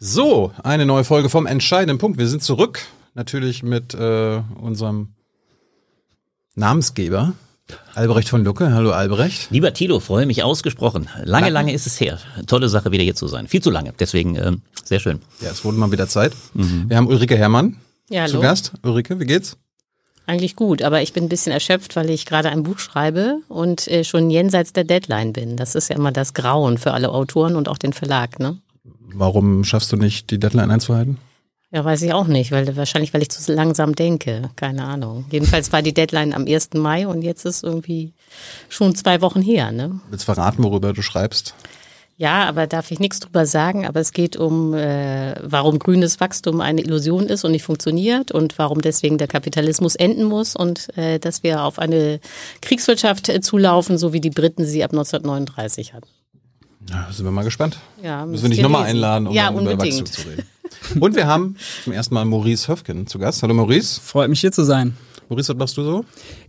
[0.00, 2.18] So, eine neue Folge vom entscheidenden Punkt.
[2.18, 2.80] Wir sind zurück,
[3.14, 5.14] natürlich mit äh, unserem
[6.54, 7.32] Namensgeber,
[7.94, 8.72] Albrecht von Lucke.
[8.72, 9.50] Hallo Albrecht.
[9.50, 11.08] Lieber Tilo, freue mich ausgesprochen.
[11.24, 12.18] Lange, lange ist es her.
[12.46, 13.48] Tolle Sache, wieder hier zu sein.
[13.48, 15.20] Viel zu lange, deswegen ähm, sehr schön.
[15.40, 16.32] Ja, es wurde mal wieder Zeit.
[16.54, 17.76] Wir haben Ulrike Herrmann
[18.08, 18.42] Ja, zu hallo.
[18.42, 18.72] Gast.
[18.84, 19.56] Ulrike, wie geht's?
[20.26, 23.88] Eigentlich gut, aber ich bin ein bisschen erschöpft, weil ich gerade ein Buch schreibe und
[23.88, 25.56] äh, schon jenseits der Deadline bin.
[25.56, 28.58] Das ist ja immer das Grauen für alle Autoren und auch den Verlag, ne?
[29.12, 31.18] Warum schaffst du nicht, die Deadline einzuhalten?
[31.70, 34.50] Ja, weiß ich auch nicht, weil wahrscheinlich, weil ich zu langsam denke.
[34.56, 35.26] Keine Ahnung.
[35.30, 36.70] Jedenfalls war die Deadline am 1.
[36.74, 38.14] Mai und jetzt ist irgendwie
[38.70, 40.00] schon zwei Wochen her, ne?
[40.08, 41.54] Willst du verraten, worüber du schreibst?
[42.16, 43.86] Ja, aber darf ich nichts drüber sagen.
[43.86, 48.58] Aber es geht um, äh, warum grünes Wachstum eine Illusion ist und nicht funktioniert und
[48.58, 52.18] warum deswegen der Kapitalismus enden muss und äh, dass wir auf eine
[52.60, 56.08] Kriegswirtschaft äh, zulaufen, so wie die Briten sie ab 1939 hatten.
[56.90, 57.78] Ja, sind wir mal gespannt.
[58.02, 60.44] Ja, Müssen wir dich nochmal einladen, um Ja, über Wachstum zu reden.
[61.00, 63.42] Und wir haben zum ersten Mal Maurice Höfgen zu Gast.
[63.42, 64.00] Hallo Maurice.
[64.00, 64.96] Freut mich hier zu sein.
[65.28, 66.04] Maurice, was machst du so?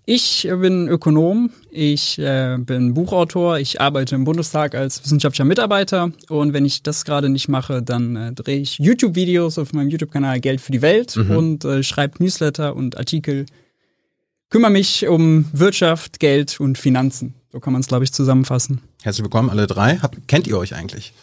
[0.06, 6.12] Ich äh, bin Ökonom, ich äh, bin Buchautor, ich arbeite im Bundestag als wissenschaftlicher Mitarbeiter
[6.30, 10.40] und wenn ich das gerade nicht mache, dann äh, drehe ich YouTube-Videos auf meinem YouTube-Kanal
[10.40, 13.46] Geld für die Welt und äh, schreibe Newsletter und Artikel.
[14.50, 17.36] Kümmere mich um Wirtschaft, Geld und Finanzen.
[17.52, 18.82] So kann man es, glaube ich, zusammenfassen.
[19.02, 19.98] Herzlich willkommen, alle drei.
[19.98, 21.14] Hab, kennt ihr euch eigentlich?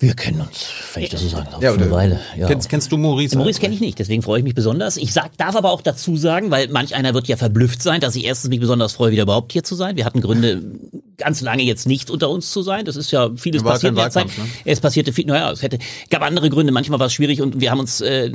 [0.00, 2.20] Wir kennen uns, wenn ich das so sagen darf, Ja, schon eine Weile.
[2.36, 2.46] Ja.
[2.46, 3.30] Kennst, kennst du Maurice?
[3.30, 4.96] Den Maurice kenne ich nicht, deswegen freue ich mich besonders.
[4.96, 8.16] Ich sag, darf aber auch dazu sagen, weil manch einer wird ja verblüfft sein, dass
[8.16, 9.96] ich erstens mich besonders freue, wieder überhaupt hier zu sein.
[9.96, 10.62] Wir hatten Gründe,
[11.18, 12.84] ganz lange jetzt nicht unter uns zu sein.
[12.84, 14.26] Das ist ja vieles War passiert in kein der Zeit.
[14.38, 14.44] Ne?
[14.64, 15.78] Es passierte viel, naja, es hätte,
[16.10, 18.32] gab andere Gründe, manchmal war es schwierig und wir haben uns äh,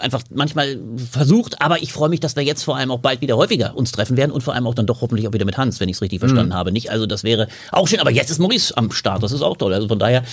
[0.00, 0.78] einfach manchmal
[1.10, 3.92] versucht, aber ich freue mich, dass wir jetzt vor allem auch bald wieder häufiger uns
[3.92, 5.96] treffen werden und vor allem auch dann doch hoffentlich auch wieder mit Hans, wenn ich
[5.96, 6.54] es richtig verstanden Mhm.
[6.54, 6.72] habe.
[6.72, 9.56] Nicht, also das wäre auch schön, aber jetzt ist Maurice am Start, das ist auch
[9.56, 9.72] toll.
[9.72, 10.24] Also von daher,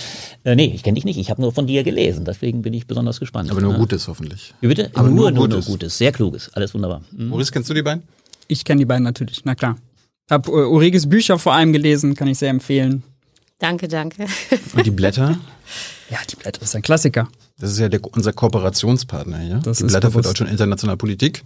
[0.44, 2.86] äh, nee, ich kenne dich nicht, ich habe nur von dir gelesen, deswegen bin ich
[2.86, 3.50] besonders gespannt.
[3.50, 3.78] Aber nur Ja.
[3.78, 4.54] Gutes hoffentlich.
[4.60, 4.90] Wie bitte?
[4.94, 5.66] Aber nur nur, nur, nur Gutes.
[5.66, 5.98] Gutes.
[5.98, 6.50] Sehr Kluges.
[6.54, 7.02] Alles wunderbar.
[7.12, 7.28] Mhm.
[7.28, 8.02] Maurice, kennst du die beiden?
[8.48, 9.76] Ich kenne die beiden natürlich, na klar.
[10.32, 13.02] Hab äh, Ulriges Bücher vor allem gelesen, kann ich sehr empfehlen.
[13.58, 14.26] Danke, danke.
[14.74, 15.38] Und die Blätter?
[16.10, 17.28] Ja, die Blätter ist ein Klassiker.
[17.58, 19.60] Das ist ja der, unser Kooperationspartner hier.
[19.62, 20.30] Das die Blätter für bewusst.
[20.30, 21.44] Deutsche und internationale Politik.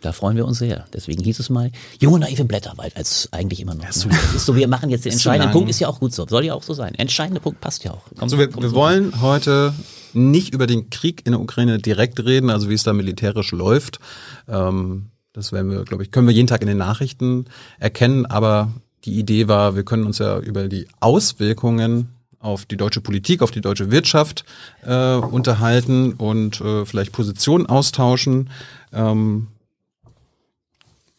[0.00, 0.84] Da freuen wir uns sehr.
[0.92, 1.70] Deswegen hieß es mal
[2.00, 3.84] junge naive Blätterwald als eigentlich immer noch.
[3.84, 3.90] ne?
[4.34, 5.52] ist so, wir machen jetzt den entscheidenden.
[5.52, 6.26] Punkt, ist ja auch gut so.
[6.26, 6.94] Soll ja auch so sein.
[6.96, 8.02] Entscheidender Punkt passt ja auch.
[8.10, 8.74] Komm, Also wir, wir so.
[8.74, 9.74] wollen heute
[10.12, 14.00] nicht über den Krieg in der Ukraine direkt reden, also wie es da militärisch läuft.
[14.48, 15.06] Ähm,
[15.38, 17.46] das werden wir, glaube ich, können wir jeden Tag in den Nachrichten
[17.78, 18.26] erkennen.
[18.26, 18.72] Aber
[19.04, 22.08] die Idee war, wir können uns ja über die Auswirkungen
[22.40, 24.44] auf die deutsche Politik, auf die deutsche Wirtschaft
[24.84, 28.50] äh, unterhalten und äh, vielleicht Positionen austauschen.
[28.92, 29.46] Ähm,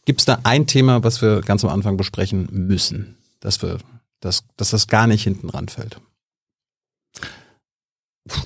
[0.03, 3.77] Gibt es da ein Thema, was wir ganz am Anfang besprechen müssen, dass wir,
[4.19, 6.01] dass, dass das gar nicht hinten ranfällt?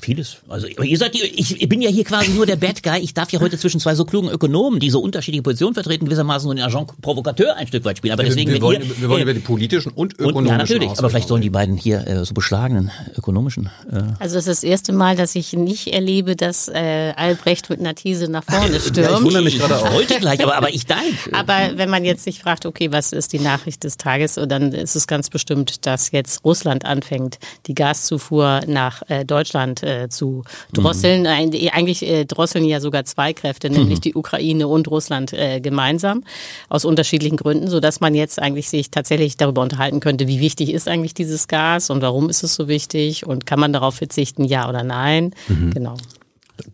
[0.02, 0.38] Vieles.
[0.50, 3.00] Also ihr seid ich, bin ja hier quasi nur der Bad Guy.
[3.00, 6.48] Ich darf ja heute zwischen zwei so klugen Ökonomen, die so unterschiedliche Positionen vertreten, gewissermaßen
[6.48, 8.14] so den Agent Provocateur ein Stück weit spielen.
[8.14, 10.58] Aber deswegen wir, wollen, ihr, wir wollen äh, über die politischen und ökonomischen und, ja,
[10.58, 10.90] natürlich.
[10.98, 13.70] Aber vielleicht sollen die beiden hier äh, so beschlagenen ökonomischen.
[13.92, 17.80] Äh, Also es ist das erste Mal, dass ich nicht erlebe, dass äh, Albrecht mit
[17.80, 19.24] einer These nach vorne Ja, ich stürmt.
[19.24, 19.92] wundere mich gerade auch.
[19.94, 21.00] heute gleich, aber, aber ich dein.
[21.32, 24.96] Aber wenn man jetzt sich fragt, okay, was ist die Nachricht des Tages, dann ist
[24.96, 31.26] es ganz bestimmt, dass jetzt Russland anfängt, die Gaszufuhr nach äh, Deutschland äh, zu drosseln.
[31.26, 36.24] Ein- Eigentlich äh, drosseln ja sogar zwei Kräfte, nämlich die Ukraine und Russland äh, gemeinsam,
[36.70, 40.72] aus unterschiedlichen Gründen, so dass man jetzt eigentlich sich tatsächlich darüber unterhalten könnte, wie wichtig
[40.74, 44.44] ist eigentlich dieses Gas und warum ist es so wichtig und kann man darauf verzichten,
[44.44, 45.34] ja oder nein?
[45.74, 45.96] Genau.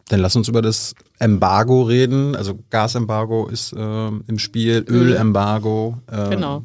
[0.10, 2.36] Dann lass uns über das Embargo reden.
[2.36, 5.98] Also Gasembargo ist ähm, im Spiel, Ölembargo.
[6.12, 6.64] Ähm, Genau.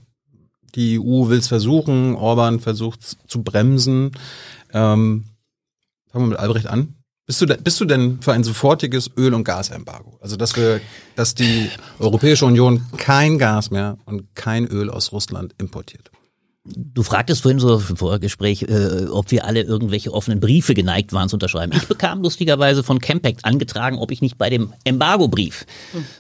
[0.74, 4.10] Die EU will es versuchen, Orban versucht es zu bremsen.
[4.72, 5.24] Ähm,
[6.14, 6.94] fangen wir mit Albrecht an.
[7.26, 10.18] Bist du, denn, bist du denn für ein sofortiges Öl- und Gasembargo?
[10.20, 10.80] Also dass wir,
[11.16, 16.10] dass die Europäische Union kein Gas mehr und kein Öl aus Russland importiert?
[16.66, 21.28] Du fragtest vorhin so im Vorgespräch, äh, ob wir alle irgendwelche offenen Briefe geneigt waren
[21.28, 21.72] zu unterschreiben.
[21.74, 25.66] Ich bekam lustigerweise von Campact angetragen, ob ich nicht bei dem Embargo-Brief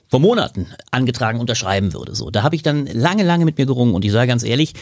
[0.08, 2.14] vor Monaten angetragen unterschreiben würde.
[2.14, 4.74] So, da habe ich dann lange, lange mit mir gerungen und ich sage ganz ehrlich,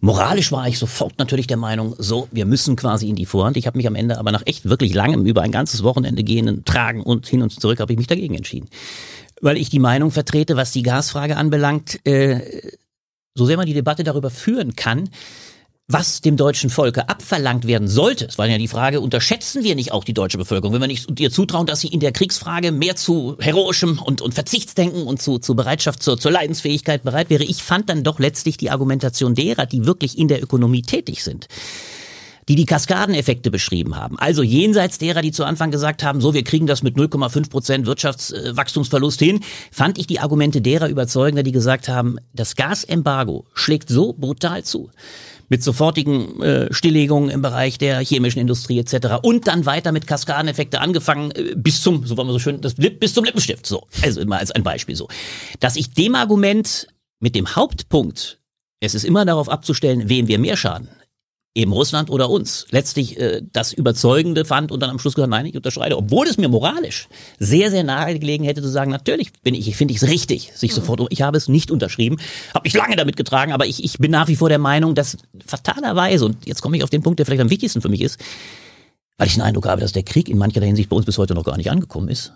[0.00, 3.58] Moralisch war ich sofort natürlich der Meinung, so, wir müssen quasi in die Vorhand.
[3.58, 6.64] Ich habe mich am Ende aber nach echt wirklich langem, über ein ganzes Wochenende gehenden
[6.64, 8.68] Tragen und hin und zurück, habe ich mich dagegen entschieden.
[9.42, 12.62] Weil ich die Meinung vertrete, was die Gasfrage anbelangt, äh,
[13.34, 15.10] so sehr man die Debatte darüber führen kann,
[15.92, 18.26] was dem deutschen Volke abverlangt werden sollte.
[18.26, 21.20] Es war ja die Frage, unterschätzen wir nicht auch die deutsche Bevölkerung, wenn wir nicht
[21.20, 25.38] ihr zutrauen, dass sie in der Kriegsfrage mehr zu heroischem und, und Verzichtsdenken und zu,
[25.38, 27.44] zu Bereitschaft zur, zur Leidensfähigkeit bereit wäre.
[27.44, 31.48] Ich fand dann doch letztlich die Argumentation derer, die wirklich in der Ökonomie tätig sind,
[32.48, 34.16] die die Kaskadeneffekte beschrieben haben.
[34.18, 37.86] Also jenseits derer, die zu Anfang gesagt haben, so wir kriegen das mit 0,5 Prozent
[37.86, 39.40] Wirtschaftswachstumsverlust hin,
[39.72, 44.90] fand ich die Argumente derer überzeugender, die gesagt haben, das Gasembargo schlägt so brutal zu
[45.50, 49.18] mit sofortigen äh, Stilllegungen im Bereich der chemischen Industrie etc.
[49.20, 52.74] Und dann weiter mit Kaskadeneffekte angefangen äh, bis zum, so wollen wir so schön, das
[52.74, 53.66] bis zum Lippenstift.
[53.66, 55.08] So, also immer als ein Beispiel so.
[55.58, 56.86] Dass ich dem Argument
[57.18, 58.40] mit dem Hauptpunkt,
[58.78, 60.88] es ist immer darauf abzustellen, wem wir mehr schaden,
[61.54, 65.46] eben Russland oder uns, letztlich äh, das Überzeugende fand und dann am Schluss gesagt, nein,
[65.46, 67.08] ich unterschreite, obwohl es mir moralisch
[67.40, 70.72] sehr, sehr nahe gelegen hätte zu sagen, natürlich bin ich, finde ich es richtig, sich
[70.72, 72.18] sofort, ich habe es nicht unterschrieben,
[72.54, 75.16] habe mich lange damit getragen, aber ich, ich bin nach wie vor der Meinung, dass
[75.44, 78.20] fatalerweise, und jetzt komme ich auf den Punkt, der vielleicht am wichtigsten für mich ist,
[79.18, 81.34] weil ich den Eindruck habe, dass der Krieg in mancher Hinsicht bei uns bis heute
[81.34, 82.32] noch gar nicht angekommen ist,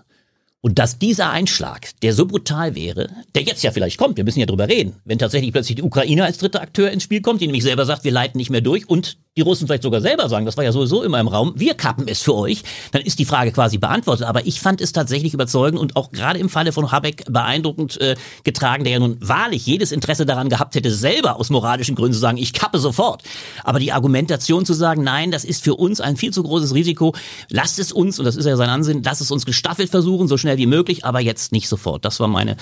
[0.64, 4.40] und dass dieser Einschlag, der so brutal wäre, der jetzt ja vielleicht kommt, wir müssen
[4.40, 7.46] ja drüber reden, wenn tatsächlich plötzlich die Ukraine als dritter Akteur ins Spiel kommt, die
[7.46, 10.46] nämlich selber sagt, wir leiten nicht mehr durch und die Russen vielleicht sogar selber sagen,
[10.46, 12.62] das war ja sowieso immer im Raum, wir kappen es für euch,
[12.92, 14.26] dann ist die Frage quasi beantwortet.
[14.26, 18.14] Aber ich fand es tatsächlich überzeugend und auch gerade im Falle von Habeck beeindruckend äh,
[18.44, 22.20] getragen, der ja nun wahrlich jedes Interesse daran gehabt hätte, selber aus moralischen Gründen zu
[22.20, 23.22] sagen, ich kappe sofort.
[23.64, 27.14] Aber die Argumentation zu sagen, nein, das ist für uns ein viel zu großes Risiko,
[27.48, 30.36] lasst es uns, und das ist ja sein Ansinn, lasst es uns gestaffelt versuchen, so
[30.36, 32.04] schnell wie möglich, aber jetzt nicht sofort.
[32.04, 32.56] Das war meine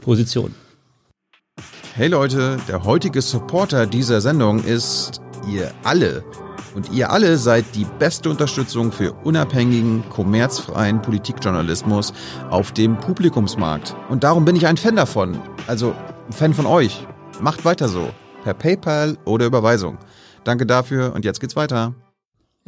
[0.00, 0.54] Position.
[1.94, 6.24] Hey Leute, der heutige Supporter dieser Sendung ist ihr alle.
[6.74, 12.12] Und ihr alle seid die beste Unterstützung für unabhängigen, kommerzfreien Politikjournalismus
[12.50, 13.96] auf dem Publikumsmarkt.
[14.08, 15.40] Und darum bin ich ein Fan davon.
[15.66, 15.94] Also
[16.28, 17.04] ein Fan von euch.
[17.40, 18.10] Macht weiter so.
[18.44, 19.98] Per PayPal oder Überweisung.
[20.44, 21.94] Danke dafür und jetzt geht's weiter.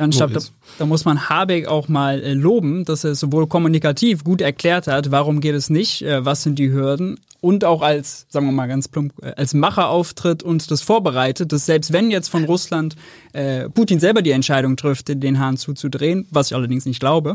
[0.00, 0.40] Ja, und ich glaube, da,
[0.78, 5.10] da, muss man Habeck auch mal äh, loben, dass er sowohl kommunikativ gut erklärt hat,
[5.10, 8.66] warum geht es nicht, äh, was sind die Hürden, und auch als, sagen wir mal
[8.66, 12.96] ganz plump, äh, als Macher auftritt und das vorbereitet, dass selbst wenn jetzt von Russland
[13.34, 17.34] äh, Putin selber die Entscheidung trifft, den Hahn zuzudrehen, was ich allerdings nicht glaube,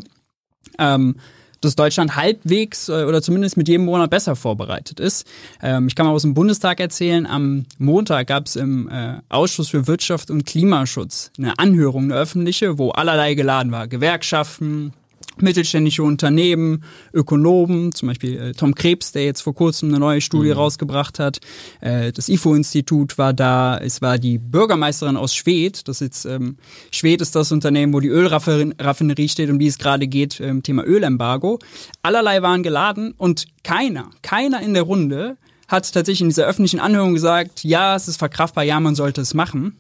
[0.80, 1.18] ähm,
[1.66, 5.28] dass Deutschland halbwegs äh, oder zumindest mit jedem Monat besser vorbereitet ist.
[5.62, 9.70] Ähm, ich kann mal aus dem Bundestag erzählen, am Montag gab es im äh, Ausschuss
[9.70, 13.88] für Wirtschaft und Klimaschutz eine Anhörung, eine öffentliche, wo allerlei geladen war.
[13.88, 14.94] Gewerkschaften,
[15.42, 16.84] mittelständische Unternehmen,
[17.14, 20.58] Ökonomen, zum Beispiel äh, Tom Krebs, der jetzt vor kurzem eine neue Studie mhm.
[20.58, 21.40] rausgebracht hat.
[21.82, 25.88] Äh, das IFO-Institut war da, es war die Bürgermeisterin aus Schwedt.
[25.88, 26.58] Das ist ähm,
[26.92, 30.84] Schwedt ist das Unternehmen, wo die Ölraffinerie steht, um die es gerade geht, ähm, Thema
[30.86, 31.60] Ölembargo.
[32.02, 35.38] Allerlei waren geladen und keiner, keiner in der Runde
[35.68, 39.34] hat tatsächlich in dieser öffentlichen Anhörung gesagt, ja, es ist verkraftbar, ja, man sollte es
[39.34, 39.78] machen.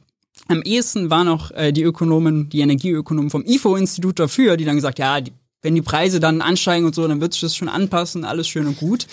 [0.47, 4.99] Am ehesten waren auch äh, die Ökonomen, die Energieökonomen vom IFO-Institut dafür, die dann gesagt,
[4.99, 5.31] ja, die
[5.65, 8.67] wenn die Preise dann ansteigen und so, dann wird sich das schon anpassen, alles schön
[8.67, 9.07] und gut.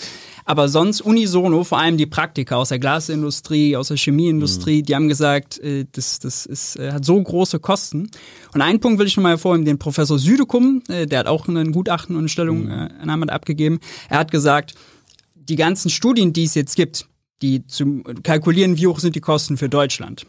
[0.45, 4.85] Aber sonst unisono, vor allem die Praktiker aus der Glasindustrie, aus der Chemieindustrie, mhm.
[4.85, 8.09] die haben gesagt, äh, das, das ist, äh, hat so große Kosten.
[8.53, 11.71] Und einen Punkt will ich nochmal hervorheben, den Professor Südekum, äh, der hat auch ein
[11.71, 13.29] Gutachten und eine Stellungnahme mhm.
[13.29, 13.79] abgegeben.
[14.09, 14.75] Er hat gesagt,
[15.33, 17.07] die ganzen Studien, die es jetzt gibt,
[17.41, 20.27] die zu kalkulieren, wie hoch sind die Kosten für Deutschland.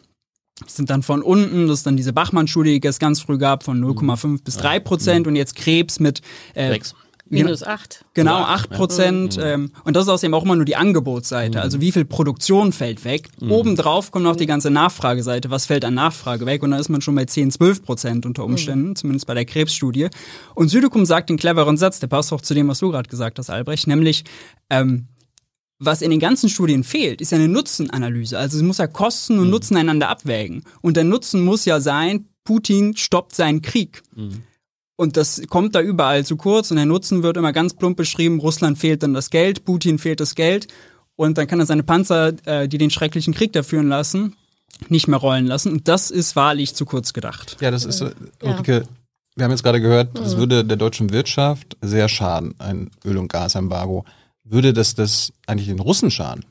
[0.61, 3.65] Das sind dann von unten, das ist dann diese Bachmann-Studie, die es ganz früh gab,
[3.65, 4.39] von 0,5 mhm.
[4.41, 6.21] bis 3 Prozent und jetzt Krebs mit
[6.55, 6.95] äh, 6.
[7.31, 8.05] Minus 8.
[8.12, 9.37] Genau, 8 Prozent.
[9.37, 9.55] Ja.
[9.55, 11.59] Ähm, und das ist außerdem auch immer nur die Angebotsseite.
[11.59, 11.62] Mhm.
[11.62, 13.29] Also wie viel Produktion fällt weg.
[13.41, 13.51] Mhm.
[13.51, 15.51] Obendrauf kommt noch die ganze Nachfrageseite.
[15.51, 16.62] Was fällt an Nachfrage weg?
[16.62, 18.97] Und da ist man schon bei 10, 12 Prozent unter Umständen, mhm.
[18.97, 20.09] zumindest bei der Krebsstudie.
[20.55, 23.38] Und Südekum sagt den cleveren Satz, der passt auch zu dem, was du gerade gesagt
[23.38, 24.25] hast, Albrecht, nämlich
[24.71, 25.09] ähm,
[25.78, 28.38] was in den ganzen Studien fehlt, ist ja eine Nutzenanalyse.
[28.38, 29.50] Also es muss ja Kosten und mhm.
[29.50, 30.64] Nutzen einander abwägen.
[30.81, 34.02] Und der Nutzen muss ja sein, Putin stoppt seinen Krieg.
[34.14, 34.43] Mhm.
[34.97, 38.38] Und das kommt da überall zu kurz und der Nutzen wird immer ganz plump beschrieben,
[38.38, 40.69] Russland fehlt dann das Geld, Putin fehlt das Geld
[41.16, 44.37] und dann kann er seine Panzer, äh, die den schrecklichen Krieg da führen lassen,
[44.88, 45.73] nicht mehr rollen lassen.
[45.73, 47.57] Und das ist wahrlich zu kurz gedacht.
[47.61, 48.12] Ja, das ist, äh,
[48.43, 48.83] Ulrike, ja.
[49.35, 50.38] wir haben jetzt gerade gehört, das mhm.
[50.38, 54.04] würde der deutschen Wirtschaft sehr schaden, ein Öl- und Gasembargo
[54.45, 56.45] würde das das eigentlich den Russen schaden?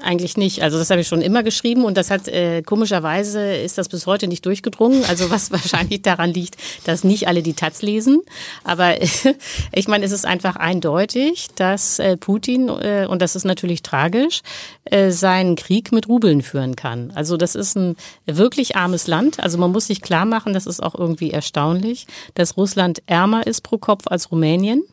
[0.00, 0.62] Eigentlich nicht.
[0.62, 4.06] Also das habe ich schon immer geschrieben und das hat äh, komischerweise ist das bis
[4.06, 5.04] heute nicht durchgedrungen.
[5.06, 8.20] Also was wahrscheinlich daran liegt, dass nicht alle die Taz lesen.
[8.62, 8.94] Aber
[9.72, 14.42] ich meine, es ist einfach eindeutig, dass äh, Putin äh, und das ist natürlich tragisch
[14.84, 17.10] äh, seinen Krieg mit Rubeln führen kann.
[17.16, 19.40] Also das ist ein wirklich armes Land.
[19.40, 23.62] Also man muss sich klar machen, das ist auch irgendwie erstaunlich, dass Russland ärmer ist
[23.62, 24.84] pro Kopf als Rumänien.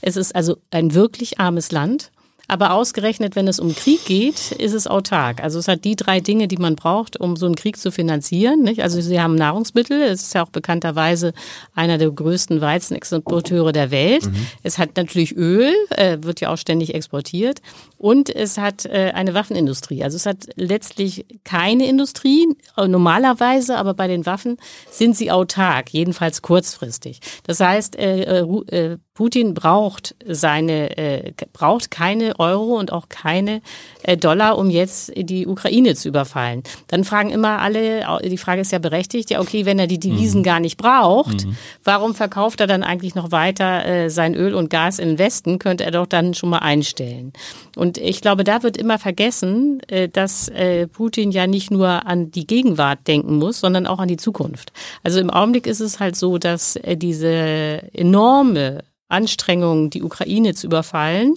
[0.00, 2.12] Es ist also ein wirklich armes Land.
[2.48, 5.42] Aber ausgerechnet, wenn es um Krieg geht, ist es autark.
[5.42, 8.60] Also es hat die drei Dinge, die man braucht, um so einen Krieg zu finanzieren.
[8.62, 8.82] Nicht?
[8.82, 10.02] Also sie haben Nahrungsmittel.
[10.02, 11.32] Es ist ja auch bekannterweise
[11.74, 14.26] einer der größten Weizenexporteure der Welt.
[14.26, 14.46] Mhm.
[14.62, 17.62] Es hat natürlich Öl, äh, wird ja auch ständig exportiert.
[17.96, 20.04] Und es hat äh, eine Waffenindustrie.
[20.04, 22.46] Also es hat letztlich keine Industrie,
[22.76, 24.58] äh, normalerweise, aber bei den Waffen
[24.90, 27.20] sind sie autark, jedenfalls kurzfristig.
[27.44, 28.46] Das heißt, äh, äh,
[28.76, 33.60] äh Putin braucht seine, äh, braucht keine Euro und auch keine
[34.02, 36.62] äh, Dollar, um jetzt die Ukraine zu überfallen.
[36.88, 40.40] Dann fragen immer alle, die Frage ist ja berechtigt, ja okay, wenn er die Devisen
[40.40, 40.44] mhm.
[40.44, 41.56] gar nicht braucht, mhm.
[41.84, 45.58] warum verkauft er dann eigentlich noch weiter äh, sein Öl und Gas in den Westen?
[45.58, 47.34] Könnte er doch dann schon mal einstellen.
[47.76, 52.30] Und ich glaube, da wird immer vergessen, äh, dass äh, Putin ja nicht nur an
[52.30, 54.72] die Gegenwart denken muss, sondern auch an die Zukunft.
[55.02, 57.28] Also im Augenblick ist es halt so, dass äh, diese
[57.92, 61.36] enorme Anstrengungen, die Ukraine zu überfallen,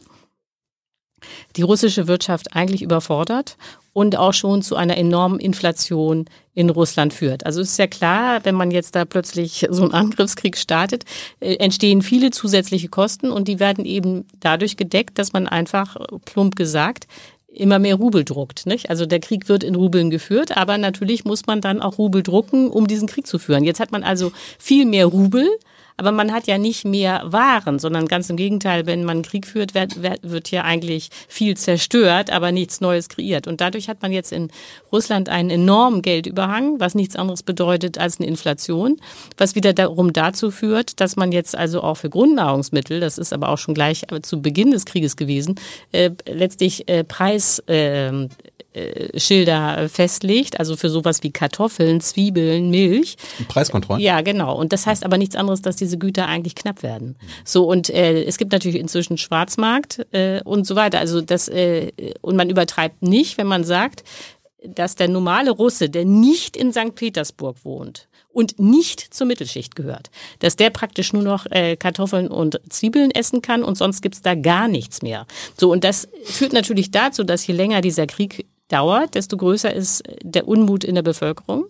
[1.55, 3.57] die russische Wirtschaft eigentlich überfordert
[3.93, 7.45] und auch schon zu einer enormen Inflation in Russland führt.
[7.45, 11.05] Also es ist ja klar, wenn man jetzt da plötzlich so einen Angriffskrieg startet,
[11.39, 16.55] äh, entstehen viele zusätzliche Kosten und die werden eben dadurch gedeckt, dass man einfach plump
[16.55, 17.07] gesagt
[17.47, 18.65] immer mehr Rubel druckt.
[18.65, 18.89] Nicht?
[18.89, 22.69] Also der Krieg wird in Rubeln geführt, aber natürlich muss man dann auch Rubel drucken,
[22.69, 23.63] um diesen Krieg zu führen.
[23.63, 25.47] Jetzt hat man also viel mehr Rubel
[25.97, 29.73] aber man hat ja nicht mehr Waren, sondern ganz im Gegenteil, wenn man Krieg führt,
[29.73, 33.47] wird, wird ja eigentlich viel zerstört, aber nichts Neues kreiert.
[33.47, 34.49] Und dadurch hat man jetzt in
[34.91, 38.97] Russland einen enormen Geldüberhang, was nichts anderes bedeutet als eine Inflation,
[39.37, 43.49] was wieder darum dazu führt, dass man jetzt also auch für Grundnahrungsmittel, das ist aber
[43.49, 45.55] auch schon gleich zu Beginn des Krieges gewesen,
[45.91, 48.27] äh, letztlich äh, Preis äh,
[48.75, 53.15] äh, Schilder festlegt, also für sowas wie Kartoffeln, Zwiebeln, Milch.
[53.47, 54.01] Preiskontrollen?
[54.01, 54.55] Ja, genau.
[54.55, 57.15] Und das heißt aber nichts anderes, dass diese Güter eigentlich knapp werden.
[57.43, 60.99] So, und äh, es gibt natürlich inzwischen Schwarzmarkt äh, und so weiter.
[60.99, 61.91] Also das, äh,
[62.21, 64.03] und man übertreibt nicht, wenn man sagt,
[64.67, 66.95] dass der normale Russe, der nicht in St.
[66.95, 70.11] Petersburg wohnt, und nicht zur Mittelschicht gehört.
[70.39, 74.35] Dass der praktisch nur noch äh, Kartoffeln und Zwiebeln essen kann und sonst gibt's da
[74.35, 75.25] gar nichts mehr.
[75.57, 80.03] So, und das führt natürlich dazu, dass je länger dieser Krieg dauert, desto größer ist
[80.21, 81.65] der Unmut in der Bevölkerung.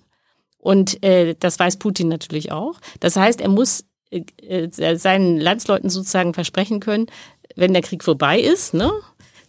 [0.58, 2.80] Und äh, das weiß Putin natürlich auch.
[3.00, 7.08] Das heißt, er muss äh, äh, seinen Landsleuten sozusagen versprechen können,
[7.56, 8.92] wenn der Krieg vorbei ist, ne,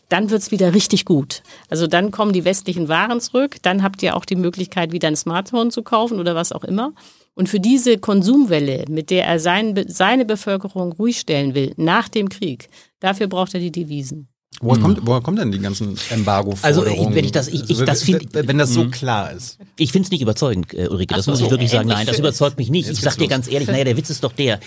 [0.08, 1.42] dann wird's wieder richtig gut.
[1.68, 5.16] Also dann kommen die westlichen Waren zurück, dann habt ihr auch die Möglichkeit, wieder ein
[5.16, 6.92] Smartphone zu kaufen oder was auch immer.
[7.34, 12.28] Und für diese Konsumwelle, mit der er sein, seine Bevölkerung ruhig stellen will, nach dem
[12.28, 12.68] Krieg,
[13.00, 14.28] dafür braucht er die Devisen.
[14.60, 14.82] Woher, hm.
[14.82, 16.88] kommt, woher kommen denn die ganzen Embargo-Forderungen?
[16.88, 18.90] Also wenn ich das, ich, ich das finde, wenn das so hm.
[18.90, 19.58] klar ist.
[19.76, 21.14] Ich finde es nicht überzeugend, äh, Ulrike.
[21.14, 21.88] Das so, muss ich wirklich sagen.
[21.88, 22.88] Nein, das überzeugt mich nicht.
[22.88, 24.60] Ich sag dir ganz ehrlich, naja, der Witz ist doch der.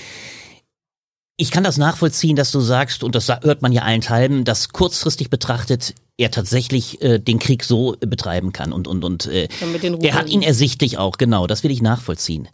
[1.37, 5.29] Ich kann das nachvollziehen, dass du sagst, und das hört man ja allenthalben, dass kurzfristig
[5.29, 9.47] betrachtet er tatsächlich äh, den Krieg so betreiben kann und und und äh,
[10.01, 11.47] der hat ihn ersichtlich auch genau.
[11.47, 12.49] Das will ich nachvollziehen.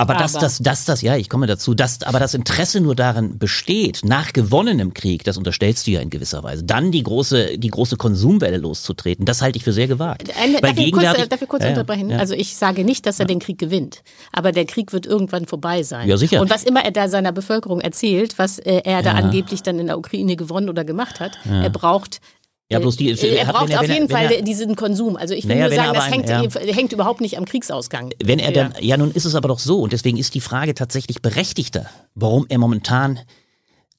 [0.00, 2.94] Aber, aber dass das, dass das, ja, ich komme dazu, dass aber das Interesse nur
[2.94, 7.58] darin besteht, nach gewonnenem Krieg, das unterstellst du ja in gewisser Weise, dann die große,
[7.58, 10.32] die große Konsumwelle loszutreten, das halte ich für sehr gewagt.
[10.40, 12.10] Eine, darf, ich kurz, darf ich kurz ja, unterbrechen?
[12.10, 12.18] Ja.
[12.18, 15.82] Also ich sage nicht, dass er den Krieg gewinnt, aber der Krieg wird irgendwann vorbei
[15.82, 16.08] sein.
[16.08, 16.40] Ja, sicher.
[16.40, 19.88] Und was immer er da seiner Bevölkerung erzählt, was äh, er da angeblich dann in
[19.88, 22.20] der Ukraine gewonnen oder gemacht hat, er braucht
[22.70, 25.16] ja, bloß die, er braucht er, auf jeden Fall er, diesen Konsum.
[25.16, 26.74] Also ich will naja, nur sagen, das hängt, ja.
[26.74, 28.12] hängt, überhaupt nicht am Kriegsausgang.
[28.22, 30.74] Wenn er dann, ja, nun ist es aber doch so und deswegen ist die Frage
[30.74, 33.20] tatsächlich berechtigter, warum er momentan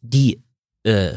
[0.02, 0.44] die
[0.84, 1.14] äh,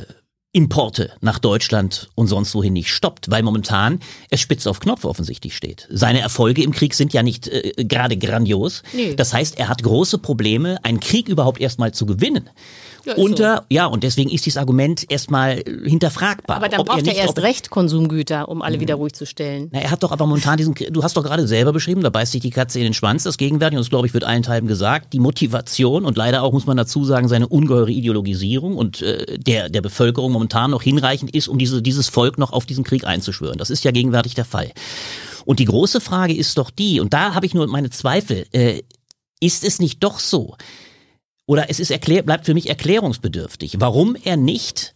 [0.54, 5.56] Importe nach Deutschland und sonst wohin nicht stoppt, weil momentan es spitz auf Knopf offensichtlich
[5.56, 5.88] steht.
[5.90, 8.82] Seine Erfolge im Krieg sind ja nicht äh, gerade grandios.
[8.92, 9.14] Nee.
[9.14, 12.50] Das heißt, er hat große Probleme, einen Krieg überhaupt erstmal zu gewinnen.
[13.04, 13.62] Ja, unter, so.
[13.70, 16.58] ja, und deswegen ist dieses Argument erstmal hinterfragbar.
[16.58, 19.70] Aber dann braucht er, erst recht Konsumgüter, um alle wieder ruhig zu stellen.
[19.72, 22.30] Na, er hat doch aber momentan diesen, du hast doch gerade selber beschrieben, da beißt
[22.30, 24.68] sich die Katze in den Schwanz, das Gegenwärtige, und das glaube ich wird allen Teilen
[24.68, 29.36] gesagt, die Motivation und leider auch, muss man dazu sagen, seine ungeheure Ideologisierung und äh,
[29.36, 33.04] der, der Bevölkerung momentan noch hinreichend ist, um diese, dieses Volk noch auf diesen Krieg
[33.04, 33.58] einzuschwören.
[33.58, 34.72] Das ist ja gegenwärtig der Fall.
[35.44, 38.82] Und die große Frage ist doch die, und da habe ich nur meine Zweifel, äh,
[39.40, 40.56] ist es nicht doch so,
[41.46, 44.94] oder es ist erklär, bleibt für mich erklärungsbedürftig, warum er nicht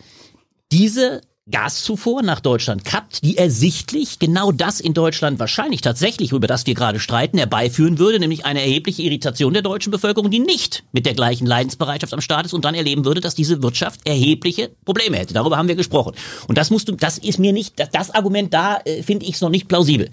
[0.72, 6.66] diese Gaszufuhr nach Deutschland kappt, die ersichtlich genau das in Deutschland wahrscheinlich tatsächlich, über das
[6.66, 11.06] wir gerade streiten, herbeiführen würde, nämlich eine erhebliche Irritation der deutschen Bevölkerung, die nicht mit
[11.06, 15.18] der gleichen Leidensbereitschaft am Start ist und dann erleben würde, dass diese Wirtschaft erhebliche Probleme
[15.18, 15.34] hätte.
[15.34, 16.14] Darüber haben wir gesprochen.
[16.48, 19.36] Und das musst du, das ist mir nicht, das, das Argument da äh, finde ich
[19.36, 20.10] es noch nicht plausibel.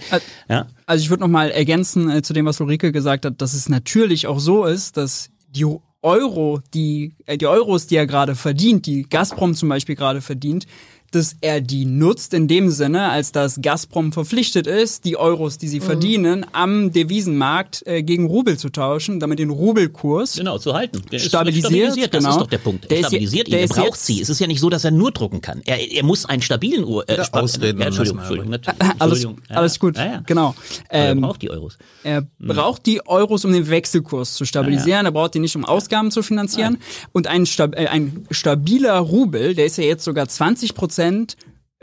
[0.48, 0.68] Ja?
[0.86, 3.70] Also ich würde noch mal ergänzen äh, zu dem, was Ulrike gesagt hat, dass es
[3.70, 5.66] natürlich auch so ist, dass die
[6.04, 10.68] Euro, die, äh, die Euros, die er gerade verdient, die Gazprom zum Beispiel gerade verdient,
[11.16, 15.68] dass er die nutzt in dem Sinne, als dass Gazprom verpflichtet ist, die Euros, die
[15.68, 15.84] sie mhm.
[15.84, 21.02] verdienen, am Devisenmarkt äh, gegen Rubel zu tauschen, damit den Rubelkurs genau zu halten.
[21.12, 21.66] Der stabilisiert.
[21.66, 22.14] stabilisiert.
[22.14, 22.36] Das genau.
[22.36, 22.92] ist doch der Punkt.
[22.92, 23.54] Er stabilisiert ihn.
[23.54, 24.22] Er braucht sie.
[24.22, 25.62] Es ist ja nicht so, dass er nur drucken kann.
[25.66, 27.08] Er, er muss einen stabilen Uhr.
[27.08, 27.80] Äh, Ausreden.
[27.80, 28.96] Ja, Entschuldigung, Entschuldigung, Entschuldigung.
[29.00, 29.98] Alles, alles gut.
[29.98, 30.24] Ja, ja.
[30.26, 30.56] Genau.
[30.90, 31.78] Ähm, er braucht die Euros.
[32.04, 32.28] Er hm.
[32.40, 35.06] braucht die Euros, um den Wechselkurs zu stabilisieren.
[35.06, 36.78] Er braucht die nicht, um Ausgaben zu finanzieren.
[37.12, 41.03] Und ein, stab äh, ein stabiler Rubel, der ist ja jetzt sogar 20 Prozent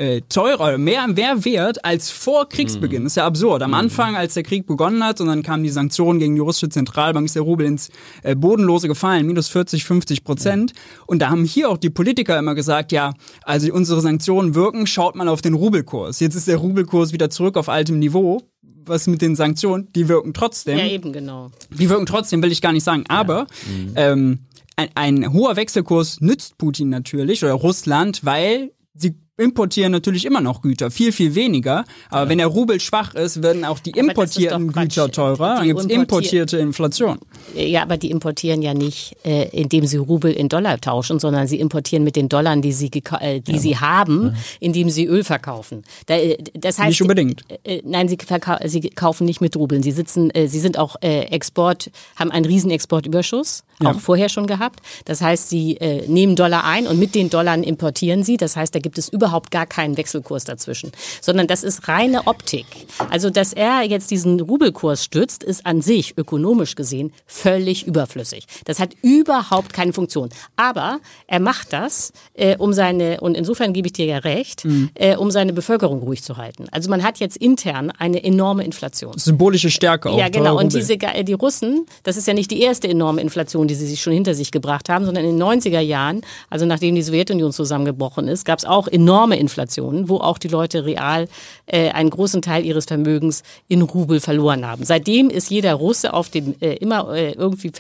[0.01, 3.05] äh, teurer, mehr, mehr wert als vor Kriegsbeginn.
[3.05, 3.63] Das ist ja absurd.
[3.63, 6.71] Am Anfang, als der Krieg begonnen hat und dann kamen die Sanktionen gegen die russische
[6.71, 7.91] Zentralbank, ist der Rubel ins
[8.23, 10.73] äh, Bodenlose gefallen, minus 40, 50 Prozent.
[11.07, 13.13] Und da haben hier auch die Politiker immer gesagt, ja,
[13.43, 16.19] also unsere Sanktionen wirken, schaut mal auf den Rubelkurs.
[16.21, 18.43] Jetzt ist der Rubelkurs wieder zurück auf altem Niveau
[18.87, 20.79] was mit den Sanktionen, die wirken trotzdem.
[20.79, 21.51] Ja, eben, genau.
[21.79, 23.05] Die wirken trotzdem, will ich gar nicht sagen.
[23.09, 23.93] Aber mhm.
[23.95, 24.39] ähm,
[24.75, 30.61] ein, ein hoher Wechselkurs nützt Putin natürlich oder Russland, weil sie importieren natürlich immer noch
[30.61, 31.85] Güter, viel, viel weniger.
[32.11, 32.29] Aber ja.
[32.29, 35.57] wenn der Rubel schwach ist, werden auch die importierten Güter teurer.
[35.57, 37.19] Dann gibt es importierte Inflation.
[37.55, 41.59] Ja, aber die importieren ja nicht, äh, indem sie Rubel in Dollar tauschen, sondern sie
[41.59, 43.59] importieren mit den Dollar, die sie, äh, die ja.
[43.59, 44.33] sie haben, ja.
[44.61, 45.85] indem sie Öl verkaufen.
[46.07, 47.45] Da, äh, das heißt, nicht unbedingt.
[47.65, 48.19] Äh, äh nein, sie,
[48.65, 49.83] sie kaufen nicht mit Rubeln.
[49.83, 54.81] Sie sitzen, äh, sie sind auch Export, haben einen riesen Exportüberschuss, auch vorher schon gehabt.
[55.05, 58.37] Das heißt, sie äh, nehmen Dollar ein und mit den Dollar importieren sie.
[58.37, 62.27] Das heißt, da gibt es überhaupt überhaupt gar keinen Wechselkurs dazwischen, sondern das ist reine
[62.27, 62.67] Optik.
[63.11, 68.47] Also, dass er jetzt diesen Rubelkurs stützt, ist an sich ökonomisch gesehen völlig überflüssig.
[68.65, 70.31] Das hat überhaupt keine Funktion.
[70.57, 74.91] Aber er macht das, äh, um seine, und insofern gebe ich dir ja recht, mhm.
[74.95, 76.67] äh, um seine Bevölkerung ruhig zu halten.
[76.71, 79.17] Also man hat jetzt intern eine enorme Inflation.
[79.19, 80.19] Symbolische Stärke auch.
[80.19, 80.59] Ja, genau.
[80.59, 84.03] Und diese, die Russen, das ist ja nicht die erste enorme Inflation, die sie sich
[84.03, 88.29] schon hinter sich gebracht haben, sondern in den 90er Jahren, also nachdem die Sowjetunion zusammengebrochen
[88.29, 91.29] ist, gab es auch enorme enorme Inflation, wo auch die Leute real
[91.67, 94.85] äh, einen großen Teil ihres Vermögens in Rubel verloren haben.
[94.85, 97.71] Seitdem ist jeder Russe auf dem äh, immer äh, irgendwie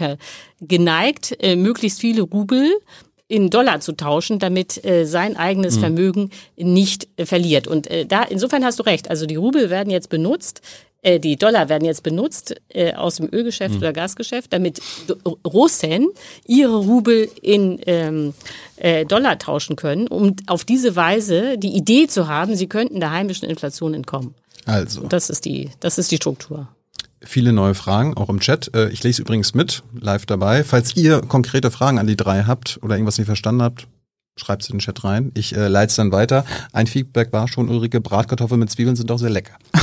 [0.60, 2.72] geneigt, äh, möglichst viele Rubel
[3.30, 5.80] in Dollar zu tauschen, damit äh, sein eigenes mhm.
[5.80, 7.68] Vermögen nicht äh, verliert.
[7.68, 9.08] Und äh, da insofern hast du recht.
[9.08, 10.60] Also die Rubel werden jetzt benutzt
[11.02, 13.78] äh, die Dollar werden jetzt benutzt äh, aus dem Ölgeschäft mhm.
[13.78, 14.82] oder Gasgeschäft, damit
[15.46, 16.08] Russen
[16.46, 18.34] ihre Rubel in ähm,
[18.76, 23.12] äh, Dollar tauschen können, um auf diese Weise die Idee zu haben, sie könnten der
[23.12, 24.34] heimischen Inflation entkommen.
[24.66, 25.06] Also.
[25.06, 26.68] Das ist die, das ist die Struktur.
[27.22, 28.74] Viele neue Fragen, auch im Chat.
[28.74, 30.64] Äh, ich lese übrigens mit, live dabei.
[30.64, 33.86] Falls ihr konkrete Fragen an die drei habt oder irgendwas nicht verstanden habt,
[34.36, 35.30] schreibt es in den Chat rein.
[35.34, 36.44] Ich äh, leite es dann weiter.
[36.72, 39.56] Ein Feedback war schon, Ulrike, Bratkartoffeln mit Zwiebeln sind doch sehr lecker.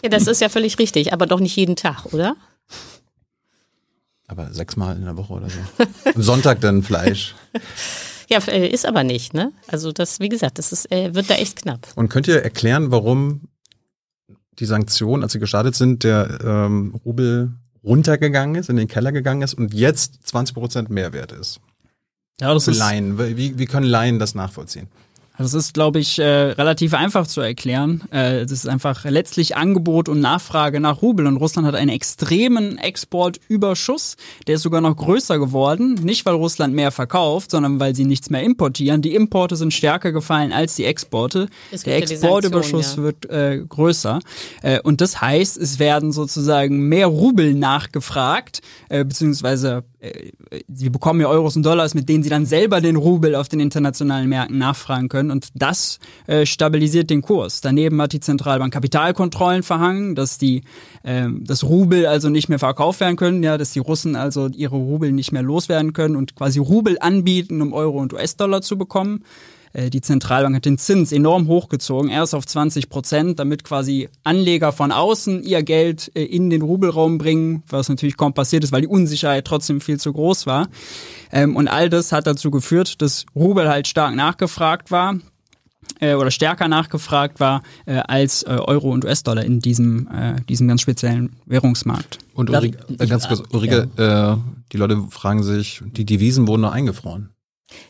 [0.00, 2.36] Ja, das ist ja völlig richtig, aber doch nicht jeden Tag, oder?
[4.28, 5.58] Aber sechsmal in der Woche oder so.
[6.14, 7.34] Am Sonntag dann Fleisch.
[8.30, 9.52] Ja, äh, ist aber nicht, ne?
[9.68, 11.88] Also das, wie gesagt, das ist, äh, wird da echt knapp.
[11.94, 13.48] Und könnt ihr erklären, warum
[14.58, 17.52] die Sanktionen, als sie gestartet sind, der ähm, Rubel
[17.84, 21.60] runtergegangen ist, in den Keller gegangen ist und jetzt 20 Prozent Mehrwert ist?
[22.40, 23.18] Ja, das ist Laien.
[23.18, 24.88] Wie, wie können Laien das nachvollziehen?
[25.38, 28.02] Das ist, glaube ich, äh, relativ einfach zu erklären.
[28.10, 31.26] Äh, das ist einfach letztlich Angebot und Nachfrage nach Rubel.
[31.26, 34.16] Und Russland hat einen extremen Exportüberschuss.
[34.48, 35.94] Der ist sogar noch größer geworden.
[36.02, 39.00] Nicht, weil Russland mehr verkauft, sondern weil sie nichts mehr importieren.
[39.00, 41.48] Die Importe sind stärker gefallen als die Exporte.
[41.86, 43.02] Der Exportüberschuss ja.
[43.04, 44.18] wird äh, größer.
[44.62, 50.30] Äh, und das heißt, es werden sozusagen mehr Rubel nachgefragt, äh, beziehungsweise äh,
[50.68, 53.60] sie bekommen ja Euros und Dollars, mit denen sie dann selber den Rubel auf den
[53.60, 55.27] internationalen Märkten nachfragen können.
[55.30, 57.60] Und das äh, stabilisiert den Kurs.
[57.60, 60.62] Daneben hat die Zentralbank Kapitalkontrollen verhangen, dass die
[61.02, 64.76] äh, das Rubel also nicht mehr verkauft werden können, ja, dass die Russen also ihre
[64.76, 69.24] Rubel nicht mehr loswerden können und quasi Rubel anbieten, um Euro und US-Dollar zu bekommen.
[69.72, 74.72] Äh, die Zentralbank hat den Zins enorm hochgezogen, erst auf 20 Prozent, damit quasi Anleger
[74.72, 78.82] von außen ihr Geld äh, in den Rubelraum bringen, was natürlich kaum passiert ist, weil
[78.82, 80.68] die Unsicherheit trotzdem viel zu groß war.
[81.32, 85.18] Ähm, und all das hat dazu geführt, dass Rubel halt stark nachgefragt war
[86.00, 90.08] äh, oder stärker nachgefragt war als Euro und US-Dollar in diesem,
[90.48, 92.18] diesem ganz speziellen Währungsmarkt.
[92.34, 94.38] Und Ulrike, ganz kurz, Ulrike, ja.
[94.72, 97.30] die Leute fragen sich, die Devisen wurden noch eingefroren.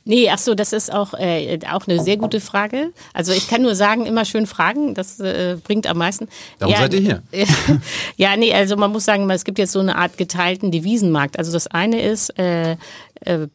[0.04, 2.92] Nee, ach so, das ist auch, äh, auch eine sehr gute Frage.
[3.12, 6.28] Also ich kann nur sagen, immer schön fragen, das äh, bringt am meisten.
[6.58, 7.22] Darum ja, seid ihr hier.
[8.16, 11.38] ja, nee, also man muss sagen, es gibt jetzt so eine Art geteilten Devisenmarkt.
[11.38, 12.72] Also das eine ist, äh,
[13.20, 13.48] äh,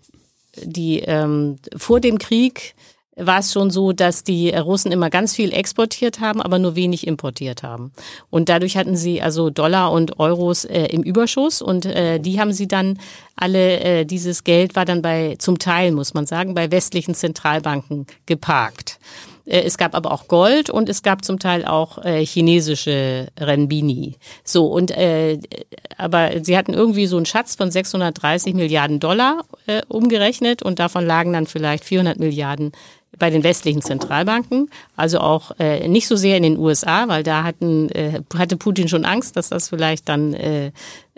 [0.62, 2.76] die ähm, vor dem Krieg
[3.16, 7.06] war es schon so, dass die Russen immer ganz viel exportiert haben, aber nur wenig
[7.06, 7.92] importiert haben.
[8.30, 12.54] Und dadurch hatten sie also Dollar und Euros äh, im Überschuss und äh, die haben
[12.54, 13.00] sie dann
[13.36, 18.08] alle, äh, dieses Geld war dann bei, zum Teil muss man sagen, bei westlichen Zentralbanken
[18.26, 19.00] geparkt.
[19.46, 24.18] Äh, es gab aber auch Gold und es gab zum Teil auch äh, chinesische Renbini.
[24.44, 25.40] So und äh,
[25.98, 31.06] aber sie hatten irgendwie so einen Schatz von 630 Milliarden Dollar äh, umgerechnet und davon
[31.06, 32.72] lagen dann vielleicht 400 Milliarden
[33.20, 37.44] bei den westlichen Zentralbanken, also auch äh, nicht so sehr in den USA, weil da
[37.44, 40.72] hatten, äh, hatte Putin schon Angst, dass das vielleicht dann äh,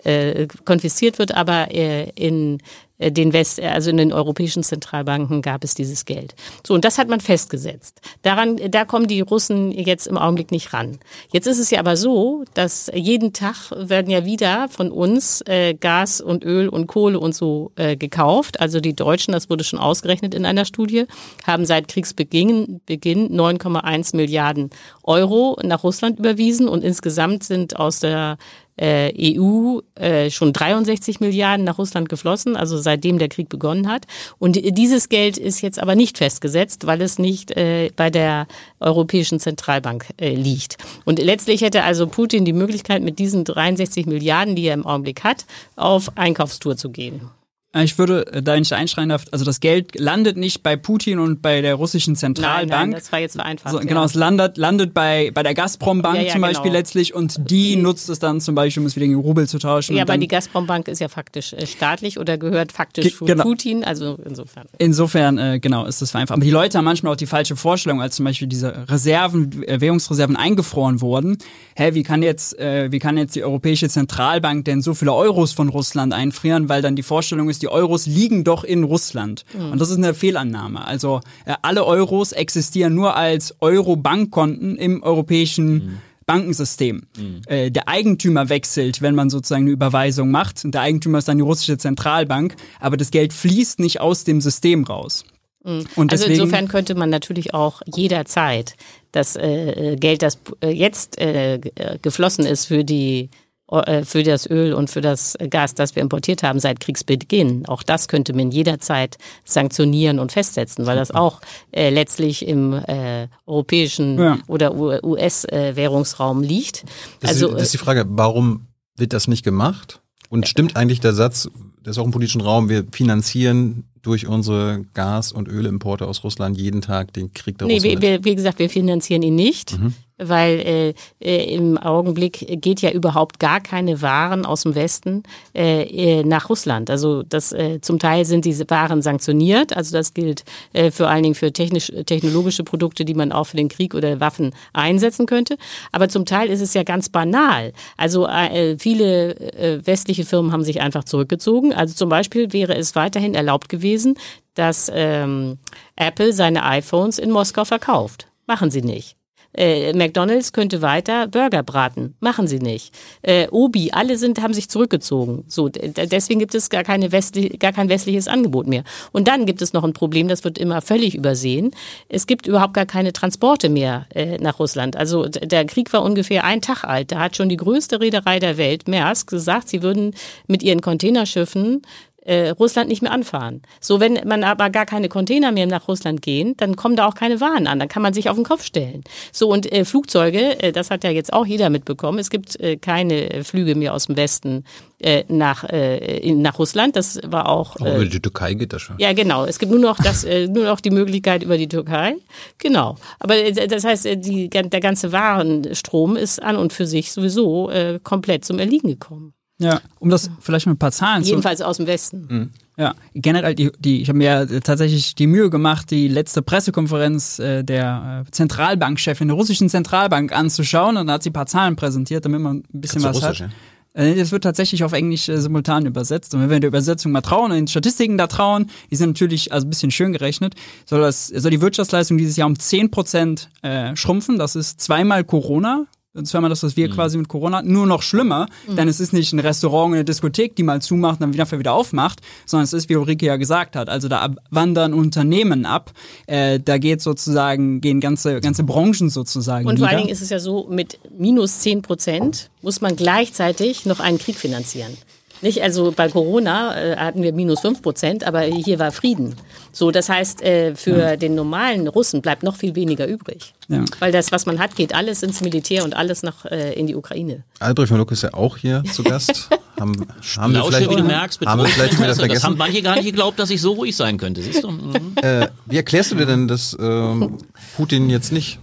[0.04, 2.58] äh, konfisziert wird, aber äh, in
[2.98, 6.34] den West, also in den europäischen Zentralbanken gab es dieses Geld.
[6.66, 8.00] So, und das hat man festgesetzt.
[8.22, 10.98] Daran, da kommen die Russen jetzt im Augenblick nicht ran.
[11.30, 15.74] Jetzt ist es ja aber so, dass jeden Tag werden ja wieder von uns äh,
[15.74, 18.60] Gas und Öl und Kohle und so äh, gekauft.
[18.60, 21.04] Also die Deutschen, das wurde schon ausgerechnet in einer Studie,
[21.46, 24.70] haben seit Kriegsbeginn Beginn 9,1 Milliarden
[25.02, 28.38] Euro nach Russland überwiesen und insgesamt sind aus der
[28.76, 34.06] äh, EU äh, schon 63 Milliarden nach Russland geflossen, also seitdem der Krieg begonnen hat.
[34.38, 38.46] Und dieses Geld ist jetzt aber nicht festgesetzt, weil es nicht äh, bei der
[38.80, 40.76] Europäischen Zentralbank äh, liegt.
[41.04, 45.24] Und letztlich hätte also Putin die Möglichkeit, mit diesen 63 Milliarden, die er im Augenblick
[45.24, 47.30] hat, auf Einkaufstour zu gehen.
[47.76, 51.18] Äh, ich würde äh, da nicht einschreien darf, also das Geld landet nicht bei Putin
[51.18, 52.70] und bei der russischen Zentralbank.
[52.70, 53.72] Nein, nein das war jetzt vereinfacht.
[53.72, 54.06] So, genau, ja.
[54.06, 56.78] es landet, landet bei, bei der Gazprom-Bank ja, ja, zum Beispiel genau.
[56.78, 59.96] letztlich und die nutzt es dann zum Beispiel, um es wieder gegen Rubel zu tauschen.
[59.96, 63.44] Ja, aber die Gazprom-Bank ist ja faktisch äh, staatlich oder gehört faktisch zu genau.
[63.44, 64.66] Putin, also insofern.
[64.78, 66.36] Insofern, äh, genau, ist das vereinfacht.
[66.36, 70.36] Aber die Leute haben manchmal auch die falsche Vorstellung, als zum Beispiel diese Reserven, Währungsreserven
[70.36, 71.38] eingefroren wurden.
[71.76, 75.52] Hä, wie kann jetzt, äh, wie kann jetzt die Europäische Zentralbank denn so viele Euros
[75.52, 76.68] von Russland einfrieren?
[76.68, 79.44] Weil dann die Vorstellung ist, die Euros liegen doch in Russland.
[79.54, 79.72] Mhm.
[79.72, 80.86] Und das ist eine Fehlannahme.
[80.86, 85.98] Also äh, alle Euros existieren nur als Euro-Bankkonten im europäischen mhm.
[86.26, 87.02] Bankensystem.
[87.16, 87.42] Mhm.
[87.46, 90.64] Äh, der Eigentümer wechselt, wenn man sozusagen eine Überweisung macht.
[90.64, 92.56] Und der Eigentümer ist dann die russische Zentralbank.
[92.80, 95.24] Aber das Geld fließt nicht aus dem System raus.
[95.64, 95.84] Mhm.
[95.96, 98.74] Und also deswegen, insofern könnte man natürlich auch jederzeit
[99.12, 101.60] das äh, Geld, das äh, jetzt äh,
[102.02, 106.44] geflossen ist für die äh, für das Öl und für das Gas, das wir importiert
[106.44, 107.66] haben seit Kriegsbeginn.
[107.66, 111.40] Auch das könnte man jederzeit sanktionieren und festsetzen, weil das auch
[111.72, 114.38] äh, letztlich im äh, europäischen ja.
[114.46, 116.84] oder US-Währungsraum liegt.
[117.20, 120.00] Das also, ist, das ist die Frage, warum wird das nicht gemacht?
[120.28, 121.48] Und stimmt eigentlich der Satz,
[121.82, 126.56] das ist auch im politischen Raum, wir finanzieren durch unsere Gas- und Ölimporte aus Russland
[126.56, 127.98] jeden Tag den Krieg der nee, Russen?
[127.98, 129.78] Nee, wie gesagt, wir finanzieren ihn nicht.
[129.78, 135.22] Mhm weil äh, äh, im Augenblick geht ja überhaupt gar keine Waren aus dem Westen
[135.54, 136.90] äh, äh, nach Russland.
[136.90, 139.76] Also das äh, zum Teil sind diese Waren sanktioniert.
[139.76, 143.56] Also das gilt äh, vor allen Dingen für technisch, technologische Produkte, die man auch für
[143.56, 145.56] den Krieg oder Waffen einsetzen könnte.
[145.92, 147.72] Aber zum Teil ist es ja ganz banal.
[147.96, 151.72] Also äh, viele äh, westliche Firmen haben sich einfach zurückgezogen.
[151.72, 154.16] Also zum Beispiel wäre es weiterhin erlaubt gewesen,
[154.54, 155.58] dass ähm,
[155.96, 158.28] Apple seine iPhones in Moskau verkauft.
[158.46, 159.16] Machen sie nicht.
[159.56, 162.14] Äh, McDonalds könnte weiter Burger braten.
[162.20, 162.94] Machen sie nicht.
[163.22, 165.44] Äh, Obi, alle sind, haben sich zurückgezogen.
[165.48, 168.84] So, deswegen gibt es gar, keine westlich, gar kein westliches Angebot mehr.
[169.12, 171.70] Und dann gibt es noch ein Problem, das wird immer völlig übersehen.
[172.08, 174.96] Es gibt überhaupt gar keine Transporte mehr äh, nach Russland.
[174.96, 177.12] Also der Krieg war ungefähr ein Tag alt.
[177.12, 180.14] Da hat schon die größte Reederei der Welt, Maersk, gesagt, sie würden
[180.46, 181.82] mit ihren Containerschiffen
[182.26, 183.62] äh, Russland nicht mehr anfahren.
[183.80, 187.14] So, wenn man aber gar keine Container mehr nach Russland gehen, dann kommen da auch
[187.14, 187.78] keine Waren an.
[187.78, 189.02] Dann kann man sich auf den Kopf stellen.
[189.32, 192.18] So, und äh, Flugzeuge, äh, das hat ja jetzt auch jeder mitbekommen.
[192.18, 194.64] Es gibt äh, keine Flüge mehr aus dem Westen
[194.98, 196.96] äh, nach, äh, in, nach Russland.
[196.96, 197.76] Das war auch.
[197.76, 198.98] Äh, über die Türkei geht das schon.
[198.98, 199.44] Ja, genau.
[199.44, 202.16] Es gibt nur noch das, äh, nur noch die Möglichkeit über die Türkei.
[202.58, 202.96] Genau.
[203.20, 207.70] Aber äh, das heißt, äh, die, der ganze Warenstrom ist an und für sich sowieso
[207.70, 209.35] äh, komplett zum Erliegen gekommen.
[209.58, 211.30] Ja, um das vielleicht mit ein paar Zahlen zu.
[211.30, 212.26] Jedenfalls aus dem Westen.
[212.28, 212.50] Mhm.
[212.78, 217.62] Ja, generell, die, die, ich habe mir tatsächlich die Mühe gemacht, die letzte Pressekonferenz äh,
[217.62, 222.26] der äh, Zentralbankchefin der russischen Zentralbank anzuschauen und da hat sie ein paar Zahlen präsentiert,
[222.26, 223.50] damit man ein bisschen Kannst was Russisch, hat.
[223.94, 224.02] Ja?
[224.02, 226.34] Äh, das wird tatsächlich auf Englisch äh, simultan übersetzt.
[226.34, 229.52] Und wenn wir der Übersetzung mal trauen und den Statistiken da trauen, die sind natürlich
[229.52, 233.48] also ein bisschen schön gerechnet, soll, das, soll die Wirtschaftsleistung dieses Jahr um 10 Prozent
[233.62, 234.38] äh, schrumpfen.
[234.38, 235.86] Das ist zweimal Corona
[236.24, 236.92] zweimal das, was wir mhm.
[236.92, 238.76] quasi mit Corona hatten, nur noch schlimmer, mhm.
[238.76, 241.72] denn es ist nicht ein Restaurant, eine Diskothek, die mal zumacht und dann wieder, wieder
[241.72, 245.92] aufmacht, sondern es ist, wie Ulrike ja gesagt hat, also da wandern Unternehmen ab,
[246.26, 250.30] äh, da geht sozusagen, gehen ganze, ganze Branchen sozusagen Und vor allen Dingen ist es
[250.30, 254.96] ja so, mit minus 10 Prozent muss man gleichzeitig noch einen Krieg finanzieren.
[255.42, 259.34] Nicht, also bei Corona äh, hatten wir minus fünf Prozent, aber hier war Frieden.
[259.72, 261.16] So, das heißt, äh, für ja.
[261.16, 263.52] den normalen Russen bleibt noch viel weniger übrig.
[263.68, 263.84] Ja.
[263.98, 266.94] Weil das, was man hat, geht alles ins Militär und alles nach äh, in die
[266.94, 267.42] Ukraine.
[267.58, 269.50] Albrecht von Luck ist ja auch hier zu Gast.
[269.80, 270.06] haben,
[270.38, 272.28] haben wir vielleicht, wie du merkst, haben wir vielleicht wieder Interesse.
[272.28, 272.58] Das haben vergessen.
[272.58, 274.42] manche gar nicht geglaubt, dass ich so ruhig sein könnte.
[274.42, 274.70] Siehst du?
[274.70, 275.12] Mhm.
[275.16, 277.38] Äh, wie erklärst du dir denn, dass ähm,
[277.76, 278.58] Putin jetzt nicht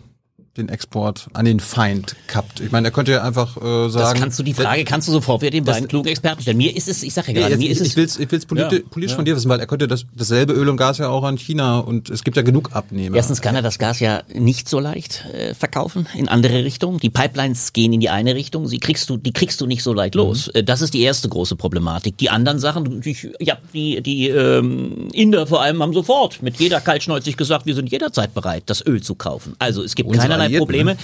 [0.58, 2.60] den Export an den Feind kappt?
[2.60, 3.94] Ich meine, er könnte ja einfach äh, sagen.
[3.94, 6.58] Das kannst du die Frage kannst du sofort wieder den beiden klugen Experten stellen.
[6.58, 8.46] Mir ist es, ich sage ja gerade, mir ist ich, es ich will's, ich will's
[8.46, 11.10] politi Ja, politisch von dir wissen, weil er könnte das, dasselbe Öl und Gas ja
[11.10, 13.16] auch an China und es gibt ja genug Abnehmer.
[13.16, 17.00] Erstens kann er das Gas ja nicht so leicht äh, verkaufen in andere Richtungen.
[17.00, 19.94] Die Pipelines gehen in die eine Richtung, sie kriegst du, die kriegst du nicht so
[19.94, 20.50] leicht los.
[20.50, 22.18] Äh, Das ist die erste große Problematik.
[22.20, 26.80] Die anderen Sachen, die, ja, die, die ähm, Inder vor allem haben sofort mit jeder
[26.80, 29.56] kaltschnäuzig gesagt, wir sind jederzeit bereit, das Öl zu kaufen.
[29.58, 30.92] Also es gibt Unsere keinerlei Alliierten, Probleme.
[30.92, 30.98] ne?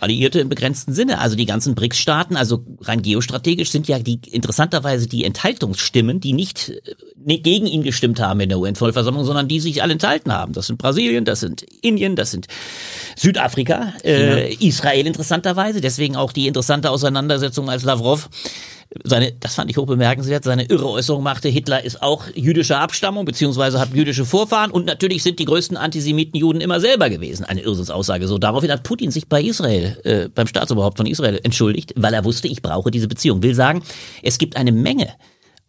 [0.00, 1.18] Alliierte im begrenzten Sinne.
[1.18, 6.72] Also die ganzen BRICS-Staaten, also rein geostrategisch sind ja die interessanterweise die Enthaltungsstimmen, die nicht
[7.26, 10.52] äh, gegen ihn gestimmt haben in der UN-Vollversammlung, sondern die sich alle enthalten haben.
[10.52, 12.48] Das sind Brasilien, das sind Indien, das sind
[13.16, 15.80] Südafrika, äh, Israel interessanterweise.
[15.80, 18.28] Deswegen auch die interessante Auseinandersetzung als Lavrov
[19.02, 23.24] seine, das fand ich hoch bemerkenswert, seine irre Äußerung machte, Hitler ist auch jüdischer Abstammung,
[23.24, 27.44] beziehungsweise hat jüdische Vorfahren und natürlich sind die größten Antisemiten Juden immer selber gewesen.
[27.44, 28.28] Eine Irrsinnsaussage.
[28.28, 32.24] So, daraufhin hat Putin sich bei Israel, äh, beim Staatsoberhaupt von Israel entschuldigt, weil er
[32.24, 33.42] wusste, ich brauche diese Beziehung.
[33.42, 33.82] Will sagen,
[34.22, 35.08] es gibt eine Menge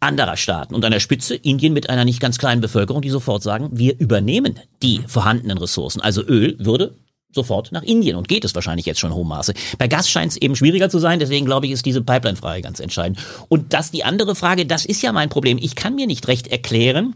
[0.00, 3.42] anderer Staaten und an der Spitze Indien mit einer nicht ganz kleinen Bevölkerung, die sofort
[3.42, 6.00] sagen, wir übernehmen die vorhandenen Ressourcen.
[6.00, 6.94] Also Öl würde
[7.36, 9.54] sofort nach Indien und geht es wahrscheinlich jetzt schon in hohem Maße.
[9.78, 12.80] Bei Gas scheint es eben schwieriger zu sein, deswegen glaube ich, ist diese Pipeline-Frage ganz
[12.80, 13.20] entscheidend.
[13.48, 15.58] Und das die andere Frage, das ist ja mein Problem.
[15.60, 17.14] Ich kann mir nicht recht erklären,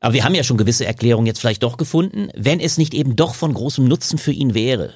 [0.00, 3.14] aber wir haben ja schon gewisse Erklärungen jetzt vielleicht doch gefunden, wenn es nicht eben
[3.14, 4.92] doch von großem Nutzen für ihn wäre,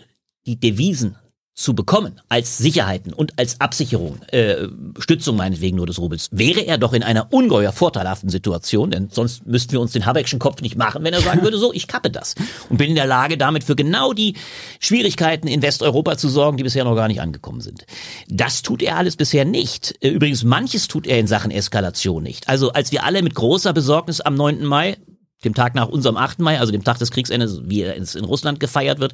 [0.46, 1.16] die Devisen
[1.58, 4.68] zu bekommen als Sicherheiten und als Absicherung, äh,
[5.00, 9.44] Stützung meinetwegen nur des Rubels, wäre er doch in einer ungeheuer vorteilhaften Situation, denn sonst
[9.44, 12.10] müssten wir uns den Habeckschen Kopf nicht machen, wenn er sagen würde, so, ich kappe
[12.10, 12.36] das
[12.68, 14.36] und bin in der Lage, damit für genau die
[14.78, 17.86] Schwierigkeiten in Westeuropa zu sorgen, die bisher noch gar nicht angekommen sind.
[18.28, 19.96] Das tut er alles bisher nicht.
[20.00, 22.48] Äh, Übrigens, manches tut er in Sachen Eskalation nicht.
[22.48, 24.64] Also als wir alle mit großer Besorgnis am 9.
[24.64, 24.96] Mai
[25.44, 26.40] dem Tag nach unserem 8.
[26.40, 29.12] Mai, also dem Tag des Kriegsendes, wie er in Russland gefeiert wird,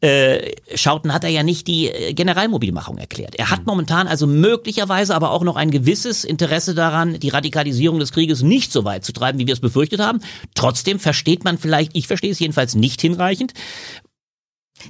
[0.00, 3.34] äh, schauten, hat er ja nicht die äh, Generalmobilmachung erklärt.
[3.36, 8.12] Er hat momentan also möglicherweise aber auch noch ein gewisses Interesse daran, die Radikalisierung des
[8.12, 10.20] Krieges nicht so weit zu treiben, wie wir es befürchtet haben.
[10.54, 13.54] Trotzdem versteht man vielleicht, ich verstehe es jedenfalls nicht hinreichend,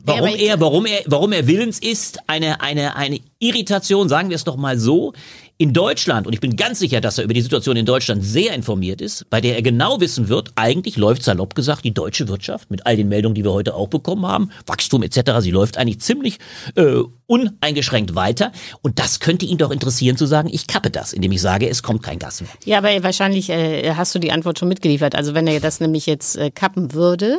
[0.05, 4.37] Warum ich- er, warum er, warum er willens ist, eine, eine, eine Irritation, sagen wir
[4.37, 5.13] es doch mal so,
[5.57, 8.55] in Deutschland, und ich bin ganz sicher, dass er über die Situation in Deutschland sehr
[8.55, 12.73] informiert ist, bei der er genau wissen wird, eigentlich läuft salopp gesagt die deutsche Wirtschaft
[12.73, 16.01] mit all den Meldungen, die wir heute auch bekommen haben, Wachstum etc., sie läuft eigentlich
[16.01, 16.39] ziemlich
[16.75, 18.51] äh, uneingeschränkt weiter.
[18.83, 21.85] Und das könnte ihn doch interessieren zu sagen, ich kappe das, indem ich sage, es
[21.85, 22.51] kommt kein Gas mehr.
[22.65, 25.15] Ja, aber wahrscheinlich äh, hast du die Antwort schon mitgeliefert.
[25.15, 27.39] Also wenn er das nämlich jetzt äh, kappen würde,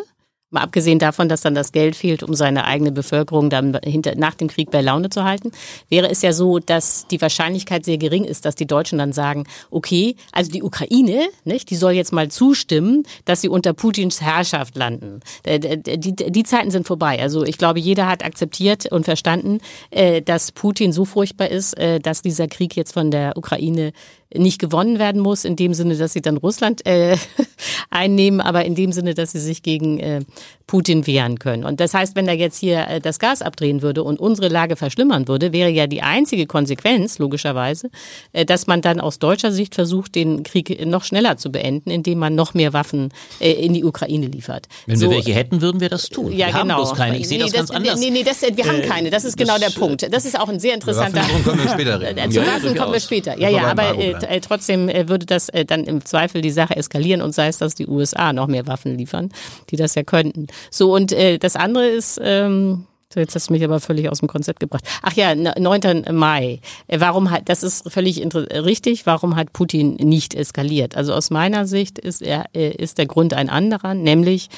[0.55, 4.33] mal abgesehen davon, dass dann das Geld fehlt, um seine eigene Bevölkerung dann hinter, nach
[4.33, 5.51] dem Krieg bei Laune zu halten,
[5.89, 9.45] wäre es ja so, dass die Wahrscheinlichkeit sehr gering ist, dass die Deutschen dann sagen,
[9.69, 14.75] okay, also die Ukraine, nicht, die soll jetzt mal zustimmen, dass sie unter Putins Herrschaft
[14.75, 15.19] landen.
[15.43, 17.21] Äh, Die, die, die Zeiten sind vorbei.
[17.21, 19.59] Also ich glaube, jeder hat akzeptiert und verstanden,
[19.91, 23.91] äh, dass Putin so furchtbar ist, äh, dass dieser Krieg jetzt von der Ukraine
[24.33, 27.15] nicht gewonnen werden muss, in dem Sinne, dass sie dann Russland äh,
[27.89, 30.21] einnehmen, aber in dem Sinne, dass sie sich gegen äh,
[30.67, 31.63] Putin wehren können.
[31.63, 34.75] Und das heißt, wenn er jetzt hier äh, das Gas abdrehen würde und unsere Lage
[34.75, 37.89] verschlimmern würde, wäre ja die einzige Konsequenz, logischerweise,
[38.33, 42.19] äh, dass man dann aus deutscher Sicht versucht, den Krieg noch schneller zu beenden, indem
[42.19, 43.09] man noch mehr Waffen
[43.39, 44.67] äh, in die Ukraine liefert.
[44.87, 46.31] Wenn So, wir welche hätten, würden wir das tun.
[46.31, 46.77] ja, wir haben genau.
[46.81, 47.17] bloß keine.
[47.19, 47.99] Ich sehe nee, das ganz anders.
[47.99, 49.09] Nee, nee, das, wir haben Äh, keine.
[49.11, 50.11] Das ist genau das, der Punkt.
[50.11, 51.19] Das ist auch ein sehr interessanter.
[51.19, 52.15] Waffenlieferung können wir später reden.
[52.25, 53.37] Äh, Zu Waffen kommen wir später.
[53.39, 57.21] Ja, ja, aber äh, trotzdem äh, würde das äh, dann im Zweifel die Sache eskalieren
[57.21, 59.29] und sei es, dass die USA noch mehr Waffen liefern,
[59.69, 60.47] die das ja könnten.
[60.71, 64.19] So, und äh, das andere ist, ähm, so, jetzt hast du mich aber völlig aus
[64.19, 64.83] dem Konzept gebracht.
[65.01, 66.05] Ach ja, n- 9.
[66.11, 66.59] Mai.
[66.87, 70.97] Äh, Warum hat, das ist völlig richtig, warum hat Putin nicht eskaliert?
[70.97, 74.49] Also aus meiner Sicht ist, er, äh, ist der Grund ein anderer, nämlich,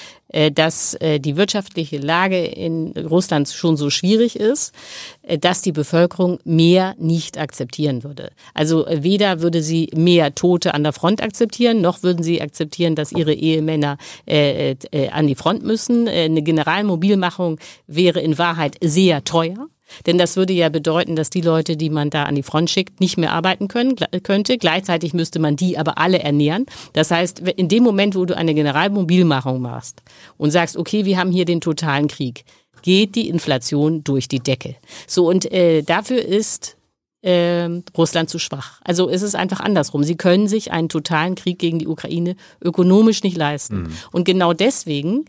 [0.52, 4.74] dass äh, die wirtschaftliche Lage in Russland schon so schwierig ist,
[5.22, 8.32] äh, dass die Bevölkerung mehr nicht akzeptieren würde.
[8.54, 12.96] Also äh, weder würde sie mehr Tote an der Front akzeptieren, noch würden sie akzeptieren,
[12.96, 16.08] dass ihre Ehemänner äh, äh, an die Front müssen.
[16.08, 19.68] Äh, eine Generalmobilmachung wäre in Wahrheit sehr teuer.
[20.06, 23.00] Denn das würde ja bedeuten, dass die Leute, die man da an die Front schickt,
[23.00, 24.58] nicht mehr arbeiten können, könnte.
[24.58, 26.66] Gleichzeitig müsste man die aber alle ernähren.
[26.94, 30.02] Das heißt, in dem Moment, wo du eine Generalmobilmachung machst
[30.38, 32.44] und sagst, okay, wir haben hier den totalen Krieg,
[32.82, 34.76] geht die Inflation durch die Decke.
[35.08, 36.78] So, und äh, dafür ist
[37.24, 38.80] ähm, Russland zu schwach.
[38.84, 40.04] Also es ist einfach andersrum.
[40.04, 43.92] Sie können sich einen totalen Krieg gegen die Ukraine ökonomisch nicht leisten.
[44.12, 45.26] Und genau deswegen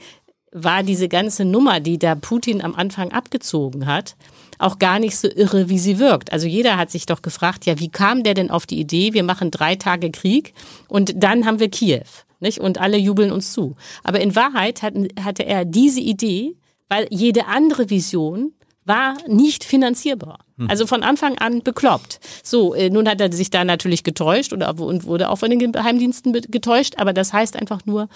[0.52, 4.16] war diese ganze Nummer, die da Putin am Anfang abgezogen hat,
[4.58, 6.32] auch gar nicht so irre, wie sie wirkt.
[6.32, 9.22] Also jeder hat sich doch gefragt, ja, wie kam der denn auf die Idee, wir
[9.22, 10.54] machen drei Tage Krieg
[10.88, 12.02] und dann haben wir Kiew,
[12.40, 12.58] nicht?
[12.58, 13.76] Und alle jubeln uns zu.
[14.04, 16.56] Aber in Wahrheit hatten, hatte er diese Idee,
[16.88, 18.52] weil jede andere Vision
[18.84, 20.38] war nicht finanzierbar.
[20.66, 22.18] Also von Anfang an bekloppt.
[22.42, 25.72] So, äh, nun hat er sich da natürlich getäuscht oder, und wurde auch von den
[25.72, 28.08] Geheimdiensten getäuscht, aber das heißt einfach nur,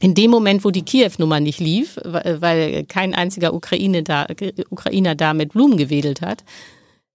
[0.00, 4.26] in dem Moment, wo die Kiew-Nummer nicht lief, weil kein einziger Ukraine da,
[4.70, 6.44] Ukrainer da mit Blumen gewedelt hat,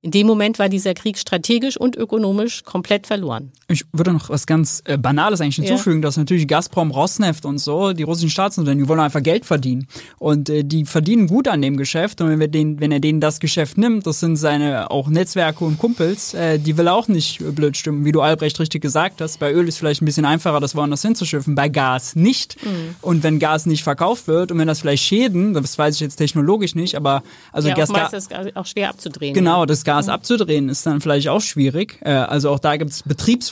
[0.01, 3.51] in dem Moment war dieser Krieg strategisch und ökonomisch komplett verloren.
[3.71, 6.01] Ich würde noch was ganz äh, Banales eigentlich hinzufügen, ja.
[6.01, 9.87] dass natürlich Gazprom, Rosneft und so, die russischen Staatsunternehmen, die wollen einfach Geld verdienen.
[10.17, 12.19] Und äh, die verdienen gut an dem Geschäft.
[12.19, 15.63] Und wenn, wir den, wenn er denen das Geschäft nimmt, das sind seine auch Netzwerke
[15.63, 18.05] und Kumpels, äh, die will er auch nicht blöd stimmen.
[18.05, 21.03] Wie du Albrecht richtig gesagt hast, bei Öl ist vielleicht ein bisschen einfacher, das woanders
[21.03, 22.57] hinzuschiffen, bei Gas nicht.
[22.65, 22.95] Mhm.
[23.01, 26.15] Und wenn Gas nicht verkauft wird und wenn das vielleicht Schäden, das weiß ich jetzt
[26.15, 27.91] technologisch nicht, aber also ja, Gas...
[27.91, 29.35] Auch, ist auch schwer abzudrehen.
[29.35, 30.13] Genau, das Gas mhm.
[30.13, 31.99] abzudrehen, ist dann vielleicht auch schwierig.
[32.01, 33.03] Äh, also auch da gibt es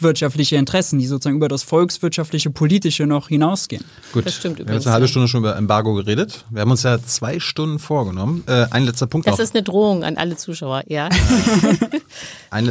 [0.07, 3.83] betriebswirtschaftliche Interessen, die sozusagen über das volkswirtschaftliche, politische noch hinausgehen.
[4.13, 6.45] Gut, das stimmt wir haben jetzt eine halbe Stunde schon über Embargo geredet.
[6.49, 8.43] Wir haben uns ja zwei Stunden vorgenommen.
[8.47, 9.43] Äh, ein letzter Punkt Das noch.
[9.43, 11.09] ist eine Drohung an alle Zuschauer, ja.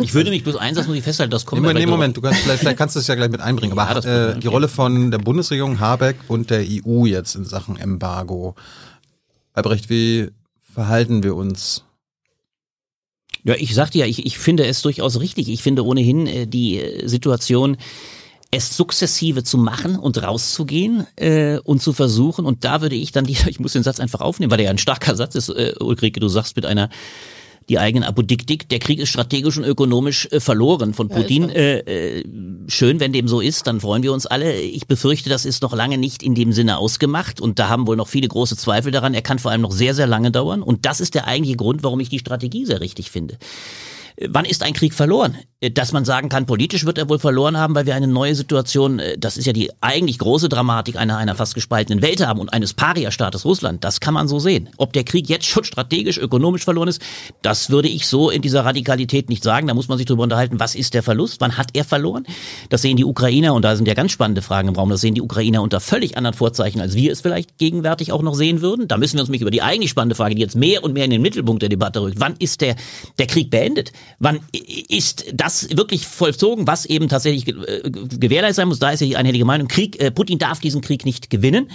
[0.00, 2.16] Ich würde mich bloß eins, das muss ich festhalten, das kommt Nee, mir nee, Moment,
[2.16, 3.78] du kannst, vielleicht, vielleicht kannst du es ja gleich mit einbringen.
[3.78, 4.48] Aber Ja, das äh, die okay.
[4.48, 8.54] Rolle von der Bundesregierung Habeck und der EU jetzt in Sachen Embargo.
[9.52, 10.30] Albrecht, wie
[10.74, 11.84] verhalten wir uns?
[13.46, 15.48] Ja, ich sagte ja, ich, ich finde es durchaus richtig.
[15.48, 17.76] Ich finde ohnehin äh, die äh, Situation,
[18.50, 22.44] es sukzessive zu machen und rauszugehen äh, und zu versuchen.
[22.44, 24.70] Und da würde ich dann, die, ich muss den Satz einfach aufnehmen, weil der ja
[24.70, 26.90] ein starker Satz ist, äh, Ulrike, du sagst mit einer
[27.68, 31.44] die eigenen Apodiktik, der Krieg ist strategisch und ökonomisch äh, verloren von Ja, Putin.
[31.44, 31.48] so.
[31.50, 31.78] äh,
[32.18, 32.24] äh,
[32.68, 34.60] schön, wenn dem so ist, dann freuen wir uns alle.
[34.60, 37.96] Ich befürchte, das ist noch lange nicht in dem Sinne ausgemacht und da haben wohl
[37.96, 39.14] noch viele große Zweifel daran.
[39.14, 41.82] Er kann vor allem noch sehr, sehr lange dauern und das ist der eigentliche Grund,
[41.82, 43.36] warum ich die Strategie sehr richtig finde.
[44.18, 45.36] Wann ist ein Krieg verloren?
[45.60, 48.34] Äh, Dass man sagen kann, politisch wird er wohl verloren haben, weil wir eine neue
[48.34, 52.40] Situation, äh, das ist ja die eigentlich große Dramatik einer, einer fast gespaltenen Welt haben
[52.40, 53.84] und eines Paria-Staates Russland.
[53.84, 54.70] Das kann man so sehen.
[54.78, 57.02] Ob der Krieg jetzt schon strategisch, ökonomisch verloren ist,
[57.42, 59.66] das würde ich so in dieser Radikalität nicht sagen.
[59.66, 61.40] Da muss man sich darüber unterhalten, was ist der Verlust?
[61.40, 62.26] Wann hat er verloren?
[62.70, 65.14] Das sehen die Ukrainer, und da sind ja ganz spannende Fragen im Raum, das sehen
[65.14, 68.88] die Ukrainer unter völlig anderen Vorzeichen, als wir es vielleicht gegenwärtig auch noch sehen würden.
[68.88, 71.04] Da müssen wir uns nämlich über die eigentlich spannende Frage, die jetzt mehr und mehr
[71.04, 72.18] in den Mittelpunkt der Debatte rückt.
[72.18, 72.76] Wann ist der,
[73.18, 73.92] der Krieg beendet?
[74.18, 74.40] Wann
[74.88, 78.78] ist das wirklich vollzogen, was eben tatsächlich äh, gewährleistet sein muss?
[78.78, 81.70] Da ist ja die einhellige Meinung, Krieg, äh, Putin darf diesen Krieg nicht gewinnen.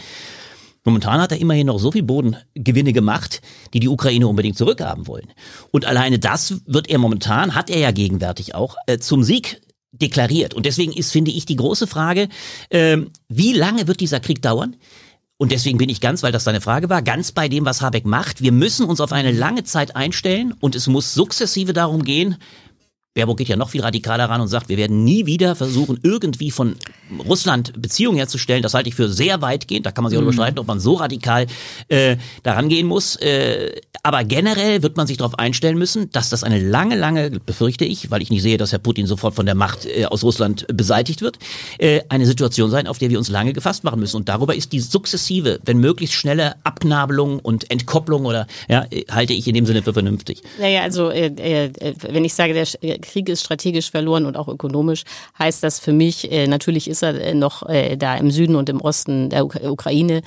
[0.84, 3.42] Momentan hat er immerhin noch so viel Bodengewinne gemacht,
[3.74, 5.32] die die Ukraine unbedingt zurückhaben wollen.
[5.70, 10.54] Und alleine das wird er momentan, hat er ja gegenwärtig auch, äh, zum Sieg deklariert.
[10.54, 12.30] Und deswegen ist, finde ich, die große Frage,
[12.72, 14.76] ähm, wie lange wird dieser Krieg dauern?
[15.42, 18.06] Und deswegen bin ich ganz, weil das deine Frage war, ganz bei dem, was Habeck
[18.06, 18.44] macht.
[18.44, 22.36] Wir müssen uns auf eine lange Zeit einstellen und es muss sukzessive darum gehen,
[23.14, 26.50] Baerbock geht ja noch viel radikaler ran und sagt, wir werden nie wieder versuchen, irgendwie
[26.50, 26.76] von
[27.28, 28.64] Russland Beziehungen herzustellen.
[28.64, 29.86] Das halte ich für sehr weitgehend.
[29.86, 31.46] Da kann man sich auch überstreiten, ob man so radikal
[31.90, 33.18] äh, daran gehen muss.
[33.18, 37.84] Äh, aber generell wird man sich darauf einstellen müssen, dass das eine lange, lange, befürchte
[37.84, 40.66] ich, weil ich nicht sehe, dass Herr Putin sofort von der Macht äh, aus Russland
[40.74, 41.38] beseitigt wird,
[41.80, 44.16] äh, eine Situation sein, auf der wir uns lange gefasst machen müssen.
[44.16, 49.34] Und darüber ist die sukzessive, wenn möglichst schnelle Abnabelung und Entkopplung oder ja, äh, halte
[49.34, 50.42] ich in dem Sinne für vernünftig.
[50.60, 54.48] Naja, also äh, äh, wenn ich sage, der der Krieg ist strategisch verloren und auch
[54.48, 55.04] ökonomisch,
[55.38, 58.70] heißt das für mich, äh, natürlich ist er äh, noch äh, da im Süden und
[58.70, 60.22] im Osten der Uk Ukraine,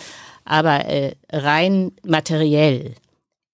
[0.44, 2.94] aber äh, rein materiell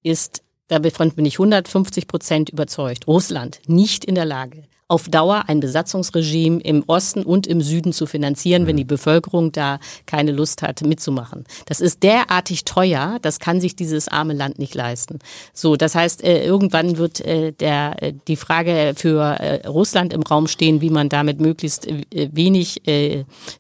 [0.03, 5.61] ist, davon bin ich 150 Prozent überzeugt, Russland nicht in der Lage, auf Dauer ein
[5.61, 10.83] Besatzungsregime im Osten und im Süden zu finanzieren, wenn die Bevölkerung da keine Lust hat,
[10.83, 11.44] mitzumachen.
[11.66, 15.20] Das ist derartig teuer, das kann sich dieses arme Land nicht leisten.
[15.55, 20.48] So, das heißt, äh, irgendwann wird äh, der, äh, die Frage für Russland im Raum
[20.48, 22.83] stehen, wie man damit möglichst wenig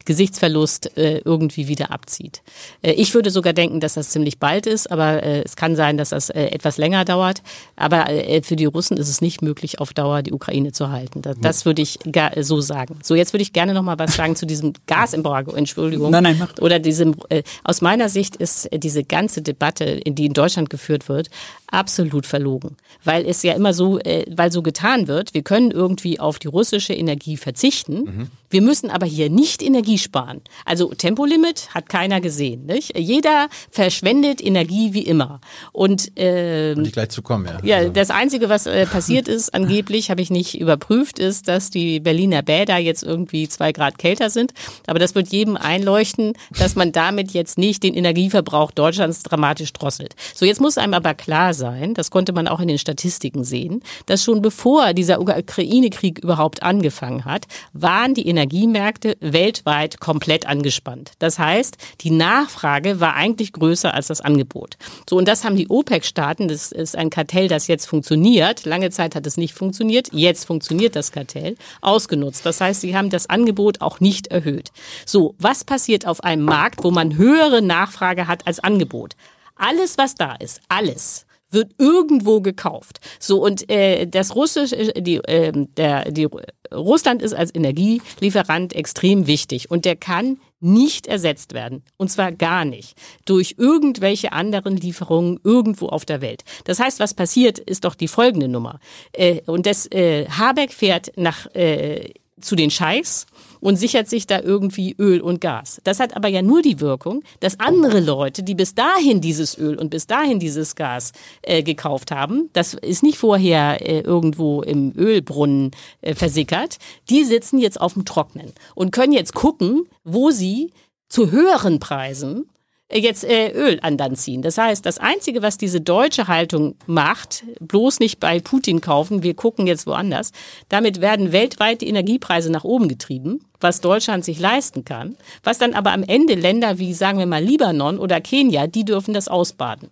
[0.04, 2.42] Gesichtsverlust irgendwie wieder abzieht.
[2.82, 6.30] Ich würde sogar denken, dass das ziemlich bald ist, aber es kann sein, dass das
[6.30, 7.42] etwas länger dauert.
[7.76, 8.06] Aber
[8.42, 11.19] für die Russen ist es nicht möglich, auf Dauer die Ukraine zu halten.
[11.22, 11.98] Das, das würde ich
[12.40, 12.98] so sagen.
[13.02, 15.52] So, jetzt würde ich gerne noch mal was sagen zu diesem Gasembargo.
[15.52, 16.10] Entschuldigung.
[16.10, 16.58] Nein, nein, mach.
[16.60, 17.16] Oder diesem.
[17.28, 21.28] Äh, aus meiner Sicht ist diese ganze Debatte, in die in Deutschland geführt wird,
[21.68, 26.20] absolut verlogen, weil es ja immer so, äh, weil so getan wird, wir können irgendwie
[26.20, 28.30] auf die russische Energie verzichten.
[28.50, 30.40] Wir müssen aber hier nicht Energie sparen.
[30.64, 32.66] Also Tempolimit hat keiner gesehen.
[32.66, 32.98] Nicht?
[32.98, 35.40] Jeder verschwendet Energie wie immer.
[35.72, 37.60] Und, äh, Und ich gleich zu kommen, ja.
[37.62, 41.70] ja, Also, das Einzige, was äh, passiert ist, angeblich habe ich nicht überprüft, ist, dass
[41.70, 44.52] die Berliner Bäder jetzt irgendwie zwei Grad kälter sind.
[44.86, 50.16] Aber das wird jedem einleuchten, dass man damit jetzt nicht den Energieverbrauch Deutschlands dramatisch drosselt.
[50.34, 53.82] So, jetzt muss einem aber klar sein, das konnte man auch in den Statistiken sehen,
[54.06, 61.12] dass schon bevor dieser Ukraine-Krieg überhaupt angefangen hat, waren die Energiemärkte weltweit komplett angespannt.
[61.18, 64.76] Das heißt, die Nachfrage war eigentlich größer als das Angebot.
[65.08, 68.64] So, und das haben die OPEC-Staaten, das ist ein Kartell, das jetzt funktioniert.
[68.64, 70.08] Lange Zeit hat es nicht funktioniert.
[70.12, 71.56] Jetzt funktioniert das Kartell.
[71.82, 72.46] Ausgenutzt.
[72.46, 74.72] Das heißt, sie haben das Angebot auch nicht erhöht.
[75.04, 79.16] So, was passiert auf einem Markt, wo man höhere Nachfrage hat als Angebot?
[79.56, 83.00] Alles, was da ist, alles wird irgendwo gekauft.
[83.18, 86.28] So und äh, das russische, die, äh, der, die
[86.72, 92.64] Russland ist als Energielieferant extrem wichtig und der kann nicht ersetzt werden und zwar gar
[92.64, 96.42] nicht durch irgendwelche anderen Lieferungen irgendwo auf der Welt.
[96.64, 98.78] Das heißt, was passiert, ist doch die folgende Nummer
[99.12, 103.26] äh, und das äh, Habeck fährt nach äh, zu den Scheichs
[103.60, 105.80] und sichert sich da irgendwie Öl und Gas.
[105.84, 109.78] Das hat aber ja nur die Wirkung, dass andere Leute, die bis dahin dieses Öl
[109.78, 114.92] und bis dahin dieses Gas äh, gekauft haben, das ist nicht vorher äh, irgendwo im
[114.96, 120.72] Ölbrunnen äh, versickert, die sitzen jetzt auf dem Trocknen und können jetzt gucken, wo sie
[121.08, 122.48] zu höheren Preisen
[122.92, 124.42] jetzt äh, Öl an Land ziehen.
[124.42, 129.34] Das heißt, das Einzige, was diese deutsche Haltung macht, bloß nicht bei Putin kaufen, wir
[129.34, 130.32] gucken jetzt woanders,
[130.68, 135.74] damit werden weltweit die Energiepreise nach oben getrieben, was Deutschland sich leisten kann, was dann
[135.74, 139.90] aber am Ende Länder wie, sagen wir mal, Libanon oder Kenia, die dürfen das ausbaden.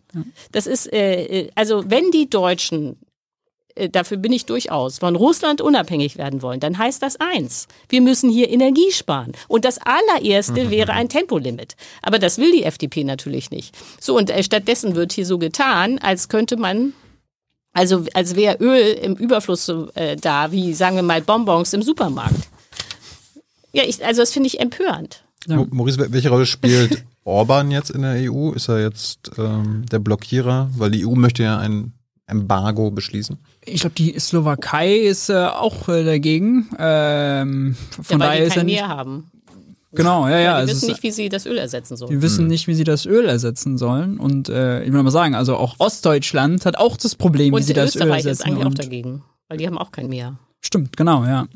[0.52, 3.07] Das ist, äh, also wenn die Deutschen äh,
[3.88, 7.68] dafür bin ich durchaus, von Russland unabhängig werden wollen, dann heißt das eins.
[7.88, 9.32] Wir müssen hier Energie sparen.
[9.46, 11.76] Und das allererste wäre ein Tempolimit.
[12.02, 13.76] Aber das will die FDP natürlich nicht.
[14.00, 16.92] So, und äh, stattdessen wird hier so getan, als könnte man
[17.74, 21.82] also als wäre Öl im Überfluss so, äh, da, wie sagen wir mal Bonbons im
[21.82, 22.48] Supermarkt.
[23.72, 25.22] Ja, ich, also das finde ich empörend.
[25.46, 28.52] Mo- Maurice, welche Rolle spielt Orban jetzt in der EU?
[28.52, 30.70] Ist er jetzt ähm, der Blockierer?
[30.76, 31.92] Weil die EU möchte ja ein
[32.28, 33.38] Embargo beschließen.
[33.64, 36.68] Ich glaube, die Slowakei ist äh, auch äh, dagegen.
[36.78, 38.76] Ähm, von Ja, weil daher die ist kein nicht.
[38.80, 39.30] Meer haben.
[39.92, 40.40] Genau, ja, ja.
[40.40, 42.10] Ja, die wissen ist, nicht, wie sie das Öl ersetzen sollen.
[42.10, 44.18] die wissen nicht, wie sie das Öl ersetzen sollen.
[44.20, 47.62] Und äh, ich will mal sagen, also auch Ostdeutschland hat auch das Problem, wie Und
[47.62, 48.50] sie das Öl Österreich ist ersetzen.
[48.52, 50.38] eigentlich auch dagegen, weil die haben auch kein Meer.
[50.60, 51.46] stimmt, genau, ja.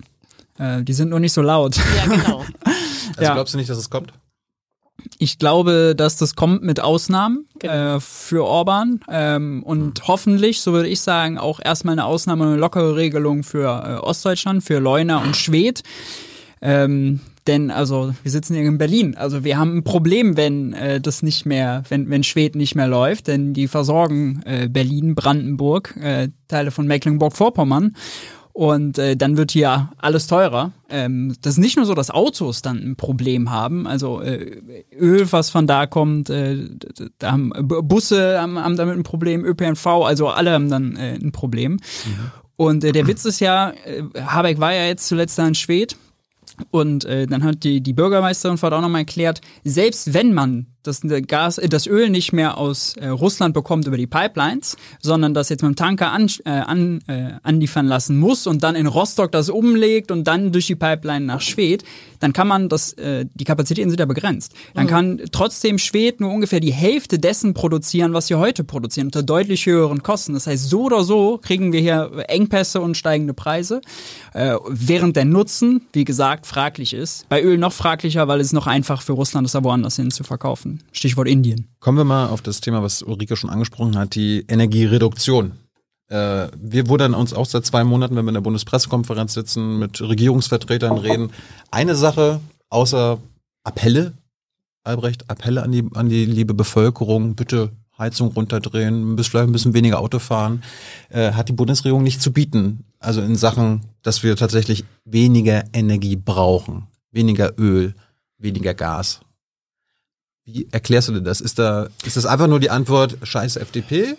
[0.59, 1.77] Äh, die sind nur nicht so laut.
[1.77, 2.45] Ja, genau.
[3.14, 3.35] Also Ja.
[3.35, 4.12] glaubst du nicht, dass es kommt?
[5.19, 7.97] Ich glaube, dass das kommt mit Ausnahmen Genau.
[7.97, 9.01] äh, für Orban.
[9.09, 13.67] Ähm, und hoffentlich, so würde ich sagen, auch erstmal eine Ausnahme, eine lockere Regelung für
[13.87, 15.83] äh, Ostdeutschland, für Leuna und Schwedt.
[16.61, 21.01] Ähm, denn also wir sitzen hier in Berlin, also wir haben ein Problem, wenn äh,
[21.01, 25.97] das nicht mehr, wenn wenn Schwed nicht mehr läuft, denn die versorgen äh, Berlin, Brandenburg,
[26.01, 27.97] äh, Teile von Mecklenburg-Vorpommern
[28.53, 30.73] und äh, dann wird hier alles teurer.
[30.91, 34.61] Ähm, das ist nicht nur so, dass Autos dann ein Problem haben, also äh,
[34.99, 36.59] Öl, was von da kommt, äh,
[37.19, 41.15] da haben B- Busse haben, haben damit ein Problem, ÖPNV, also alle haben dann äh,
[41.15, 41.79] ein Problem.
[42.57, 45.97] Und äh, der Witz ist ja, äh, Habeck war ja jetzt zuletzt da in Schwedt
[46.71, 50.67] und äh, dann hat die, die Bürgermeisterin vor Ort auch nochmal erklärt, selbst wenn man
[50.83, 55.35] das Gas, äh, das Öl nicht mehr aus äh, Russland bekommt über die Pipelines, sondern
[55.35, 58.87] das jetzt mit dem Tanker an, äh, an, äh, anliefern lassen muss und dann in
[58.87, 61.85] Rostock das umlegt und dann durch die Pipeline nach Schwedt,
[62.20, 64.55] dann kann man das, äh, die Kapazitäten sind ja begrenzt.
[64.74, 69.22] Dann kann trotzdem Schwedt nur ungefähr die Hälfte dessen produzieren, was sie heute produzieren, unter
[69.22, 70.35] deutlich höheren Kosten.
[70.35, 73.80] Das heißt, so oder so kriegen wir hier Engpässe und steigende Preise,
[74.35, 77.28] äh, während der Nutzen, wie gesagt, fraglich ist.
[77.28, 80.24] Bei Öl noch fraglicher, weil es noch einfach für Russland ist, da woanders hin zu
[80.24, 80.72] verkaufen.
[80.93, 81.68] Stichwort Indien.
[81.81, 85.53] Kommen wir mal auf das Thema, was Ulrike schon angesprochen hat, die Energiereduktion.
[86.09, 90.01] Äh, wir wundern uns auch seit zwei Monaten, wenn wir in der Bundespressekonferenz sitzen, mit
[90.01, 91.31] Regierungsvertretern reden.
[91.70, 93.18] Eine Sache, außer
[93.64, 94.12] Appelle,
[94.85, 100.01] Albrecht, Appelle an die, an die liebe Bevölkerung, bitte Heizung runterdrehen, vielleicht ein bisschen weniger
[100.01, 100.62] Auto fahren,
[101.11, 102.85] äh, hat die Bundesregierung nicht zu bieten.
[102.99, 107.95] Also in Sachen, dass wir tatsächlich weniger Energie brauchen, weniger Öl,
[108.39, 109.20] weniger Gas.
[110.45, 111.40] Wie erklärst du dir das?
[111.40, 114.16] Ist da, ist das einfach nur die Antwort, scheiß FDP?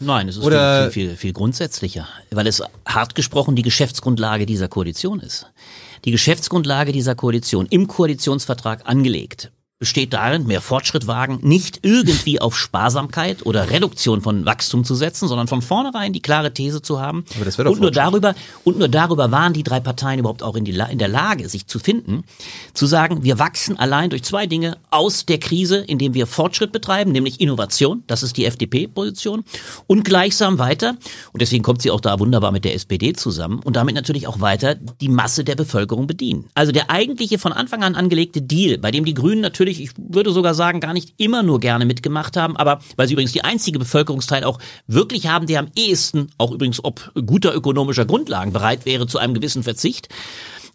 [0.00, 4.46] Nein, es ist Oder- viel, viel, viel, viel grundsätzlicher, weil es hart gesprochen die Geschäftsgrundlage
[4.46, 5.52] dieser Koalition ist.
[6.04, 9.50] Die Geschäftsgrundlage dieser Koalition im Koalitionsvertrag angelegt
[9.80, 15.26] besteht darin, mehr Fortschritt wagen, nicht irgendwie auf Sparsamkeit oder Reduktion von Wachstum zu setzen,
[15.26, 17.24] sondern von vornherein die klare These zu haben.
[17.34, 20.64] Aber das und nur darüber und nur darüber waren die drei Parteien überhaupt auch in,
[20.64, 22.22] die, in der Lage, sich zu finden,
[22.72, 27.10] zu sagen, wir wachsen allein durch zwei Dinge aus der Krise, indem wir Fortschritt betreiben,
[27.10, 29.44] nämlich Innovation, das ist die FDP-Position,
[29.88, 30.90] und gleichsam weiter,
[31.32, 34.40] und deswegen kommt sie auch da wunderbar mit der SPD zusammen, und damit natürlich auch
[34.40, 36.44] weiter die Masse der Bevölkerung bedienen.
[36.54, 40.32] Also der eigentliche von Anfang an angelegte Deal, bei dem die Grünen natürlich, ich würde
[40.32, 43.78] sogar sagen, gar nicht immer nur gerne mitgemacht haben, aber weil sie übrigens die einzige
[43.78, 49.06] Bevölkerungsteil auch wirklich haben, der am ehesten, auch übrigens ob guter ökonomischer Grundlagen, bereit wäre
[49.06, 50.08] zu einem gewissen Verzicht,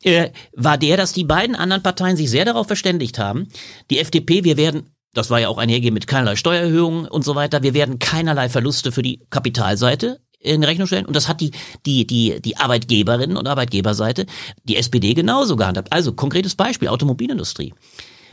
[0.04, 3.48] äh, war der, dass die beiden anderen Parteien sich sehr darauf verständigt haben,
[3.90, 7.64] die FDP, wir werden das war ja auch einhergehend mit keinerlei Steuererhöhungen und so weiter.
[7.64, 11.06] Wir werden keinerlei Verluste für die Kapitalseite in Rechnung stellen.
[11.06, 11.52] Und das hat die,
[11.86, 14.26] die, die, die Arbeitgeberinnen und Arbeitgeberseite,
[14.64, 15.92] die SPD genauso gehandhabt.
[15.92, 17.74] Also konkretes Beispiel, Automobilindustrie.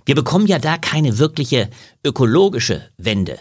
[0.07, 1.69] Wir bekommen ja da keine wirkliche
[2.05, 3.41] ökologische Wende,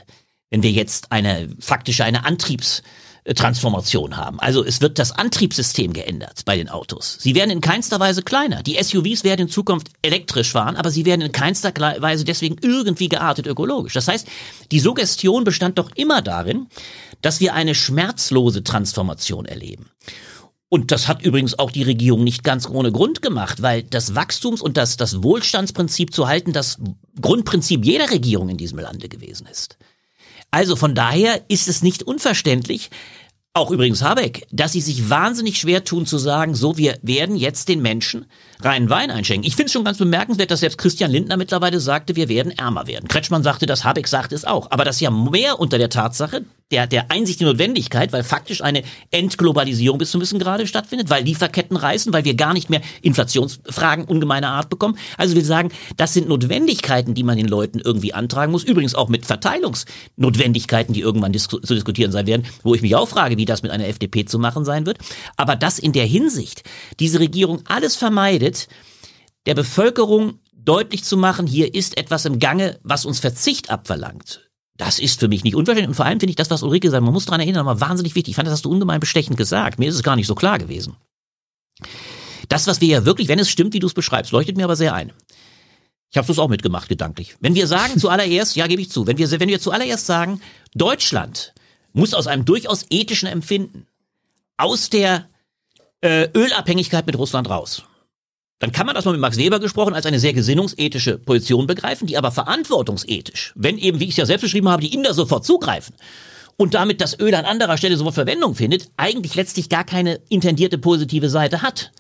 [0.49, 4.39] wenn wir jetzt eine faktische eine Antriebstransformation haben.
[4.39, 7.19] Also es wird das Antriebssystem geändert bei den Autos.
[7.21, 8.63] Sie werden in keinster Weise kleiner.
[8.63, 13.09] Die SUVs werden in Zukunft elektrisch fahren, aber sie werden in keinster Weise deswegen irgendwie
[13.09, 13.93] geartet ökologisch.
[13.93, 14.27] Das heißt,
[14.71, 16.65] die Suggestion bestand doch immer darin,
[17.21, 19.91] dass wir eine schmerzlose Transformation erleben.
[20.69, 24.61] Und das hat übrigens auch die Regierung nicht ganz ohne Grund gemacht, weil das Wachstums-
[24.61, 26.79] und das, das Wohlstandsprinzip zu halten das
[27.21, 29.77] Grundprinzip jeder Regierung in diesem Lande gewesen ist.
[30.51, 32.89] Also von daher ist es nicht unverständlich,
[33.55, 37.69] auch übrigens Habeck, dass sie sich wahnsinnig schwer tun zu sagen, so wir werden jetzt
[37.69, 38.25] den Menschen
[38.59, 39.47] reinen Wein einschenken.
[39.47, 42.85] Ich finde es schon ganz bemerkenswert, dass selbst Christian Lindner mittlerweile sagte, wir werden ärmer
[42.85, 43.07] werden.
[43.07, 44.71] Kretschmann sagte das, Habeck sagte es auch.
[44.71, 48.61] Aber das ist ja mehr unter der Tatsache, der, der Einsicht in Notwendigkeit, weil faktisch
[48.61, 52.81] eine Entglobalisierung bis zum Wissen gerade stattfindet, weil Lieferketten reißen, weil wir gar nicht mehr
[53.03, 54.97] Inflationsfragen ungemeiner Art bekommen.
[55.17, 58.63] Also wir sagen, das sind Notwendigkeiten, die man den Leuten irgendwie antragen muss.
[58.63, 63.07] Übrigens auch mit Verteilungsnotwendigkeiten, die irgendwann disku zu diskutieren sein werden, wo ich mich auch
[63.07, 64.97] frage, wie das mit einer FDP zu machen sein wird.
[65.37, 66.63] Aber dass in der Hinsicht
[66.99, 68.67] diese Regierung alles vermeidet,
[69.45, 74.44] der Bevölkerung deutlich zu machen, hier ist etwas im Gange, was uns Verzicht abverlangt.
[74.77, 75.89] Das ist für mich nicht unverständlich.
[75.89, 78.15] Und vor allem finde ich das, was Ulrike sagt, man muss daran erinnern, war wahnsinnig
[78.15, 78.31] wichtig.
[78.31, 79.79] Ich fand, das hast du ungemein bestechend gesagt.
[79.79, 80.95] Mir ist es gar nicht so klar gewesen.
[82.49, 84.75] Das, was wir ja wirklich, wenn es stimmt, wie du es beschreibst, leuchtet mir aber
[84.75, 85.13] sehr ein.
[86.11, 87.35] Ich habe es auch mitgemacht, gedanklich.
[87.39, 90.41] Wenn wir sagen zuallererst, ja, gebe ich zu, wenn wir, wenn wir zuallererst sagen,
[90.73, 91.53] Deutschland
[91.93, 93.87] muss aus einem durchaus ethischen Empfinden
[94.57, 95.29] aus der
[96.01, 97.83] äh, Ölabhängigkeit mit Russland raus.
[98.59, 102.07] Dann kann man das mal mit Max Weber gesprochen als eine sehr gesinnungsethische Position begreifen,
[102.07, 105.45] die aber verantwortungsethisch, wenn eben, wie ich es ja selbst beschrieben habe, die Inder sofort
[105.45, 105.95] zugreifen
[106.57, 110.77] und damit das Öl an anderer Stelle sofort Verwendung findet, eigentlich letztlich gar keine intendierte
[110.77, 111.91] positive Seite hat.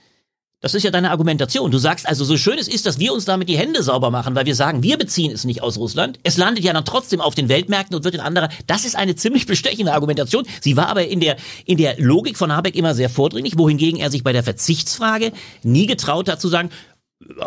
[0.61, 1.69] Das ist ja deine Argumentation.
[1.69, 4.35] Du sagst also, so schön es ist, dass wir uns damit die Hände sauber machen,
[4.35, 6.19] weil wir sagen, wir beziehen es nicht aus Russland.
[6.23, 8.49] Es landet ja dann trotzdem auf den Weltmärkten und wird in anderer.
[8.65, 10.45] Das ist eine ziemlich bestechende Argumentation.
[10.61, 11.35] Sie war aber in der,
[11.65, 15.33] in der Logik von Habeck immer sehr vordringlich, wohingegen er sich bei der Verzichtsfrage
[15.63, 16.69] nie getraut hat zu sagen,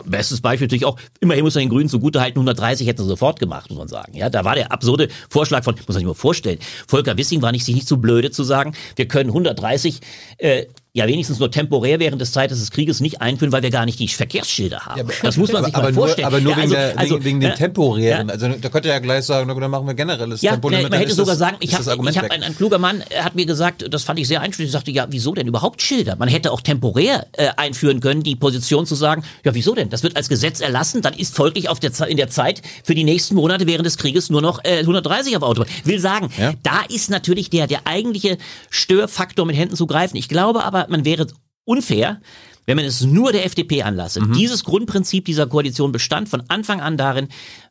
[0.07, 3.69] Bestes Beispiel natürlich auch, immerhin muss man den Grünen zugutehalten, 130 hätten sie sofort gemacht,
[3.69, 4.17] muss man sagen.
[4.17, 7.53] Ja, da war der absurde Vorschlag von, muss man sich mal vorstellen, Volker Wissing war
[7.53, 10.01] nicht, sich nicht so blöde zu sagen, wir können 130
[10.39, 13.85] äh, ja wenigstens nur temporär während des Zeites des Krieges nicht einführen, weil wir gar
[13.85, 15.01] nicht die Verkehrsschilder haben.
[15.03, 16.27] aber- das muss man sich aber mal nur, vorstellen.
[16.27, 18.29] Aber nur Ja, wegen, also- der, also, wegen, wegen dem ja, temporären.
[18.29, 18.33] ja.
[18.35, 20.91] Also da könnte er ja gleich sagen, na gut, dann machen wir generelles Ja, Tempolimit.
[20.91, 23.47] man hätte sogar das- sagen, ich habe hab ein, ein kluger Mann äh, hat mir
[23.47, 26.17] gesagt, das fand ich sehr einschließlich, sagte, ja, wieso denn überhaupt Schilder?
[26.17, 29.91] Man hätte auch temporär äh, einführen können, die Position zu sagen, ja, wieso denn?
[29.91, 33.05] Das wird als Gesetz erlassen, dann ist folglich auf der, in der Zeit für die
[33.05, 35.69] nächsten Monate während des Krieges nur noch äh, 130 auf Autobahn.
[35.85, 36.55] Will sagen, Ja.
[36.63, 38.39] da ist natürlich der, der eigentliche
[38.71, 40.17] Störfaktor mit Händen zu greifen.
[40.17, 41.27] Ich glaube aber, man wäre
[41.65, 42.21] unfair,
[42.67, 44.21] wenn man es nur der FDP anlasse.
[44.21, 44.35] Mhm.
[44.35, 47.29] Dieses Grundprinzip dieser Koalition bestand von Anfang an darin,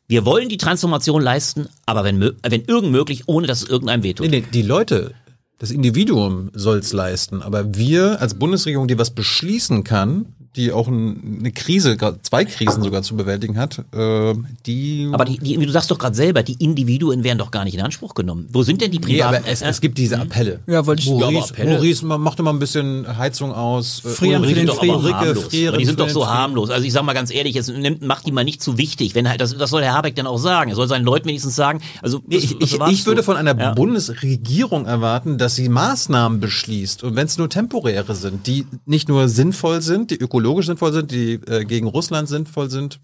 [0.08, 4.28] wir wollen die Transformation leisten, aber wenn, wenn irgend möglich, ohne dass es irgendeinem wehtut.
[4.28, 5.14] Nee, nee, die Leute,
[5.58, 7.42] das Individuum soll es leisten.
[7.42, 12.44] Aber wir als Bundesregierung, die was beschließen kann, die auch ein, eine Krise, grad zwei
[12.44, 14.34] Krisen sogar zu bewältigen hat, äh,
[14.66, 15.08] die.
[15.12, 17.74] Aber die, die, wie du sagst doch gerade selber, die Individuen werden doch gar nicht
[17.74, 18.48] in Anspruch genommen.
[18.52, 19.36] Wo sind denn die Nee, privaten?
[19.36, 20.60] aber es, es gibt diese Appelle.
[20.66, 24.02] Ja, wollte ich- Maurice, Appelle- Maurice ma- macht doch mal ein bisschen Heizung aus.
[24.04, 25.44] Äh, Frieren für Ulrike- den Ulrike harmlos.
[25.44, 26.70] frieren die sind doch so harmlos.
[26.70, 29.14] Also ich sag mal ganz ehrlich, es nimmt, macht die mal nicht zu wichtig.
[29.14, 30.70] Wenn halt, das, das soll Herr Habeck dann auch sagen.
[30.70, 33.56] Er soll seinen Leuten wenigstens sagen, also Nee, was- ich, was ich, würde von einer
[33.58, 33.74] Ja.
[33.74, 37.04] Bundesregierung erwarten, dass sie Maßnahmen beschließt.
[37.04, 41.10] Und wenn es nur temporäre sind, die nicht nur sinnvoll sind, die ökologisch sinnvoll sind,
[41.10, 43.00] die äh, gegen Russland sinnvoll sind.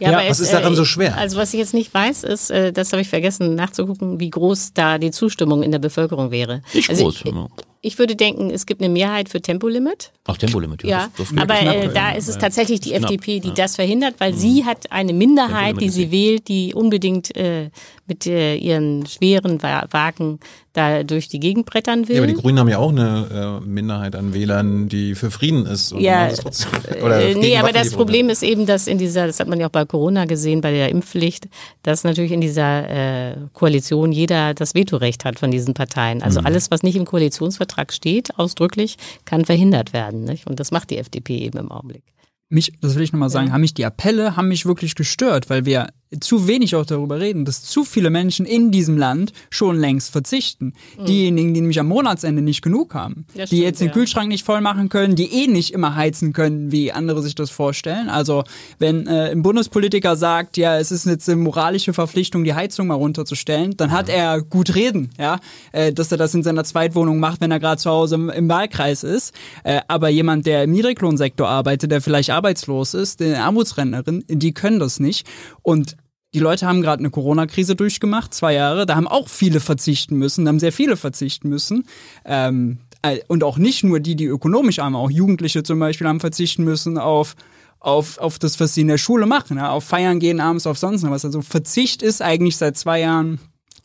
[0.00, 1.16] Ja, Ja, aber was es, ist daran äh, so schwer?
[1.16, 4.72] Also was ich jetzt nicht weiß, ist, äh, das habe ich vergessen nachzugucken, wie groß
[4.74, 6.62] da die Zustimmung in der Bevölkerung wäre.
[6.74, 7.65] Nicht also groß, Ich.
[7.86, 10.12] Ich würde denken, es gibt eine Mehrheit für Tempolimit.
[10.26, 10.82] Ach, Tempolimit.
[10.84, 13.76] Ja, das, das aber knapp, äh, da ist es tatsächlich die Knapp, FDP, die das
[13.76, 17.70] verhindert, weil sie hat eine Minderheit, die sie wählt, die unbedingt äh,
[18.08, 20.40] mit äh, ihren schweren Wa- Wagen
[20.72, 22.16] da durch die Gegend brettern will.
[22.16, 25.64] Ja, aber die Grünen haben ja auch eine äh, Minderheit an Wählern, die für Frieden
[25.64, 25.92] ist.
[25.98, 26.68] Ja, trotzdem.
[27.00, 27.92] Äh, nee, aber das.
[27.92, 30.72] Problem ist eben, dass in dieser, das hat man ja auch bei Corona gesehen, bei
[30.72, 31.48] der Impfpflicht,
[31.82, 32.90] dass natürlich in dieser
[33.30, 36.20] äh, Koalition jeder das Vetorecht hat von diesen Parteien.
[36.22, 36.46] Also Mhm.
[36.46, 40.24] alles, was nicht im Koalitionsvertrag steht, ausdrücklich, kann verhindert werden.
[40.24, 40.46] Nicht?
[40.46, 42.04] Und das macht die FDP eben im Augenblick.
[42.48, 45.64] mich, das will ich nochmal sagen, haben mich die Appelle, haben mich wirklich gestört, weil
[45.64, 45.88] wir
[46.20, 50.72] zu wenig auch darüber reden, dass zu viele Menschen in diesem Land schon längst verzichten.
[51.06, 53.92] Diejenigen, die nämlich am Monatsende nicht genug haben, Ja, die stimmt, jetzt den ja.
[53.92, 57.50] Kühlschrank nicht voll machen können, die eh nicht immer heizen können, wie andere sich das
[57.50, 58.08] vorstellen.
[58.08, 58.44] Also
[58.78, 62.94] wenn äh, ein Bundespolitiker sagt, ja, es ist jetzt eine moralische Verpflichtung, die Heizung mal
[62.94, 65.40] runterzustellen, dann hat er gut reden, ja,
[65.72, 68.48] äh, dass er das in seiner Zweitwohnung macht, wenn er gerade zu Hause im, im
[68.48, 69.34] Wahlkreis ist.
[69.64, 74.78] Äh, aber jemand, der im Niedriglohnsektor arbeitet, der vielleicht arbeitslos ist, eine Armutsrentnerin, die können
[74.78, 75.26] das nicht.
[75.62, 75.96] Und
[76.34, 78.86] die Leute haben gerade eine Corona-Krise durchgemacht, zwei Jahre.
[78.86, 81.86] Da haben auch viele verzichten müssen, da haben sehr viele verzichten müssen.
[82.24, 86.20] Ähm, äh, und auch nicht nur die, die ökonomisch arm, auch Jugendliche zum Beispiel haben
[86.20, 87.36] verzichten müssen auf
[87.78, 90.78] auf, auf das, was sie in der Schule machen, ja, auf Feiern gehen abends, auf
[90.78, 91.24] sonst noch was.
[91.24, 93.38] Also Verzicht ist eigentlich seit zwei Jahren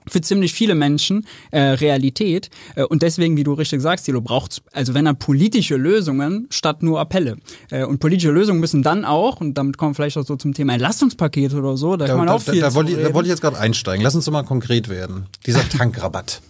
[0.07, 2.49] für ziemlich viele Menschen äh, Realität.
[2.75, 6.83] Äh, und deswegen, wie du richtig sagst, Thilo, braucht also wenn er politische Lösungen statt
[6.83, 7.37] nur Appelle.
[7.69, 10.53] Äh, und politische Lösungen müssen dann auch, und damit kommen wir vielleicht auch so zum
[10.53, 12.97] Thema Entlastungspaket oder so, da, Da, kann man da, auch viel da, da, wollte ich,
[12.97, 14.03] da wollte ich jetzt gerade einsteigen.
[14.03, 15.25] Lass uns doch mal konkret werden.
[15.45, 16.41] Dieser Tankrabatt.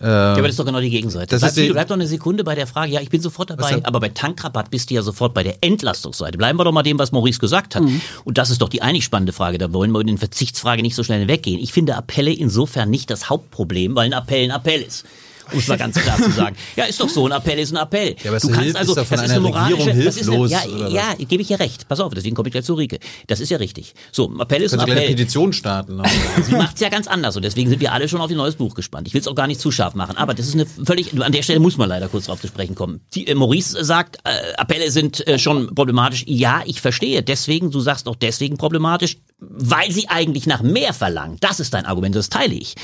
[0.00, 1.26] Ja, aber das ist doch genau die Gegenseite.
[1.26, 3.50] Das bleib, ist die- bleib doch eine Sekunde bei der Frage, ja, ich bin sofort
[3.50, 6.36] dabei, aber bei Tankrabatt bist du ja sofort bei der Entlastungsseite.
[6.36, 7.84] Bleiben wir doch mal dem, was Maurice gesagt hat.
[7.84, 8.00] Mhm.
[8.24, 9.56] Und das ist doch die eigentlich spannende Frage.
[9.58, 11.60] Da wollen wir in den Verzichtsfrage nicht so schnell weggehen.
[11.60, 15.04] Ich finde Appelle insofern nicht das Hauptproblem, weil ein Appell ein Appell ist.
[15.52, 16.56] Um es mal ganz klar zu sagen.
[16.76, 18.16] Ja, ist doch so, ein Appell ist ein Appell.
[18.22, 21.14] Ja, aber es du kannst also, das ist eine moralische, das ist eine, ja, ja,
[21.18, 21.86] gebe ich ja recht.
[21.88, 22.98] Pass auf, deswegen komme ich gleich zu Rike.
[23.26, 23.94] Das ist ja richtig.
[24.12, 25.14] So, ein Appell ist ein gleich eine Appell.
[25.14, 26.02] Petition starten.
[26.42, 28.74] Sie macht's ja ganz anders und deswegen sind wir alle schon auf ihr neues Buch
[28.74, 29.06] gespannt.
[29.06, 31.32] Ich will es auch gar nicht zu scharf machen, aber das ist eine völlig, an
[31.32, 33.00] der Stelle muss man leider kurz drauf zu sprechen kommen.
[33.14, 36.24] Die, äh, Maurice sagt, äh, Appelle sind äh, schon problematisch.
[36.26, 37.22] Ja, ich verstehe.
[37.22, 39.18] Deswegen, du sagst auch deswegen problematisch,
[39.50, 41.36] weil sie eigentlich nach mehr verlangen.
[41.40, 42.74] Das ist dein Argument, das teile ich.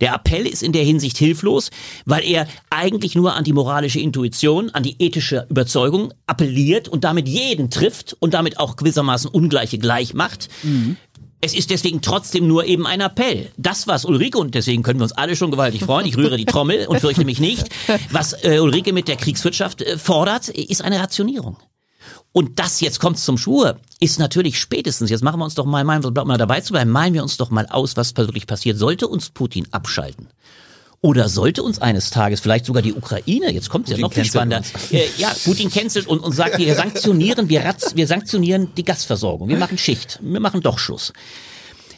[0.00, 1.70] Der Appell ist in der Hinsicht hilflos,
[2.04, 7.28] weil er eigentlich nur an die moralische Intuition, an die ethische Überzeugung appelliert und damit
[7.28, 10.48] jeden trifft und damit auch gewissermaßen Ungleiche gleich macht.
[11.40, 13.50] Es ist deswegen trotzdem nur eben ein Appell.
[13.58, 16.46] Das, was Ulrike, und deswegen können wir uns alle schon gewaltig freuen, ich rühre die
[16.46, 17.68] Trommel und fürchte mich nicht,
[18.10, 21.58] was äh, Ulrike mit der Kriegswirtschaft äh, fordert, ist eine Rationierung.
[22.36, 25.84] Und das, jetzt kommt's zum Schwur, ist natürlich spätestens, jetzt machen wir uns doch mal,
[25.84, 28.48] malen wir, bleiben wir dabei zu bleiben, malen wir uns doch mal aus, was wirklich
[28.48, 28.76] passiert.
[28.76, 30.26] Sollte uns Putin abschalten?
[31.00, 34.62] Oder sollte uns eines Tages vielleicht sogar die Ukraine, jetzt kommt ja noch viel spannender,
[34.90, 39.48] äh, ja, Putin cancelt und, und sagt, wir sanktionieren, wir, ratz, wir sanktionieren die Gasversorgung,
[39.48, 41.12] wir machen Schicht, wir machen doch Schluss.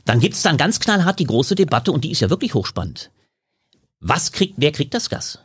[0.05, 3.11] Dann gibt's dann ganz knallhart die große Debatte und die ist ja wirklich hochspannend.
[4.01, 5.39] Was kriegt, wer kriegt das Gas?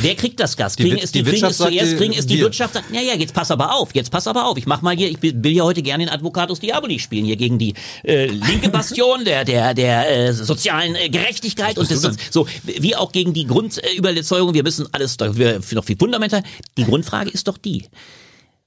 [0.00, 0.74] Wer kriegt das Gas?
[0.76, 2.44] Die Kriegen Wir- es die, die kriegen Wirtschaft es zuerst, die- kriegen es die wir.
[2.44, 4.56] Wirtschaft sagt, ja, ja, jetzt pass aber auf, jetzt pass aber auf.
[4.56, 7.58] Ich mach mal hier, ich will ja heute gerne den Advocatus Diaboli spielen, hier gegen
[7.58, 12.00] die äh, linke Bastion der, der, der äh, sozialen äh, Gerechtigkeit und das,
[12.30, 16.42] so, wie auch gegen die Grundüberzeugung, wir müssen alles, wir, noch viel fundamentaler.
[16.78, 17.84] Die Grundfrage ist doch die.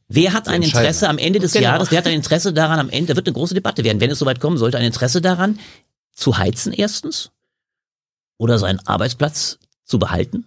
[0.10, 0.62] Wer hat ein.
[0.62, 1.64] Interesse am Ende des Genau.
[1.64, 4.12] Jahres, wer hat ein Interesse daran am Ende, da wird eine große Debatte werden, wenn
[4.12, 5.58] es soweit kommen sollte, ein Interesse daran,
[6.14, 7.32] zu heizen erstens
[8.38, 10.46] oder seinen Arbeitsplatz zu behalten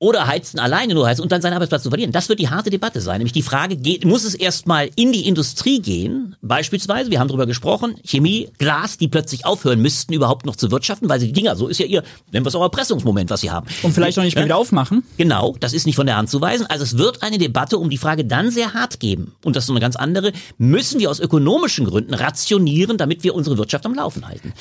[0.00, 2.12] oder heizen alleine nur heizen und dann seinen Arbeitsplatz zu verlieren.
[2.12, 3.18] Das wird die harte Debatte sein.
[3.18, 6.36] Nämlich die Frage, geht, muss es erstmal in die Industrie gehen?
[6.40, 11.08] Beispielsweise, wir haben darüber gesprochen, Chemie, Glas, die plötzlich aufhören müssten, überhaupt noch zu wirtschaften,
[11.08, 13.50] weil sie die Dinger, so ist ja ihr, nennen wir es auch Erpressungsmoment, was sie
[13.50, 13.66] haben.
[13.82, 15.02] Und vielleicht noch nicht mehr wieder aufmachen.
[15.16, 16.66] Genau, das ist nicht von der Hand zu weisen.
[16.66, 19.34] Also es wird eine Debatte um die Frage dann sehr hart geben.
[19.42, 20.32] Und das ist so eine ganz andere.
[20.58, 24.52] Müssen wir aus ökonomischen Gründen rationieren, damit wir unsere Wirtschaft am Laufen halten?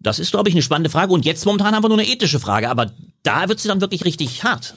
[0.00, 1.12] Das ist, glaube ich, eine spannende Frage.
[1.12, 2.70] Und jetzt momentan haben wir nur eine ethische Frage.
[2.70, 2.92] Aber
[3.26, 4.74] da wird sie dann wirklich richtig hart.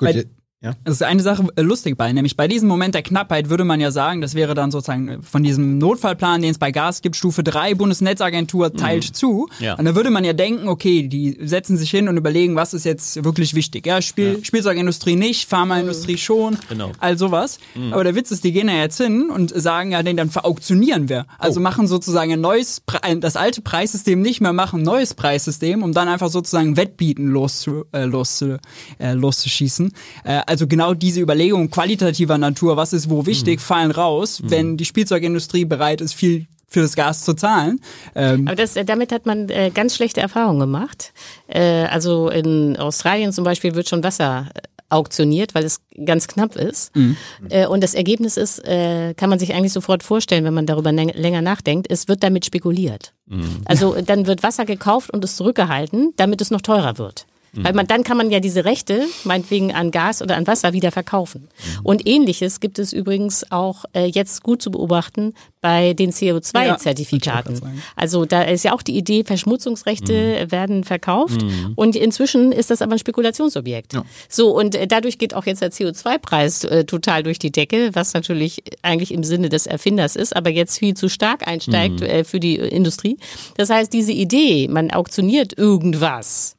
[0.00, 0.35] Ne?
[0.62, 0.72] Ja.
[0.84, 3.78] Das ist eine Sache äh, lustig bei, nämlich bei diesem Moment der Knappheit würde man
[3.78, 7.14] ja sagen, das wäre dann sozusagen äh, von diesem Notfallplan, den es bei Gas gibt,
[7.14, 9.48] Stufe 3, Bundesnetzagentur teilt zu.
[9.60, 9.74] Ja.
[9.74, 12.84] Und da würde man ja denken, okay, die setzen sich hin und überlegen, was ist
[12.84, 13.86] jetzt wirklich wichtig.
[13.86, 16.90] Ja, Spiel, Spielzeugindustrie nicht, Pharmaindustrie schon, Genau.
[17.00, 17.58] all sowas.
[17.90, 21.10] Aber der Witz ist, die gehen ja jetzt hin und sagen, ja, den dann verauktionieren
[21.10, 21.26] wir.
[21.38, 22.82] Also machen sozusagen ein neues,
[23.20, 27.84] das alte Preissystem nicht mehr, machen ein neues Preissystem, um dann einfach sozusagen Wettbieten loszu,
[27.92, 28.56] äh, loszu,
[28.98, 29.92] äh, loszuschießen.
[30.24, 34.84] Äh, also genau diese Überlegungen qualitativer Natur, was ist wo wichtig, fallen raus, wenn die
[34.84, 37.80] Spielzeugindustrie bereit ist, viel für das Gas zu zahlen.
[38.14, 41.12] Ähm, Aber das, damit hat man äh, ganz schlechte Erfahrungen gemacht.
[41.46, 46.56] Äh, also in Australien zum Beispiel wird schon Wasser äh, auktioniert, weil es ganz knapp
[46.56, 46.94] ist.
[46.94, 47.16] Mhm.
[47.48, 50.92] Äh, und das Ergebnis ist, äh, kann man sich eigentlich sofort vorstellen, wenn man darüber
[50.92, 53.12] länger nachdenkt, es wird damit spekuliert.
[53.26, 53.62] Mhm.
[53.64, 57.26] Also dann wird Wasser gekauft und es zurückgehalten, damit es noch teurer wird.
[57.64, 60.92] Weil man, dann kann man ja diese Rechte, meinetwegen an Gas oder an Wasser, wieder
[60.92, 61.42] verkaufen.
[61.42, 61.80] Mhm.
[61.82, 67.54] Und ähnliches gibt es übrigens auch äh, jetzt gut zu beobachten bei den CO2-Zertifikaten.
[67.54, 70.52] Ja, also da ist ja auch die Idee, Verschmutzungsrechte mhm.
[70.52, 71.42] werden verkauft.
[71.42, 71.72] Mhm.
[71.74, 73.94] Und inzwischen ist das aber ein Spekulationsobjekt.
[73.94, 74.04] Ja.
[74.28, 78.14] So, und äh, dadurch geht auch jetzt der CO2-Preis äh, total durch die Decke, was
[78.14, 82.06] natürlich eigentlich im Sinne des Erfinders ist, aber jetzt viel zu stark einsteigt mhm.
[82.06, 83.18] äh, für die Industrie.
[83.56, 86.56] Das heißt, diese Idee, man auktioniert irgendwas,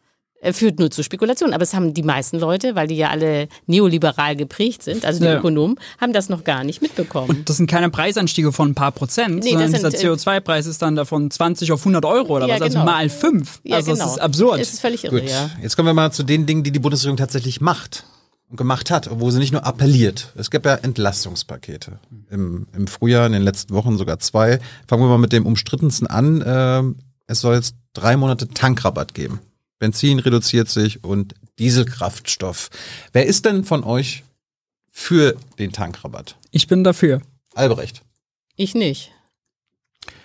[0.52, 1.54] führt nur zu Spekulationen.
[1.54, 5.26] Aber es haben die meisten Leute, weil die ja alle neoliberal geprägt sind, also die
[5.26, 5.38] ja.
[5.38, 7.30] Ökonomen, haben das noch gar nicht mitbekommen.
[7.30, 10.82] Und das sind keine Preisanstiege von ein paar Prozent, nee, sondern dieser äh, CO2-Preis ist
[10.82, 12.92] dann davon 20 auf 100 Euro oder ja, was, also genau.
[12.92, 13.60] mal fünf.
[13.64, 14.06] Ja, also genau.
[14.06, 14.60] das ist absurd.
[14.60, 15.30] Das ist völlig irre, Gut.
[15.30, 15.50] ja.
[15.62, 18.06] Jetzt kommen wir mal zu den Dingen, die die Bundesregierung tatsächlich macht
[18.50, 20.34] und gemacht hat, wo sie nicht nur appelliert.
[20.36, 22.00] Es gibt ja Entlastungspakete.
[22.30, 24.60] Im, Im Frühjahr, in den letzten Wochen sogar zwei.
[24.88, 26.44] Fangen wir mal mit dem umstrittensten an.
[26.46, 29.40] Ähm, es soll jetzt drei Monate Tankrabatt geben.
[29.80, 32.70] Benzin reduziert sich und Dieselkraftstoff.
[33.14, 34.24] Wer ist denn von euch
[34.92, 36.36] für den Tankrabatt?
[36.52, 37.22] Ich bin dafür.
[37.54, 38.04] Albrecht.
[38.56, 39.12] Ich nicht.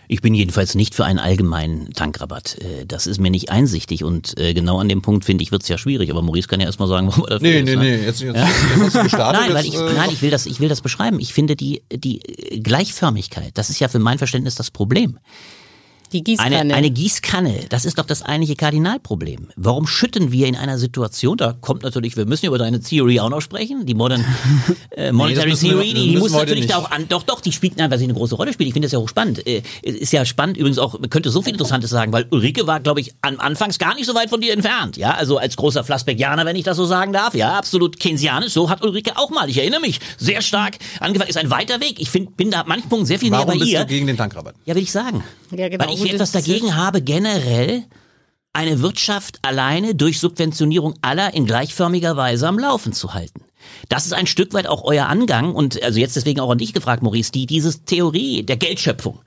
[0.08, 2.58] Ich bin jedenfalls nicht für einen allgemeinen Tankrabatt.
[2.58, 5.62] Äh, das ist mir nicht einsichtig und äh, genau an dem Punkt finde ich wird
[5.62, 6.10] es ja schwierig.
[6.10, 7.64] Aber Maurice kann ja erstmal sagen, warum er dafür nee, ist.
[7.64, 8.48] Nee, nee, nee, jetzt, jetzt, ja?
[8.82, 9.40] jetzt gestartet.
[9.40, 11.20] nein, weil ich, äh, nein, ich will das, ich will das beschreiben.
[11.20, 12.20] Ich finde die, die
[12.62, 15.18] Gleichförmigkeit, das ist ja für mein Verständnis das Problem.
[16.12, 16.58] Die Gießkanne.
[16.58, 19.48] Eine, eine Gießkanne, das ist doch das eigentliche Kardinalproblem.
[19.56, 23.30] Warum schütten wir in einer Situation, da kommt natürlich, wir müssen über deine Theory auch
[23.30, 24.24] noch sprechen, die Modern
[24.90, 27.52] äh, Monetary nee, Theory, wir, die, die muss natürlich da auch an, doch, doch, die
[27.52, 28.68] spielt, nein, weil sie eine große Rolle spielt.
[28.68, 29.46] Ich finde das ja hochspannend.
[29.46, 32.80] Äh, ist ja spannend, übrigens auch, man könnte so viel Interessantes sagen, weil Ulrike war,
[32.80, 35.84] glaube ich, an, anfangs gar nicht so weit von dir entfernt, ja, also als großer
[35.84, 39.48] Flassbeckianer, wenn ich das so sagen darf, ja, absolut keynesianisch, so hat Ulrike auch mal,
[39.48, 42.00] ich erinnere mich, sehr stark angefangen, ist ein weiter Weg.
[42.00, 43.80] Ich find, bin da manchen Punkten sehr viel Warum näher bei bist ihr.
[43.80, 44.54] Du gegen den Tankrabatt?
[44.64, 45.24] Ja, will ich sagen.
[45.50, 45.84] Ja, genau.
[45.84, 47.84] Weil ich ich etwas dagegen habe, generell
[48.52, 53.42] eine Wirtschaft alleine durch Subventionierung aller in gleichförmiger Weise am Laufen zu halten.
[53.88, 56.72] Das ist ein Stück weit auch euer Angang und also jetzt deswegen auch an dich
[56.72, 59.20] gefragt, Maurice, die diese Theorie der Geldschöpfung,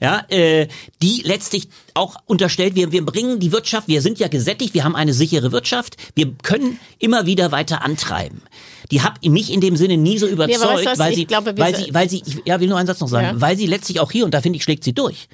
[0.00, 0.68] ja, äh,
[1.02, 4.96] die letztlich auch unterstellt, wir, wir bringen die Wirtschaft, wir sind ja gesättigt, wir haben
[4.96, 8.42] eine sichere Wirtschaft, wir können immer wieder weiter antreiben.
[8.90, 11.56] Die hat mich in dem Sinne nie so überzeugt, nee, weißt du, weil, sie, glaube,
[11.56, 13.40] weil sie, weil sie, ja, will nur einen Satz noch sagen, ja.
[13.40, 15.28] weil sie letztlich auch hier und da finde ich schlägt sie durch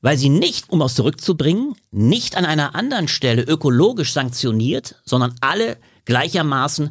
[0.00, 5.76] weil sie nicht, um aus zurückzubringen, nicht an einer anderen Stelle ökologisch sanktioniert, sondern alle
[6.04, 6.90] gleichermaßen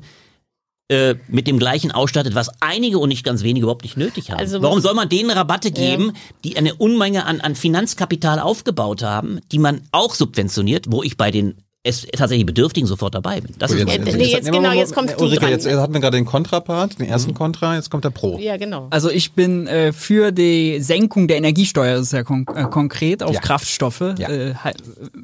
[0.89, 4.39] äh, mit dem gleichen ausstattet, was einige und nicht ganz wenige überhaupt nicht nötig haben.
[4.39, 6.13] Also, Warum soll man denen Rabatte geben, ja.
[6.45, 11.29] die eine Unmenge an, an Finanzkapital aufgebaut haben, die man auch subventioniert, wo ich bei
[11.29, 11.55] den
[11.87, 13.53] es tatsächlich Bedürftigen sofort dabei bin.
[13.57, 15.49] Das oh, jetzt, ist jetzt, nee, jetzt, genau, jetzt kommt Ulrike, dran.
[15.51, 17.35] jetzt hatten wir gerade den Kontrapart, den ersten mhm.
[17.35, 18.37] Kontra, jetzt kommt der Pro.
[18.39, 18.87] Ja, genau.
[18.89, 23.23] Also ich bin äh, für die Senkung der Energiesteuer, das ist ja kon äh, konkret,
[23.23, 23.39] auf ja.
[23.39, 24.15] Kraftstoffe.
[24.17, 24.29] Ja.
[24.29, 24.53] Äh,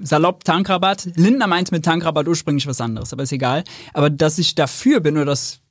[0.01, 1.09] salopp Tankrabatt.
[1.15, 3.63] Lindner meint mit Tankrabatt ursprünglich was anderes, aber ist egal.
[3.93, 5.62] Aber dass ich dafür bin oder das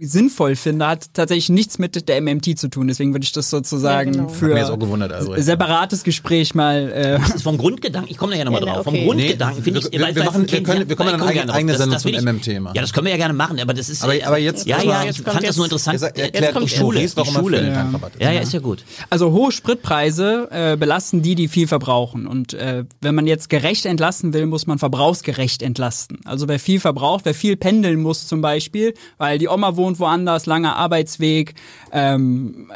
[0.00, 2.88] sinnvoll finde, hat tatsächlich nichts mit der MMT zu tun.
[2.88, 4.28] Deswegen würde ich das sozusagen ja, genau.
[4.28, 6.90] für also, separates Gespräch mal.
[6.90, 8.10] Äh das ist vom Grundgedanken.
[8.10, 8.86] Ich komme da ja nochmal ja, drauf.
[8.86, 8.98] Okay.
[8.98, 9.92] Vom Grundgedanken nee, finde ich.
[9.92, 12.74] Wir, wir, machen, wir können, wir können eine eigene, Sendung zum MMT machen.
[12.74, 13.60] Ja, das können wir ja gerne machen.
[13.60, 14.02] Aber das ist.
[14.02, 14.66] Aber, aber jetzt.
[14.66, 15.04] Ja, ja.
[15.04, 16.00] Ich fand das nur interessant.
[16.00, 17.00] Jetzt, erklärt die Schule.
[17.00, 17.88] Die Schule.
[18.18, 18.84] Ja, ja, ist ja gut.
[19.10, 22.26] Also hohe Spritpreise äh, belasten die, die viel verbrauchen.
[22.26, 26.20] Und äh, wenn man jetzt gerecht entlasten will, muss man verbrauchsgerecht entlasten.
[26.24, 30.46] Also wer viel verbraucht, wer viel pendeln muss zum Beispiel, weil die Oma wohnt woanders,
[30.46, 31.54] lange langer Arbeitsweg,
[31.92, 32.70] ähm,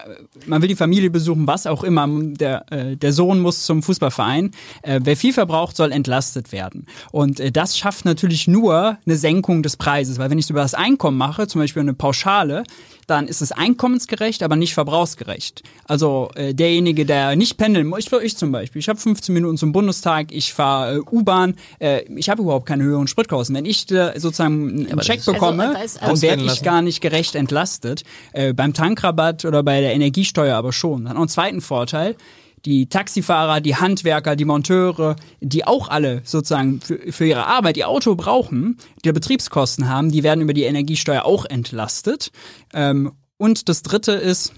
[0.47, 2.07] man will die Familie besuchen, was auch immer.
[2.09, 4.53] Der, äh, der Sohn muss zum Fußballverein.
[4.83, 6.87] Äh, wer viel verbraucht, soll entlastet werden.
[7.11, 10.61] Und äh, das schafft natürlich nur eine Senkung des Preises, weil wenn ich es über
[10.61, 12.65] das Einkommen mache, zum Beispiel eine Pauschale,
[13.09, 15.63] dann ist es einkommensgerecht, aber nicht verbrauchsgerecht.
[15.87, 19.57] Also äh, derjenige, der nicht pendeln muss, ich, ich zum Beispiel, ich habe 15 Minuten
[19.57, 23.57] zum Bundestag, ich fahre äh, U-Bahn, äh, ich habe überhaupt keine höheren Spritkosten.
[23.57, 28.05] Wenn ich äh, sozusagen einen Check bekomme, also, dann werde ich gar nicht gerecht entlastet.
[28.33, 31.05] Äh, beim Tankrabatt oder bei der Energiesteuer aber schon.
[31.05, 32.17] Dann noch einen zweiten Vorteil
[32.65, 37.89] die Taxifahrer, die Handwerker, die Monteure, die auch alle sozusagen für, für ihre Arbeit ihr
[37.89, 42.31] Auto brauchen, die Betriebskosten haben, die werden über die Energiesteuer auch entlastet.
[42.73, 44.53] Ähm, und das Dritte ist,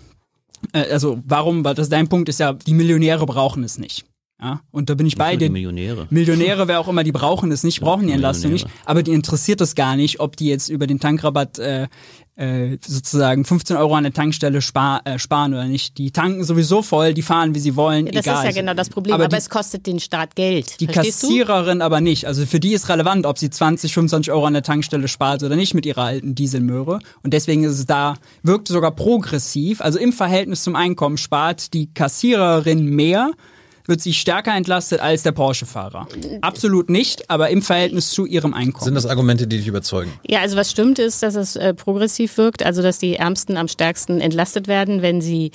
[0.72, 4.04] äh, also warum, weil das dein Punkt ist ja, die Millionäre brauchen es nicht.
[4.42, 6.06] Ja, und da bin ich bei den Millionäre.
[6.08, 9.60] Millionäre, wer auch immer, die brauchen es nicht, brauchen die Entlastung nicht, aber die interessiert
[9.60, 11.88] es gar nicht, ob die jetzt über den Tankrabatt äh,
[12.40, 15.98] äh, sozusagen 15 Euro an der Tankstelle spar, äh, sparen oder nicht.
[15.98, 18.38] Die tanken sowieso voll, die fahren, wie sie wollen, Das egal.
[18.48, 20.80] ist ja genau das Problem, Aber aber, die- es kostet den Staat Geld.
[20.80, 21.26] Die Verstehst du?
[21.28, 22.26] Kassiererin aber nicht.
[22.26, 25.54] Also für die ist relevant, ob sie 20, 25 Euro an der Tankstelle spart oder
[25.56, 26.98] nicht mit ihrer alten Dieselmöhre.
[27.22, 29.80] Und deswegen ist es da, wirkt sogar progressiv.
[29.82, 33.32] Also im Verhältnis zum Einkommen spart die Kassiererin mehr,
[33.90, 36.08] wird sie stärker entlastet als der Porsche-Fahrer.
[36.40, 38.84] Absolut nicht, aber im Verhältnis zu ihrem Einkommen.
[38.84, 40.12] Sind das Argumente, die dich überzeugen?
[40.26, 43.68] Ja, also was stimmt ist, dass es äh, progressiv wirkt, also dass die Ärmsten am
[43.68, 45.50] stärksten entlastet werden, wenn sie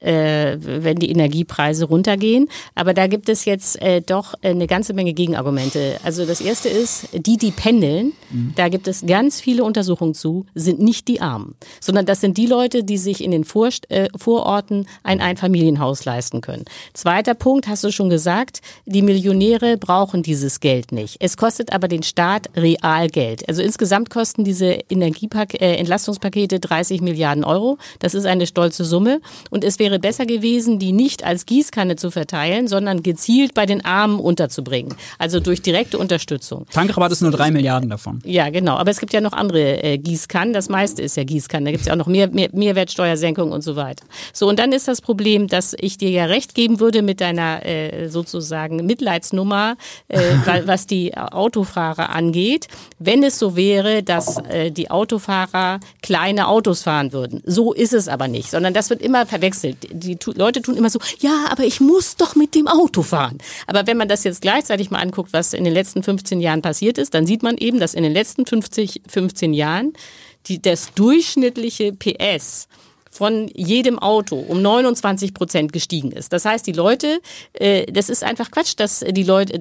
[0.00, 2.48] äh, wenn die Energiepreise runtergehen.
[2.74, 5.98] Aber da gibt es jetzt äh, doch eine ganze Menge Gegenargumente.
[6.02, 8.12] Also das erste ist, die, die pendeln,
[8.54, 12.46] da gibt es ganz viele Untersuchungen zu, sind nicht die Armen, sondern das sind die
[12.46, 16.64] Leute, die sich in den Vorst äh, Vororten ein Einfamilienhaus leisten können.
[16.94, 21.16] Zweiter Punkt, hast du schon gesagt, die Millionäre brauchen dieses Geld nicht.
[21.20, 23.48] Es kostet aber den Staat real Geld.
[23.48, 27.78] Also insgesamt kosten diese Energiepak äh, Entlastungspakete 30 Milliarden Euro.
[27.98, 29.20] Das ist eine stolze Summe.
[29.50, 33.84] Und es wäre besser gewesen, die nicht als Gießkanne zu verteilen, sondern gezielt bei den
[33.84, 34.94] Armen unterzubringen.
[35.18, 36.64] Also durch direkte Unterstützung.
[36.72, 38.20] Tankrabatt ist nur drei Milliarden davon.
[38.24, 38.76] Ja, genau.
[38.76, 40.54] Aber es gibt ja noch andere äh, Gießkannen.
[40.54, 41.64] Das meiste ist ja Gießkannen.
[41.64, 44.04] Da gibt es ja auch noch mehr, mehr Mehrwertsteuersenkung und so weiter.
[44.32, 47.66] So, und dann ist das Problem, dass ich dir ja recht geben würde mit deiner
[47.66, 49.76] äh, sozusagen Mitleidsnummer,
[50.08, 52.68] äh, wa- was die Autofahrer angeht,
[52.98, 57.42] wenn es so wäre, dass äh, die Autofahrer kleine Autos fahren würden.
[57.44, 59.79] So ist es aber nicht, sondern das wird immer verwechselt.
[59.90, 63.38] Die Leute tun immer so, ja, aber ich muss doch mit dem Auto fahren.
[63.66, 66.98] Aber wenn man das jetzt gleichzeitig mal anguckt, was in den letzten 15 Jahren passiert
[66.98, 69.92] ist, dann sieht man eben, dass in den letzten 50, 15 Jahren
[70.46, 72.68] die, das durchschnittliche PS
[73.20, 76.32] von jedem Auto um 29 Prozent gestiegen ist.
[76.32, 77.20] Das heißt, die Leute,
[77.52, 79.60] äh, das ist einfach Quatsch, dass die Leute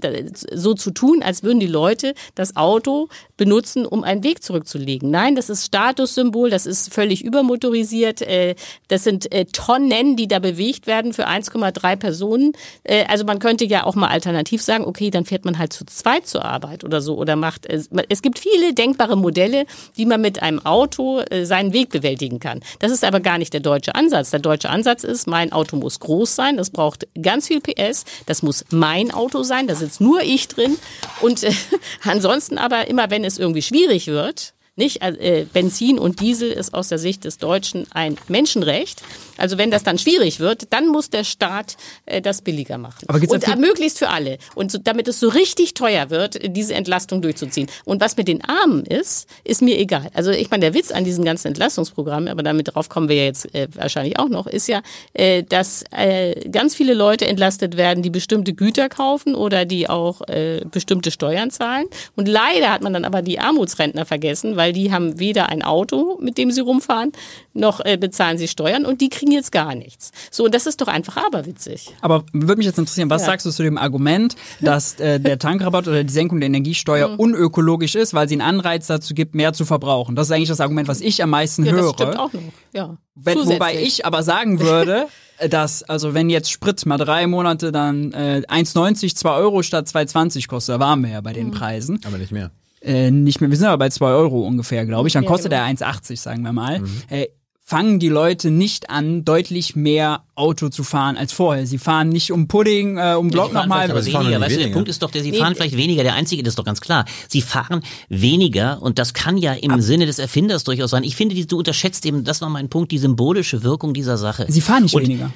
[0.54, 5.12] so zu tun, als würden die Leute das Auto benutzen, um einen Weg zurückzulegen.
[5.12, 8.56] Nein, das ist Statussymbol, das ist völlig übermotorisiert, äh,
[8.88, 12.54] das sind äh, Tonnen, die da bewegt werden für 1,3 Personen.
[12.86, 15.84] Äh, also man könnte ja auch mal alternativ sagen, okay, dann fährt man halt zu
[15.86, 17.90] zweit zur Arbeit oder so oder macht es.
[18.08, 22.62] Es gibt viele denkbare Modelle, wie man mit einem Auto äh, seinen Weg bewältigen kann.
[22.80, 24.32] Das ist aber gar nicht der deutsche Ansatz.
[24.32, 28.42] Der deutsche Ansatz ist, mein Auto muss groß sein, das braucht ganz viel PS, das
[28.44, 30.78] muss mein Auto sein, da sitzt nur ich drin
[31.22, 31.52] und äh,
[32.04, 35.02] ansonsten aber immer, wenn es irgendwie schwierig wird, nicht?
[35.02, 39.04] Äh, Benzin und Diesel ist aus der Sicht des Deutschen ein Menschenrecht.
[39.40, 43.06] Also wenn das dann schwierig wird, dann muss der Staat äh, das billiger machen.
[43.08, 44.38] Aber gibt's und da äh, möglichst für alle.
[44.56, 47.68] Und so, damit es so richtig teuer wird, äh, diese Entlastung durchzuziehen.
[47.86, 50.10] Und was mit den Armen ist, ist mir egal.
[50.14, 53.24] Also ich meine, der Witz an diesen ganzen Entlastungsprogrammen, aber damit drauf kommen wir ja
[53.24, 54.82] jetzt äh, wahrscheinlich auch noch, ist ja,
[55.14, 60.22] äh, dass äh, ganz viele Leute entlastet werden, die bestimmte Güter kaufen oder die auch
[60.28, 61.86] äh, bestimmte Steuern zahlen.
[62.16, 66.18] Und leider hat man dann aber die Armutsrentner vergessen, weil die haben weder ein Auto,
[66.22, 67.12] mit dem sie rumfahren,
[67.54, 70.12] noch äh, bezahlen sie Steuern und die kriegen jetzt gar nichts.
[70.32, 71.94] So, und das ist doch einfach aberwitzig.
[72.02, 73.28] Aber würde mich jetzt interessieren, was Ja.
[73.28, 77.16] sagst du zu dem Argument, dass äh, der Tankrabatt oder die Senkung der Energiesteuer Mhm.
[77.20, 80.16] unökologisch ist, weil sie einen Anreiz dazu gibt, mehr zu verbrauchen?
[80.16, 81.82] Das ist eigentlich das Argument, was ich am meisten Ja, höre.
[81.84, 82.42] das stimmt auch noch.
[82.74, 82.98] Ja.
[83.16, 85.08] Wenn, wobei ich aber sagen würde,
[85.40, 89.88] äh, dass, also wenn jetzt Sprit mal drei Monate dann äh, 1,90, 2 Euro statt
[89.88, 91.36] 2,20 kostet, da waren wir ja bei Mhm.
[91.36, 92.00] den Preisen.
[92.06, 92.52] Aber nicht mehr.
[92.82, 95.14] Äh, nicht mehr, wir sind aber bei 2 Euro ungefähr, glaube ich.
[95.14, 95.64] Dann Ja, kostet genau.
[95.64, 96.82] er 1,80, sagen wir mal.
[97.10, 97.28] Äh,
[97.70, 101.68] fangen die Leute nicht an, deutlich mehr Auto zu fahren als vorher.
[101.68, 103.92] Sie fahren nicht um Pudding, äh, um Block fahren nochmal.
[103.92, 104.42] aber sie fahren weniger.
[104.42, 104.70] Weißt du, der.
[104.70, 106.02] Punkt ist doch, der, sie Nee, fahren vielleicht weniger.
[106.02, 107.06] Der einzige, das ist doch ganz klar.
[107.28, 111.04] Sie fahren weniger und das kann ja im Sinne des Erfinders durchaus sein.
[111.04, 114.48] Ich finde, du unterschätzt eben, das war mein Punkt, die symbolische Wirkung dieser Sache.
[114.50, 115.32] Sie fahren nicht Und weniger.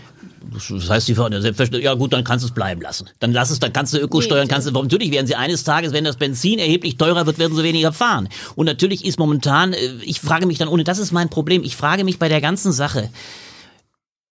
[0.51, 3.09] Das heißt, sie fahren ja selbstverständlich, ja gut, dann kannst du es bleiben lassen.
[3.19, 6.03] Dann lass es, dann kannst du Ökosteuern, kannst du, natürlich werden sie eines Tages, wenn
[6.03, 8.29] das Benzin erheblich teurer wird, werden sie weniger fahren.
[8.55, 11.75] Und natürlich ist momentan, äh, ich frage mich dann, ohne das ist mein Problem, ich
[11.75, 13.09] frage mich bei der ganzen Sache,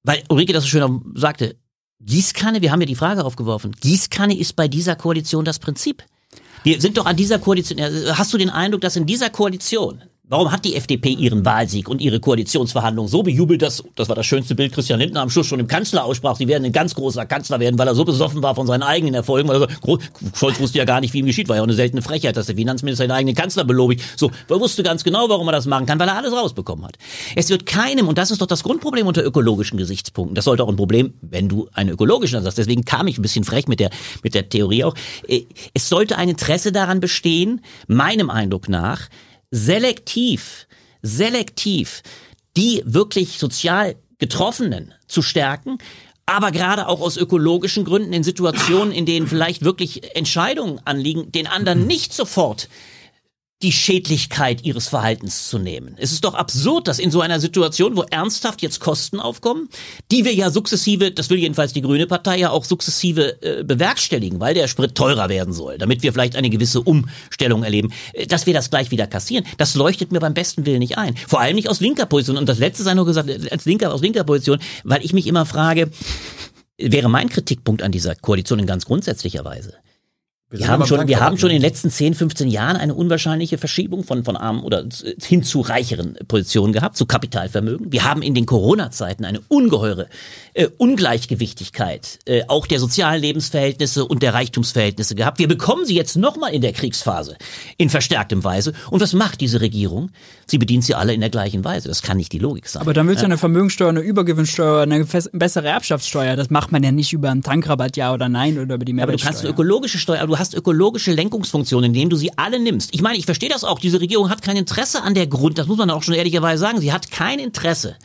[0.02, 1.56] weil Ulrike das so schön sagte,
[2.00, 6.02] Gießkanne, wir haben ja die Frage aufgeworfen, Gießkanne ist bei dieser Koalition das Prinzip.
[6.64, 10.02] Wir sind doch an dieser Koalition, ja, hast du den Eindruck, dass in dieser Koalition,
[10.32, 14.24] warum hat die FDP ihren Wahlsieg und ihre Koalitionsverhandlungen so bejubelt, dass, das war das
[14.24, 17.26] schönste Bild, Christian Lindner am Schluss schon im Kanzler aussprach, sie werden ein ganz großer
[17.26, 19.98] Kanzler werden, weil er so besoffen war von seinen eigenen Erfolgen, weil er so,
[20.34, 22.46] Scholz wusste ja gar nicht, wie ihm geschieht, war ja auch eine seltene Frechheit, dass
[22.46, 24.02] der Finanzminister seinen eigenen Kanzler belobigt.
[24.16, 26.96] So, er wusste ganz genau, warum er das machen kann, weil er alles rausbekommen hat.
[27.36, 30.68] Es wird keinem, und das ist doch das Grundproblem unter ökologischen Gesichtspunkten, das sollte auch
[30.70, 33.90] ein Problem, wenn du einen ökologischen Ansatz, deswegen kam ich ein bisschen frech mit der,
[34.22, 34.94] mit der Theorie auch,
[35.28, 35.42] äh,
[35.74, 39.10] es sollte ein Interesse daran bestehen, meinem Eindruck nach,
[39.52, 40.66] selektiv,
[41.02, 42.02] selektiv
[42.56, 45.78] die wirklich sozial Getroffenen zu stärken,
[46.26, 51.46] aber gerade auch aus ökologischen Gründen in Situationen, in denen vielleicht wirklich Entscheidungen anliegen, den
[51.46, 52.68] anderen nicht sofort
[53.62, 55.94] die Schädlichkeit ihres Verhaltens zu nehmen.
[55.98, 59.68] Es ist doch absurd, dass in so einer Situation, wo ernsthaft jetzt Kosten aufkommen,
[60.10, 64.40] die wir ja sukzessive, das will jedenfalls die Grüne Partei ja auch sukzessive äh, bewerkstelligen,
[64.40, 68.46] weil der Sprit teurer werden soll, damit wir vielleicht eine gewisse Umstellung erleben, äh, dass
[68.46, 69.46] wir das gleich wieder kassieren.
[69.58, 71.16] Das leuchtet mir beim besten Willen nicht ein.
[71.16, 72.36] Vor allem nicht aus linker Position.
[72.36, 75.26] Und das letzte sei nur gesagt, äh, als linker, aus linker Position, weil ich mich
[75.26, 75.90] immer frage,
[76.78, 79.74] wäre mein Kritikpunkt an dieser Koalition in ganz grundsätzlicher Weise
[80.52, 84.04] wir, haben schon, wir haben schon in den letzten 10, 15 Jahren eine unwahrscheinliche Verschiebung
[84.04, 84.84] von, von armen oder
[85.22, 87.92] hin zu reicheren Positionen gehabt, zu Kapitalvermögen.
[87.92, 90.08] Wir haben in den Corona-Zeiten eine ungeheure
[90.54, 95.38] äh, Ungleichgewichtigkeit äh, auch der sozialen Lebensverhältnisse und der Reichtumsverhältnisse gehabt.
[95.38, 97.36] Wir bekommen sie jetzt nochmal in der Kriegsphase
[97.78, 98.72] in verstärktem Weise.
[98.90, 100.10] Und was macht diese Regierung?
[100.46, 101.88] Sie bedient sie alle in der gleichen Weise.
[101.88, 102.82] Das kann nicht die Logik sein.
[102.82, 106.36] Aber dann willst du eine Vermögenssteuer, eine Übergewinnsteuer, eine bessere Erbschaftssteuer.
[106.36, 109.12] Das macht man ja nicht über einen Tankrabatt, ja oder nein, oder über die Mehrwertsteuer.
[109.12, 112.90] Aber du kannst eine ökologische Steuer, hast ökologische Lenkungsfunktionen, indem du sie alle nimmst.
[112.92, 113.78] Ich meine, ich verstehe das auch.
[113.78, 116.80] Diese Regierung hat kein Interesse an der Grund, das muss man auch schon ehrlicherweise sagen.
[116.80, 117.96] Sie hat kein Interesse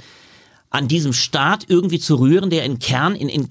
[0.70, 3.48] an diesem Staat irgendwie zu rühren, der in Kern, in, in,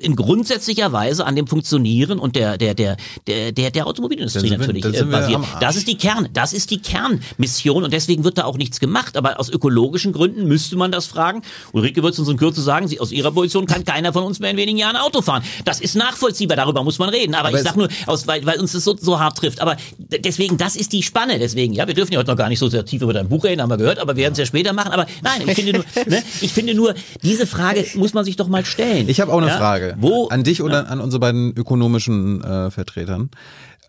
[0.00, 2.96] in grundsätzlicher Weise an dem Funktionieren und der, der, der,
[3.28, 5.42] der, der, der Automobilindustrie wir, natürlich äh, basiert.
[5.60, 9.16] Das ist die Kern, das ist die Kernmission und deswegen wird da auch nichts gemacht.
[9.16, 11.42] Aber aus ökologischen Gründen müsste man das fragen.
[11.72, 14.40] Ulrike wird es uns in Kürze sagen, sie, aus ihrer Position kann keiner von uns
[14.40, 15.44] mehr in wenigen Jahren Auto fahren.
[15.64, 17.36] Das ist nachvollziehbar, darüber muss man reden.
[17.36, 19.60] Aber, Aber ich sag nur, aus, weil, weil uns das so, so hart trifft.
[19.60, 21.38] Aber deswegen, das ist die Spanne.
[21.38, 23.44] Deswegen, ja, wir dürfen ja heute noch gar nicht so sehr tief über dein Buch
[23.44, 24.90] reden, haben wir gehört, aber wir werden es ja später machen.
[24.90, 28.48] Aber nein, ich finde nur, ne, ich finde nur, diese Frage muss man sich doch
[28.48, 29.08] mal stellen.
[29.10, 29.58] Ich habe auch eine ja?
[29.58, 29.94] Frage.
[29.98, 30.28] Wo?
[30.28, 30.88] An dich oder ja.
[30.88, 33.30] an unsere beiden ökonomischen äh, Vertretern.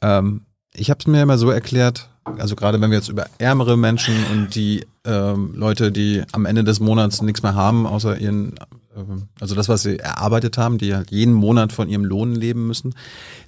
[0.01, 0.41] Ähm,
[0.73, 4.15] ich habe es mir immer so erklärt, also gerade wenn wir jetzt über ärmere Menschen
[4.31, 9.01] und die ähm, Leute, die am Ende des Monats nichts mehr haben, außer ihren, äh,
[9.39, 12.93] also das, was sie erarbeitet haben, die halt jeden Monat von ihrem Lohn leben müssen,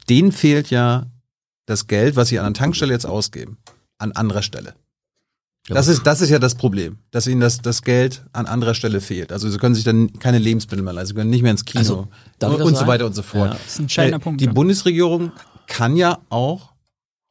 [0.10, 1.08] denen fehlt ja
[1.66, 3.58] das Geld, was sie an der Tankstelle jetzt ausgeben,
[3.98, 4.74] an anderer Stelle.
[5.76, 9.02] Das ist, das ist ja das Problem, dass ihnen das, das Geld an anderer Stelle
[9.02, 9.32] fehlt.
[9.32, 11.80] Also sie können sich dann keine Lebensmittel mehr leisten, sie können nicht mehr ins Kino
[11.80, 12.08] also,
[12.56, 13.52] und, und so weiter und so fort.
[13.52, 14.42] Ja, das ist ein entscheidender äh, Punkt.
[14.42, 14.52] Die ja.
[14.52, 15.32] Bundesregierung
[15.68, 16.74] kann ja auch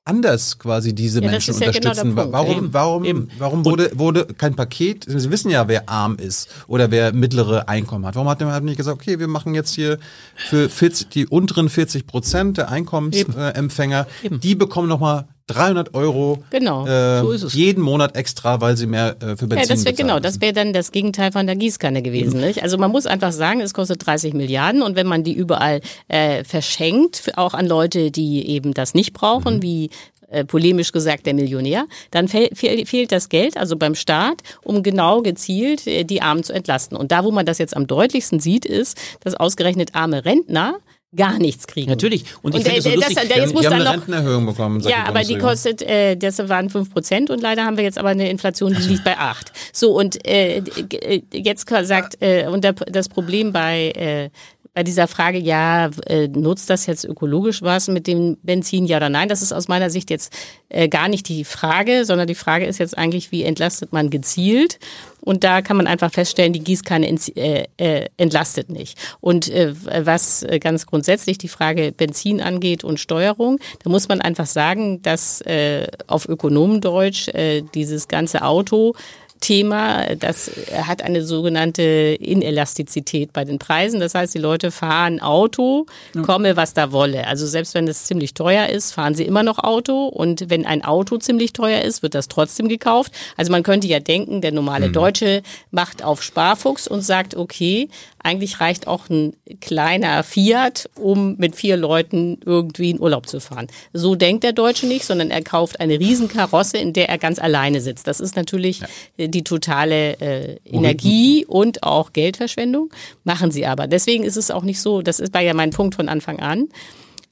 [0.08, 2.16] anders quasi diese ja, Menschen genau unterstützen.
[2.16, 2.72] Genau warum, Eben.
[2.72, 3.28] warum, Eben.
[3.38, 5.04] warum wurde, wurde kein Paket?
[5.06, 8.14] Sie wissen ja, wer arm ist oder wer mittlere Einkommen hat.
[8.14, 9.98] Warum hat man nicht gesagt, okay, wir machen jetzt hier
[10.34, 17.20] für 40, die unteren 40 Prozent der Einkommensempfänger, die bekommen nochmal 300 Euro genau, äh,
[17.20, 17.54] so ist es.
[17.54, 20.52] jeden Monat extra, weil sie mehr äh, für Benzin Ja, das wäre genau, das wäre
[20.52, 22.38] dann das Gegenteil von der Gießkanne gewesen.
[22.38, 22.46] Mhm.
[22.46, 22.62] Nicht?
[22.62, 26.44] Also man muss einfach sagen, es kostet 30 Milliarden und wenn man die überall äh,
[26.44, 29.62] verschenkt, auch an Leute, die eben das nicht brauchen, mhm.
[29.62, 29.90] wie
[30.30, 35.22] äh, polemisch gesagt der Millionär, dann fehl, fehlt das Geld, also beim Staat, um genau
[35.22, 36.98] gezielt äh, die Armen zu entlasten.
[36.98, 40.80] Und da, wo man das jetzt am deutlichsten sieht, ist, dass ausgerechnet arme Rentner
[41.16, 41.88] gar nichts kriegen.
[41.88, 42.24] Natürlich.
[42.42, 44.80] Und ich und finde das, das, jetzt muss die dann haben eine noch, Rentenerhöhung bekommen.
[44.80, 48.10] Ja, aber die kostet, äh, das waren fünf Prozent und leider haben wir jetzt aber
[48.10, 49.52] eine Inflation, die liegt bei acht.
[49.72, 54.30] So und äh, äh jetzt sagt äh, und das Problem bei äh,
[54.78, 59.08] bei dieser Frage, ja, äh, nutzt das jetzt ökologisch was mit dem Benzin, ja oder
[59.08, 59.28] nein?
[59.28, 60.32] Das ist aus meiner Sicht jetzt
[60.68, 64.78] äh, gar nicht die Frage, sondern die Frage ist jetzt eigentlich, wie entlastet man gezielt?
[65.20, 68.96] Und da kann man einfach feststellen, die Gießkanne äh, äh, entlastet nicht.
[69.18, 69.74] Und äh,
[70.06, 75.02] was äh, ganz grundsätzlich die Frage Benzin angeht und Steuerung, da muss man einfach sagen,
[75.02, 77.30] dass äh, auf Ökonomendeutsch
[77.74, 78.94] dieses ganze Auto
[79.40, 80.14] Thema.
[80.16, 80.50] Das
[80.82, 84.00] hat eine sogenannte Inelastizität bei den Preisen.
[84.00, 85.86] Das heißt, die Leute fahren Auto,
[86.22, 87.26] komme was da wolle.
[87.26, 90.06] Also selbst wenn es ziemlich teuer ist, fahren sie immer noch Auto.
[90.06, 93.12] Und wenn ein Auto ziemlich teuer ist, wird das trotzdem gekauft.
[93.36, 94.92] Also man könnte ja denken, der normale mhm.
[94.92, 97.88] Deutsche macht auf Sparfuchs und sagt, okay,
[98.22, 103.68] eigentlich reicht auch ein kleiner Fiat, um mit vier Leuten irgendwie in Urlaub zu fahren.
[103.92, 107.80] So denkt der Deutsche nicht, sondern er kauft eine Riesenkarosse, in der er ganz alleine
[107.80, 108.06] sitzt.
[108.06, 108.80] Das ist natürlich
[109.16, 109.27] ja.
[109.28, 112.90] Die totale äh, Energie und auch Geldverschwendung.
[113.24, 113.86] Machen sie aber.
[113.86, 116.68] Deswegen ist es auch nicht so, das war ja mein Punkt von Anfang an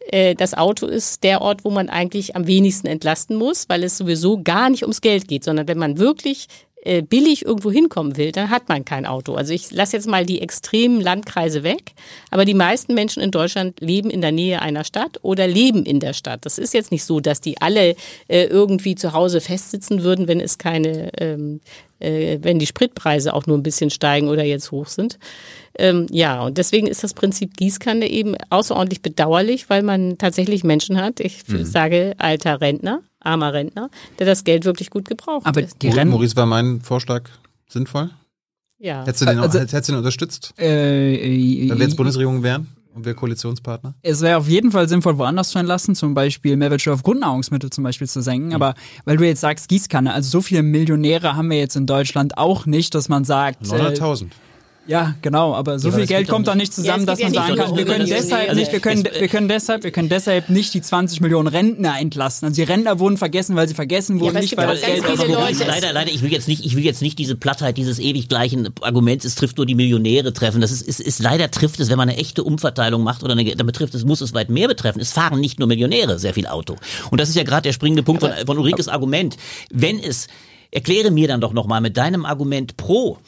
[0.08, 3.98] äh, das Auto ist der Ort, wo man eigentlich am wenigsten entlasten muss, weil es
[3.98, 6.46] sowieso gar nicht ums Geld geht, sondern wenn man wirklich
[6.86, 9.34] äh, billig irgendwo hinkommen will, dann hat man kein Auto.
[9.34, 11.92] Also ich lasse jetzt mal die extremen Landkreise weg,
[12.30, 16.00] aber die meisten Menschen in Deutschland leben in der Nähe einer Stadt oder leben in
[16.00, 16.46] der Stadt.
[16.46, 17.96] Das ist jetzt nicht so, dass die alle
[18.28, 21.60] äh, irgendwie zu Hause festsitzen würden, wenn es keine, ähm,
[21.98, 25.18] äh, wenn die Spritpreise auch nur ein bisschen steigen oder jetzt hoch sind.
[25.78, 31.00] Ähm, ja, und deswegen ist das Prinzip Gießkanne eben außerordentlich bedauerlich, weil man tatsächlich Menschen
[31.00, 31.64] hat, ich mhm.
[31.64, 35.44] sage alter Rentner, armer Rentner, der das Geld wirklich gut gebraucht.
[35.46, 37.28] Aber die Renten Maurice war mein Vorschlag
[37.68, 38.10] sinnvoll?
[38.78, 39.00] Ja.
[39.04, 42.68] Hättest du den, Also- hättest du den unterstützt, Äh, äh, wenn wir jetzt Bundesregierung wären
[42.94, 43.94] und wir Koalitionspartner?
[44.02, 47.84] es wäre auf jeden Fall sinnvoll, woanders zu entlassen, zum Beispiel Mehrwertsteuer auf Grundnahrungsmittel zum
[47.84, 48.54] Beispiel zu senken.
[48.54, 48.74] Aber
[49.06, 52.66] weil du jetzt sagst Gießkanne, also so viele Millionäre haben wir jetzt in Deutschland auch
[52.66, 54.30] nicht, dass man sagt, äh, 900.000.
[54.86, 56.72] ja, genau, aber so Ja, aber viel Geld kommt doch nicht.
[56.72, 59.48] zusammen, Ja, dass man ja sagen kann, wir können deshalb nicht, wir können, wir können
[59.48, 62.46] deshalb, wir können deshalb nicht die 20 Millionen Rentner entlassen.
[62.46, 65.04] Also die Rentner wurden vergessen, weil sie vergessen wurden, aber es nicht weil das Geld
[65.66, 68.68] leider, leider, ich will jetzt nicht, ich will jetzt nicht diese Plattheit, dieses ewig gleichen
[68.80, 70.60] Arguments, es trifft nur die Millionäre treffen.
[70.60, 73.56] Das ist, ist, ist leider trifft es, wenn man eine echte Umverteilung macht oder eine,
[73.56, 75.00] dann betrifft es, muss es weit mehr betreffen.
[75.00, 76.76] Es fahren nicht nur Millionäre sehr viel Auto.
[77.10, 79.36] Und das ist ja gerade der springende Punkt von, von Ulrikes Argument.
[79.70, 80.28] Wenn es,
[80.70, 83.18] erkläre mir dann doch nochmal mit deinem Argument pro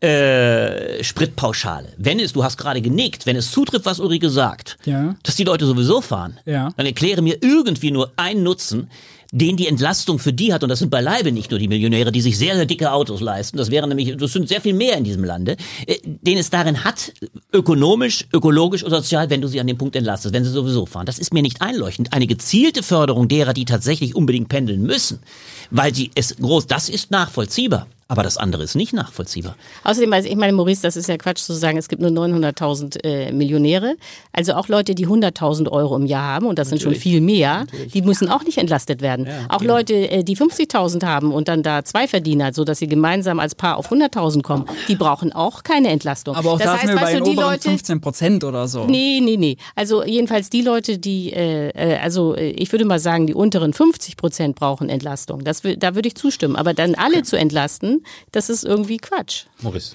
[0.00, 1.88] äh, Spritpauschale.
[1.96, 5.16] Wenn es, du hast gerade genickt, wenn es zutrifft, was Ulrike sagt, Ja.
[5.22, 6.70] dass die Leute sowieso fahren, Ja.
[6.76, 8.90] dann erkläre mir irgendwie nur einen Nutzen,
[9.32, 12.20] den die Entlastung für die hat, und das sind beileibe nicht nur die Millionäre, die
[12.20, 15.02] sich sehr, sehr dicke Autos leisten, das wären nämlich, das sind sehr viel mehr in
[15.04, 17.12] diesem Lande, äh, den es darin hat,
[17.52, 21.06] ökonomisch, ökologisch und sozial, wenn du sie an dem Punkt entlastest, wenn sie sowieso fahren.
[21.06, 22.12] Das ist mir nicht einleuchtend.
[22.12, 25.18] Eine gezielte Förderung derer, die tatsächlich unbedingt pendeln müssen,
[25.70, 27.88] weil sie es groß, das ist nachvollziehbar.
[28.08, 29.56] Aber das andere ist nicht nachvollziehbar.
[29.82, 33.02] Außerdem, also ich meine, Maurice, das ist ja Quatsch zu sagen, es gibt nur 900.000
[33.02, 33.96] äh, Millionäre.
[34.32, 37.66] Also auch Leute, die 100.000 Euro im Jahr haben, und das sind schon viel mehr,
[37.92, 39.26] die müssen auch nicht entlastet werden.
[39.48, 43.40] auch Leute, äh, die 50.000 haben und dann da zwei Verdiener, so dass sie gemeinsam
[43.40, 46.36] als Paar auf 100.000 kommen, die brauchen auch keine Entlastung.
[46.36, 48.68] Aber auch das da sind wir bei den du, die oberen Leute, 15 Prozent oder
[48.68, 48.86] so.
[48.86, 49.56] Nee, nee, nee.
[49.74, 53.72] Also jedenfalls die Leute, die, äh, äh, also äh, ich würde mal sagen, die unteren
[53.72, 55.42] 50 Prozent brauchen Entlastung.
[55.42, 56.54] Das, da würde ich zustimmen.
[56.54, 57.95] Aber dann alle zu entlasten,
[58.32, 59.44] das ist irgendwie Quatsch.
[59.62, 59.94] Maurice.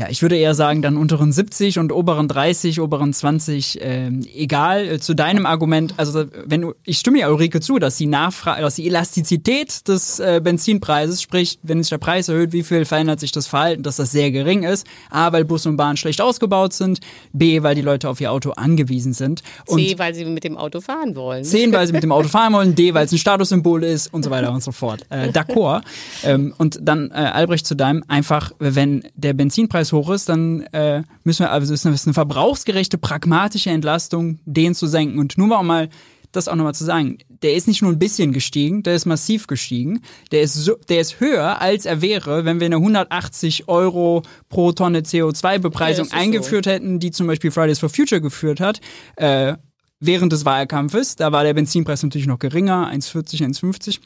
[0.00, 4.88] Ja, ich würde eher sagen, dann unteren 70 und oberen 30, oberen 20, ähm, egal.
[4.88, 8.76] Äh, zu deinem Argument, also wenn ich stimme ja Ulrike zu, dass die Nachfrage, dass
[8.76, 13.30] die Elastizität des äh, Benzinpreises, sprich, wenn sich der Preis erhöht, wie viel verändert sich
[13.30, 14.86] das Verhalten, dass das sehr gering ist.
[15.10, 17.00] A, weil Bus und Bahn schlecht ausgebaut sind,
[17.34, 19.42] B, weil die Leute auf ihr Auto angewiesen sind.
[19.66, 21.44] Und C, weil sie mit dem Auto fahren wollen.
[21.44, 24.22] C, weil sie mit dem Auto fahren wollen, D, weil es ein Statussymbol ist und
[24.22, 25.02] so weiter und so fort.
[25.10, 25.82] Äh, D'accord.
[26.24, 31.02] Ähm, und dann, äh, Albrecht, zu deinem, einfach, wenn der Benzinpreis hoch ist, dann äh,
[31.24, 35.18] müssen wir, also es ist eine, es ist eine verbrauchsgerechte, pragmatische Entlastung, den zu senken.
[35.18, 35.88] Und nur mal, mal
[36.32, 39.46] das auch nochmal zu sagen, der ist nicht nur ein bisschen gestiegen, der ist massiv
[39.46, 40.00] gestiegen.
[40.30, 44.72] Der ist, so, der ist höher, als er wäre, wenn wir eine 180 Euro pro
[44.72, 46.16] Tonne CO2-Bepreisung Ja, ist so.
[46.16, 48.80] eingeführt hätten, die zum Beispiel Fridays for Future geführt hat.
[49.16, 49.54] Äh,
[50.00, 51.16] während des Wahlkampfes.
[51.16, 53.98] Da war der Benzinpreis natürlich noch geringer, 1,40, 1,50.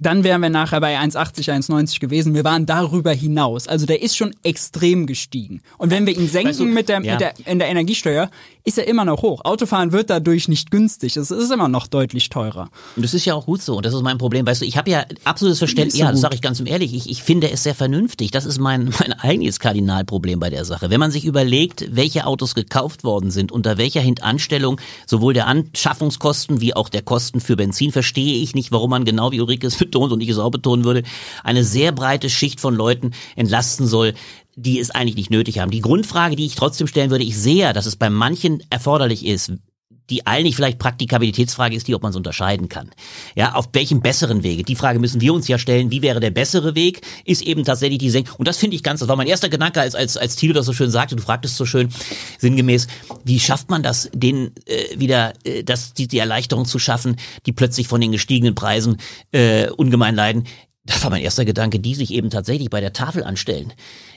[0.00, 2.34] Dann wären wir nachher bei 1,80, 1,90 gewesen.
[2.34, 3.68] Wir waren darüber hinaus.
[3.68, 5.62] Also der ist schon extrem gestiegen.
[5.78, 7.12] Und wenn wir ihn senken Weißt du, mit, der, ja.
[7.12, 8.30] mit der, in der Energiesteuer,
[8.64, 9.44] ist er immer noch hoch.
[9.44, 11.16] Autofahren wird dadurch nicht günstig.
[11.16, 12.70] Es ist immer noch deutlich teurer.
[12.96, 13.76] Und das ist ja auch gut so.
[13.76, 14.46] Und das ist mein Problem.
[14.46, 15.94] Weißt du, ich habe ja absolutes Verständnis.
[15.94, 16.94] So ja, das sage ich ganz ehrlich.
[16.94, 18.30] Ich, ich finde es sehr vernünftig.
[18.30, 20.90] Das ist mein, mein eigentliches Kardinalproblem bei der Sache.
[20.90, 26.60] Wenn man sich überlegt, welche Autos gekauft worden sind, unter welcher Hintanstellung sowohl der Anschaffungskosten
[26.60, 29.76] wie auch der Kosten für Benzin, verstehe ich nicht, warum man genau wie Ulrike es
[29.78, 31.02] betont und ich es auch betonen würde,
[31.42, 34.14] eine sehr breite Schicht von Leuten entlasten soll,
[34.56, 35.70] die es eigentlich nicht nötig haben.
[35.70, 39.24] Die Grundfrage, die ich trotzdem stellen würde, ich sehe ja, dass es bei manchen erforderlich
[39.24, 39.52] ist,
[40.10, 42.90] die eigentlich vielleicht Praktikabilitätsfrage ist die, ob man es unterscheiden kann.
[43.34, 44.62] Ja, auf welchem besseren Wege?
[44.62, 45.90] Die Frage müssen wir uns ja stellen.
[45.90, 47.00] Wie wäre der bessere Weg?
[47.24, 48.36] Ist eben tatsächlich die Senkung.
[48.36, 50.66] Und das finde ich ganz, das war mein erster Gedanke, als, als, als Thilo das
[50.66, 51.16] so schön sagte.
[51.16, 51.88] Du fragtest so schön
[52.38, 52.88] sinngemäß,
[53.24, 57.52] wie schafft man das, denen äh, wieder, äh, das, die, die Erleichterung zu schaffen, die
[57.52, 58.98] plötzlich von den gestiegenen Preisen
[59.30, 60.44] äh, ungemein leiden?
[60.84, 63.72] Das war mein erster Gedanke, die sich eben tatsächlich bei der Tafel anstellen.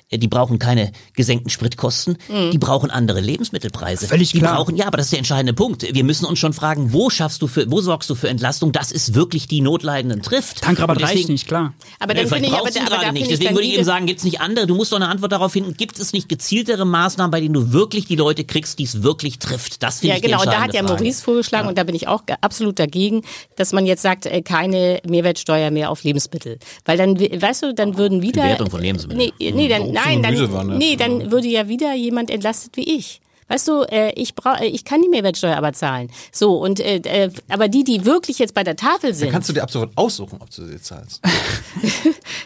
[0.10, 2.18] Äh, Die brauchen keine gesenkten Spritkosten,
[2.52, 4.08] die brauchen andere Lebensmittelpreise.
[4.08, 4.56] Völlig die klar.
[4.56, 5.84] brauchen, ja, aber das ist der entscheidende Punkt.
[5.94, 8.92] Wir müssen uns schon fragen, wo schaffst du für, wo sorgst du für Entlastung, dass
[8.92, 10.62] es wirklich die Notleidenden trifft.
[10.62, 11.74] Tankrabatt Und reicht deswegen- nicht, klar.
[12.00, 13.24] Aber ja, dann vielleicht finde ich, aber, ihn aber da nicht.
[13.24, 15.32] ich Deswegen würde ich eben sagen, gibt es nicht andere, du musst doch eine Antwort
[15.32, 18.84] darauf finden, gibt es nicht gezieltere Maßnahmen, bei denen du wirklich die Leute kriegst, die
[18.84, 19.82] es wirklich trifft?
[19.84, 20.40] Das finde Ja, ich die genau.
[20.42, 20.98] Und da hat entscheidende ja.
[20.98, 23.24] Maurice vorgeschlagen, und da bin ich auch absolut dagegen,
[23.56, 26.60] dass man jetzt sagt, äh, keine Mehrwertsteuer mehr auf Lebensmittel.
[26.86, 28.44] Weil dann, we- weißt du, dann würden wieder.
[28.44, 29.32] Bewertung von Lebensmitteln.
[29.40, 33.22] Nee, nee, dann, nein, dann, nee, dann würde ja wieder jemand entlastet wie ich.
[33.48, 36.10] Weißt du, äh, ich brauch, äh, ich kann die Mehrwertsteuer aber zahlen.
[36.32, 39.32] So, und äh, äh, aber die, die wirklich jetzt bei der Tafel sind.
[39.32, 41.22] Kannst du dir ab sofort aussuchen, ob du sie zahlst.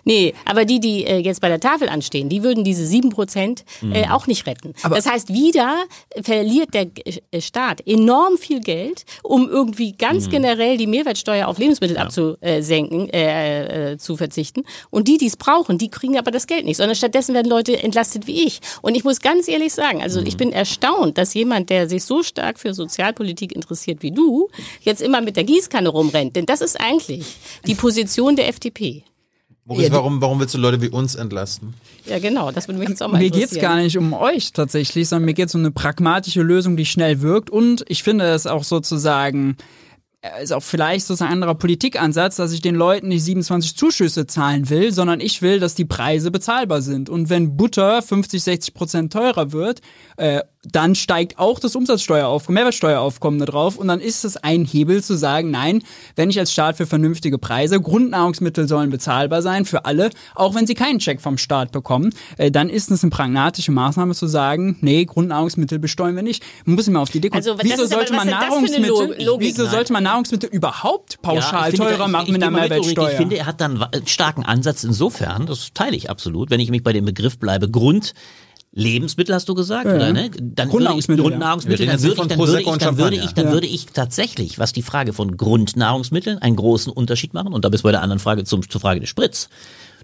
[0.05, 3.63] Nee, aber die, die äh, jetzt bei der Tafel anstehen, die würden diese sieben Prozent
[3.91, 4.73] äh, auch nicht retten.
[4.89, 5.83] das heißt, wieder
[6.21, 6.87] verliert der
[7.31, 13.91] äh, Staat enorm viel Geld, um irgendwie ganz generell die Mehrwertsteuer auf Lebensmittel abzusenken, äh,
[13.91, 14.63] äh, zu verzichten.
[14.89, 17.81] Und die, die es brauchen, die kriegen aber das Geld nicht, sondern stattdessen werden Leute
[17.81, 18.61] entlastet wie ich.
[18.81, 22.23] Und ich muss ganz ehrlich sagen, also ich bin erstaunt, dass jemand, der sich so
[22.23, 24.49] stark für Sozialpolitik interessiert wie du,
[24.81, 26.35] jetzt immer mit der Gießkanne rumrennt.
[26.35, 27.25] Denn das ist eigentlich
[27.65, 29.03] die Position der FDP.
[29.69, 31.75] Maurice, warum, warum willst du Leute wie uns entlasten?
[32.07, 33.61] Ja, genau, das würde mich jetzt auch mal Mir geht's interessieren.
[33.61, 37.51] gar nicht um euch tatsächlich, sondern mir geht's um eine pragmatische Lösung, die schnell wirkt.
[37.51, 39.57] Und ich finde es auch sozusagen,
[40.21, 44.25] äh, ist auch vielleicht sozusagen ein anderer Politikansatz, dass ich den Leuten nicht 27 Zuschüsse
[44.25, 47.07] zahlen will, sondern ich will, dass die Preise bezahlbar sind.
[47.07, 49.81] Und wenn Butter 50, 60 Prozent teurer wird,
[50.17, 55.01] äh, dann steigt auch das Umsatzsteueraufkommen, Mehrwertsteueraufkommen da drauf und dann ist es ein Hebel
[55.01, 55.81] zu sagen, nein,
[56.17, 60.67] wenn ich als Staat für vernünftige Preise, Grundnahrungsmittel sollen bezahlbar sein für alle, auch wenn
[60.67, 64.77] sie keinen Check vom Staat bekommen, äh, dann ist es eine pragmatische Maßnahme zu sagen,
[64.81, 66.43] nee, Grundnahrungsmittel besteuern wir nicht.
[66.65, 67.37] Man muss immer auf die Idee kommen.
[67.37, 68.89] Also, wieso sollte man Nahrungsmittel,
[69.25, 69.39] Logik?
[69.39, 69.71] wieso Nein.
[69.71, 72.75] sollte man Nahrungsmittel überhaupt pauschal finde, teurer ich- machen ich, mit ich einer mit, Ulrike.
[72.81, 73.11] Mehrwertsteuer?
[73.11, 76.69] Ich finde, er hat dann einen starken Ansatz insofern, das teile ich absolut, wenn ich
[76.69, 78.13] mich bei dem Begriff bleibe, Grund.
[78.71, 80.29] Lebensmittel hast du gesagt, oder ne?
[80.29, 81.39] Dann Grundnahrungsmittel, würde ich, ja.
[81.39, 83.51] Grundnahrungsmittel, reden dann würde ich, dann würde ich, und dann würde ich, dann Ja.
[83.51, 87.51] würde ich tatsächlich, was die Frage von Grundnahrungsmitteln, einen großen Unterschied machen.
[87.53, 89.49] Und da bist du bei der anderen Frage zum, zur Frage des Spritz.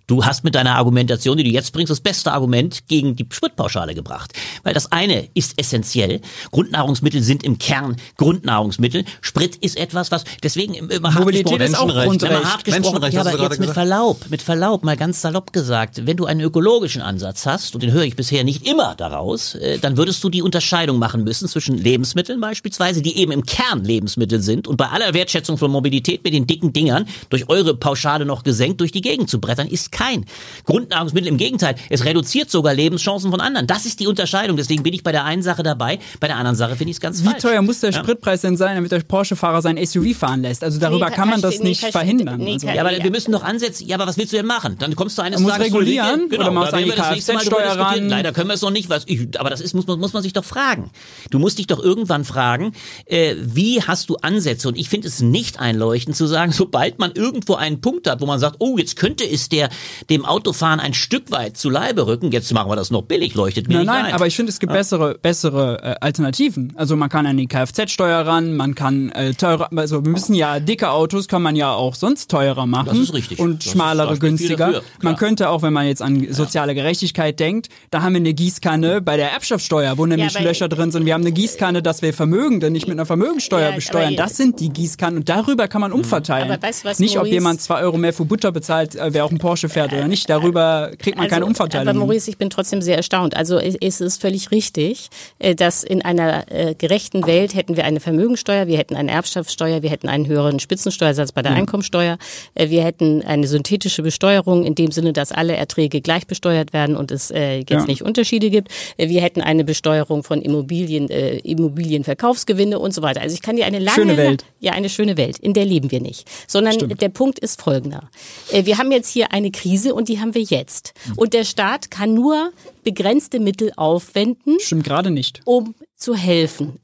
[0.08, 3.96] Du hast mit deiner Argumentation, die du jetzt bringst, das beste Argument gegen die Spritpauschale
[3.96, 4.34] gebracht.
[4.64, 6.22] Weil das eine ist essentiell.
[6.52, 9.04] Grundnahrungsmittel sind im Kern Grundnahrungsmittel.
[9.22, 12.46] Sprit ist etwas, was deswegen immer hart Mobilität ist auch Grundrecht.
[12.46, 13.74] hart gesprochen, ja, aber jetzt mit gesagt.
[13.74, 17.92] Verlaub, mit Verlaub, mal ganz salopp gesagt, wenn du einen ökologischen Ansatz hast, und den
[17.92, 21.78] höre ich bisher nicht immer daraus, äh, dann würdest du die Unterscheidung machen müssen zwischen
[21.78, 26.34] Lebensmitteln beispielsweise, die eben im Kern Lebensmittel sind und bei aller Wertschätzung von Mobilität mit
[26.34, 30.26] den dicken Dingern durch eure Pauschale noch gesenkt durch die Gegend zu brettern, ist kein
[30.66, 31.28] Grundnahrungsmittel.
[31.30, 33.66] Im Gegenteil, es reduziert sogar Lebenschancen von anderen.
[33.68, 34.58] Das ist die Unterscheidung.
[34.58, 37.02] Deswegen bin ich bei der einen Sache dabei, bei der anderen Sache finde ich es
[37.02, 37.42] ganz Wie falsch.
[37.42, 38.00] teuer muss der Ja.
[38.00, 40.64] Spritpreis denn sein, damit der Porsche-Fahrer sein SUV fahren lässt?
[40.64, 42.40] Also darüber Nee, kann man das nee, nicht verhindern.
[42.42, 42.68] nee, also.
[42.68, 43.88] Ja, aber wir müssen doch ansetzen.
[43.88, 44.76] Ja, aber was willst du denn machen?
[44.80, 46.40] Dann kommst du eines muss Tages regulieren zu Lidl.
[46.42, 48.10] oder machst eine Kfz-Steuer ran.
[48.10, 48.90] Leider können wir es noch nicht.
[48.90, 50.92] Was ich, aber das ist, muss man, muss man sich doch fragen.
[51.30, 52.74] Du musst dich doch irgendwann fragen,
[53.06, 54.68] äh, wie hast du Ansätze?
[54.68, 58.26] Und ich finde es nicht einleuchtend zu sagen, sobald man irgendwo einen Punkt hat, wo
[58.26, 59.70] man sagt, oh, jetzt könnte es der,
[60.10, 63.68] dem Autofahren ein Stück weit zu Leibe rücken, jetzt machen wir das noch billig, leuchtet
[63.68, 64.14] mir Nein, nicht nein, ein.
[64.14, 66.74] aber ich finde, es gibt bessere, bessere äh, Alternativen.
[66.76, 70.60] Also man kann an die Kfz-Steuer ran, man kann äh, teurer, also wir müssen ja
[70.60, 73.40] dicke Autos kann man ja auch sonst teurer machen Das ist richtig.
[73.40, 74.56] und Das schmalere günstiger.
[74.58, 78.34] dafür, man könnte auch, wenn man jetzt an soziale Gerechtigkeit denkt, da haben wir eine
[78.34, 81.06] Gießkanne bei der Erbschaftssteuer, wo nämlich aber- Löcher drin sind.
[81.06, 84.14] Wir haben eine Gießkanne, dass wir Vermögende nicht mit einer Vermögensteuer Ja, besteuern.
[84.14, 86.52] ja- Das sind die Gießkannen und darüber kann man umverteilen.
[86.52, 89.26] Aber weißt du was, nicht, ob jemand zwei Euro mehr für Butter bezahlt, äh, wer
[89.26, 90.30] auch ein Porsche fährt oder nicht.
[90.30, 91.88] Darüber kriegt man keine Umverteilung.
[91.88, 92.08] Also, Aber.
[92.08, 93.36] Maurice, ich bin trotzdem sehr erstaunt.
[93.36, 98.00] Also es ist völlig richtig, äh, dass in einer äh, gerechten Welt hätten wir eine
[98.00, 102.18] Vermögensteuer, wir hätten eine Erbschaftssteuer, wir hätten einen höheren Spitzensteuersatz bei der Einkommensteuer,
[102.56, 106.96] äh, wir hätten eine synthetische Besteuerung in dem Sinne, dass alle Erträge gleich besteuert werden
[106.96, 107.86] und es jetzt Ja.
[107.86, 108.70] nicht Unterschiede gibt.
[108.98, 113.22] Wir hätten eine Besteuerung von Immobilien, äh, Immobilienverkaufsgewinne und so weiter.
[113.22, 114.46] Also ich kann dir eine lange Schöne Welt.
[114.60, 115.38] ja, eine schöne Welt.
[115.40, 116.28] In der leben wir nicht.
[116.48, 118.10] Sondern der Punkt ist folgender.
[118.52, 120.94] Wir haben jetzt hier eine Krise und die haben wir jetzt.
[121.16, 122.52] Und der Staat kann nur
[122.84, 125.42] begrenzte Mittel aufwenden, Stimmt gerade nicht.
[125.46, 126.80] um zu helfen.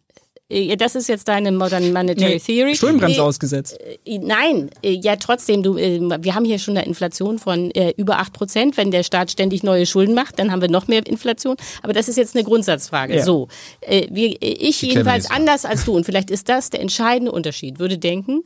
[0.50, 2.76] Äh, Das ist jetzt deine Modern Monetary Nee, Theory.
[2.76, 3.78] Schuldenbremse Äh, ausgesetzt.
[4.06, 8.20] äh, Nein, äh, ja trotzdem, du, wir haben hier schon eine Inflation von äh, über
[8.20, 8.78] 8 Prozent.
[8.78, 11.56] Wenn der Staat ständig neue Schulden macht, dann haben wir noch mehr Inflation.
[11.84, 13.16] Aber das ist jetzt eine Grundsatzfrage.
[13.18, 13.24] Ja.
[13.24, 13.48] So,
[13.88, 18.44] wir, ich jedenfalls anders als du, und vielleicht ist das der entscheidende Unterschied, würde denken,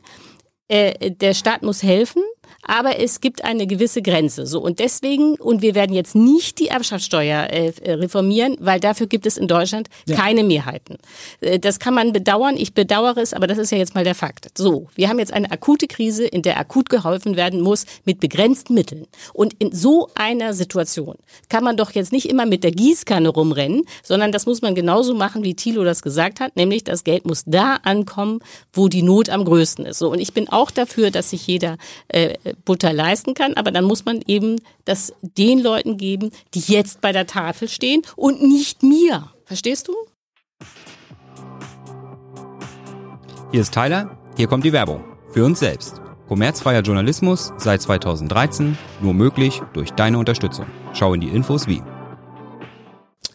[0.68, 2.22] äh, der Staat muss helfen,
[2.66, 4.46] aber es gibt eine gewisse Grenze.
[4.46, 9.26] So und deswegen und wir werden jetzt nicht die Erbschaftssteuer äh, reformieren, weil dafür gibt
[9.26, 10.98] es in Deutschland keine Mehrheiten.
[11.40, 12.56] Äh, das kann man bedauern.
[12.56, 14.56] Ich bedauere es, aber das ist ja jetzt mal der Fakt.
[14.56, 18.74] So, wir haben jetzt eine akute Krise, in der akut geholfen werden muss mit begrenzten
[18.74, 19.06] Mitteln.
[19.32, 21.16] Und in so einer Situation
[21.48, 25.14] kann man doch jetzt nicht immer mit der Gießkanne rumrennen, sondern das muss man genauso
[25.14, 28.40] machen, wie Thilo das gesagt hat, nämlich das Geld muss da ankommen,
[28.72, 29.98] wo die Not am größten ist.
[29.98, 31.76] So und ich bin auch dafür, dass sich jeder
[32.08, 32.34] äh,
[32.64, 37.12] Butter leisten kann, aber dann muss man eben das den Leuten geben, die jetzt bei
[37.12, 39.30] der Tafel stehen und nicht mir.
[39.44, 39.94] Verstehst du?
[43.52, 45.04] Hier ist Tyler, hier kommt die Werbung.
[45.32, 46.00] Für uns selbst.
[46.28, 50.66] Kommerzfreier Journalismus seit 2013, nur möglich durch deine Unterstützung.
[50.92, 51.82] Schau in die Infos wie.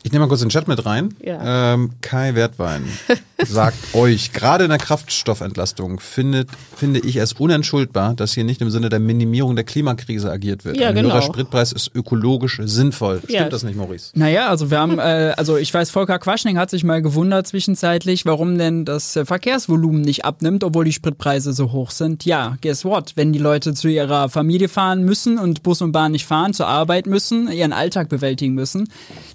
[0.03, 1.15] Ich nehme mal kurz den Chat mit rein.
[1.21, 1.73] Ja.
[1.73, 2.85] Ähm, Kai Wertwein
[3.45, 8.69] sagt euch, gerade in der Kraftstoffentlastung findet, finde ich es unentschuldbar, dass hier nicht im
[8.69, 10.77] Sinne der Minimierung der Klimakrise agiert wird.
[10.77, 11.09] Ja, Ein genau.
[11.09, 13.19] höherer Spritpreis ist ökologisch sinnvoll.
[13.19, 13.49] Stimmt Ja.
[13.49, 14.11] das nicht, Maurice?
[14.15, 18.25] Naja, also wir haben, äh, also ich weiß, Volker Quaschning hat sich mal gewundert zwischenzeitlich,
[18.25, 22.25] warum denn das äh, Verkehrsvolumen nicht abnimmt, obwohl die Spritpreise so hoch sind.
[22.25, 23.13] Ja, guess what?
[23.15, 26.67] Wenn die Leute zu ihrer Familie fahren müssen und Bus und Bahn nicht fahren, zur
[26.67, 28.87] Arbeit müssen, ihren Alltag bewältigen müssen,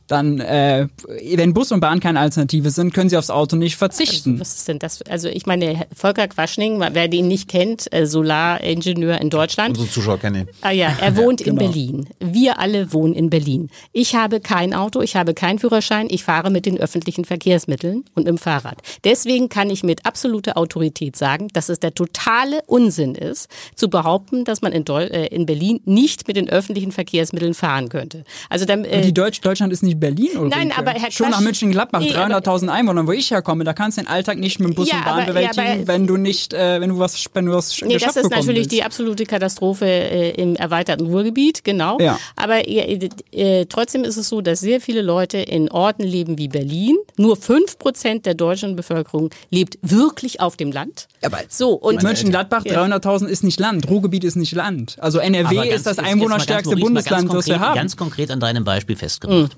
[0.06, 0.88] dann, äh,
[1.34, 3.95] wenn Bus und Bahn keine Alternative sind, können sie aufs Auto nicht verzichten.
[3.96, 4.30] Verzichten.
[4.32, 5.02] Also, was ist denn das?
[5.02, 9.70] Also ich meine, Volker Quaschning, wer den nicht kennt, äh, Solaringenieur in Deutschland.
[9.78, 10.48] Unsere Zuschauer kennen ihn.
[10.62, 11.60] Ah ja, er wohnt genau.
[11.62, 12.08] in Berlin.
[12.20, 13.70] Wir alle wohnen in Berlin.
[13.92, 18.24] Ich habe kein Auto, ich habe keinen Führerschein, ich fahre mit den öffentlichen Verkehrsmitteln und
[18.24, 18.78] mit dem Fahrrad.
[19.04, 24.44] Deswegen kann ich mit absoluter Autorität sagen, dass es der totale Unsinn ist, zu behaupten,
[24.44, 28.24] dass man in, Deu äh, in Berlin nicht mit den öffentlichen Verkehrsmitteln fahren könnte.
[28.48, 30.56] Also dann, äh, Die Deutsch Deutschland ist nicht Berlin, Ulrike.
[30.56, 33.72] Nein, aber Herr Schon Quasch- nach München-Gladbach, Nee, aber- 300.000 Einwohner, wo ich herkomme, da
[33.86, 36.06] kannst den Alltag nicht mit dem Bus Ja, und Bahn aber- bewältigen, ja, aber- wenn
[36.08, 38.72] du nicht, äh, wenn du was, wenn du was Nee, geschafft das ist natürlich willst.
[38.72, 41.98] die absolute Katastrophe äh, im erweiterten Ruhrgebiet, genau.
[42.00, 42.18] Ja.
[42.34, 46.48] Aber äh, äh, trotzdem ist es so, dass sehr viele Leute in Orten leben wie
[46.48, 46.96] Berlin.
[47.16, 51.06] Nur fünf Prozent der deutschen Bevölkerung lebt wirklich auf dem Land.
[51.22, 52.74] Aber so und Mönchengladbach, Ja.
[52.74, 54.96] 300.000 ist nicht Land, Ruhrgebiet ist nicht Land.
[54.98, 57.76] Also NRW ganz- ist das einwohnerstärkste Bundesland, ganz das wir konkret, haben.
[57.76, 59.56] Ganz konkret an deinem Beispiel festgemacht.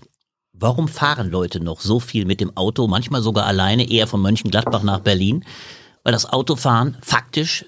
[0.60, 4.82] Warum fahren Leute noch so viel mit dem Auto, manchmal sogar alleine, eher von Mönchengladbach
[4.82, 5.44] nach Berlin?
[6.02, 7.64] Weil das Autofahren faktisch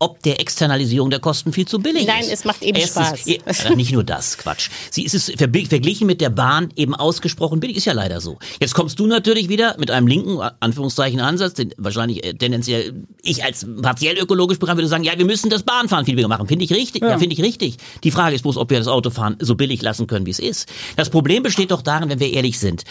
[0.00, 2.32] ob der Externalisierung der Kosten viel zu billig Nein, ist.
[2.32, 3.26] es macht eben Spaß.
[3.26, 4.68] äh, nicht nur das, Quatsch.
[4.90, 8.38] Sie ist es verglichen mit der Bahn eben ausgesprochen billig, ist ja leider so.
[8.60, 13.44] Jetzt kommst du natürlich wieder mit einem linken, Anführungszeichen, Ansatz, den wahrscheinlich äh, tendenziell ich
[13.44, 16.48] als partiell ökologisch Programm würde sagen, ja, wir müssen das Bahnfahren viel billiger machen.
[16.48, 17.76] Finde ich richtig, ja, finde ich richtig.
[18.02, 20.68] Die Frage ist bloß, ob wir das Autofahren so billig lassen können, wie es ist.
[20.96, 22.84] Das Problem besteht doch darin, wenn wir ehrlich sind.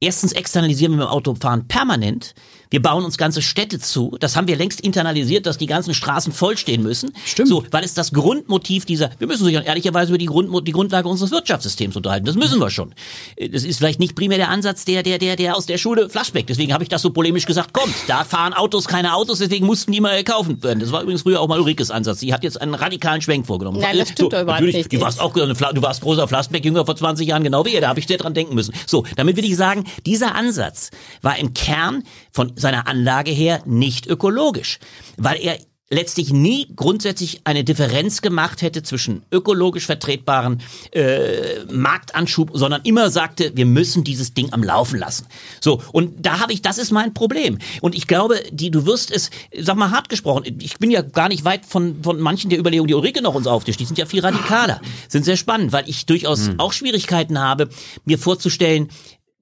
[0.00, 2.34] Erstens externalisieren wir mit dem Autofahren permanent.
[2.74, 4.16] Wir bauen uns ganze Städte zu.
[4.18, 7.12] Das haben wir längst internalisiert, dass die ganzen Straßen vollstehen müssen.
[7.24, 7.48] Stimmt.
[7.48, 10.72] So, weil es das Grundmotiv dieser, wir müssen uns ja ehrlicherweise über die, Grund, die
[10.72, 12.26] Grundlage unseres Wirtschaftssystems unterhalten.
[12.26, 12.92] Das müssen wir schon.
[13.36, 16.08] Äh, Das ist vielleicht nicht primär der Ansatz der, der, der, der aus der Schule
[16.08, 16.48] Flaschbeck.
[16.48, 19.92] Deswegen habe ich das so polemisch gesagt, kommt, da fahren Autos keine Autos, deswegen mussten
[19.92, 20.80] die mal gekauft werden.
[20.80, 22.18] Das war übrigens früher auch mal Ulrikes Ansatz.
[22.18, 23.78] Sie hat jetzt einen radikalen Schwenk vorgenommen.
[23.78, 24.92] Nein, das stimmt doch überhaupt natürlich, nicht.
[24.92, 28.00] Du warst auch, du warst großer Flaschbeck-Jünger vor 20 Jahren, genau wie ihr, da habe
[28.00, 28.74] ich sehr dran denken müssen.
[28.84, 30.90] So, damit will ich sagen, dieser Ansatz
[31.22, 32.02] war im Kern
[32.34, 34.80] von seiner Anlage her nicht ökologisch,
[35.16, 35.56] weil er
[35.90, 40.60] letztlich nie grundsätzlich eine Differenz gemacht hätte zwischen ökologisch vertretbaren
[40.92, 45.26] äh, Marktanschub, sondern immer sagte, wir müssen dieses Ding am Laufen lassen.
[45.60, 47.58] So, und da habe ich, das ist mein Problem.
[47.82, 51.28] Und ich glaube, die, du wirst es, sag mal hart gesprochen, ich bin ja gar
[51.28, 54.06] nicht weit von, von manchen der Überlegungen, die Ulrike noch uns auftischt, die sind ja
[54.06, 57.68] viel radikaler, sind sehr spannend, weil ich durchaus auch Schwierigkeiten habe,
[58.04, 58.88] mir vorzustellen,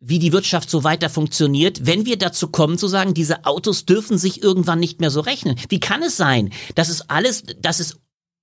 [0.02, 4.18] wie die Wirtschaft so weiter funktioniert, wenn wir dazu kommen zu sagen, diese Autos dürfen
[4.18, 5.56] sich irgendwann nicht mehr so rechnen.
[5.68, 7.96] Wie kann es sein, dass es alles, dass es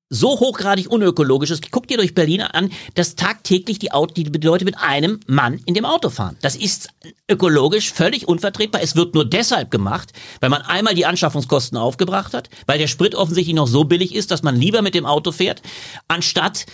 [0.09, 1.71] so hochgradig unökologisch ist.
[1.71, 5.75] Guckt ihr durch Berlin an, dass tagtäglich die, Auto, die Leute mit einem Mann in
[5.75, 6.35] dem Auto fahren.
[6.41, 6.89] Das ist
[7.29, 8.81] ökologisch völlig unvertretbar.
[8.81, 13.13] Es wird nur deshalb gemacht, weil man einmal die Anschaffungskosten aufgebracht hat, weil der Sprit
[13.13, 15.61] offensichtlich noch so billig ist, dass man lieber mit dem Auto fährt,
[16.07, 16.65] anstatt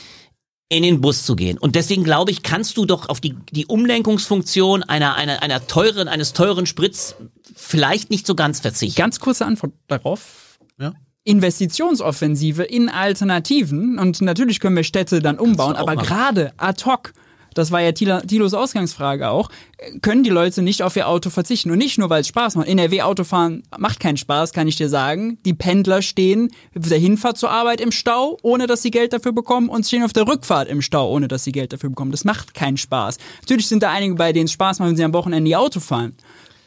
[0.69, 1.57] in den Bus zu gehen.
[1.57, 6.07] Und deswegen glaube ich, kannst du doch auf die, die Umlenkungsfunktion einer, einer, einer teuren,
[6.07, 7.15] eines teuren Sprits
[7.55, 8.97] vielleicht nicht so ganz verzichten.
[8.99, 10.57] Ganz kurze Antwort darauf.
[10.79, 10.93] Ja.
[11.23, 16.07] Investitionsoffensive in Alternativen und natürlich können wir Städte dann umbauen, aber machen.
[16.07, 17.13] gerade ad hoc,
[17.55, 19.49] das war ja Tilos Ausgangsfrage auch,
[20.01, 22.67] können die Leute nicht auf ihr Auto verzichten und nicht nur, weil es Spaß macht.
[22.67, 25.37] NRW Autofahren macht keinen Spaß, kann ich dir sagen.
[25.45, 29.31] Die Pendler stehen auf der Hinfahrt zur Arbeit im Stau, ohne dass sie Geld dafür
[29.31, 32.11] bekommen und stehen auf der Rückfahrt im Stau, ohne dass sie Geld dafür bekommen.
[32.11, 33.17] Das macht keinen Spaß.
[33.41, 35.79] Natürlich sind da einige, bei denen es Spaß macht, wenn sie am Wochenende ihr Auto
[35.79, 36.15] fahren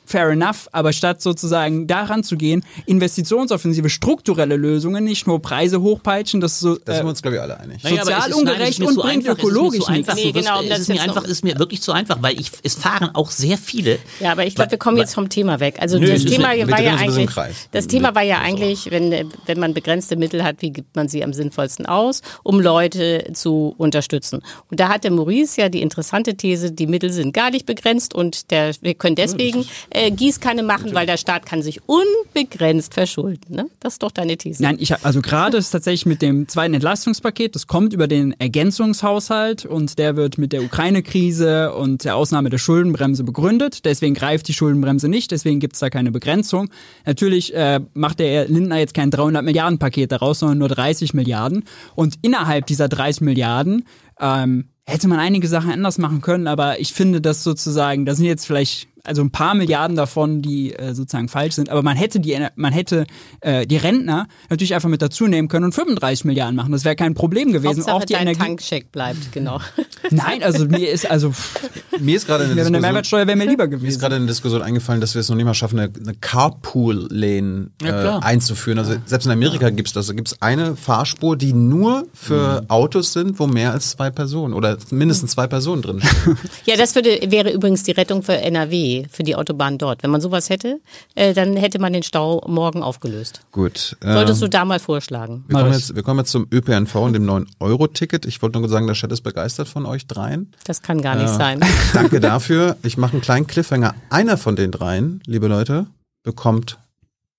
[0.09, 6.41] fair enough, aber statt sozusagen daran zu gehen, Investitionsoffensive, strukturelle Lösungen, nicht nur Preise hochpeitschen,
[6.41, 7.83] das ist so Da sind wir äh, uns, glaube ich, alle einig.
[7.83, 10.15] Naja, sozial ungerecht und bringt einfach, ökologisch einfach.
[10.15, 10.15] nichts.
[10.15, 12.19] Nee, genau, es das ist mir jetzt einfach, noch- es ist mir wirklich zu einfach,
[12.23, 13.99] weil ich, es fahren auch sehr viele.
[14.21, 15.77] Ja, aber ich glaube, wir kommen jetzt vom Thema weg.
[15.81, 17.69] Also Nö, das Thema wir war ja eigentlich, Kreis.
[17.73, 21.09] das Thema war ja eigentlich, wenn, äh, wenn man begrenzte Mittel hat, wie gibt man
[21.09, 24.41] sie am sinnvollsten aus, um Leute zu unterstützen.
[24.71, 28.51] Und da hatte Maurice ja die interessante These, die Mittel sind gar nicht begrenzt und
[28.51, 29.67] der, wir können deswegen
[29.99, 33.55] äh, Gießkanne machen, weil der Staat kann sich unbegrenzt verschulden.
[33.55, 33.67] Ne?
[33.81, 34.63] Das ist doch deine These.
[34.63, 39.65] Nein, ich also gerade ist tatsächlich mit dem zweiten Entlastungspaket, das kommt über den Ergänzungshaushalt
[39.65, 43.85] und der wird mit der Ukraine-Krise und der Ausnahme der Schuldenbremse begründet.
[43.85, 46.71] Deswegen greift die Schuldenbremse nicht, deswegen gibt's da keine Begrenzung.
[47.05, 51.65] Natürlich äh, macht der Lindner jetzt kein 300 Milliarden Paket daraus, sondern nur 30 Milliarden.
[51.95, 53.85] Und innerhalb dieser 30 Milliarden
[54.21, 58.25] ähm, hätte man einige Sachen anders machen können, aber ich finde das sozusagen, da sind
[58.25, 62.21] jetzt vielleicht also ein paar Milliarden davon, die äh, sozusagen falsch sind, aber man hätte
[62.21, 63.07] die man hätte
[63.41, 66.73] äh, die Rentner natürlich einfach mit dazu nehmen können und 35 Milliarden machen.
[66.73, 67.79] Das wäre kein Problem gewesen.
[67.79, 68.41] Hauptsache Auch die dein Energie.
[68.41, 69.61] Tankcheck bleibt, genau.
[70.11, 71.33] Nein, also mir ist also
[72.01, 74.01] Mir ist gerade eine eine Diskussion, Mehrwertsteuer wäre mir lieber mir ist gewesen.
[74.01, 77.87] gerade eine Diskussion eingefallen, dass wir es noch nicht mal schaffen, eine, eine Carpool-Lane äh,
[77.87, 78.23] klar.
[78.25, 78.79] einzuführen.
[78.79, 80.07] Also selbst in Amerika gibt's das.
[80.07, 84.77] Da gibt's eine Fahrspur, die nur für Autos sind, wo mehr als zwei Personen oder
[84.91, 86.39] mindestens zwei Personen drin stehen.
[86.65, 88.98] Ja, das würde, wäre übrigens die Rettung für NRW.
[88.99, 90.03] Idee für die Autobahn dort.
[90.03, 90.81] Wenn man sowas hätte,
[91.15, 93.41] äh, dann hätte man den Stau morgen aufgelöst.
[93.53, 93.97] Gut.
[94.03, 95.45] Solltest ähm, du da mal vorschlagen.
[95.49, 98.27] wir, kommen jetzt, wir kommen jetzt zum ÖPNV und dem 9-Euro-Ticket.
[98.27, 100.53] Ich wollte nur sagen, der Chat ist begeistert von euch dreien.
[100.65, 101.35] Das kann gar nicht Ja.
[101.37, 101.61] sein.
[101.95, 102.77] Danke dafür.
[102.83, 103.95] Ich mache einen kleinen Cliffhanger.
[104.11, 105.87] Einer von den dreien, liebe Leute,
[106.23, 106.79] bekommt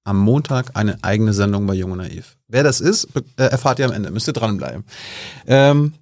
[0.04, 2.38] am Montag eine eigene Sendung bei Jung und Naiv.
[2.48, 4.10] Wer das ist, äh, erfahrt ihr am Ende.
[4.12, 4.84] Müsst ihr dranbleiben.
[5.46, 5.94] Ähm,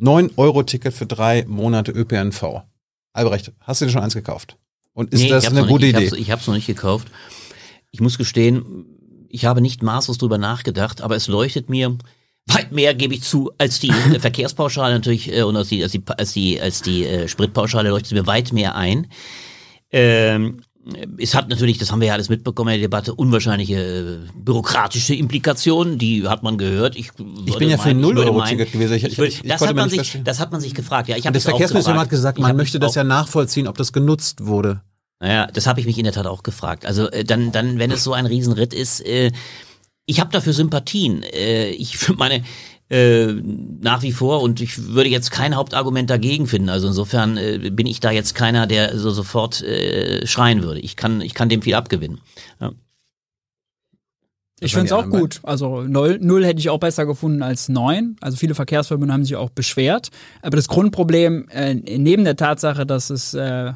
[0.00, 2.62] 9-Euro-Ticket für drei Monate ÖPNV.
[3.12, 4.56] Albrecht, hast du dir schon eins gekauft?
[4.94, 6.06] Und ist Nee, das eine gute nicht, Idee?
[6.06, 7.08] Ich ich hab's noch nicht gekauft.
[7.90, 8.86] Ich muss gestehen,
[9.28, 11.98] ich habe nicht maßlos drüber nachgedacht, aber es leuchtet mir
[12.46, 15.92] weit mehr, gebe ich zu, als die äh, Verkehrspauschale natürlich äh, und als die, als
[15.92, 19.08] die, als die, als die äh, Spritpauschale leuchtet es mir weit mehr ein.
[19.90, 20.62] Ähm,
[21.18, 25.14] es hat natürlich, das haben wir ja alles mitbekommen in der Debatte, unwahrscheinliche äh, bürokratische
[25.14, 26.94] Implikationen, die hat man gehört.
[26.96, 27.10] Ich,
[27.46, 28.94] Ich bin ja für ein 0-Euro-Ticket gewesen.
[28.94, 30.24] Ich- ich- würde- das, hat man sich, verstehen.
[30.24, 31.08] das hat man sich gefragt.
[31.08, 34.82] Ja, ich das Verkehrsministerium hat gesagt, man möchte das ja nachvollziehen, ob das genutzt wurde.
[35.20, 36.84] naja, das habe ich mich in der Tat auch gefragt.
[36.84, 39.32] Also äh, dann, dann, wenn es so ein Riesenritt ist, äh,
[40.06, 41.22] ich habe dafür Sympathien.
[41.22, 42.44] Äh, ich meine
[42.94, 43.34] äh,
[43.80, 46.68] nach wie vor und ich würde jetzt kein Hauptargument dagegen finden.
[46.68, 50.78] Also insofern äh, bin ich da jetzt keiner, der so sofort äh, schreien würde.
[50.78, 52.20] Ich kann, ich kann dem viel abgewinnen.
[52.60, 52.70] Ja.
[54.60, 55.40] Ich finde es auch gut.
[55.42, 58.16] Also null, null hätte ich auch besser gefunden als neun.
[58.20, 60.10] Also viele Verkehrsverbünde haben sich auch beschwert.
[60.40, 63.72] Aber das Grundproblem, äh, neben der Tatsache, dass es äh,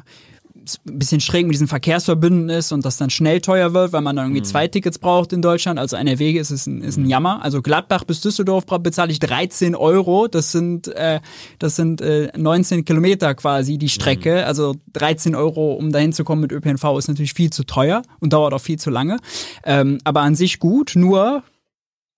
[0.87, 4.15] ein bisschen schräg mit diesen Verkehrsverbünden ist und das dann schnell teuer wird, weil man
[4.15, 5.79] dann irgendwie zwei Tickets braucht in Deutschland.
[5.79, 7.43] Also NRW ist es ein, ist ein Jammer.
[7.43, 10.27] Also Gladbach bis Düsseldorf bezahle ich 13 Euro.
[10.27, 11.19] Das sind, äh,
[11.59, 14.45] das sind äh, 19 Kilometer quasi die Strecke.
[14.45, 18.33] Also 13 Euro, um dahin zu kommen mit ÖPNV, ist natürlich viel zu teuer und
[18.33, 19.17] dauert auch viel zu lange.
[19.63, 21.43] Ähm, aber an sich gut, nur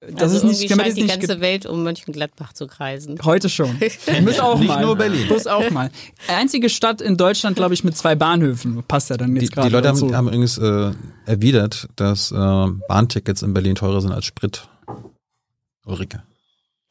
[0.02, 3.20] das also ist nicht, scheint die nicht ganze Welt um Mönchengladbach zu kreisen.
[3.24, 3.78] Heute schon.
[4.24, 4.82] Muss auch Nicht mal.
[4.84, 5.28] nur Berlin.
[5.30, 5.92] Muss auch mal.
[6.28, 8.82] Einzige Stadt in Deutschland, glaube ich, mit zwei Bahnhöfen.
[8.88, 10.92] Passt ja dann Die, jetzt gerade die Leute haben, haben übrigens äh,
[11.28, 12.36] erwidert, dass äh,
[12.88, 14.68] Bahntickets in Berlin teurer sind als Sprit.
[15.86, 16.24] Ulrike.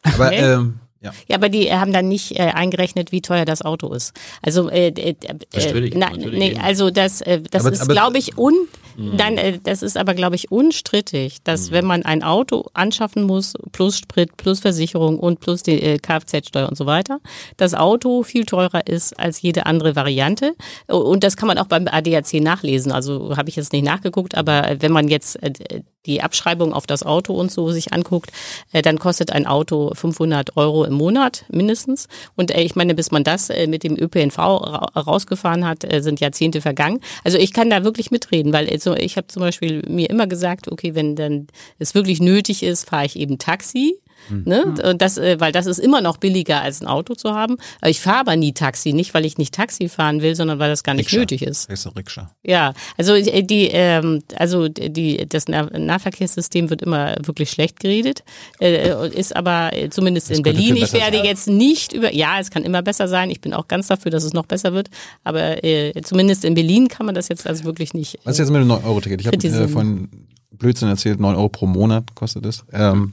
[0.03, 0.53] Aber Okay.
[0.55, 1.13] ähm, ja.
[1.29, 4.13] Ja, aber die äh, haben dann nicht äh, eingerechnet, wie teuer das Auto ist.
[4.43, 5.15] Also, äh, äh,
[5.55, 6.61] Natürlich, äh, na, natürlich nee, eben.
[6.61, 8.55] also das, äh, das Aber- ist, glaube ich, un,
[8.97, 9.17] Mhm.
[9.17, 13.55] dann, äh, das ist aber, glaube ich, unstrittig, dass wenn man ein Auto anschaffen muss,
[13.73, 17.21] plus Sprit, plus Versicherung und plus die äh, Kfz-Steuer und so weiter,
[17.57, 20.55] das Auto viel teurer ist als jede andere Variante.
[20.89, 22.93] Und das kann man auch beim ADAC nachlesen.
[22.93, 26.87] Also habe ich jetzt nicht nachgeguckt, aber äh, wenn man jetzt äh, die Abschreibung auf
[26.87, 28.31] das Auto und so sich anguckt,
[28.73, 32.09] äh, dann kostet ein Auto 500 Euro im Monat mindestens.
[32.37, 36.03] Und äh, ich meine, bis man das äh, mit dem ÖPNV ra rausgefahren hat, äh,
[36.03, 37.01] sind Jahrzehnte vergangen.
[37.25, 40.71] Also ich kann da wirklich mitreden, weil also ich habe zum Beispiel mir immer gesagt,
[40.71, 41.49] okay, wenn dann
[41.79, 43.99] es wirklich nötig ist, fahre ich eben Taxi.
[44.29, 44.75] Ne?
[44.85, 47.57] Und Das, äh, weil das ist immer noch billiger als ein Auto zu haben.
[47.87, 50.83] Ich fahre aber nie Taxi, nicht weil ich nicht Taxi fahren will, sondern weil das
[50.83, 51.19] gar nicht Rikscha.
[51.21, 51.69] nötig ist.
[51.69, 52.31] Kriegst du Rikscha.
[52.45, 58.23] Ja, also äh, die, ähm, also die, das Nah- Nahverkehrssystem wird immer wirklich schlecht geredet,
[58.61, 60.77] äh, ist aber zumindest in könnte Berlin.
[60.77, 61.27] Ich werde sein.
[61.27, 63.31] jetzt nicht über, ja, es kann immer besser sein.
[63.31, 64.91] Ich bin auch ganz dafür, dass es noch besser wird,
[65.25, 68.19] aber äh, zumindest in Berlin kann man das jetzt also wirklich nicht.
[68.25, 69.21] Was ist jetzt mit dem 9-Euro-Ticket?
[69.21, 70.09] Ich habe äh, von
[70.53, 72.65] Blödsinn erzählt, 9 Euro pro Monat kostet es.
[72.73, 73.13] Ähm,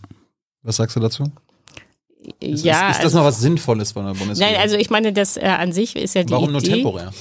[0.63, 1.23] was sagst du dazu?
[2.39, 4.53] Ist, ja, ist, ist das also, noch was Sinnvolles von der Bundesregierung?
[4.53, 6.73] nein, also ich meine, das äh, an sich ist ja die Warum nur Idee.
[6.73, 7.13] temporär?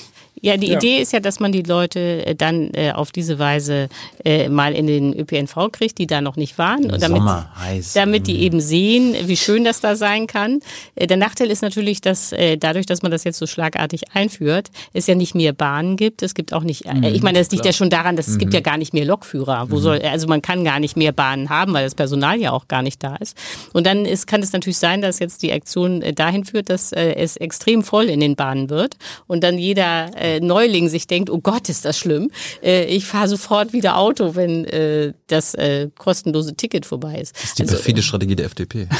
[0.43, 0.77] Ja, die Ja.
[0.77, 3.89] Idee ist ja, dass man die Leute äh, dann äh, auf diese Weise
[4.25, 6.85] äh, mal in den ÖPNV kriegt, die da noch nicht waren.
[6.91, 7.95] Und damit, Sommer heiß.
[7.95, 10.61] damit die eben sehen, wie schön das da sein kann.
[10.95, 14.69] Äh, Der Nachteil ist natürlich, dass äh, dadurch, dass man das jetzt so schlagartig einführt,
[14.93, 16.23] es ja nicht mehr Bahnen gibt.
[16.23, 18.53] Es gibt auch nicht, äh, ich meine, das liegt ja schon daran, dass es gibt
[18.53, 19.71] ja gar nicht mehr Lokführer.
[19.71, 22.69] Wo soll, also man kann gar nicht mehr Bahnen haben, weil das Personal ja auch
[22.69, 23.37] gar nicht da ist.
[23.73, 26.93] Und dann ist, kann es natürlich sein, dass jetzt die Aktion äh, dahin führt, dass
[26.93, 28.97] äh, es extrem voll in den Bahnen wird
[29.27, 32.31] und dann jeder äh, Neuling sich denkt, oh Gott, ist das schlimm.
[32.62, 37.35] Äh, ich fahre sofort wieder Auto, wenn äh, das äh, kostenlose Ticket vorbei ist.
[37.35, 38.89] Das ist die Also, perfide Strategie der FDP.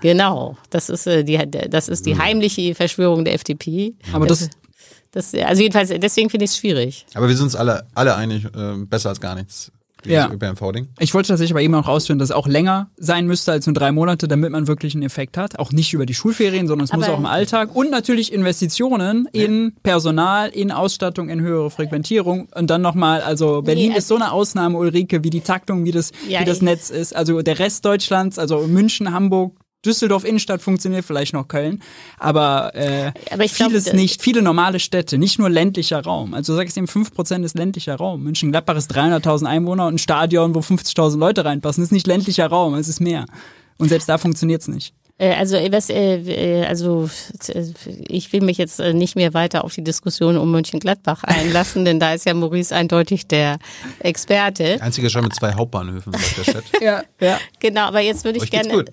[0.00, 1.38] Genau, das ist äh, die
[1.70, 3.94] das ist die heimliche Verschwörung der FDP.
[4.12, 4.50] Aber das,
[5.12, 7.06] das also jedenfalls deswegen finde ich es schwierig.
[7.14, 9.72] Aber wir sind uns alle, alle einig, äh, besser als gar nichts.
[10.04, 10.30] Dieses Ja.
[10.32, 10.88] ÖPNV-Ding.
[10.98, 13.74] ich wollte tatsächlich aber eben auch ausführen, dass es auch länger sein müsste als nur
[13.74, 15.58] drei Monate, damit man wirklich einen Effekt hat.
[15.58, 17.74] Auch nicht über die Schulferien, sondern es muss Aber- auch im Alltag.
[17.74, 22.48] Und natürlich Investitionen in Personal, in Ausstattung, in höhere Frequentierung.
[22.54, 25.90] Und dann nochmal, also Berlin Nee, ist so eine Ausnahme, Ulrike, wie die Taktung, wie
[25.90, 27.14] das, Ja, wie das Netz ist.
[27.14, 31.82] Also der Rest Deutschlands, also München, Hamburg, Düsseldorf Innenstadt funktioniert, vielleicht noch Köln,
[32.18, 34.22] aber, äh, Aber glaub, vieles da- nicht.
[34.22, 36.34] Viele normale Städte, nicht nur ländlicher Raum.
[36.34, 38.22] Also du sagst eben, 5% ist ländlicher Raum.
[38.22, 42.74] München-Gladbach ist 300.000 Einwohner und ein Stadion, wo 50.000 Leute reinpassen, ist nicht ländlicher Raum,
[42.74, 43.26] es ist mehr.
[43.78, 44.94] Und selbst da funktioniert's nicht.
[45.16, 47.08] Äh, Also, äh, was, äh, also
[48.08, 52.14] ich will mich jetzt nicht mehr weiter auf die Diskussion um Mönchengladbach einlassen, denn da
[52.14, 53.58] ist ja Maurice eindeutig der
[54.00, 54.80] Experte.
[54.80, 56.64] Einziger schon mit zwei Hauptbahnhöfen, sagt der Chat.
[56.82, 57.38] Ja, ja.
[57.60, 58.84] Genau, aber jetzt würde ich gerne, aber,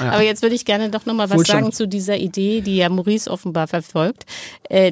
[0.12, 3.30] aber jetzt würde ich gerne doch nochmal was sagen zu dieser Idee, die ja Maurice
[3.30, 4.24] offenbar verfolgt,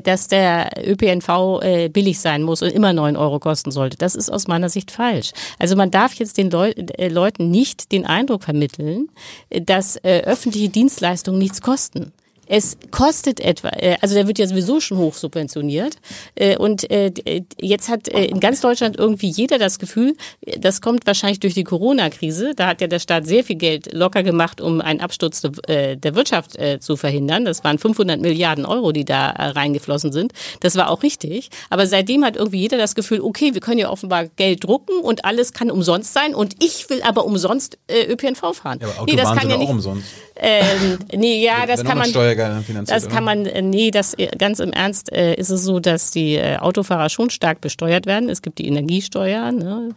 [0.04, 1.60] dass der ÖPNV
[1.92, 3.96] billig sein muss und immer neun Euro kosten sollte.
[3.96, 5.32] Das ist aus meiner Sicht falsch.
[5.58, 9.08] Also man darf jetzt den Leu Leuten nicht den Eindruck vermitteln,
[9.50, 12.12] dass äh, öffentliche Dienstleistungen nichts kosten.
[12.50, 15.96] Es kostet etwa, äh, also der wird ja sowieso schon hoch subventioniert.
[16.34, 17.12] Äh, Und äh,
[17.60, 20.14] jetzt hat in ganz Deutschland irgendwie jeder das Gefühl,
[20.58, 22.52] das kommt wahrscheinlich durch die Corona-Krise.
[22.56, 26.14] Da hat ja der Staat sehr viel Geld locker gemacht, um einen Absturz de- der
[26.14, 27.44] Wirtschaft zu verhindern.
[27.44, 30.32] Das waren 500 Milliarden Euro, die da reingeflossen sind.
[30.60, 31.50] Das war auch richtig.
[31.68, 35.26] Aber seitdem hat irgendwie jeder das Gefühl, okay, wir können ja offenbar Geld drucken und
[35.26, 36.34] alles kann umsonst sein.
[36.34, 38.78] Und ich will aber umsonst ÖPNV fahren.
[38.80, 39.68] Ja, aber nee, das kann sind ja auch nicht.
[39.70, 40.06] umsonst.
[40.40, 42.12] Ähm, nee, ja, das kann man.
[42.86, 46.36] Das kann man, nee, das äh, ganz im Ernst äh, ist es so, dass die
[46.36, 48.28] äh, Autofahrer schon stark besteuert werden.
[48.28, 49.90] Es gibt die Energiesteuer, ne?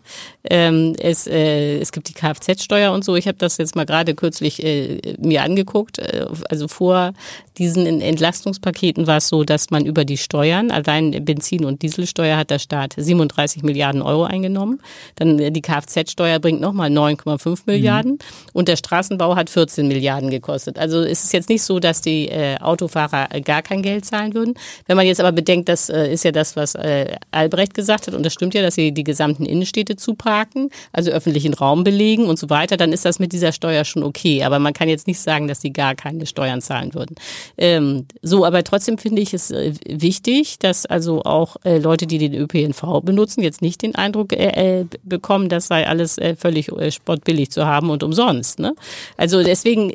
[0.50, 3.16] ähm, es, äh, es gibt die Kfz-Steuer und so.
[3.16, 6.00] Ich habe das jetzt mal gerade kürzlich äh, mir angeguckt.
[6.00, 7.14] Äh, also vor
[7.58, 12.50] diesen Entlastungspaketen war es so, dass man über die Steuern, allein Benzin- und Dieselsteuer hat
[12.50, 14.82] der Staat 37 Milliarden Euro eingenommen.
[15.16, 18.20] Dann äh, die Kfz-Steuer bringt nochmal 9,5 Milliarden
[18.54, 20.80] und der Straßenbau hat 14 Milliarden gekostet.
[20.80, 24.34] Also es ist jetzt nicht so, dass die äh, Autofahrer äh, gar kein Geld zahlen
[24.34, 24.54] würden.
[24.88, 28.14] Wenn man jetzt aber bedenkt, das äh, ist ja das, was äh, Albrecht gesagt hat,
[28.14, 32.40] und das stimmt ja, dass sie die gesamten Innenstädte zuparken, also öffentlichen Raum belegen und
[32.40, 34.44] so weiter, dann ist das mit dieser Steuer schon okay.
[34.44, 37.16] Aber man kann jetzt nicht sagen, dass sie gar keine Steuern zahlen würden.
[37.58, 42.18] Ähm, so, aber trotzdem finde ich es äh, wichtig, dass also auch äh, Leute, die
[42.18, 46.72] den ÖPNV benutzen, jetzt nicht den Eindruck äh, äh, bekommen, das sei alles äh, völlig
[46.90, 48.60] spottbillig zu haben und umsonst.
[48.60, 48.74] Ne?
[49.18, 49.94] Also deswegen,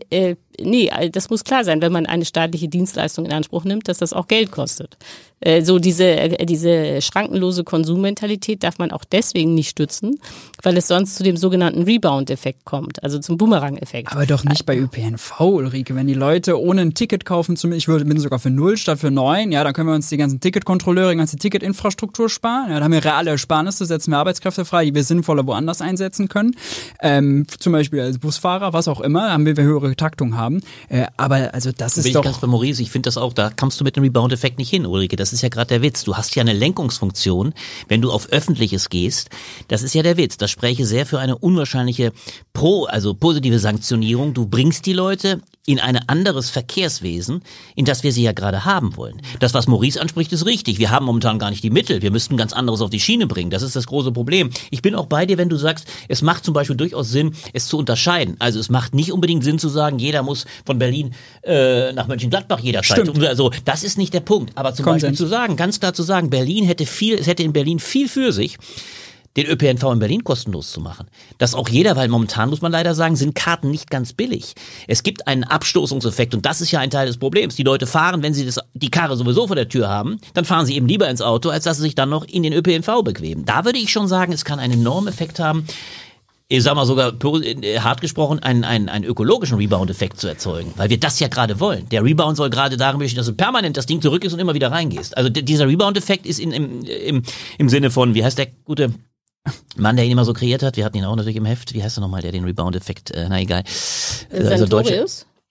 [0.60, 4.12] nee, das muss klar sein, wenn man eine staatliche Dienstleistung in Anspruch nimmt, dass das
[4.12, 4.97] auch Geld kostet.
[5.40, 10.18] Äh, so diese, äh, diese schrankenlose Konsummentalität darf man auch deswegen nicht stützen,
[10.62, 14.12] weil es sonst zu dem sogenannten Rebound-Effekt kommt, also zum Boomerang-Effekt.
[14.12, 15.94] Aber doch nicht bei ÖPNV, Ulrike.
[15.94, 18.98] Wenn die Leute ohne ein Ticket kaufen, zum, ich würde- bin sogar für null statt
[18.98, 22.70] für neun, ja, dann können wir uns die ganzen Ticketkontrolleure, die ganze Ticketinfrastruktur sparen.
[22.70, 26.28] Ja, da haben wir reale Ersparnisse, setzen wir Arbeitskräfte frei, die wir sinnvoller woanders einsetzen
[26.28, 26.54] können.
[27.02, 30.60] Ähm, zum Beispiel als Busfahrer, was auch immer, haben wir, wir höhere Taktung haben.
[30.88, 32.22] Äh, aber also das Bin ist ich doch.
[32.24, 34.86] ganz bei Maurice, ich finde das auch, da kommst du mit dem Rebound-Effekt nicht hin,
[34.86, 35.16] Ulrike.
[35.16, 36.05] Das ist ja gerade der Witz.
[36.05, 37.55] Du hast ja eine Lenkungsfunktion,
[37.89, 39.31] wenn du auf Öffentliches gehst.
[39.69, 40.36] Das ist ja der Witz.
[40.36, 42.12] Das spreche sehr für eine unwahrscheinliche
[42.53, 44.35] Pro, also positive Sanktionierung.
[44.35, 47.43] Du bringst die Leute in ein anderes Verkehrswesen,
[47.74, 49.20] in das wir sie ja gerade haben wollen.
[49.40, 50.78] Das, was Maurice anspricht, ist richtig.
[50.78, 52.03] Wir haben momentan gar nicht die Mittel.
[52.03, 53.51] Wir müssten ganz anderes auf die Schiene bringen.
[53.51, 54.51] Das ist das große Problem.
[54.70, 57.66] Ich bin auch bei dir, wenn du sagst, es macht zum Beispiel durchaus Sinn, es
[57.66, 58.36] zu unterscheiden.
[58.39, 62.61] Also es macht nicht unbedingt Sinn zu sagen, jeder muss von Berlin äh, nach Mönchengladbach
[62.61, 63.09] jederzeit.
[63.09, 63.24] Stimmt.
[63.24, 64.53] Also das ist nicht der Punkt.
[64.57, 65.03] Aber zum Konsens.
[65.03, 68.09] Beispiel zu sagen, ganz klar zu sagen, Berlin hätte viel, es hätte in Berlin viel
[68.09, 68.59] für sich
[69.36, 71.06] den ÖPNV in Berlin kostenlos zu machen.
[71.38, 74.55] Das auch jeder, weil momentan muss man leider sagen, sind Karten nicht ganz billig.
[74.88, 77.55] Es gibt einen Abstoßungseffekt und das ist ja ein Teil des Problems.
[77.55, 80.66] Die Leute fahren, wenn sie das, die Karre sowieso vor der Tür haben, dann fahren
[80.66, 83.44] sie eben lieber ins Auto, als dass sie sich dann noch in den ÖPNV bequemen.
[83.44, 85.66] Da würde ich schon sagen, es kann einen enormen Effekt haben,
[86.48, 87.12] ich sag mal sogar
[87.43, 91.59] äh, hart gesprochen, einen, einen, einen ökologischen Rebound-Effekt zu erzeugen, weil wir das ja gerade
[91.59, 91.89] wollen.
[91.89, 94.55] Der Rebound soll gerade darin bestehen, dass du permanent das Ding zurück ist und immer
[94.55, 95.16] wieder reingehst.
[95.16, 97.23] Also dieser Rebound-Effekt ist in, im, im,
[97.59, 98.94] im Sinne von, wie heißt der gute
[99.77, 101.82] Mann, der ihn immer so kreiert hat, wir hatten ihn auch natürlich im Heft, wie
[101.82, 103.62] heißt er nochmal, der den Rebound-Effekt, äh, na egal.
[104.31, 104.94] Äh, also deutsche-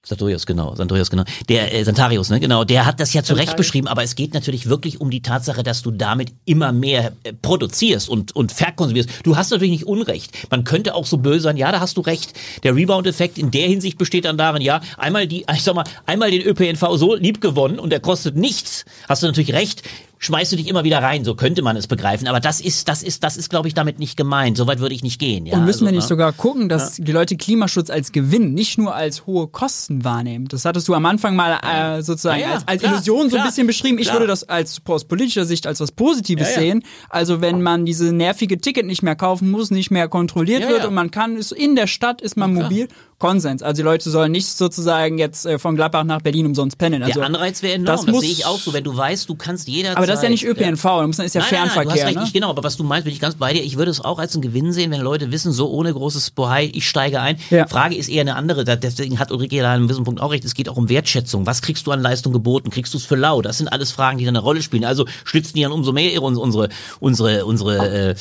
[0.06, 0.46] Santorius?
[0.46, 1.24] Genau, Santorius, genau.
[1.50, 3.58] Der äh, Santarius, ne, genau, der hat das ja zu Recht Santarius.
[3.58, 7.34] beschrieben, aber es geht natürlich wirklich um die Tatsache, dass du damit immer mehr äh,
[7.34, 9.10] produzierst und und verkonsumierst.
[9.24, 10.32] Du hast natürlich nicht Unrecht.
[10.52, 12.34] Man könnte auch so böse sein, ja, da hast du recht.
[12.64, 16.32] Der Rebound-Effekt in der Hinsicht besteht dann darin, ja, einmal die, ich sag mal, einmal
[16.32, 18.86] den ÖPNV so lieb gewonnen und der kostet nichts.
[19.10, 19.82] Hast du natürlich recht.
[20.18, 22.28] Schmeißt du dich immer wieder rein, so könnte man es begreifen.
[22.28, 24.58] Aber das ist, das ist, das ist, glaube ich, damit nicht gemeint.
[24.58, 25.46] Soweit würde ich nicht gehen.
[25.46, 26.08] Ja, Und müssen wir also, nicht ne?
[26.08, 30.48] sogar gucken, dass die Leute Klimaschutz als Gewinn, nicht nur als hohe Kosten wahrnehmen?
[30.48, 33.38] Das hattest du am Anfang mal äh, sozusagen Ja, ja, als, als klar, Illusion so
[33.38, 33.98] ein bisschen beschrieben.
[33.98, 34.16] Ich klar.
[34.16, 36.60] würde das als aus politischer Sicht als was Positives Ja, ja.
[36.62, 36.84] sehen.
[37.10, 40.80] Also wenn man diese nervige Ticket nicht mehr kaufen muss, nicht mehr kontrolliert Ja, wird
[40.80, 40.88] ja.
[40.88, 42.88] und man kann es in der Stadt ist man mobil.
[43.18, 43.64] Konsens.
[43.64, 47.02] Also die Leute sollen nicht sozusagen jetzt äh, von Gladbach nach Berlin umsonst pennen.
[47.02, 48.74] Also, Der Anreiz wäre enorm, das das, muss- sehe ich auch so.
[48.74, 49.98] Wenn du weißt, du kannst jederzeit...
[49.98, 52.06] aber das ist ja nicht ÖPNV, da muss man ist ja Nein, nein, nein, Fernverkehr.
[52.08, 52.22] recht, ne?
[52.24, 53.64] nicht genau, aber was du meinst, bin ich ganz bei dir.
[53.64, 56.70] Ich würde es auch als einen Gewinn sehen, wenn Leute wissen, so ohne großes Bohai,
[56.74, 57.38] ich steige ein.
[57.50, 57.68] Ja.
[57.68, 60.44] Frage ist eher eine andere, deswegen hat Ulrike da an einem gewissen Punkt auch recht,
[60.44, 61.46] es geht auch um Wertschätzung.
[61.46, 62.70] Was kriegst du an Leistung geboten?
[62.70, 63.42] Kriegst du es für lau?
[63.42, 64.84] Das sind alles Fragen, die da eine Rolle spielen.
[64.84, 66.70] Also stützen die dann umso mehr ihre, unsere,
[67.00, 68.16] unsere, unsere äh,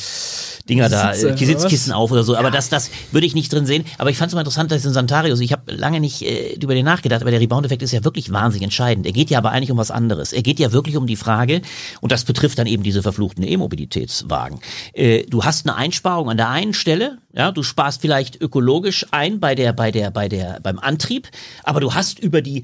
[0.69, 2.37] Dinger da, Sitze, äh, Sitzkissen auf oder so.
[2.37, 3.85] Aber das, das würde ich nicht drin sehen.
[3.99, 6.55] Aber ich fand es mal interessant, dass jetzt in Santarius, ich habe lange nicht äh,
[6.55, 9.07] über den nachgedacht, aber der Rebound-Effekt ist ja wirklich wahnsinnig entscheidend.
[9.07, 10.33] Er geht ja aber eigentlich um was anderes.
[10.33, 11.63] Er geht ja wirklich um die Frage,
[12.01, 14.61] und das betrifft dann eben diese verfluchten E-Mobilitätswagen.
[14.93, 19.41] Äh, du hast eine Einsparung an der einen Stelle, ja, du sparst vielleicht ökologisch ein
[19.41, 21.29] bei der, bei der, bei der, beim Antrieb,
[21.65, 22.63] aber du hast über die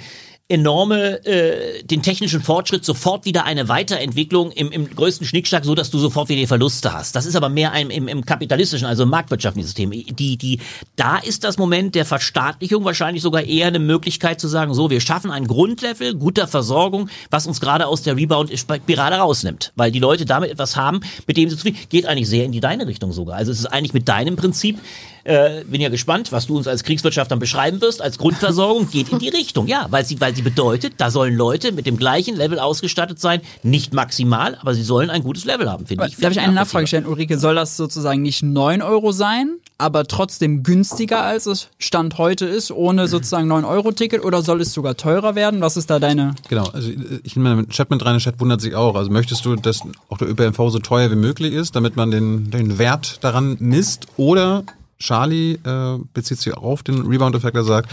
[0.51, 5.91] enorme, äh, den technischen Fortschritt sofort wieder eine Weiterentwicklung im, im größten Schnickschnack, so dass
[5.91, 7.15] du sofort wieder Verluste hast.
[7.15, 9.91] Das ist aber mehr ein, im, im kapitalistischen, also im marktwirtschaftlichen System.
[9.91, 10.59] Die, die,
[10.97, 15.01] da ist das Moment der Verstaatlichung wahrscheinlich sogar eher eine Möglichkeit zu sagen, so, wir
[15.01, 19.73] schaffen ein Grundlevel guter Versorgung, was uns gerade aus der Rebound-Spirale rausnimmt.
[19.77, 22.61] Weil die Leute damit etwas haben, mit dem sie zufrieden, geht eigentlich sehr in die
[22.61, 23.37] deine Richtung sogar.
[23.37, 24.79] Also es ist eigentlich mit deinem Prinzip,
[25.25, 29.11] äh, bin ja gespannt, was du uns als Kriegswirtschaft dann beschreiben wirst, als Grundversorgung, geht
[29.11, 32.37] in die Richtung, ja, weil sie, weil sie bedeutet, da sollen Leute mit dem gleichen
[32.37, 36.17] Level ausgestattet sein, nicht maximal, aber sie sollen ein gutes Level haben, finde ich.
[36.17, 37.39] Darf ich eine Nachfrage stellen, Ulrike?
[37.39, 42.71] Soll das sozusagen nicht 9 Euro sein, aber trotzdem günstiger als es Stand heute ist,
[42.71, 45.61] ohne sozusagen 9-Euro-Ticket oder soll es sogar teurer werden?
[45.61, 46.35] Was ist da deine.
[46.49, 46.91] Genau, also
[47.23, 48.95] ich in meinem Chat mit rein, der Chat wundert sich auch.
[48.95, 52.51] Also möchtest du, dass auch der ÖPNV so teuer wie möglich ist, damit man den,
[52.51, 54.07] den Wert daran misst?
[54.17, 54.65] Oder
[55.01, 57.91] Charlie äh, bezieht sich auf den Rebound-Effekt, er sagt,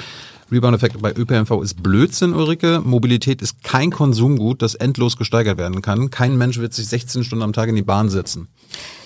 [0.52, 2.82] Rebound-Effekt bei ÖPNV ist Blödsinn, Ulrike.
[2.84, 6.10] Mobilität ist kein Konsumgut, das endlos gesteigert werden kann.
[6.10, 8.48] Kein Mensch wird sich 16 Stunden am Tag in die Bahn setzen.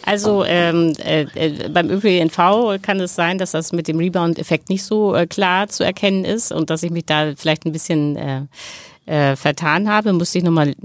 [0.05, 4.83] Also ähm, äh, äh, beim ÖPNV kann es sein, dass das mit dem Rebound-Effekt nicht
[4.83, 8.41] so äh, klar zu erkennen ist und dass ich mich da vielleicht ein bisschen äh,
[9.05, 10.75] äh, vertan habe, musste ich nochmal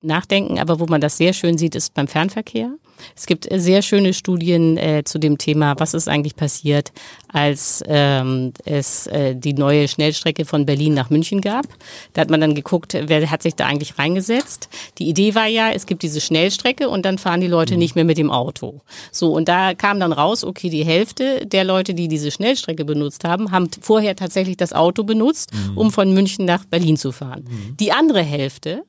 [0.00, 0.58] nachdenken.
[0.58, 2.72] Aber wo man das sehr schön sieht, ist beim Fernverkehr.
[3.16, 6.92] Es gibt sehr schöne Studien äh, zu dem Thema, was ist eigentlich passiert,
[7.28, 11.66] als ähm, es äh, die neue Schnellstrecke von Berlin nach München gab.
[12.12, 14.68] Da hat man dann geguckt, wer hat sich da eigentlich reingesetzt.
[14.98, 18.04] Die Idee war ja, es gibt diese Schnellstrecke und dann fahren die Leute nicht mehr
[18.04, 18.80] mit dem Auto.
[19.10, 23.24] So, und da kam dann raus, okay, die Hälfte der Leute, die diese Schnellstrecke benutzt
[23.24, 25.78] haben, haben vorher tatsächlich das Auto benutzt, mhm.
[25.78, 27.44] um von München nach Berlin zu fahren.
[27.48, 27.76] Mhm.
[27.78, 28.84] Die andere Hälfte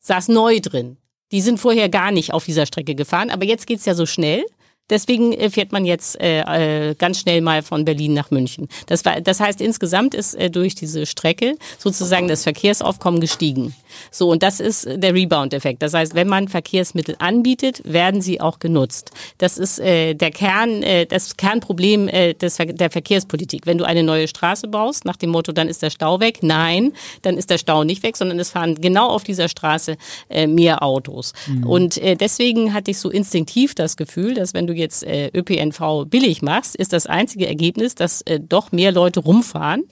[0.00, 0.96] saß neu drin.
[1.32, 4.44] Die sind vorher gar nicht auf dieser Strecke gefahren, aber jetzt geht's ja so schnell.
[4.92, 8.68] Deswegen äh, fährt man jetzt äh, äh, ganz schnell mal von Berlin nach München.
[8.86, 13.74] Das, war, das heißt, insgesamt ist äh, durch diese Strecke sozusagen das Verkehrsaufkommen gestiegen.
[14.10, 15.82] So, und das ist der Rebound-Effekt.
[15.82, 19.12] Das heißt, wenn man Verkehrsmittel anbietet, werden sie auch genutzt.
[19.38, 23.66] Das ist äh, der Kern, äh, das Kernproblem äh, des, der Verkehrspolitik.
[23.66, 26.40] Wenn du eine neue Straße baust, nach dem Motto, dann ist der Stau weg.
[26.42, 26.92] Nein,
[27.22, 29.96] dann ist der Stau nicht weg, sondern es fahren genau auf dieser Straße
[30.28, 31.32] äh, mehr Autos.
[31.46, 31.66] Mhm.
[31.66, 36.04] Und äh, deswegen hatte ich so instinktiv das Gefühl, dass wenn du jetzt äh, ÖPNV
[36.06, 39.84] billig machst, ist das einzige Ergebnis, dass äh, doch mehr Leute rumfahren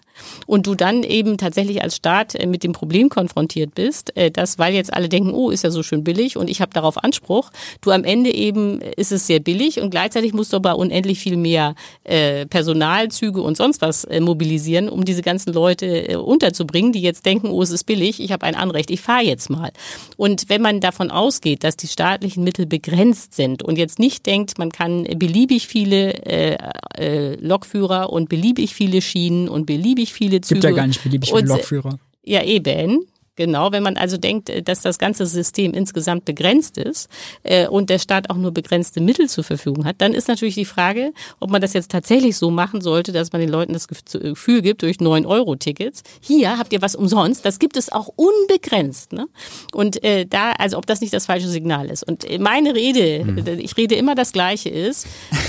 [0.46, 4.58] und du dann eben tatsächlich als Staat äh, mit dem Problem konfrontiert bist, äh, dass,
[4.58, 7.50] weil jetzt alle denken, oh, ist ja so schön billig und ich habe darauf Anspruch,
[7.80, 11.18] du am Ende eben äh, ist es sehr billig und gleichzeitig musst du aber unendlich
[11.18, 11.74] viel mehr
[12.04, 17.70] Personalzüge und sonst was mobilisieren, um diese ganzen Leute unterzubringen, die jetzt denken, oh, es
[17.70, 19.70] ist billig, ich habe ein Anrecht, ich fahre jetzt mal.
[20.16, 24.58] Und wenn man davon ausgeht, dass die staatlichen Mittel begrenzt sind und jetzt nicht denkt,
[24.58, 26.58] man kann beliebig viele
[27.40, 30.60] Lokführer und beliebig viele Schienen und beliebig beliebig viele Züge.
[30.60, 31.98] Gibt ja gar nicht beliebig viele Lokführer.
[32.24, 33.06] Ja, eben.
[33.36, 37.08] Genau, wenn man also denkt, äh, dass das ganze System insgesamt begrenzt ist
[37.42, 40.64] äh, und der Staat auch nur begrenzte Mittel zur Verfügung hat, dann ist natürlich die
[40.64, 44.62] Frage, ob man das jetzt tatsächlich so machen sollte, dass man den Leuten das Gefühl
[44.62, 46.02] gibt durch 9-Euro-Tickets.
[46.20, 49.12] Hier habt ihr was umsonst, das gibt es auch unbegrenzt.
[49.12, 49.26] Ne?
[49.72, 52.06] Und äh, da, also ob das nicht das falsche Signal ist.
[52.06, 53.58] Und äh, meine Rede, hm.
[53.58, 55.06] ich rede immer das Gleiche ist,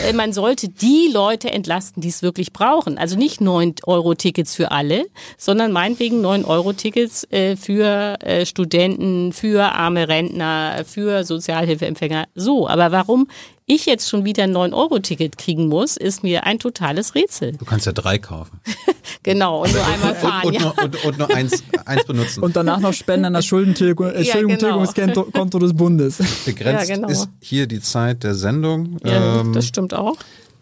[0.07, 2.97] äh, man sollte die Leute entlasten, die es wirklich brauchen.
[2.97, 10.09] Also nicht 9-Euro-Tickets für alle, sondern meinetwegen 9-Euro-Tickets äh, für für äh, Studenten, für arme
[10.09, 12.25] Rentner, für Sozialhilfeempfänger.
[12.35, 13.27] So, aber warum
[13.65, 17.53] ich jetzt schon wieder ein 9-Euro-Ticket kriegen muss, ist mir ein totales Rätsel.
[17.53, 18.59] Du kannst ja drei kaufen.
[19.23, 20.47] genau, und nur einmal fahren.
[20.47, 20.61] und, und, ja.
[20.61, 22.43] nur, und, und, nur eins, eins benutzen.
[22.43, 25.59] Und danach noch spenden an das Schuldentilgungskonto ja, genau.
[25.59, 26.17] des Bundes.
[26.45, 27.07] Begrenzt ja, genau.
[27.07, 28.97] ist hier die Zeit der Sendung.
[29.05, 30.17] Ja, ähm, das stimmt auch.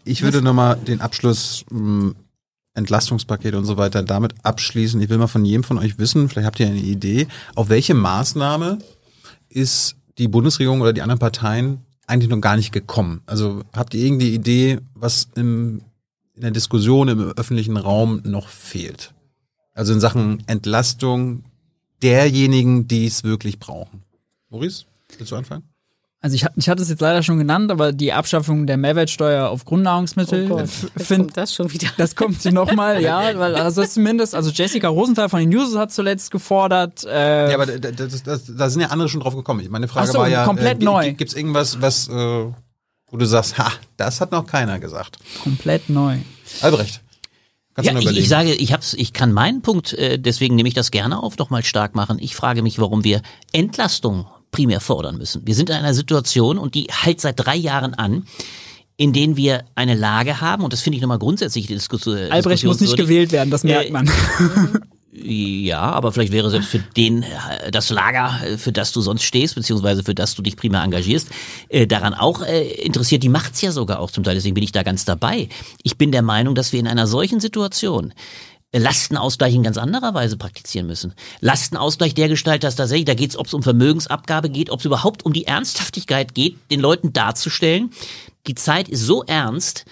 [0.06, 2.14] Ich würde nochmal den Abschluss mh,
[2.80, 5.00] Entlastungspaket und so weiter damit abschließen.
[5.02, 7.94] Ich will mal von jedem von euch wissen, vielleicht habt ihr eine Idee, auf welche
[7.94, 8.80] Maßnahme
[9.50, 13.22] ist die Bundesregierung oder die anderen Parteien eigentlich noch gar nicht gekommen?
[13.26, 15.82] Also habt ihr irgendeine Idee, was im,
[16.36, 19.14] in der Diskussion im öffentlichen Raum noch fehlt?
[19.74, 21.44] Also in Sachen Entlastung
[22.02, 24.04] derjenigen, die es wirklich brauchen.
[24.50, 24.86] Maurice,
[25.18, 25.69] willst du anfangen?
[26.22, 29.64] Also ich, ich hatte es jetzt leider schon genannt, aber die Abschaffung der Mehrwertsteuer auf
[29.64, 30.64] Grundnahrungsmittel, oh
[30.98, 31.88] find, das schon wieder.
[31.96, 35.94] Das kommt sie nochmal, ja, weil also zumindest, also Jessica Rosenthal von den News hat
[35.94, 37.06] zuletzt gefordert.
[37.06, 39.66] Äh, ja, aber da, das, das, da sind ja andere schon drauf gekommen.
[39.70, 41.14] Meine Frage so, war ja, komplett äh, neu.
[41.14, 45.20] Gibt es irgendwas, was, äh, wo du sagst, ha, das hat noch keiner gesagt?
[45.42, 46.18] Komplett neu.
[46.60, 47.02] Albrecht.
[47.76, 48.24] Kannst Ja, du mal ich, überlegen.
[48.24, 51.38] ich sage, ich hab's, ich kann meinen Punkt, äh, deswegen nehme ich das gerne auf,
[51.38, 52.18] noch mal stark machen.
[52.20, 53.22] Ich frage mich, warum wir
[53.54, 55.46] Entlastung primär fordern müssen.
[55.46, 58.26] Wir sind in einer Situation und die hält seit drei Jahren an,
[58.98, 62.18] in denen wir eine Lage haben und das finde ich nochmal grundsätzlich die Diskussion.
[62.32, 64.10] Albrecht muss nicht gewählt werden, das merkt Äh, man.
[65.12, 69.24] Ja, aber vielleicht wäre selbst für den äh, das Lager, äh, für das du sonst
[69.24, 71.30] stehst, beziehungsweise für das du dich primär engagierst,
[71.68, 73.24] äh, daran auch äh, interessiert.
[73.24, 75.50] Die macht's ja sogar auch zum Teil, deswegen bin ich da ganz dabei.
[75.82, 78.14] Ich bin der Meinung, dass wir in einer solchen Situation äh,
[78.74, 81.14] Lastenausgleich in ganz anderer Weise praktizieren müssen.
[81.40, 84.86] Lastenausgleich der Gestalt, dass tatsächlich, da geht es, ob es um Vermögensabgabe geht, ob es
[84.86, 87.92] überhaupt um die Ernsthaftigkeit geht, den Leuten darzustellen,
[88.48, 89.86] die Zeit ist so ernst,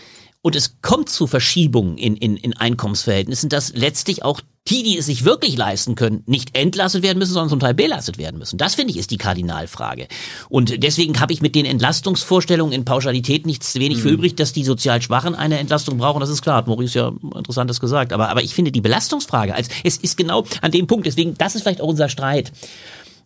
[0.48, 4.40] und es kommt zu Verschiebungen in, in, in Einkommensverhältnissen, dass letztlich auch
[4.70, 8.18] die, die es sich wirklich leisten können, nicht entlastet werden müssen, sondern zum Teil belastet
[8.18, 8.58] werden müssen.
[8.58, 10.08] Das finde ich ist die Kardinalfrage.
[10.50, 14.64] Und deswegen habe ich mit den Entlastungsvorstellungen in Pauschalität nichts wenig für übrig, dass die
[14.64, 16.20] sozial Schwachen eine Entlastung brauchen.
[16.20, 18.14] Das ist klar, hat Maurice ja interessantes gesagt.
[18.14, 21.56] Aber, aber ich finde die Belastungsfrage, als es ist genau an dem Punkt, deswegen, das
[21.56, 22.52] ist vielleicht auch unser Streit.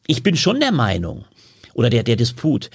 [0.07, 1.25] Ich bin schon der Meinung,
[1.73, 2.69] oder der, der Disput,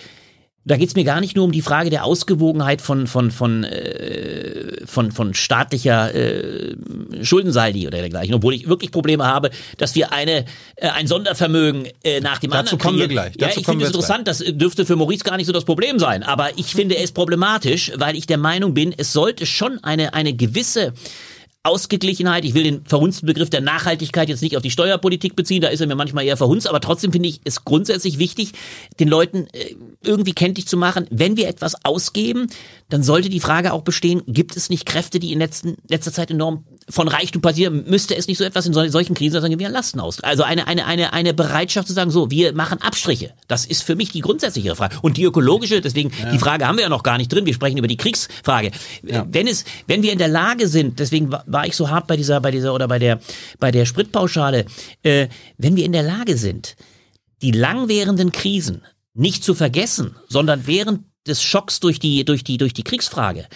[0.67, 4.85] da geht's mir gar nicht nur um die Frage der Ausgewogenheit von von von äh,
[4.85, 6.75] von von staatlicher äh,
[7.23, 10.45] Schuldensaldi oder dergleichen, obwohl ich wirklich Probleme habe, dass wir eine
[10.75, 13.35] äh, ein Sondervermögen äh, nach dem Dazu anderen kommen wir gleich.
[13.39, 16.01] Ja, Dazu ich finde es interessant, das dürfte für Maurice gar nicht so das Problem
[16.01, 20.15] sein, aber ich finde es problematisch, weil ich der Meinung bin, es sollte schon eine
[20.15, 20.93] eine gewisse
[21.67, 22.45] Ausgeglichenheit.
[22.45, 25.81] Ich will den verhunzten Begriff der Nachhaltigkeit jetzt nicht auf die Steuerpolitik beziehen, da ist
[25.81, 28.53] er mir manchmal eher verhunzt, aber trotzdem finde ich es grundsätzlich wichtig,
[29.01, 32.47] den Leuten äh, irgendwie kenntlich zu machen, wenn wir etwas ausgeben,
[32.89, 36.31] dann sollte die Frage auch bestehen, gibt es nicht Kräfte, die in letzten, letzter Zeit
[36.31, 39.73] enorm von Reichtum passieren, müsste es nicht so etwas in sol- solchen Krisen wie ein
[39.73, 40.21] Lasten aus.
[40.21, 43.33] Also eine, eine, eine, eine Bereitschaft zu sagen, so, wir machen Abstriche.
[43.49, 44.97] Das ist für mich die grundsätzliche Frage.
[45.03, 47.45] Und die ökologische, deswegen, die Frage haben wir ja noch gar nicht drin.
[47.45, 48.71] Wir sprechen über die Kriegsfrage.
[49.03, 52.39] Wenn es, wenn wir in der Lage sind, deswegen war ich so hart bei dieser,
[52.43, 53.19] bei dieser oder bei der,
[53.59, 54.67] bei der Spritpauschale,
[55.03, 56.77] äh, wenn wir in der Lage sind,
[57.41, 58.83] die langwährenden Krisen
[59.15, 63.47] nicht zu vergessen, sondern während des Schocks durch die, durch die, durch die Kriegsfrage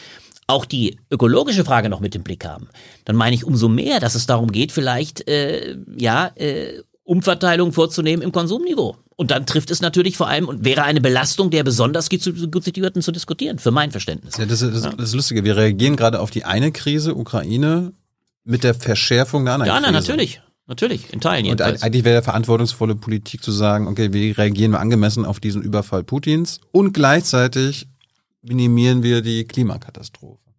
[0.46, 2.68] auch die ökologische Frage noch mit im Blick haben,
[3.04, 8.22] dann meine ich umso mehr, dass es darum geht, vielleicht äh, ja äh, Umverteilung vorzunehmen
[8.22, 8.96] im Konsumniveau.
[9.16, 13.02] Und dann trifft es natürlich vor allem und wäre eine Belastung der besonders gut Situierten
[13.02, 14.36] zu diskutieren, für mein Verständnis.
[14.36, 15.42] Ja, das, ist, das, das Lustige.
[15.42, 17.92] Wir reagieren gerade auf die eine Krise, Ukraine,
[18.44, 20.40] mit der Verschärfung der anderen Ja, nein, natürlich.
[20.68, 21.82] Natürlich, in Teilen Und jedenfalls.
[21.82, 26.60] eigentlich wäre verantwortungsvolle Politik zu sagen, okay, wie reagieren wir angemessen auf diesen Überfall Putins
[26.70, 27.88] und gleichzeitig
[28.40, 30.49] minimieren wir die Klimakatastrophe.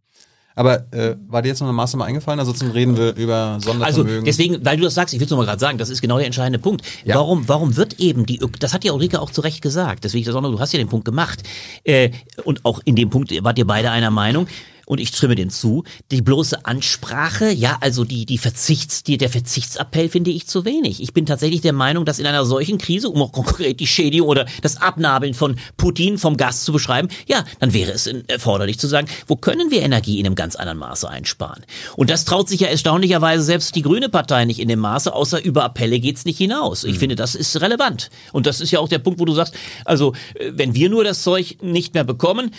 [0.55, 2.39] Aber äh, war dir jetzt noch eine Maßnahme eingefallen?
[2.39, 4.25] Ansonsten reden wir über Also Sondervermögen.
[4.25, 6.25] deswegen, weil du das sagst, ich will es nochmal gerade sagen, das ist genau der
[6.25, 6.85] entscheidende Punkt.
[7.05, 7.15] Ja.
[7.15, 10.25] Warum, warum wird eben die, Ök- das hat ja Ulrike auch zu Recht gesagt, deswegen
[10.25, 11.41] das auch noch, du hast ja den Punkt gemacht.
[11.83, 12.11] Äh,
[12.43, 14.47] und auch in dem Punkt wart ihr beide einer Meinung.
[14.85, 15.83] Und ich stimme den zu.
[16.11, 21.01] Die bloße Ansprache, ja, also die, die Verzichts, die, der Verzichtsappell finde ich zu wenig.
[21.01, 24.27] Ich bin tatsächlich der Meinung, dass in einer solchen Krise, um auch konkret die Schädigung
[24.27, 28.87] oder das Abnabeln von Putin vom Gas zu beschreiben, ja, dann wäre es erforderlich zu
[28.87, 31.63] sagen, wo können wir Energie in einem ganz anderen Maße einsparen?
[31.95, 35.43] Und das traut sich ja erstaunlicherweise selbst die Grüne Partei nicht in dem Maße, außer
[35.43, 36.83] über Appelle geht's nicht hinaus.
[36.83, 38.09] Ich finde, das ist relevant.
[38.31, 39.55] Und das ist ja auch der Punkt, wo du sagst,
[39.85, 42.51] also äh, wenn wir nur das Zeug nicht mehr bekommen,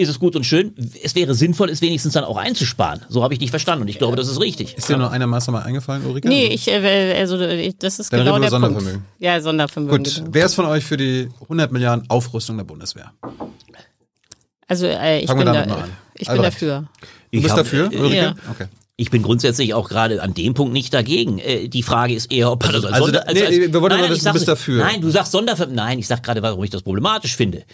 [0.00, 0.74] ist es gut und schön.
[1.02, 3.02] Es wäre sinnvoll, es wenigstens dann auch einzusparen.
[3.08, 4.76] So habe ich dich verstanden und ich glaube, das ist richtig.
[4.76, 6.28] ist dir noch eine Maßnahme eingefallen, Ulrike?
[6.28, 8.80] Nee, ich, äh, also ich- das ist Dann genau reden wir der über Punkt.
[8.80, 9.06] Sondervermögen.
[9.18, 9.98] Ja, Sondervermögen.
[10.04, 10.28] Gut, genau.
[10.32, 13.12] wer ist von euch für die 100 Milliarden Aufrüstung der Bundeswehr?
[14.66, 16.54] Also äh, ich, Fangen wir bin, da, ich bin Albrecht.
[16.54, 16.84] dafür.
[17.32, 18.16] Du bist hab, dafür, äh, Ulrike?
[18.16, 18.34] ja.
[18.50, 18.66] Okay.
[18.96, 21.38] Ich bin grundsätzlich auch gerade an dem Punkt nicht dagegen.
[21.38, 23.24] Äh, die Frage ist eher, ob man das als Also Sonder...
[23.26, 24.84] da- nee, wir wollen nur ich wissen, du bist dafür.
[24.84, 25.66] Nein, du sagst Sonderver...
[25.66, 27.64] Nein, ich sag gerade, warum ich das problematisch finde.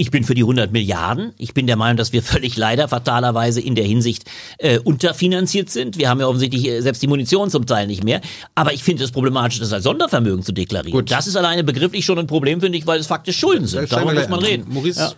[0.00, 1.32] Ich bin für die 100 Milliarden.
[1.38, 5.98] Ich bin der Meinung, dass wir völlig leider fatalerweise in der Hinsicht äh, unterfinanziert sind.
[5.98, 8.20] Wir haben ja offensichtlich äh, selbst die Munition zum Teil nicht mehr.
[8.54, 10.92] Aber ich finde es problematisch, das als Sondervermögen zu deklarieren.
[10.92, 11.10] Gut.
[11.10, 13.90] Das ist alleine begrifflich schon ein Problem, finde ich, weil es faktisch Schulden sind.
[13.90, 14.72] Darüber muss man reden.
[14.72, 15.16] Maurice,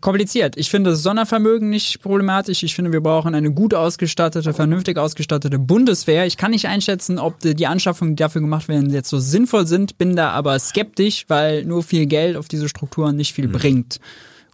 [0.00, 0.56] kompliziert.
[0.56, 2.62] Ich finde das Sondervermögen nicht problematisch.
[2.62, 6.26] Ich finde, wir brauchen eine gut ausgestattete, vernünftig ausgestattete Bundeswehr.
[6.26, 9.98] Ich kann nicht einschätzen, ob die Anschaffungen, die dafür gemacht werden, jetzt so sinnvoll sind,
[9.98, 13.98] bin da aber skeptisch, weil nur viel Geld auf diese Strukturen nicht viel bringt.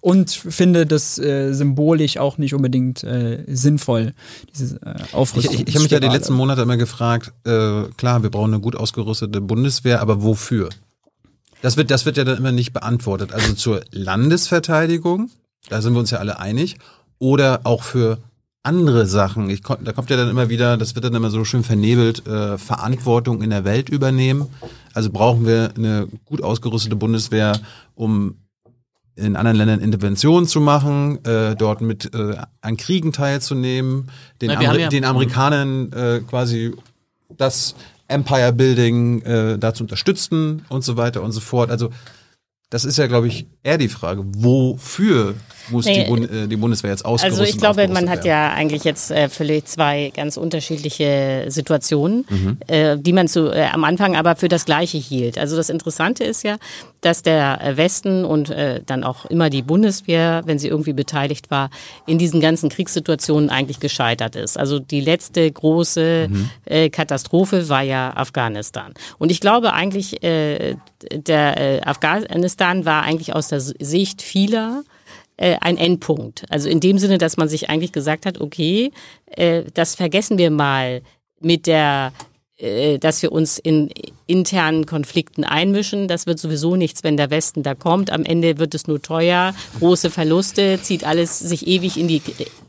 [0.00, 4.14] Und finde das äh, symbolisch auch nicht unbedingt äh, sinnvoll,
[4.56, 5.54] diese äh, Ich, Aufrüstung.
[5.54, 8.62] ich, ich habe mich ja die letzten Monate immer gefragt, äh, klar, wir brauchen eine
[8.62, 10.68] gut ausgerüstete Bundeswehr, aber wofür?
[11.62, 13.32] Das wird, das wird ja dann immer nicht beantwortet.
[13.32, 15.30] Also zur Landesverteidigung,
[15.68, 16.76] da sind wir uns ja alle einig,
[17.18, 18.18] oder auch für
[18.62, 19.48] andere Sachen.
[19.48, 22.58] Ich, da kommt ja dann immer wieder, das wird dann immer so schön vernebelt, äh,
[22.58, 24.46] Verantwortung in der Welt übernehmen.
[24.92, 27.58] Also brauchen wir eine gut ausgerüstete Bundeswehr,
[27.94, 28.36] um
[29.14, 34.10] in anderen Ländern Interventionen zu machen, äh, dort mit äh, an Kriegen teilzunehmen,
[34.42, 36.74] den, Na, Ameri ja- den Amerikanern äh, quasi
[37.36, 37.74] das
[38.08, 41.70] Empire Building äh, da zu unterstützen und so weiter und so fort.
[41.70, 41.90] Also
[42.68, 45.34] das ist ja, glaube ich, eher die Frage, wofür
[45.70, 48.26] muss Nee, die, Bund äh, die Bundeswehr jetzt ausgerüstet Also ich glaube, man hat werden?
[48.26, 52.58] ja eigentlich jetzt äh, völlig zwei ganz unterschiedliche Situationen, Mhm.
[52.66, 55.38] äh, die man zu, äh, am Anfang aber für das Gleiche hielt.
[55.38, 56.56] Also das Interessante ist ja,
[57.00, 61.50] dass der äh, Westen und äh, dann auch immer die Bundeswehr, wenn sie irgendwie beteiligt
[61.50, 61.70] war,
[62.06, 64.58] in diesen ganzen Kriegssituationen eigentlich gescheitert ist.
[64.58, 66.50] Also die letzte große Mhm.
[66.64, 68.92] äh, Katastrophe war ja Afghanistan.
[69.18, 70.76] Und ich glaube eigentlich, äh,
[71.12, 74.82] der äh, Afghanistan war eigentlich aus der Sicht vieler
[75.36, 76.44] äh, ein Endpunkt.
[76.48, 78.90] Also in dem Sinne, dass man sich eigentlich gesagt hat, okay,
[79.26, 81.02] äh, das vergessen wir mal
[81.40, 82.12] mit der
[83.00, 83.90] dass wir uns in
[84.26, 86.08] internen Konflikten einmischen.
[86.08, 88.10] Das wird sowieso nichts, wenn der Westen da kommt.
[88.10, 92.20] Am Ende wird es nur teuer, große Verluste, zieht alles sich ewig in die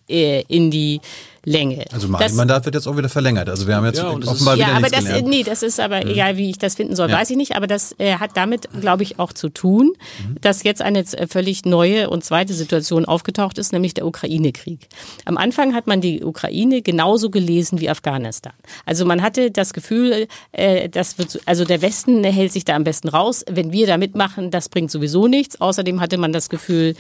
[0.10, 1.02] äh, in die
[1.46, 1.86] Länge.
[1.94, 3.48] Also mein Das- Mandat wird jetzt auch wieder verlängert.
[3.48, 5.28] Also wir haben jetzt Ja, offenbar ja, wieder aber nichts das, gelernt.
[5.30, 7.16] nee, das ist aber, egal wie ich das finden soll, Ja.
[7.20, 9.94] weiß ich nicht, aber das äh, hat damit, glaube ich, auch zu tun,
[10.42, 14.90] dass jetzt eine völlig neue und zweite Situation aufgetaucht ist, nämlich der Ukraine-Krieg.
[15.24, 18.52] Am Anfang hat man die Ukraine genauso gelesen wie Afghanistan.
[18.86, 22.76] Also man hatte das Gefühl, äh, das wird, so- also der Westen hält sich da
[22.76, 23.46] am besten raus.
[23.50, 25.62] Wenn wir da mitmachen, das bringt sowieso nichts.
[25.62, 26.96] Außerdem hatte man das Gefühl,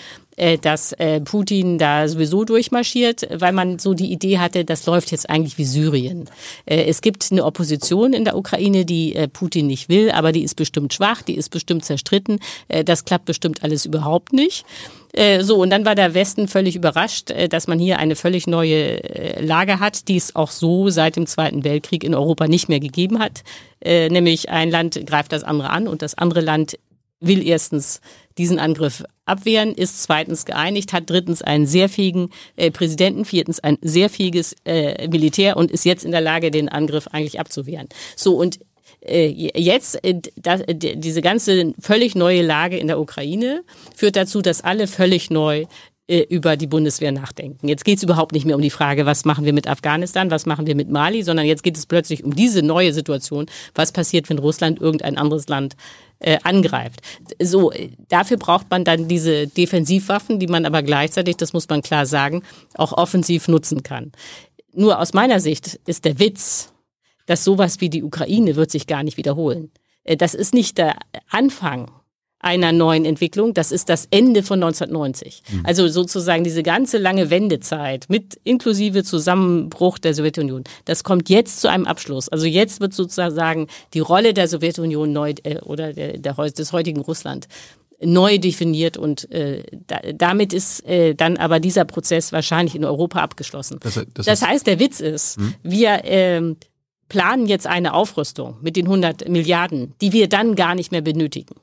[0.61, 5.29] dass äh, Putin da sowieso durchmarschiert, weil man so die Idee hatte, das läuft jetzt
[5.29, 6.29] eigentlich wie Syrien.
[6.65, 10.43] Äh, es gibt eine Opposition in der Ukraine, die äh, Putin nicht will, aber die
[10.43, 12.39] ist bestimmt schwach, die ist bestimmt zerstritten.
[12.67, 14.65] Äh, das klappt bestimmt alles überhaupt nicht.
[15.13, 18.45] Äh, So, und dann war der Westen völlig überrascht, äh, dass man hier eine völlig
[18.45, 22.69] neue äh, Lage hat, die es auch so seit dem Zweiten Weltkrieg in Europa nicht
[22.69, 23.43] mehr gegeben hat.
[23.81, 26.77] Äh, Nämlich ein Land greift das andere an und das andere Land
[27.19, 28.01] will erstens
[28.37, 33.77] diesen Angriff abwehren, ist zweitens geeinigt, hat drittens einen sehr fähigen äh, Präsidenten, viertens ein
[33.81, 37.89] sehr fähiges äh, Militär und ist jetzt in der Lage, den Angriff eigentlich abzuwehren.
[38.15, 38.59] So und
[39.01, 43.63] äh, jetzt äh, das, diese ganze völlig neue Lage in der Ukraine
[43.95, 45.65] führt dazu, dass alle völlig neu
[46.09, 47.67] äh, über die Bundeswehr nachdenken.
[47.67, 50.45] Jetzt geht es überhaupt nicht mehr um die Frage, was machen wir mit Afghanistan, was
[50.45, 54.29] machen wir mit Mali, sondern jetzt geht es plötzlich um diese neue Situation, was passiert,
[54.29, 55.75] wenn Russland irgendein anderes Land
[56.19, 57.01] äh, angreift.
[57.41, 61.81] So, äh, dafür braucht man dann diese Defensivwaffen, die man aber gleichzeitig, das muss man
[61.81, 62.43] klar sagen,
[62.75, 64.11] auch offensiv nutzen kann.
[64.73, 66.73] Nur aus meiner Sicht ist der Witz,
[67.25, 69.71] dass sowas wie die Ukraine wird sich gar nicht wiederholen.
[70.03, 70.97] Äh, Das ist nicht der
[71.29, 71.91] Anfang
[72.39, 75.41] einer neuen Entwicklung, das ist das Ende von 1990.
[75.63, 81.67] Also sozusagen diese ganze lange Wendezeit mit inklusive Zusammenbruch der Sowjetunion, das kommt jetzt zu
[81.69, 82.29] einem Abschluss.
[82.29, 87.01] Also jetzt wird sozusagen die Rolle der Sowjetunion neu äh, oder der, der, des heutigen
[87.01, 87.47] Russland
[87.99, 93.19] neu definiert und äh, da, damit ist äh, dann aber dieser Prozess wahrscheinlich in Europa
[93.21, 93.79] abgeschlossen.
[93.81, 96.57] Das- das das heißt, der Witz ist, wir ähm,
[97.09, 101.55] planen jetzt eine Aufrüstung mit den 100 Milliarden, die wir dann gar nicht mehr benötigen.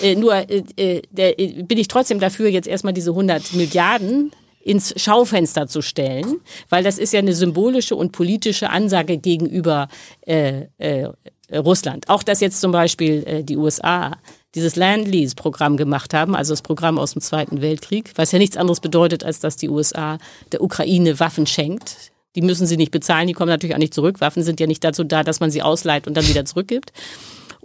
[0.00, 4.32] Äh, nur äh, äh, der, äh, bin ich trotzdem dafür, jetzt erstmal diese 100 Milliarden
[4.66, 9.88] ins Schaufenster zu stellen, weil das ist ja eine symbolische und politische Ansage gegenüber
[10.22, 11.08] äh, äh,
[11.54, 12.08] Russland.
[12.08, 14.16] Auch dass jetzt zum Beispiel äh, die USA
[14.56, 18.80] dieses Land-Lease-Programm gemacht haben, also das Programm aus dem Zweiten Weltkrieg, was ja nichts anderes
[18.80, 20.18] bedeutet, als dass die USA
[20.50, 22.10] der Ukraine Waffen schenkt.
[22.34, 24.20] Die müssen sie nicht bezahlen, die kommen natürlich auch nicht zurück.
[24.20, 26.92] Waffen sind ja nicht dazu da, dass man sie ausleiht und dann wieder zurückgibt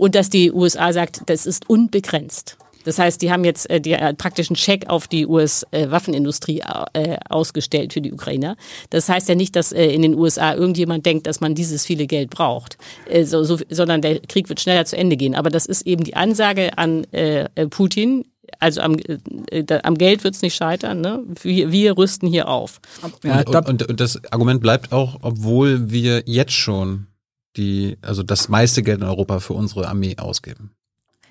[0.01, 2.57] und dass die USA sagt, das ist unbegrenzt.
[2.85, 6.63] Das heißt, die haben jetzt äh, die, äh, praktisch einen Check auf die US-Waffenindustrie
[6.93, 8.55] äh, ausgestellt für die Ukrainer.
[8.89, 12.07] Das heißt ja nicht, dass äh, in den USA irgendjemand denkt, dass man dieses viele
[12.07, 15.35] Geld braucht, äh, so, so, sondern der Krieg wird schneller zu Ende gehen.
[15.35, 18.25] Aber das ist eben die Ansage an äh, äh, Putin.
[18.59, 18.97] Also am,
[19.51, 21.01] äh, da- am Geld wird's nicht scheitern.
[21.01, 21.23] Ne?
[21.43, 22.79] Wir, wir rüsten hier auf.
[23.67, 27.05] Und, und, und das Argument bleibt auch, obwohl wir jetzt schon
[27.57, 30.71] die, also das meiste Geld in Europa für unsere Armee ausgeben.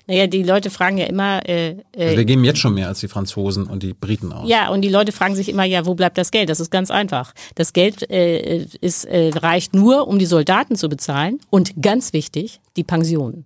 [0.07, 2.99] Naja, die Leute fragen ja immer, äh, Also äh, wir geben jetzt schon mehr als
[2.99, 4.49] die Franzosen und die Briten aus.
[4.49, 6.49] Ja, und die Leute fragen sich immer, ja, wo bleibt das Geld?
[6.49, 7.33] Das ist ganz einfach.
[7.55, 12.59] Das Geld äh, ist, äh, reicht nur, um die Soldaten zu bezahlen und ganz wichtig,
[12.77, 13.45] die Pensionen.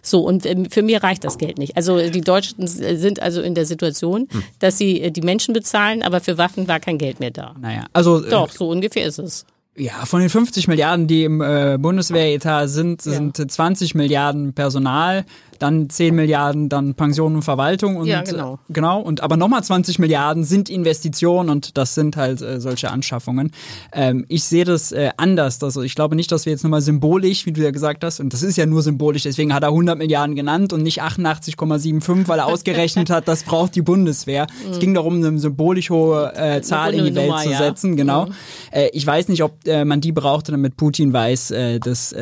[0.00, 1.76] So, und ähm, für mir reicht das Geld nicht.
[1.76, 4.28] Also die Deutschen sind also in der Situation,
[4.60, 7.56] dass sie äh, die Menschen bezahlen, aber für Waffen war kein Geld mehr da.
[7.60, 9.44] naja, also äh, Doch, so ungefähr ist es.
[9.78, 15.26] Ja, von den 50 Milliarden, die im äh, Bundeswehretat sind, sind 20 Milliarden Personal.
[15.58, 18.54] Dann 10 Milliarden dann Pension und Verwaltung und Ja, genau.
[18.54, 22.90] äh, genau und aber nochmal 20 Milliarden sind Investitionen und das sind halt äh, solche
[22.90, 23.50] Anschaffungen.
[23.92, 25.62] Ähm, ich sehe das äh, anders.
[25.62, 28.32] Also ich glaube nicht, dass wir jetzt nochmal symbolisch, wie du ja gesagt hast, und
[28.32, 32.38] das ist ja nur symbolisch, deswegen hat er 100 Milliarden genannt und nicht 88,75, weil
[32.38, 34.46] er ausgerechnet hat, das braucht die Bundeswehr.
[34.70, 37.58] Es ging darum, eine symbolisch hohe äh, Zahl in die Welt Nummer, zu ja.
[37.58, 38.28] setzen, genau.
[38.70, 41.52] Äh, ich weiß nicht, ob äh, man die brauchte, damit Putin weiß,
[41.82, 42.14] dass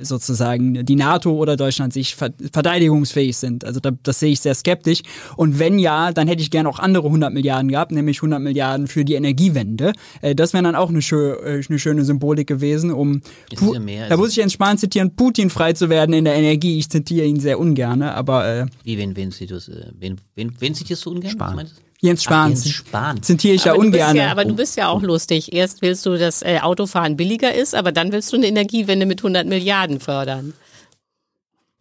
[0.00, 2.30] sozusagen die NATO oder Deutschland sich ver
[2.72, 3.64] verteidigungsfähig sind.
[3.64, 5.02] Also da, das sehe ich sehr skeptisch.
[5.36, 8.86] Und wenn ja, dann hätte ich gerne auch andere 100 Milliarden gehabt, nämlich 100 Milliarden
[8.86, 9.92] für die Energiewende.
[10.20, 14.04] Äh, das wäre dann auch eine, schö äh, eine schöne Symbolik gewesen, um ja mehr,
[14.06, 16.78] da also- muss ich Jens Spahn zitieren, Putin frei zu werden in der Energie.
[16.78, 20.52] Ich zitiere ihn sehr ungerne, aber äh, Wie, wen, wen, zitierst, du, äh, wen, wen,
[20.58, 21.30] wen zitierst du ungern?
[21.30, 21.48] Spahn.
[21.48, 21.82] Was meinst du?
[22.04, 23.22] Jens Ach, Spahn, Jens Spahn.
[23.22, 24.18] zitiere ich ja aber, bist ungerne.
[24.18, 25.52] ja, aber du bist ja auch lustig.
[25.52, 29.20] Erst willst du, dass äh, Autofahren billiger ist, aber dann willst du eine Energiewende mit
[29.20, 30.52] 100 Milliarden fördern.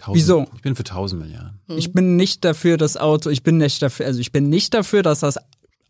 [0.01, 0.45] 1000, Wieso?
[0.55, 1.59] Ich bin für 1000 Milliarden.
[1.67, 5.03] Ich bin nicht dafür, das Auto, ich bin nicht dafür, also ich bin nicht dafür,
[5.03, 5.37] dass das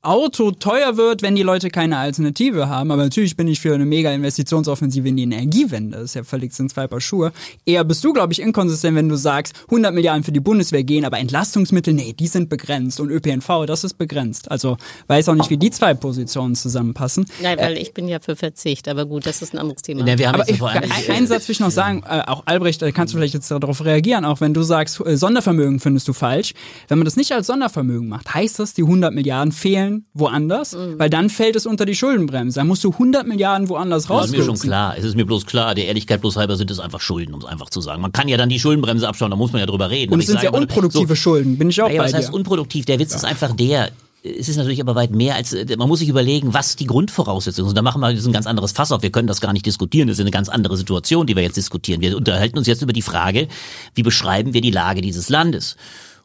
[0.03, 2.89] Auto teuer wird, wenn die Leute keine Alternative haben.
[2.89, 5.97] Aber natürlich bin ich für eine mega Investitionsoffensive in die Energiewende.
[5.97, 7.31] Das ist ja völlig sind zwei Paar Schuhe.
[7.67, 11.05] Eher bist du, glaube ich, inkonsistent, wenn du sagst, 100 Milliarden für die Bundeswehr gehen,
[11.05, 12.99] aber Entlastungsmittel, nee, die sind begrenzt.
[12.99, 14.49] Und ÖPNV, das ist begrenzt.
[14.49, 17.25] Also weiß auch nicht, wie die zwei Positionen zusammenpassen.
[17.39, 20.07] Nein, weil ich bin ja für Verzicht, aber gut, das ist ein anderes Thema.
[20.07, 22.21] Ja, wir haben Aber ich, vor allem, ein, einen Satz will ich noch sagen, äh,
[22.25, 25.79] auch Albrecht, da kannst du vielleicht jetzt darauf reagieren, auch wenn du sagst, äh, Sondervermögen
[25.79, 26.55] findest du falsch.
[26.87, 31.09] Wenn man das nicht als Sondervermögen macht, heißt das, die 100 Milliarden fehlen woanders, weil
[31.09, 32.59] dann fällt es unter die Schuldenbremse.
[32.59, 34.95] Dann musst du 100 Milliarden woanders Das ist mir schon klar.
[34.97, 37.45] Es ist mir bloß klar, der Ehrlichkeit bloß halber sind es einfach Schulden, um es
[37.45, 38.01] einfach zu sagen.
[38.01, 40.13] Man kann ja dann die Schuldenbremse abschauen, da muss man ja drüber reden.
[40.13, 42.29] Und Aber es sind mal, unproduktive so, Schulden, bin ich auch Naja, bei was heißt
[42.29, 42.33] dir.
[42.33, 42.85] unproduktiv?
[42.85, 43.91] Der Witz ist einfach der,
[44.23, 47.75] es ist natürlich aber weit mehr als, man muss sich überlegen, was die Grundvoraussetzungen sind.
[47.75, 49.01] Da machen wir jetzt ein ganz anderes Fass auf.
[49.01, 50.07] Wir können das gar nicht diskutieren.
[50.07, 52.01] Das ist eine ganz andere Situation, die wir jetzt diskutieren.
[52.01, 53.47] Wir unterhalten uns jetzt über die Frage,
[53.95, 55.75] wie beschreiben wir die Lage dieses Landes?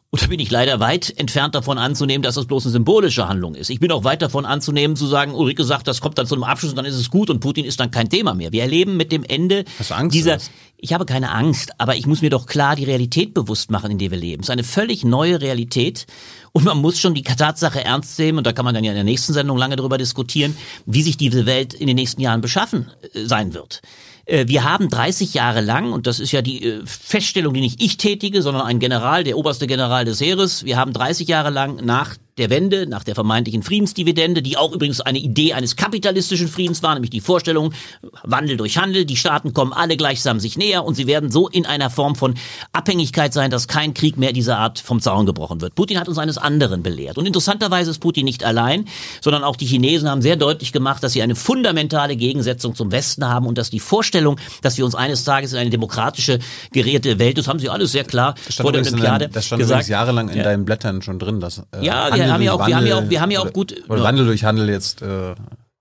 [0.09, 3.55] Und da bin ich leider weit entfernt davon anzunehmen, dass das bloß eine symbolische Handlung
[3.55, 3.69] ist.
[3.69, 6.45] Ich bin auch weit davon anzunehmen, zu sagen, Ulrike sagt, das kommt dann zu einem
[6.45, 8.53] Abschluss und dann ist es gut und Putin ist dann kein Thema mehr.
[8.53, 9.65] Wir erleben mit dem Ende
[10.09, 10.37] dieser,
[10.77, 13.97] ich habe keine Angst, aber ich muss mir doch klar die Realität bewusst machen, in
[13.97, 14.43] der wir leben.
[14.43, 16.07] Es ist eine völlig neue Realität
[16.53, 18.95] und man muss schon die Tatsache ernst nehmen, und da kann man dann ja in
[18.95, 20.55] der nächsten Sendung lange darüber diskutieren,
[20.85, 23.81] wie sich diese Welt in den nächsten Jahren beschaffen äh, sein wird.
[24.27, 27.81] Äh, Wir haben 30 Jahre lang, und das ist ja die äh, Feststellung, die nicht
[27.81, 31.83] ich tätige, sondern ein General, der oberste General des Heeres, wir haben 30 Jahre lang
[31.83, 36.83] nach der Wende, nach der vermeintlichen Friedensdividende, die auch übrigens eine Idee eines kapitalistischen Friedens
[36.83, 37.73] war, nämlich die Vorstellung,
[38.23, 41.65] Wandel durch Handel, die Staaten kommen alle gleichsam sich näher und sie werden so in
[41.65, 42.35] einer Form von
[42.73, 45.75] Abhängigkeit sein, dass kein Krieg mehr dieser Art vom Zaun gebrochen wird.
[45.75, 47.17] Putin hat uns eines anderen belehrt.
[47.17, 48.85] Und interessanterweise ist Putin nicht allein,
[49.21, 53.27] sondern auch die Chinesen haben sehr deutlich gemacht, dass sie eine fundamentale Gegensetzung zum Westen
[53.27, 56.39] haben und dass die Vorstellung, dass wir uns eines Tages in eine demokratische,
[56.71, 59.45] gerehrte Welt, das haben sie alles sehr klar Das stand, vor der Olympiade deinem, das
[59.45, 59.87] stand gesagt.
[59.87, 60.43] jahrelang in Ja.
[60.43, 61.39] deinen Blättern schon drin.
[61.39, 63.53] Dass, äh, Ja, wir haben ja auch- wir haben ja auch- wir haben ja auch
[63.53, 64.03] gut- Oder ja.
[64.03, 65.01] Wandel durch Handel jetzt.
[65.01, 65.35] Äh,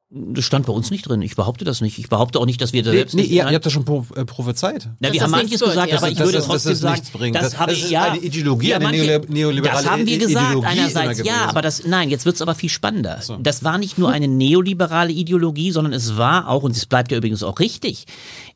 [0.09, 1.21] Das stand bei uns nicht drin.
[1.21, 1.99] Ich behaupte das nicht.
[1.99, 3.53] Ich behaupte auch nicht, dass wir da nee, selbst nee, nicht ihr, Nein.
[3.53, 4.89] ihr habt das schon pro, äh, prophezeit.
[5.01, 5.99] Na, wir das haben manches wird, gesagt, ja.
[5.99, 8.05] aber ich würde dass trotzdem das sagen, das Das- habe das ich ist ja.
[8.13, 11.85] eine Ideologie, eine manche- neole- neoliberale Das haben wir gesagt Ideologie einerseits, ja, aber das
[11.87, 13.19] nein, jetzt wird's aber viel spannender.
[13.41, 17.19] Das war nicht nur eine neoliberale Ideologie, sondern es war auch und es bleibt ja
[17.19, 18.07] übrigens auch richtig.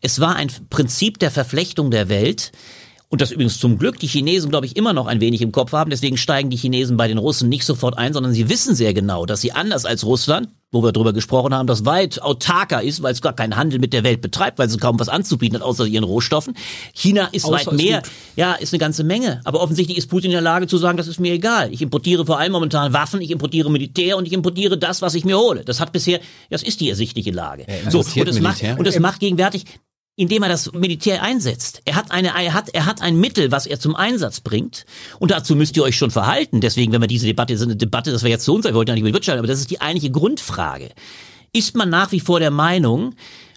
[0.01, 2.53] Es war ein Prinzip der Verflechtung der Welt.
[3.13, 5.73] Und das übrigens zum Glück die Chinesen, glaube ich, immer noch ein wenig im Kopf
[5.73, 5.91] haben.
[5.91, 9.27] Deswegen steigen die Chinesen bei den Russen nicht sofort ein, sondern sie wissen sehr genau,
[9.27, 13.13] dass sie anders als Russland, wo wir darüber gesprochen haben, das weit autarker ist, weil
[13.13, 15.87] es gar keinen Handel mit der Welt betreibt, weil es kaum was anzubieten hat, außer
[15.87, 16.55] ihren Rohstoffen.
[16.95, 18.03] China ist Außer weit ist mehr.
[18.03, 18.11] gut.
[18.37, 19.41] Ja, ist eine ganze Menge.
[19.43, 21.73] Aber offensichtlich ist Putin in der Lage zu sagen, das ist mir egal.
[21.73, 25.25] Ich importiere vor allem momentan Waffen, ich importiere Militär und ich importiere das, was ich
[25.25, 25.65] mir hole.
[25.65, 27.65] Das hat bisher, das ist die ersichtliche Lage.
[27.67, 28.79] Er so, und es macht, Militär?
[28.79, 29.65] und es macht gegenwärtig,
[30.21, 31.81] indem er das Militär einsetzt.
[31.87, 34.85] Er hat eine, er hat, er hat ein Mittel, was er zum Einsatz bringt.
[35.19, 36.61] Und dazu müsst ihr euch schon verhalten.
[36.61, 38.75] Deswegen, wenn wir diese Debatte, das ist eine Debatte, das wir jetzt zu uns, wir
[38.75, 40.91] wollten ja nicht über die Wirtschaft, aber das ist die eigentliche Grundfrage.
[41.55, 43.15] Ist man nach wie vor der Meinung,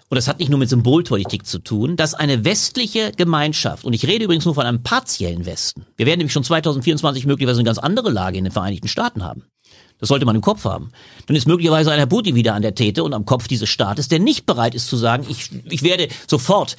[0.08, 4.06] und das hat nicht nur mit Symbolpolitik zu tun, dass eine westliche Gemeinschaft, und ich
[4.06, 7.78] rede übrigens nur von einem partiellen Westen, wir werden nämlich schon 2024 möglicherweise eine ganz
[7.78, 9.44] andere Lage in den Vereinigten Staaten haben.
[10.04, 10.90] Das sollte man im Kopf haben.
[11.24, 14.06] Dann ist möglicherweise ein Herr Putin wieder an der Tete und am Kopf dieses Staates,
[14.08, 16.76] der nicht bereit ist zu sagen, ich, ich werde sofort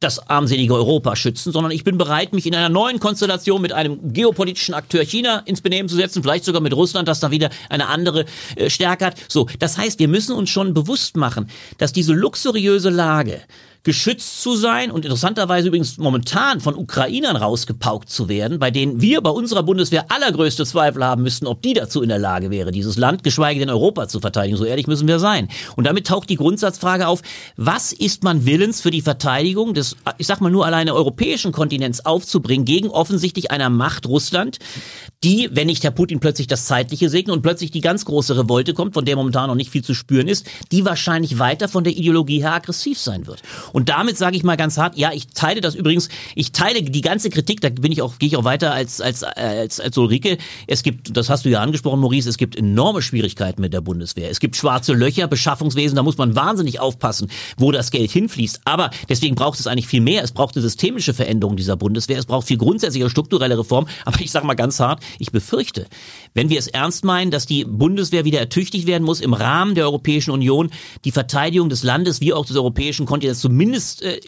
[0.00, 4.12] das armselige Europa schützen, sondern ich bin bereit, mich in einer neuen Konstellation mit einem
[4.12, 7.88] geopolitischen Akteur China ins Benehmen zu setzen, vielleicht sogar mit Russland, das da wieder eine
[7.88, 8.26] andere
[8.56, 9.16] äh, Stärke hat.
[9.28, 13.40] So, das heißt, wir müssen uns schon bewusst machen, dass diese luxuriöse Lage
[13.82, 19.20] geschützt zu sein und interessanterweise übrigens momentan von Ukrainern rausgepaukt zu werden, bei denen wir
[19.20, 22.96] bei unserer Bundeswehr allergrößte Zweifel haben müssten, ob die dazu in der Lage wäre, dieses
[22.96, 24.56] Land, geschweige denn Europa zu verteidigen.
[24.56, 25.48] So ehrlich müssen wir sein.
[25.76, 27.22] Und damit taucht die Grundsatzfrage auf,
[27.56, 32.04] was ist man willens für die Verteidigung des, ich sag mal nur alleine europäischen Kontinents
[32.04, 34.58] aufzubringen gegen offensichtlich einer Macht Russland,
[35.24, 38.74] die, wenn nicht Herr Putin plötzlich das Zeitliche segnet und plötzlich die ganz große Revolte
[38.74, 41.94] kommt, von der momentan noch nicht viel zu spüren ist, die wahrscheinlich weiter von der
[41.94, 43.42] Ideologie her aggressiv sein wird.
[43.72, 47.00] Und damit sage ich mal ganz hart, ja, ich teile das übrigens, ich teile die
[47.00, 50.38] ganze Kritik, da bin ich auch, gehe ich auch weiter als, als, als, als Ulrike.
[50.66, 54.30] Es gibt, das hast du ja angesprochen, Maurice, es gibt enorme Schwierigkeiten mit der Bundeswehr.
[54.30, 58.62] Es gibt schwarze Löcher, Beschaffungswesen, da muss man wahnsinnig aufpassen, wo das Geld hinfließt.
[58.64, 60.22] Aber deswegen braucht es eigentlich viel mehr.
[60.22, 62.18] Es braucht eine systemische Veränderung dieser Bundeswehr.
[62.18, 63.86] Es braucht viel grundsätzliche strukturelle Reform.
[64.04, 65.86] Aber ich sage mal ganz hart, ich befürchte,
[66.34, 69.84] wenn wir es ernst meinen, dass die Bundeswehr wieder ertüchtigt werden muss, im Rahmen der
[69.84, 70.70] Europäischen Union
[71.04, 73.57] die Verteidigung des Landes wie auch des europäischen Kontinents zumindest
[74.02, 74.20] äh,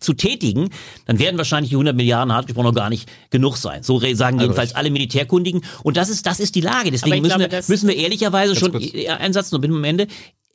[0.00, 0.70] zu tätigen,
[1.06, 3.82] dann werden wahrscheinlich die 100 Milliarden hart gesprochen noch gar nicht genug sein.
[3.82, 5.64] So sagen jedenfalls alle Militärkundigen.
[5.82, 6.90] Und das ist, das ist die Lage.
[6.90, 8.74] Deswegen müssen, glaube, wir, müssen wir ehrlicherweise schon
[9.18, 10.06] einsetzen und bin am Ende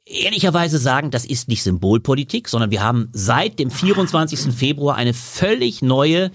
[0.06, 4.54] ehrlicherweise sagen, das ist nicht Symbolpolitik, sondern wir haben seit dem 24.
[4.54, 6.32] Februar eine völlig neue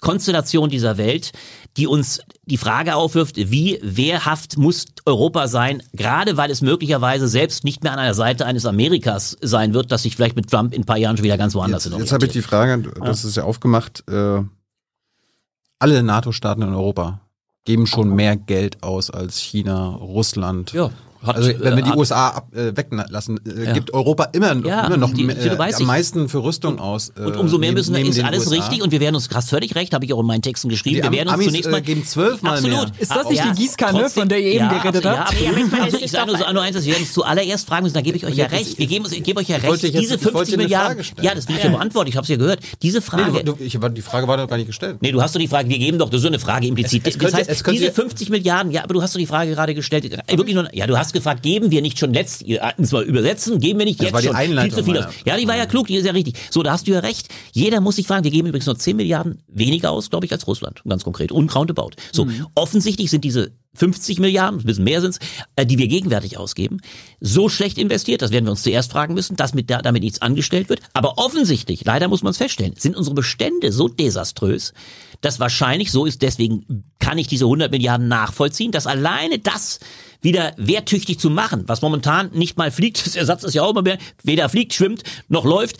[0.00, 1.32] Konstellation dieser Welt,
[1.76, 7.64] die uns die Frage aufwirft, wie wehrhaft muss Europa sein, gerade weil es möglicherweise selbst
[7.64, 10.82] nicht mehr an einer Seite eines Amerikas sein wird, das sich vielleicht mit Trump in
[10.82, 13.36] ein paar Jahren schon wieder ganz woanders Jetzt, jetzt habe ich die Frage, das ist
[13.36, 14.42] ja aufgemacht, äh,
[15.78, 17.20] alle NATO-Staaten in Europa
[17.64, 20.72] geben schon mehr Geld aus als China, Russland.
[20.72, 20.90] Ja.
[21.26, 23.72] Hat, also wenn wir die hat, USA ab, äh, weglassen, äh, ja.
[23.72, 27.12] gibt Europa immer, ja, immer noch die, äh, am meisten für Rüstung aus.
[27.16, 28.56] Äh, und umso mehr müssen wir, ist alles USA.
[28.56, 30.96] richtig und wir werden uns, hast völlig recht, habe ich auch in meinen Texten geschrieben,
[30.96, 31.78] die wir werden uns Amis, zunächst mal...
[31.78, 32.90] Äh, geben zwölfmal absolut.
[32.90, 33.00] Mehr.
[33.00, 35.40] Ist das nicht die Gießkanne, von der ihr eben geredet habt?
[35.40, 36.02] Ja, absolut.
[36.02, 38.34] ich sage nur, nur eins, wir werden uns zuallererst fragen müssen, da gebe ich euch
[38.34, 41.56] ja recht, wir geben, ich gebe euch ja recht, diese 50 Milliarden, ja, das will
[41.56, 43.42] ich ja beantworten, ich habe es ja gehört, diese Frage...
[43.96, 44.98] Die Frage war doch gar nicht gestellt.
[45.00, 47.06] Nee, du hast doch die Frage, wir geben doch, das ist so eine Frage implizit.
[47.06, 50.54] Das heißt, diese 50 Milliarden, ja, aber du hast doch die Frage gerade gestellt, wirklich
[50.54, 53.86] nur, ja, du hast gefragt, geben wir nicht schon letzt, ihr zwar übersetzen, geben wir
[53.86, 55.12] nicht das jetzt war die schon Einleitung, viel zu viel aus.
[55.24, 56.36] Ja, die war ja klug, die ist ja richtig.
[56.50, 57.28] So, da hast du ja recht.
[57.52, 60.46] Jeder muss sich fragen, wir geben übrigens nur 10 Milliarden weniger aus, glaube ich, als
[60.46, 61.90] Russland, ganz konkret, unroundabout.
[62.12, 62.46] So, mhm.
[62.54, 65.18] offensichtlich sind diese 50 Milliarden, ein bisschen mehr sind's,
[65.56, 66.80] äh, die wir gegenwärtig ausgeben,
[67.20, 70.68] so schlecht investiert, das werden wir uns zuerst fragen müssen, dass mit, damit nichts angestellt
[70.68, 70.80] wird.
[70.92, 74.72] Aber offensichtlich, leider muss man es feststellen, sind unsere Bestände so desaströs,
[75.20, 79.80] dass wahrscheinlich so ist, deswegen kann ich diese 100 Milliarden nachvollziehen, dass alleine das
[80.22, 83.82] wieder wehrtüchtig zu machen, was momentan nicht mal fliegt, das Ersatz ist ja auch immer
[83.82, 85.76] mehr, weder fliegt, schwimmt, noch läuft,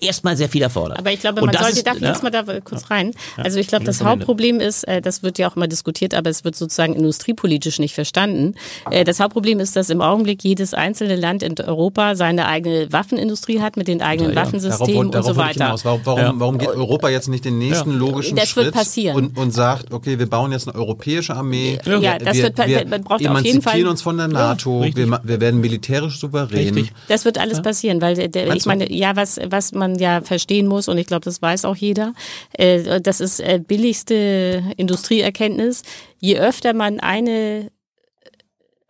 [0.00, 0.98] erstmal sehr viel erfordert.
[0.98, 2.08] Aber ich glaube, man sollte, ist, darf ich ja?
[2.08, 3.12] jetzt mal da kurz rein?
[3.36, 6.44] Also ich glaube, das Hauptproblem ist, äh, das wird ja auch immer diskutiert, aber es
[6.44, 8.54] wird sozusagen industriepolitisch nicht verstanden.
[8.90, 13.60] Äh, das Hauptproblem ist, dass im Augenblick jedes einzelne Land in Europa seine eigene Waffenindustrie
[13.60, 14.42] hat mit den eigenen ja, ja.
[14.42, 15.76] Waffensystemen darauf, und so weiter.
[15.82, 18.74] Warum, warum, warum, geht Europa jetzt nicht den nächsten logischen das Schritt
[19.14, 21.78] und, und, sagt, okay, wir bauen jetzt eine europäische Armee.
[21.84, 25.20] Ja, das wir, wird wir man braucht auf jeden Fall uns von der NATO, wir,
[25.22, 26.74] wir, werden militärisch souverän.
[26.74, 26.92] Richtig.
[27.08, 30.88] Das wird alles passieren, weil der, ich meine, ja, was was man ja verstehen muss,
[30.88, 32.14] und ich glaube, das weiß auch jeder,
[32.52, 35.82] äh, das ist äh, billigste Industrieerkenntnis.
[36.18, 37.70] Je öfter man eine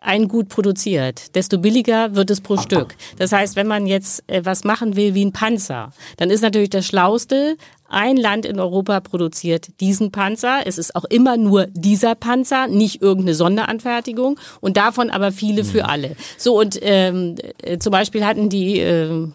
[0.04, 2.94] ein Gut produziert, desto billiger wird es pro Stück.
[3.16, 6.70] Das heißt, wenn man jetzt äh, was machen will wie ein Panzer, dann ist natürlich
[6.70, 7.56] das Schlauste,
[7.88, 10.66] ein Land in Europa produziert diesen Panzer.
[10.66, 15.84] Es ist auch immer nur dieser Panzer, nicht irgendeine Sonderanfertigung und davon aber viele für
[15.84, 15.90] hm.
[15.90, 16.16] alle.
[16.36, 19.28] So und ähm, äh, zum Beispiel hatten die äh,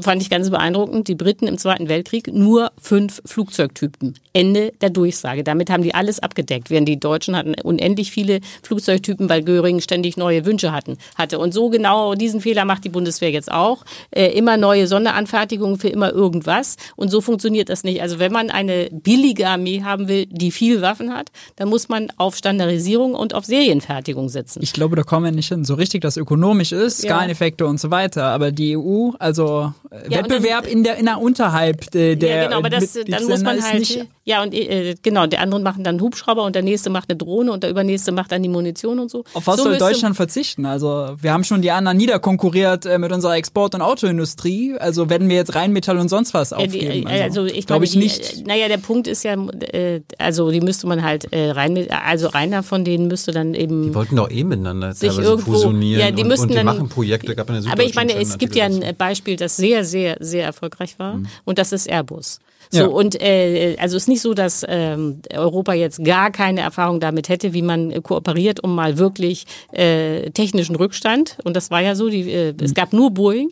[0.00, 4.14] fand ich ganz beeindruckend, die Briten im Zweiten Weltkrieg nur fünf Flugzeugtypen.
[4.32, 5.44] Ende der Durchsage.
[5.44, 10.16] Damit haben die alles abgedeckt, während die Deutschen hatten unendlich viele Flugzeugtypen, weil Göring ständig
[10.16, 11.38] neue Wünsche hatten, hatte.
[11.38, 13.84] Und so genau diesen Fehler macht die Bundeswehr jetzt auch.
[14.10, 16.76] Äh, immer neue Sonderanfertigungen für immer irgendwas.
[16.96, 18.00] Und so funktioniert das nicht.
[18.00, 22.08] Also wenn man eine billige Armee haben will, die viel Waffen hat, dann muss man
[22.16, 24.62] auf Standardisierung und auf Serienfertigung setzen.
[24.62, 25.64] Ich glaube, da kommen wir nicht hin.
[25.64, 27.10] So richtig, dass ökonomisch ist, ja.
[27.10, 28.24] Skaleneffekte und so weiter.
[28.24, 32.58] Aber die EU, also ja, Wettbewerb dann, in der in der unterhalb der Ja, genau,
[32.58, 36.44] aber das dann muss man halt ja und äh, genau, der andere machen dann Hubschrauber
[36.44, 39.24] und der nächste macht eine Drohne und der übernächste macht dann die Munition und so.
[39.34, 40.64] Auf was so soll Deutschland verzichten?
[40.64, 45.28] Also, wir haben schon die anderen niederkonkurriert äh, mit unserer Export- und Autoindustrie, also werden
[45.28, 47.06] wir jetzt Rheinmetall und sonst was aufgeben.
[47.06, 48.38] Also, also ich glaube ich nicht.
[48.38, 52.30] Äh, naja, der Punkt ist ja äh, also die müsste man halt äh, rein also
[52.30, 56.10] einer von denen müsste dann eben Die wollten doch eh miteinander sich irgendwo fusionieren ja,
[56.10, 58.54] die und, müssten und die dann, machen Projekte, gab eine Aber ich meine, es gibt
[58.54, 61.16] ja ein Beispiel, das sehr, sehr, sehr erfolgreich war.
[61.16, 61.26] Mhm.
[61.44, 62.38] Und das ist Airbus.
[62.70, 62.86] So, ja.
[62.86, 67.52] und äh, also ist nicht so, dass ähm, Europa jetzt gar keine Erfahrung damit hätte,
[67.52, 71.36] wie man kooperiert, um mal wirklich äh, technischen Rückstand.
[71.44, 72.64] Und das war ja so, die, äh, mhm.
[72.64, 73.50] es gab nur Boeing.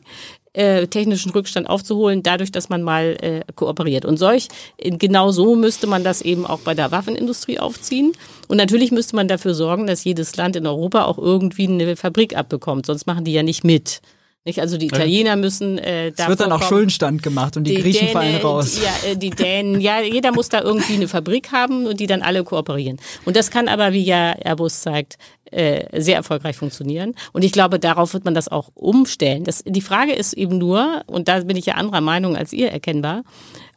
[0.53, 4.05] äh, technischen Rückstand aufzuholen, dadurch, dass man mal äh, kooperiert.
[4.05, 4.49] Und solch,
[4.79, 8.13] genau so müsste man das eben auch bei der Waffenindustrie aufziehen.
[8.49, 12.37] Und natürlich müsste man dafür sorgen, dass jedes Land in Europa auch irgendwie eine Fabrik
[12.37, 14.01] abbekommt, sonst machen die ja nicht mit.
[14.47, 14.59] Nicht?
[14.59, 16.23] Also die Italiener müssen äh, da.
[16.23, 18.77] Es wird dann auch Schuldenstand gemacht und die, die Griechen Däne, fallen raus.
[18.77, 22.07] Die, ja, äh, die Dänen, ja, jeder muss da irgendwie eine Fabrik haben und die
[22.07, 22.99] dann alle kooperieren.
[23.27, 25.19] Und das kann aber, wie ja Airbus zeigt,
[25.51, 27.15] äh, sehr erfolgreich funktionieren.
[27.33, 29.45] Und ich glaube, darauf wird man das auch umstellen.
[29.45, 32.71] Das, die Frage ist eben nur, und da bin ich ja anderer Meinung als ihr
[32.71, 33.25] erkennbar,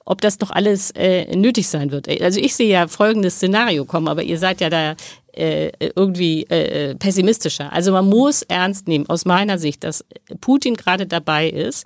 [0.06, 2.07] ob das doch alles äh, nötig sein wird.
[2.22, 4.95] Also ich sehe ja folgendes Szenario kommen, aber ihr seid ja da
[5.34, 7.72] äh, irgendwie äh, pessimistischer.
[7.73, 10.05] Also man muss ernst nehmen, aus meiner Sicht, dass
[10.41, 11.85] Putin gerade dabei ist,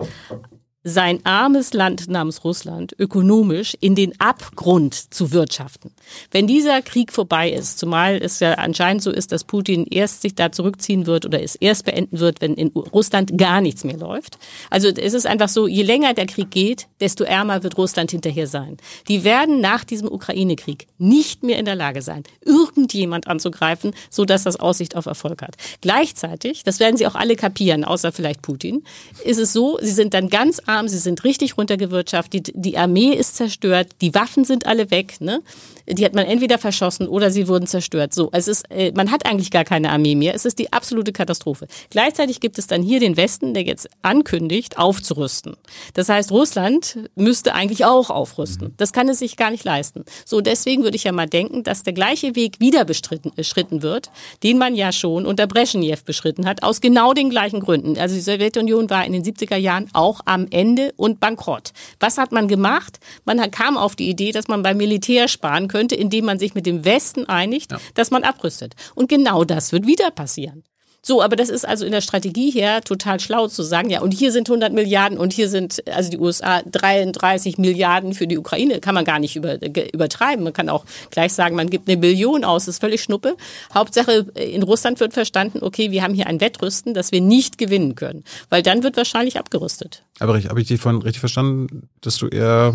[0.84, 5.90] sein armes Land namens Russland ökonomisch in den Abgrund zu wirtschaften.
[6.30, 10.36] Wenn dieser Krieg vorbei ist, zumal es ja anscheinend so ist, dass Putin erst sich
[10.36, 14.38] da zurückziehen wird oder es erst beenden wird, wenn in Russland gar nichts mehr läuft.
[14.70, 18.46] Also es ist einfach so, je länger der Krieg geht, desto ärmer wird Russland hinterher
[18.46, 18.76] sein.
[19.08, 24.44] Die werden nach diesem Ukraine-Krieg nicht mehr in der Lage sein, irgendjemand anzugreifen, so dass
[24.44, 25.56] das Aussicht auf Erfolg hat.
[25.80, 28.84] Gleichzeitig, das werden sie auch alle kapieren, außer vielleicht Putin,
[29.24, 33.12] ist es so, sie sind dann ganz arm, sie sind richtig runtergewirtschaftet, die, die Armee
[33.12, 35.42] ist zerstört, die Waffen sind alle weg, ne?
[35.90, 38.12] Die hat man entweder verschossen oder sie wurden zerstört.
[38.12, 40.34] So, es ist, äh, man hat eigentlich gar keine Armee mehr.
[40.34, 41.66] Es ist die absolute Katastrophe.
[41.88, 45.56] Gleichzeitig gibt es dann hier den Westen, der jetzt ankündigt, aufzurüsten.
[45.94, 48.74] Das heißt, Russland müsste eigentlich auch aufrüsten.
[48.76, 50.04] Das kann es sich gar nicht leisten.
[50.26, 54.10] So, deswegen würde ich ja mal denken, dass der gleiche Weg wieder bestritten, beschritten wird,
[54.42, 57.96] den man ja schon unter Brezhnev beschritten hat, aus genau den gleichen Gründen.
[57.96, 61.72] Also die Sowjetunion war in den 70er Jahren auch am Ende Ende und bankrott.
[62.00, 62.98] Was hat man gemacht?
[63.24, 66.66] Man kam auf die Idee, dass man beim Militär sparen könnte, indem man sich mit
[66.66, 67.78] dem Westen einigt, ja.
[67.94, 68.74] dass man abrüstet.
[68.96, 70.64] Und genau das wird wieder passieren.
[71.02, 74.12] So, aber das ist also in der Strategie her total schlau zu sagen, ja, und
[74.12, 78.80] hier sind 100 Milliarden und hier sind, also die USA 33 Milliarden für die Ukraine,
[78.80, 80.44] kann man gar nicht über, übertreiben.
[80.44, 83.36] Man kann auch gleich sagen, man gibt eine Billion aus, das ist völlig Schnuppe.
[83.72, 87.94] Hauptsache, in Russland wird verstanden, okay, wir haben hier ein Wettrüsten, das wir nicht gewinnen
[87.94, 90.02] können, weil dann wird wahrscheinlich abgerüstet.
[90.18, 92.74] Aber habe ich dich vorhin richtig verstanden, dass du eher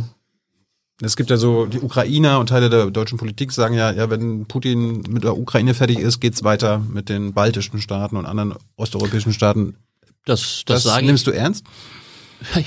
[1.01, 4.45] es gibt ja so, die Ukrainer und Teile der deutschen Politik sagen ja, ja, wenn
[4.45, 9.33] Putin mit der Ukraine fertig ist, geht's weiter mit den baltischen Staaten und anderen osteuropäischen
[9.33, 9.75] Staaten.
[10.25, 11.65] Das, das, das sage nimmst du ernst?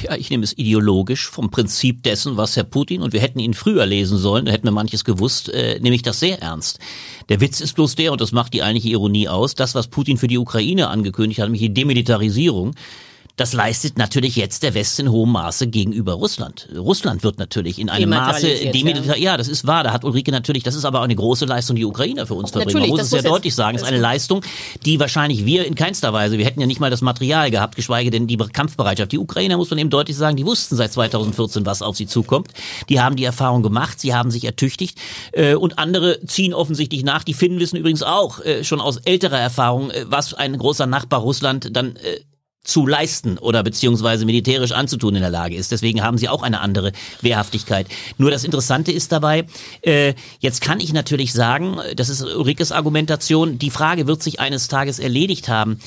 [0.02, 3.54] Ja, ich nehme es ideologisch vom Prinzip dessen, was Herr Putin, und wir hätten ihn
[3.54, 6.78] früher lesen sollen, da hätten wir manches gewusst, äh, nehme ich das sehr ernst.
[7.28, 10.16] Der Witz ist bloß der, und das macht die eigentliche Ironie aus, das, was Putin
[10.16, 12.74] für die Ukraine angekündigt hat, nämlich die Demilitarisierung,
[13.36, 16.68] das leistet natürlich jetzt der Westen in hohem Maße gegenüber Russland.
[16.74, 19.06] Russland wird natürlich in einem Maße demilitarisierend.
[19.06, 19.32] Ja.
[19.32, 19.84] ja, das ist wahr.
[19.84, 22.50] Da hat Ulrike natürlich, das ist aber auch eine große Leistung, die Ukrainer für uns
[22.50, 22.80] verbringen.
[22.80, 23.76] Man muss es sehr deutlich sagen.
[23.76, 24.42] Es ist eine Leistung,
[24.86, 28.10] die wahrscheinlich wir in keinster Weise, wir hätten ja nicht mal das Material gehabt, geschweige
[28.10, 29.12] denn die Kampfbereitschaft.
[29.12, 32.48] Die Ukrainer, muss man eben deutlich sagen, die wussten seit 2014, was auf sie zukommt.
[32.88, 34.98] Die haben die Erfahrung gemacht, sie haben sich ertüchtigt
[35.32, 37.22] äh, und andere ziehen offensichtlich nach.
[37.22, 41.20] Die Finnen wissen übrigens auch äh, schon aus älterer Erfahrung, äh, was ein großer Nachbar
[41.20, 41.98] Russland dann
[42.66, 45.72] zu leisten oder beziehungsweise militärisch anzutun in der Lage ist.
[45.72, 47.86] Deswegen haben sie auch eine andere Wehrhaftigkeit.
[48.18, 49.47] Nur das Interessante ist dabei,
[49.82, 54.68] äh, jetzt kann ich natürlich sagen, das ist Ulrikes Argumentation, die Frage wird sich eines
[54.68, 55.80] Tages erledigt haben.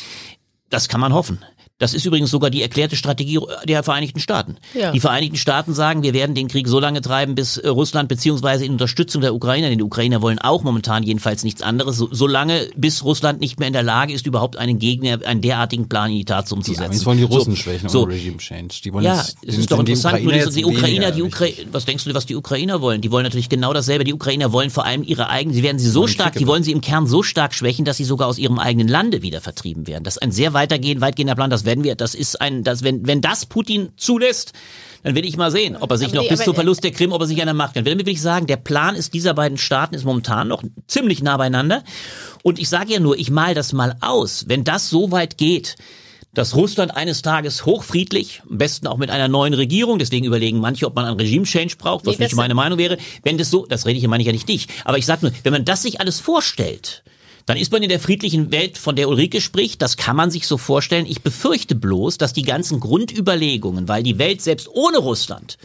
[0.70, 1.40] Das kann man hoffen.
[1.80, 4.58] Das ist übrigens sogar die erklärte Strategie der Vereinigten Staaten.
[4.74, 4.92] Ja.
[4.92, 8.66] Die Vereinigten Staaten sagen, wir werden den Krieg so lange treiben, bis äh, Russland beziehungsweise
[8.66, 12.28] in Unterstützung der Ukrainer, denn die Ukrainer wollen auch momentan jedenfalls nichts anderes, so, so
[12.28, 16.12] lange, bis Russland nicht mehr in der Lage ist, überhaupt einen Gegner, einen derartigen Plan
[16.12, 17.00] in die Tat umzusetzen.
[17.00, 18.04] Die wollen die Russen so, schwächen so.
[18.04, 18.76] Regime Change.
[18.84, 22.04] Die wollen ja, es ist doch interessant, nur die, die Ukrainer, die Ukrainer, was denkst
[22.04, 23.00] du, was die Ukrainer wollen?
[23.00, 24.04] Die wollen natürlich genau dasselbe.
[24.04, 26.74] Die Ukrainer wollen vor allem ihre eigenen, sie werden sie so stark, die wollen sie
[26.74, 30.04] im Kern so stark schwächen, dass sie sogar aus ihrem eigenen Lande wieder vertrieben werden.
[30.04, 33.06] Das ist ein sehr weitergehend, weitgehender Plan, das werden wir, das ist ein dass wenn,
[33.06, 34.54] wenn das Putin zulässt,
[35.04, 36.92] dann will ich mal sehen, ob er sich aber noch nee, bis zum Verlust der
[36.92, 37.86] Krim, ob er sich der Macht kann.
[37.86, 41.38] Damit will ich sagen, der Plan ist dieser beiden Staaten ist momentan noch ziemlich nah
[41.38, 41.84] beieinander.
[42.44, 44.46] Und ich sage ja nur, ich mal das mal aus.
[44.48, 45.78] Wenn das so weit geht,
[46.34, 50.86] dass Russland eines Tages hochfriedlich, am besten auch mit einer neuen Regierung, deswegen überlegen manche,
[50.86, 53.86] ob man einen Regime-Change braucht, was nee, nicht meine Meinung wäre, wenn das so, das
[53.86, 56.00] rede ich, meine ich ja nicht dich, aber ich sage nur, wenn man das sich
[56.02, 57.04] alles vorstellt,
[57.50, 60.46] dann ist man in der friedlichen Welt, von der Ulrike spricht, das kann man sich
[60.46, 61.08] so vorstellen.
[61.08, 65.58] Ich befürchte bloß, dass die ganzen Grundüberlegungen, weil die Welt selbst ohne Russland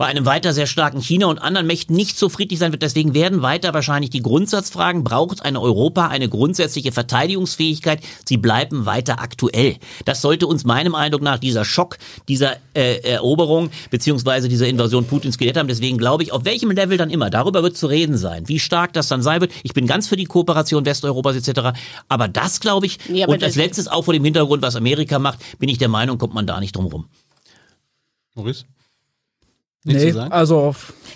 [0.00, 2.80] bei einem weiter sehr starken China und anderen Mächten nicht so friedlich sein wird.
[2.80, 8.00] Deswegen werden weiter wahrscheinlich die Grundsatzfragen, braucht eine Europa eine grundsätzliche Verteidigungsfähigkeit?
[8.24, 9.76] Sie bleiben weiter aktuell.
[10.06, 11.98] Das sollte uns meinem Eindruck nach dieser Schock,
[12.28, 15.68] dieser äh, Eroberung beziehungsweise dieser Invasion Putins gelehrt haben.
[15.68, 18.94] Deswegen glaube ich, auf welchem Level dann immer, darüber wird zu reden sein, wie stark
[18.94, 19.52] das dann sein wird.
[19.64, 21.78] Ich bin ganz für die Kooperation Westeuropas etc.
[22.08, 25.58] Aber das glaube ich, aber und als letztes auch vor dem Hintergrund, was Amerika macht,
[25.58, 27.04] bin ich der Meinung, kommt man da nicht drum rum.
[28.34, 28.64] Maurice?
[29.84, 30.32] Nichts Nee, zu sagen?
[30.32, 30.74] also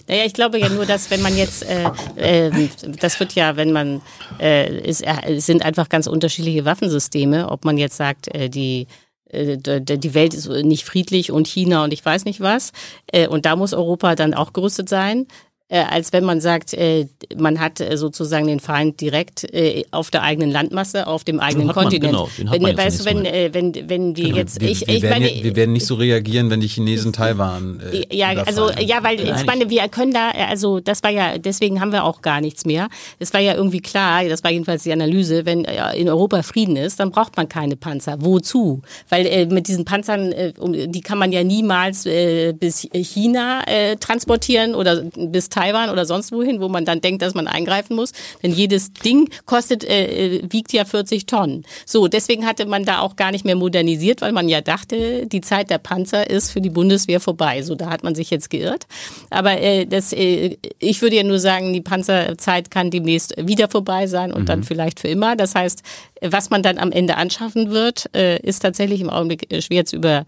[0.08, 2.68] Naja, ich glaube ja nur, dass wenn man jetzt, äh, äh,
[3.00, 4.00] das wird ja, wenn man,
[4.40, 8.86] äh, ist, äh, es sind einfach ganz unterschiedliche Waffensysteme, ob man jetzt sagt, äh, die
[9.30, 12.72] äh, die Welt ist nicht friedlich und China und ich weiß nicht was.
[13.12, 15.26] Äh, Und da muss Europa dann auch gerüstet sein.
[15.68, 19.46] Äh, als wenn man sagt, äh, man hat äh, sozusagen den Feind direkt
[19.90, 22.12] auf der eigenen Landmasse, auf dem eigenen hat man, Kontinent.
[22.12, 24.86] genau, den hat wenn, man jetzt weißt du, wenn, wenn, wenn wir jetzt, wir, ich,
[24.86, 28.28] wir, ich werden, meine, wir werden nicht so reagieren, wenn die Chinesen Taiwan äh, ja,
[28.44, 32.04] also ja, weil ich meine, wir können da, also das war ja, deswegen haben wir
[32.04, 32.88] auch gar nichts mehr.
[33.18, 37.00] Es war ja irgendwie klar, das war jedenfalls die Analyse, wenn in Europa Frieden ist,
[37.00, 38.16] dann braucht man keine Panzer.
[38.20, 38.82] Wozu?
[39.08, 43.62] Weil äh, mit diesen Panzern, äh, um, die kann man ja niemals äh, bis China
[43.66, 47.94] äh, transportieren oder bis Taiwan oder sonst wohin, wo man dann denkt, dass man eingreifen
[47.94, 48.12] muss.
[48.42, 51.64] Denn jedes Ding kostet, äh, äh, wiegt ja 40 Tonnen.
[51.86, 55.40] So, deswegen hatte man da auch gar nicht mehr modernisiert, weil man ja dachte, die
[55.40, 57.62] Zeit der Panzer ist für die Bundeswehr vorbei.
[57.62, 58.86] So, da hat man sich jetzt geirrt.
[59.30, 64.06] Aber äh, das, äh, ich würde ja nur sagen, die Panzerzeit kann demnächst wieder vorbei
[64.06, 65.36] sein und dann vielleicht für immer.
[65.36, 65.82] Das heißt,
[66.20, 69.96] was man dann am Ende anschaffen wird, äh, ist tatsächlich im Augenblick äh, schwer zu
[69.96, 70.24] über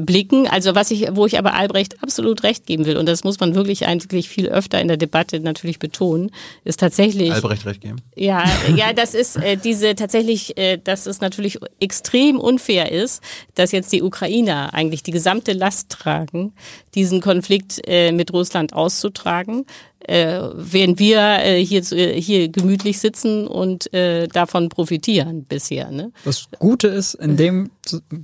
[0.00, 0.46] blicken.
[0.46, 3.54] Also was ich, wo ich aber Albrecht absolut recht geben will, und das muss man
[3.54, 6.30] wirklich eigentlich viel öfter in der Debatte natürlich betonen,
[6.64, 7.32] ist tatsächlich.
[7.32, 7.96] Albrecht recht geben.
[8.14, 8.44] Ja,
[8.76, 13.22] ja, das ist äh, diese tatsächlich, äh, dass es natürlich extrem unfair ist,
[13.54, 16.52] dass jetzt die Ukrainer eigentlich die gesamte Last tragen,
[16.94, 19.66] diesen Konflikt äh, mit Russland auszutragen,
[20.08, 25.90] äh, während wir äh, hier, zu- äh, hier gemütlich sitzen und äh, davon profitieren bisher.
[25.90, 26.12] Ne?
[26.24, 27.70] das Gute ist, in dem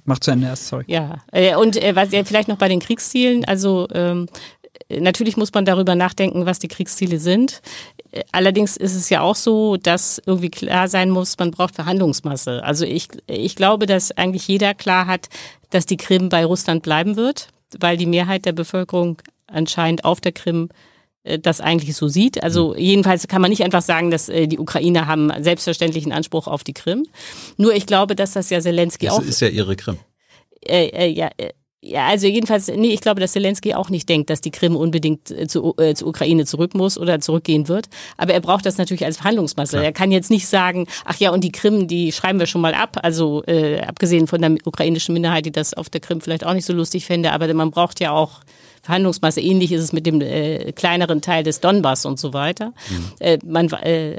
[0.05, 0.85] macht zu Ende erst, sorry.
[0.89, 4.27] Ja, äh, und äh, was ja vielleicht noch bei den Kriegszielen, also ähm,
[4.89, 7.61] äh, natürlich muss man darüber nachdenken, was die Kriegsziele sind.
[8.13, 12.63] Äh, Allerdings ist es ja auch so, dass irgendwie klar sein muss, man braucht Verhandlungsmasse.
[12.65, 15.29] Also ich, ich glaube, dass eigentlich jeder klar hat,
[15.71, 17.49] dass die Krim bei Russland bleiben wird,
[17.79, 20.69] weil die Mehrheit der Bevölkerung anscheinend auf der Krim
[21.25, 22.43] das eigentlich so sieht.
[22.43, 26.65] Also jedenfalls kann man nicht einfach sagen, dass äh, die Ukrainer haben selbstverständlichen Anspruch auf
[26.65, 27.07] die Krim.
[27.57, 29.99] Nur ich glaube, dass das ja Zelensky Das auch ist ja ihre Krim.
[30.67, 31.51] äh, äh, ja, äh,
[31.81, 35.31] ja, also jedenfalls, nee, ich glaube, dass Zelensky auch nicht denkt, dass die Krim unbedingt
[35.31, 37.87] äh, zu, äh, zur Ukraine zurück muss oder zurückgehen wird.
[38.17, 39.83] Aber er braucht das natürlich als Verhandlungsmasse.
[39.83, 42.75] Er kann jetzt nicht sagen, ach ja, und die Krim, die schreiben wir schon mal
[42.75, 42.99] ab.
[43.03, 46.67] Also äh, abgesehen von der ukrainischen Minderheit, die das auf der Krim vielleicht auch nicht
[46.67, 48.41] so lustig fände, aber man braucht ja auch
[48.89, 49.43] Verhandlungsmasse.
[49.43, 52.73] Ähnlich ist es mit dem äh, kleineren Teil des Donbass und so weiter.
[53.21, 54.17] Äh, man, äh,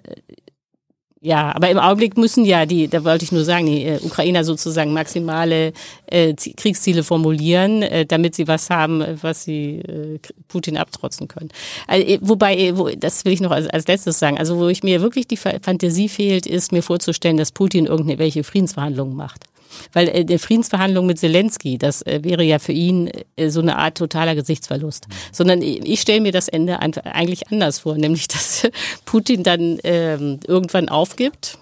[1.22, 4.46] ja, aber im Augenblick müssen ja die, da wollte ich nur sagen, die äh, Ukrainer
[4.46, 5.74] sozusagen maximale
[6.06, 11.50] äh, Zie- Kriegsziele formulieren, äh, damit sie was haben, was sie äh, Putin abtrotzen können.
[11.88, 14.70] Also, äh, wobei, äh, wo, das will ich noch als, als letztes sagen, also wo
[14.70, 19.44] ich mir wirklich die Fa- Fantasie fehlt, ist mir vorzustellen, dass Putin irgendwelche Friedensverhandlungen macht.
[19.94, 23.78] Weil äh, der Friedensverhandlung mit Zelensky, das äh, wäre ja für ihn äh, so eine
[23.78, 25.08] Art totaler Gesichtsverlust.
[25.32, 28.68] Sondern ich, stelle mir das Ende eigentlich anders vor, nämlich dass
[29.06, 31.58] Putin dann ähm, irgendwann aufgibt,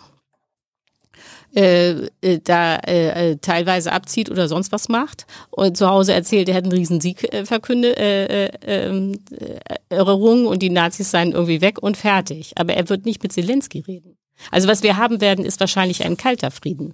[1.56, 6.50] äh, äh, da äh, äh, teilweise abzieht oder sonst was macht und zu Hause erzählt,
[6.50, 9.60] er hat einen riesen Sieg äh, verkündet, äh, äh, ähm, äh,
[9.90, 12.52] errungen und die Nazis seien irgendwie weg und fertig.
[12.58, 14.18] Aber er wird nicht mit Zelensky reden.
[14.52, 16.94] Also was wir haben werden, ist wahrscheinlich ein kalter Frieden.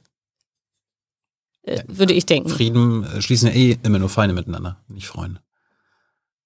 [1.64, 2.50] Äh, würde ich denken.
[2.50, 5.40] Frieden äh, schließen ja eh immer nur Feinde miteinander, nicht Freunde.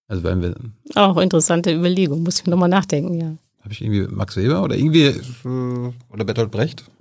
[0.07, 0.55] Also wenn wir,
[0.95, 3.35] Auch interessante Überlegung, muss ich nochmal nachdenken, ja.
[3.61, 6.83] habe ich irgendwie Max Weber oder irgendwie äh, oder Bertolt Brecht?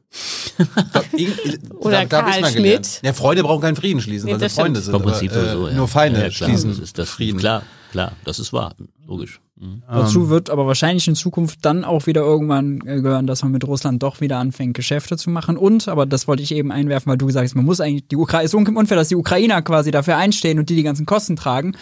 [0.59, 2.55] Ich glaub, irgend- Oder da Karl mal Schmidt.
[2.65, 3.01] gelernt.
[3.03, 4.85] Ja, Freunde brauchen keinen Frieden schließen, Nee, weil sie Freunde stimmt.
[4.85, 4.93] sind.
[4.95, 5.75] Vom Prinzip aber, äh, sowieso, ja.
[5.75, 7.39] Nur Feinde ja, klar, schließen das ist das Frieden.
[7.39, 8.75] Klar, klar, das ist wahr,
[9.07, 9.41] logisch.
[9.59, 9.83] Mhm.
[9.89, 13.67] Dazu wird aber wahrscheinlich in Zukunft dann auch wieder irgendwann äh, gehören, dass man mit
[13.67, 15.57] Russland doch wieder anfängt, Geschäfte zu machen.
[15.57, 18.17] Und, aber das wollte ich eben einwerfen, weil du gesagt hast, man muss eigentlich, die
[18.17, 21.75] Ukraine, ist unfair, dass die Ukrainer quasi dafür einstehen und die die ganzen Kosten tragen.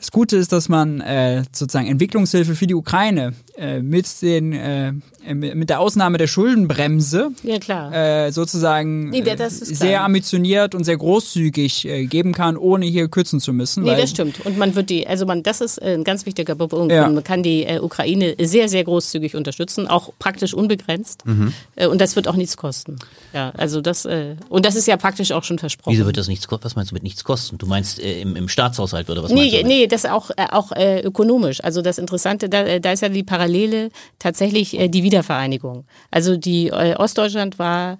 [0.00, 4.92] Das Gute ist, dass man äh, sozusagen Entwicklungshilfe für die Ukraine äh, mit den äh,
[5.34, 7.92] mit der Ausnahme der Schuldenbremse Ja, klar.
[7.92, 9.88] äh, sozusagen Nee, äh, das ist klar.
[9.88, 13.82] sehr ambitioniert und sehr großzügig äh, geben kann, ohne hier kürzen zu müssen.
[13.82, 14.44] Nee, weil, das stimmt.
[14.46, 16.90] Und man wird die, also man, das ist äh, ein ganz wichtiger Punkt.
[16.90, 17.06] Ja.
[17.08, 21.26] Man kann die äh, Ukraine sehr, sehr großzügig unterstützen, auch praktisch unbegrenzt.
[21.26, 21.52] Mhm.
[21.76, 22.96] Äh, und das wird auch nichts kosten.
[23.34, 25.92] Ja, also das, äh, und das ist ja praktisch auch schon versprochen.
[25.94, 26.64] Wieso wird das nichts kosten?
[26.64, 27.58] Was meinst du mit nichts kosten?
[27.58, 29.68] Du meinst äh, im, im Staatshaushalt oder was meinst Nee, du?
[29.68, 31.62] nee, das auch, äh, auch äh, ökonomisch.
[31.62, 35.84] Also das Interessante, da, äh, da ist ja die Parallele tatsächlich äh, die Wiedervereinigung.
[36.10, 37.98] Also die äh, Ostdeutschland war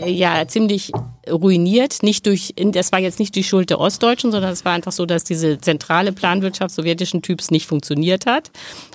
[0.00, 0.92] äh, ja ziemlich
[1.30, 4.92] ruiniert, nicht durch, das war jetzt nicht die Schuld der Ostdeutschen, sondern es war einfach
[4.92, 8.50] so, dass diese zentrale Planwirtschaft sowjetischen Typs nicht funktioniert hat.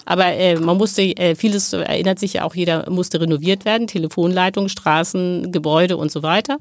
[0.06, 4.70] Aber äh, man musste, äh, vieles erinnert sich ja auch jeder, musste renoviert werden, Telefonleitungen,
[4.70, 6.58] Straßen, Gebäude und so weiter.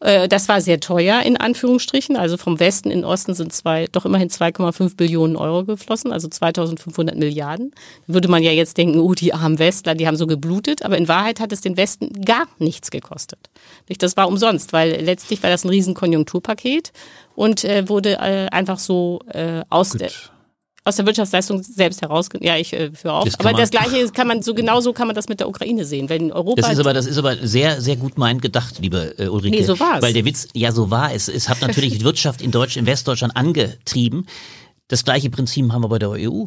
[0.00, 2.16] Äh, das war sehr teuer in Anführungsstrichen.
[2.16, 6.28] Also vom Westen in den Osten sind zwei, doch immerhin 2,5 Billionen Euro geflossen, also
[6.28, 7.72] 2500 Milliarden.
[8.06, 10.84] Würde man ja jetzt denken, oh, die armen Westler, die haben so geblutet.
[10.84, 13.50] Aber in Wahrheit hat es den Westen gar nichts gekostet.
[13.98, 16.92] Das war umsonst, weil letztlich war das ein riesen Konjunkturpaket
[17.34, 20.10] und äh, wurde äh, einfach so äh, aus der
[20.84, 22.28] aus der Wirtschaftsleistung selbst heraus.
[22.40, 23.24] Ja, ich äh, für auch.
[23.24, 26.08] Das aber das Gleiche kann man so genauso kann man das mit der Ukraine sehen.
[26.10, 29.28] Wenn Europa Das ist aber, das ist aber sehr, sehr gut meint gedacht, liebe äh,
[29.28, 29.56] Ulrike.
[29.56, 30.02] Nee, so war's.
[30.02, 31.28] Weil der Witz, ja, so war es.
[31.28, 34.26] Es hat natürlich die Wirtschaft in Deutsch, in Westdeutschland angetrieben.
[34.88, 36.44] Das gleiche Prinzip haben wir bei der EU.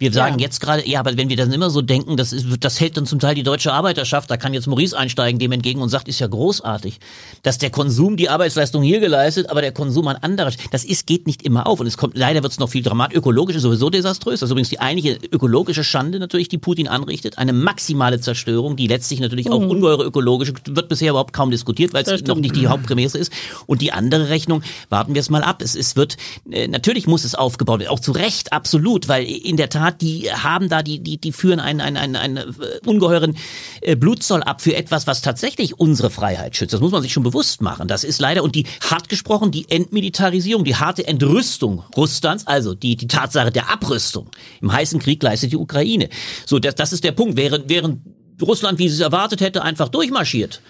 [0.00, 0.44] Wir sagen Ja.
[0.44, 3.04] jetzt gerade, ja, aber wenn wir dann immer so denken, das, ist, das hält dann
[3.04, 6.20] zum Teil die deutsche Arbeiterschaft, da kann jetzt Maurice einsteigen dem entgegen und sagt, ist
[6.20, 7.00] ja großartig,
[7.42, 11.26] dass der Konsum die Arbeitsleistung hier geleistet, aber der Konsum an anderer, das ist, geht
[11.26, 13.90] nicht immer auf und es kommt, leider wird es noch viel dramatisch, ökologisch ist sowieso
[13.90, 18.76] desaströs, das ist übrigens die einige ökologische Schande natürlich, die Putin anrichtet, eine maximale Zerstörung,
[18.76, 22.54] die letztlich natürlich auch ungeheure ökologische, wird bisher überhaupt kaum diskutiert, weil es noch nicht
[22.54, 23.32] die Hauptprämisse ist.
[23.66, 26.16] Und die andere Rechnung, warten wir es mal ab, es, es wird,
[26.48, 30.30] äh, natürlich muss es aufgebaut werden, auch zu Recht, absolut, weil in der Tat, die
[30.32, 33.36] haben da, die, die, die führen einen, einen, einen, einen äh, ungeheuren
[33.80, 36.72] äh, Blutzoll ab für etwas, was tatsächlich unsere Freiheit schützt.
[36.72, 37.88] Das muss man sich schon bewusst machen.
[37.88, 42.96] Das ist leider, und die hart gesprochen, die Entmilitarisierung, die harte Entrüstung Russlands, also die,
[42.96, 46.08] die Tatsache der Abrüstung im heißen Krieg leistet die Ukraine.
[46.46, 47.36] So, das, das ist der Punkt.
[47.36, 48.00] Während, während
[48.42, 50.60] Russland, wie sie es erwartet hätte, einfach durchmarschiert,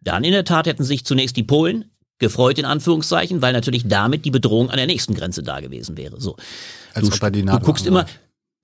[0.00, 4.24] dann in der Tat hätten sich zunächst die Polen gefreut in Anführungszeichen, weil natürlich damit
[4.24, 6.20] die Bedrohung an der nächsten Grenze da gewesen wäre.
[6.20, 6.36] So.
[6.94, 8.06] Als du, du guckst immer,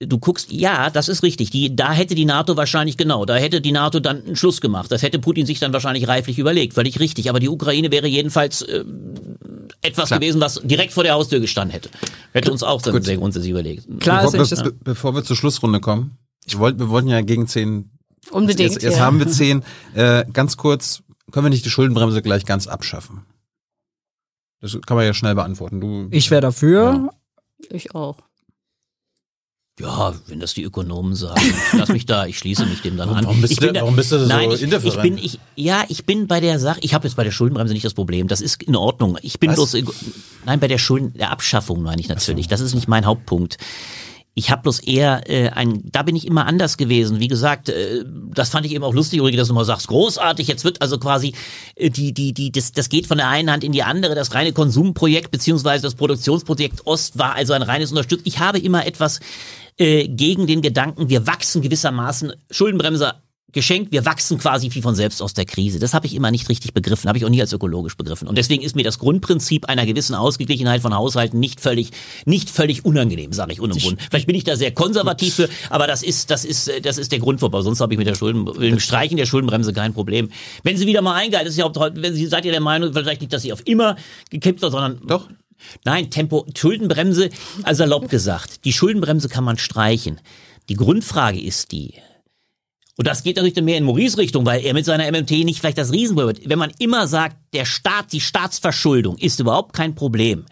[0.01, 1.51] du guckst, ja, das ist richtig.
[1.51, 4.93] Die, da hätte die NATO wahrscheinlich genau, da hätte die NATO dann einen Schluss gemacht.
[4.93, 7.31] Das hätte Putin sich dann wahrscheinlich reiflich überlegt, völlig richtig.
[7.31, 8.85] Aber die Ukraine wäre jedenfalls äh,
[9.83, 11.89] etwas gewesen, was direkt vor der Haustür gestanden hätte.
[12.33, 13.05] Hätte uns auch dann Gut.
[13.05, 14.01] sehr grundsätzlich überlegt.
[14.01, 16.89] Klar ist Bevor, nicht be das, be bevor wir zur Schlussrunde kommen, ich wollt, wir
[16.91, 17.91] wollten ja gegen zehn.
[18.31, 18.73] unbedingt.
[18.73, 19.05] Jetzt, jetzt ja.
[19.05, 19.63] haben wir zehn.
[19.95, 21.03] Äh, ganz kurz,
[21.33, 23.23] können wir nicht die Schuldenbremse gleich ganz abschaffen?
[24.61, 25.81] Das kann man ja schnell beantworten.
[25.81, 27.11] Du, ich wäre dafür.
[27.71, 28.17] ich auch.
[29.79, 31.39] Ja, wenn das die Ökonomen sagen,
[31.75, 33.27] lass mich da, ich schließe mich dem dann an.
[33.27, 35.85] Warum bist ich du- da- warum bist du so nein, ich, ich bin, ich, ja,
[35.89, 38.41] ich bin bei der Sache, ich habe jetzt bei der Schuldenbremse nicht das Problem, das
[38.41, 39.19] ist in Ordnung.
[39.21, 39.57] Ich bin Was?
[39.57, 39.77] bloß,
[40.47, 43.59] nein, bei der Schulden, der Abschaffung meine ich natürlich, das ist nicht mein Hauptpunkt.
[44.39, 47.21] Ich habe bloß eher äh, ein, da bin ich immer anders gewesen.
[47.21, 50.47] Wie gesagt, äh, das fand ich eben auch lustig, Ulrike, dass du mal sagst, großartig.
[50.47, 51.33] Jetzt wird also quasi
[51.75, 54.15] äh, die, die, die, das, das geht von der einen Hand in die andere.
[54.15, 58.27] Das reine Konsumprojekt beziehungsweise das Produktionsprojekt Ost war also ein reines Unterstützung.
[58.27, 59.21] Ich habe immer etwas
[59.79, 63.15] äh, gegen den Gedanken, wir wachsen gewissermaßen Schuldenbremse
[63.57, 65.81] geschenkt, wir wachsen quasi wie von selbst aus der Krise.
[65.81, 68.29] Das habe ich immer nicht richtig begriffen, habe ich auch nie als ökologisch begriffen.
[68.29, 71.91] Und deswegen ist mir das Grundprinzip einer gewissen Ausgeglichenheit von Haushalten nicht völlig,
[72.27, 73.99] nicht völlig unangenehm, sage ich unumwunden.
[74.11, 77.19] Vielleicht bin ich da sehr konservativ für, aber das ist, das ist, das ist der
[77.19, 77.63] Grundvorbau.
[77.63, 80.29] Sonst habe ich mit der Schulden, mit dem Streichen der Schuldenbremse kein Problem.
[80.63, 83.23] Wenn sie wieder mal eingehalten ist, ja, auch- wenn Sie seid ihr der Meinung, vielleicht
[83.23, 83.97] nicht, dass sie auf immer
[84.31, 85.29] gekippt wird, sondern Doch.
[85.87, 87.31] Nein, Tempo, Schuldenbremse,
[87.63, 90.21] also salopp gesagt, die Schuldenbremse kann man streichen.
[90.69, 91.95] Die Grundfrage ist die,
[92.99, 95.61] und das geht natürlich dann mehr in Maurice Richtung, weil er mit seiner MMT nicht
[95.61, 96.49] vielleicht das Riesenproblem hat.
[96.49, 100.47] Wenn man immer sagt, der Staat, die Staatsverschuldung ist überhaupt kein Problem.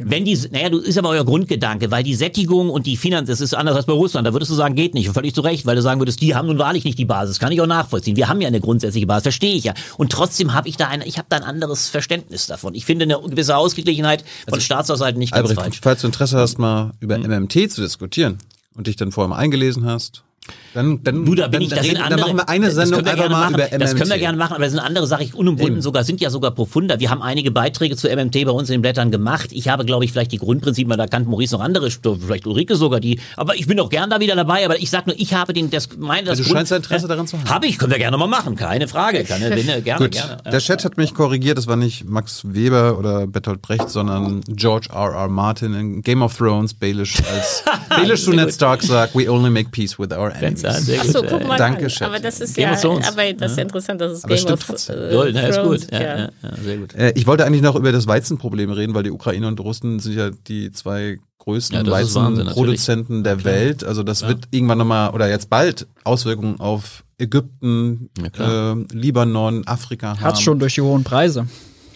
[0.00, 3.40] Wenn die, naja, du ist aber euer Grundgedanke, weil die Sättigung und die Finanz, das
[3.40, 5.08] ist anders als bei Russland, da würdest du sagen, geht nicht.
[5.08, 7.38] Und völlig zu Recht, weil du sagen würdest, die haben nun wahrlich nicht die Basis.
[7.38, 8.16] Kann ich auch nachvollziehen.
[8.16, 9.72] Wir haben ja eine grundsätzliche Basis, verstehe ich ja.
[9.96, 12.74] Und trotzdem habe ich da ein, ich habe da ein anderes Verständnis davon.
[12.74, 15.80] Ich finde eine gewisse Ausgeglichenheit von Staatshaushalten nicht ganz Albrecht, falsch.
[15.82, 18.36] falls du Interesse hast, mal über MMT zu diskutieren
[18.74, 20.25] und dich dann vorher mal eingelesen hast,
[20.74, 22.20] dann, dann, Du, da bin dann, ich, das dann, sind andere.
[22.20, 23.54] dann machen wir eine Sendung können wir einfach gerne mal machen.
[23.54, 23.82] über MMT.
[23.82, 26.30] Das können wir gerne machen, aber das sind andere, sage ich, unumwunden sogar, sind ja
[26.30, 27.00] sogar profunder.
[27.00, 29.48] Wir haben einige Beiträge zu MMT bei uns in den Blättern gemacht.
[29.52, 32.76] Ich habe, glaube ich, vielleicht die Grundprinzipien, weil da kannte Maurice noch andere, vielleicht Ulrike
[32.76, 35.32] sogar die, aber ich bin auch gern da wieder dabei, aber ich sag nur, ich
[35.34, 37.48] habe den, das, meine, das Also du scheinst ein Interesse daran zu haben.
[37.48, 40.36] Habe ich, können wir gerne mal machen, keine Frage, keine, bin, äh, gerne, Gut, gerne.
[40.44, 44.88] der Chat hat mich korrigiert, das war nicht Max Weber oder Bertolt Brecht, sondern George
[44.92, 45.12] R.
[45.12, 45.28] R.
[45.28, 48.52] Martin in Game of Thrones, Baelish als Baelish zu Ned.
[48.52, 50.60] Stark sagt, we only make peace with our enemies.
[50.86, 51.88] Sehr Ach gut, so, äh, guck mal Danke, an.
[51.88, 52.02] Chat.
[52.08, 54.58] Aber das ist Game ja, aber das ist ja interessant, dass es Aber Game stimmt
[54.60, 54.98] of trotzdem.
[54.98, 56.30] äh, Joel, na, ist gut, ja, ja, ja,
[56.62, 56.94] sehr gut.
[56.94, 60.14] Äh, ich wollte eigentlich noch über das Weizenproblem reden, weil die Ukraine und Russen sind
[60.14, 63.84] ja die zwei größten Weizenproduzenten der Welt.
[63.84, 70.20] Also das wird irgendwann nochmal oder jetzt bald Auswirkungen auf Ägypten, äh, Libanon, Afrika haben.
[70.20, 71.46] Hat schon durch die hohen Preise.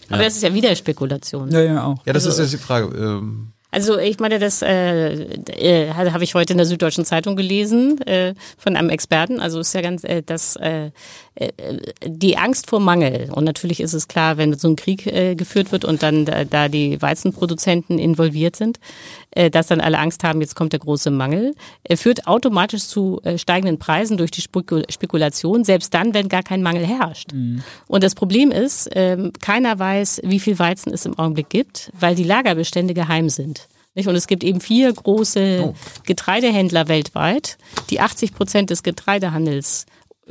[0.08, 1.50] Aber das ist ja wieder Spekulation.
[1.50, 2.04] Ja, ja, auch.
[2.06, 2.86] Ja, das Also- ist jetzt die Frage.
[2.96, 8.00] Ähm, Also ich meine, das äh, äh, habe ich heute in der Süddeutschen Zeitung gelesen
[8.02, 9.40] äh, von einem Experten.
[9.40, 10.90] Also ist ja ganz, äh, dass äh,
[12.04, 15.72] die Angst vor Mangel und natürlich ist es klar, wenn so ein Krieg äh, geführt
[15.72, 18.78] wird und dann da, da die Weizenproduzenten involviert sind,
[19.30, 21.54] äh, dass dann alle Angst haben, jetzt kommt der große Mangel,
[21.84, 26.42] äh, führt automatisch zu äh, steigenden Preisen durch die Spekul Spekulation, selbst dann, wenn gar
[26.42, 27.32] kein Mangel herrscht.
[27.32, 27.62] Mhm.
[27.86, 32.14] Und das Problem ist, äh, keiner weiß, wie viel Weizen es im Augenblick gibt, weil
[32.14, 33.68] die Lagerbestände geheim sind.
[33.94, 35.74] Und es gibt eben vier große oh.
[36.06, 37.58] Getreidehändler weltweit,
[37.90, 39.84] die 80 Prozent des Getreidehandels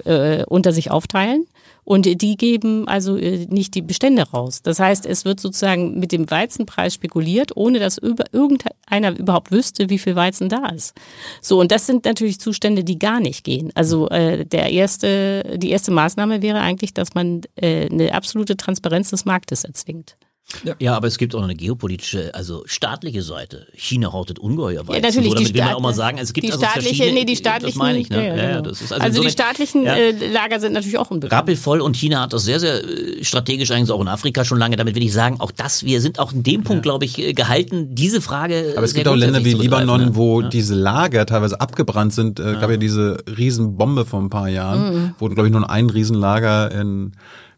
[0.05, 1.45] äh, unter sich aufteilen.
[1.83, 4.61] Und die geben also äh, nicht die Bestände raus.
[4.61, 9.89] Das heißt, es wird sozusagen mit dem Weizenpreis spekuliert, ohne dass über, irgendeiner überhaupt wüsste,
[9.89, 10.93] wie viel Weizen da ist.
[11.41, 13.71] So, und das sind natürlich Zustände, die gar nicht gehen.
[13.73, 19.09] Also äh, der erste, die erste Maßnahme wäre eigentlich, dass man äh, eine absolute Transparenz
[19.09, 20.15] des Marktes erzwingt.
[20.63, 20.75] Ja.
[20.79, 23.67] ja, aber es gibt auch noch eine geopolitische, also staatliche Seite.
[23.75, 24.97] China hortet ungeheuer weit.
[24.97, 25.29] Ja, natürlich.
[25.29, 27.35] So, damit die will man auch mal sagen, es gibt die also staatliche, nee, die
[27.35, 28.27] staatlichen, das meine ich, ne?
[28.27, 28.61] Ja, ja, genau.
[28.61, 29.95] das ist also, also die staatlichen ja.
[29.95, 31.39] äh, Lager sind natürlich auch unbekannt.
[31.39, 34.75] Rappelvoll und China hat das sehr, sehr äh, strategisch eigentlich auch in Afrika schon lange.
[34.75, 37.33] Damit will ich sagen, auch das, wir sind auch in dem Punkt, glaube ich, äh,
[37.33, 38.73] gehalten, diese Frage.
[38.75, 40.15] Aber es gibt auch Länder wie Libanon, ne?
[40.15, 42.39] wo diese Lager teilweise abgebrannt sind.
[42.39, 45.15] Äh, gab ja diese Riesenbombe vor ein paar Jahren, mhm.
[45.19, 47.11] wo, glaube ich, nur ein Riesenlager in,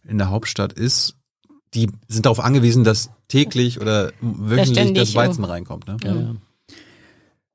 [0.07, 1.15] in der Hauptstadt ist
[1.73, 5.87] die sind darauf angewiesen, dass täglich oder wöchentlich das Weizen reinkommt.
[5.87, 5.97] Ne?
[6.03, 6.35] Ja.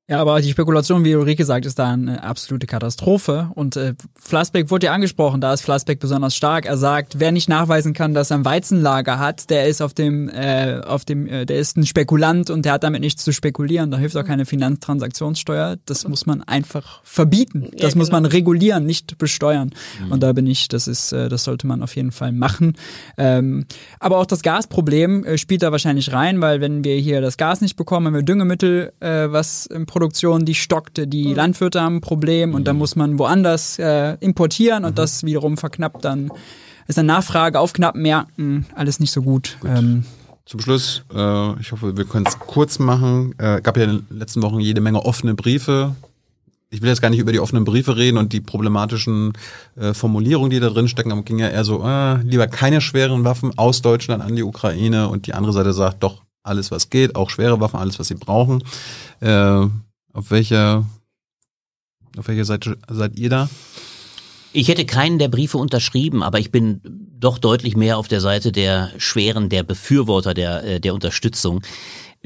[0.08, 3.50] Ja, aber die Spekulation, wie Ulrike sagt, ist da eine absolute Katastrophe.
[3.56, 6.64] Und äh, Flassbeck wurde ja angesprochen, da ist Flassbeck besonders stark.
[6.64, 10.28] Er sagt, wer nicht nachweisen kann, dass er ein Weizenlager hat, der ist auf dem,
[10.28, 13.90] äh, auf dem, äh, der ist ein Spekulant und der hat damit nichts zu spekulieren.
[13.90, 15.76] Da hilft auch keine Finanztransaktionssteuer.
[15.86, 17.70] Das muss man einfach verbieten.
[17.76, 18.32] Das ja, muss man genau.
[18.32, 19.72] regulieren, nicht besteuern.
[20.04, 20.12] Mhm.
[20.12, 22.76] Und da bin ich, das ist, äh, das sollte man auf jeden Fall machen.
[23.18, 23.66] Ähm,
[23.98, 27.60] aber auch das Gasproblem äh, spielt da wahrscheinlich rein, weil wenn wir hier das Gas
[27.60, 31.36] nicht bekommen, wenn wir Düngemittel, äh, was im Produktion, die stockte, die mhm.
[31.36, 32.80] Landwirte haben ein Problem und dann mhm.
[32.80, 34.96] muss man woanders äh, importieren und mhm.
[34.96, 36.30] das wiederum verknappt dann,
[36.86, 39.56] ist eine Nachfrage auf knappen Märkten, alles nicht so gut.
[39.58, 39.70] gut.
[39.74, 40.04] Ähm,
[40.44, 43.34] zum Schluss, äh, ich hoffe, wir können es kurz machen.
[43.38, 45.96] Äh, gab ja in den letzten Wochen jede Menge offene Briefe.
[46.68, 49.32] Ich will jetzt gar nicht über die offenen Briefe reden und die problematischen
[49.76, 53.24] äh, Formulierungen, die da drin stecken, aber ging ja eher so, äh, lieber keine schweren
[53.24, 57.16] Waffen aus Deutschland an die Ukraine und die andere Seite sagt, doch, alles was geht,
[57.16, 58.62] auch schwere Waffen, alles was sie brauchen.
[59.20, 59.66] Äh,
[60.16, 60.86] auf welcher,
[62.16, 63.50] auf welcher Seite seid ihr da?
[64.52, 66.80] Ich hätte keinen der Briefe unterschrieben, aber ich bin
[67.18, 71.62] doch deutlich mehr auf der Seite der schweren, der Befürworter der, äh, der Unterstützung.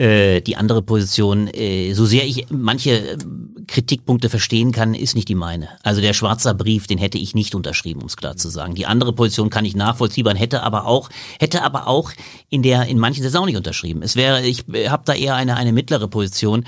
[0.01, 3.19] Äh, die andere Position, äh, so sehr ich manche äh,
[3.67, 5.69] Kritikpunkte verstehen kann, ist nicht die meine.
[5.83, 8.75] Also der schwarze Brief, den hätte ich nicht unterschrieben, um es klar zu sagen.
[8.75, 12.13] Die andere Position kann ich nachvollziehen, hätte aber auch, hätte aber auch
[12.49, 14.03] in der in manchen Saison nicht unterschrieben.
[14.03, 16.65] Es wäre, ich habe da eher eine eine mittlere Position,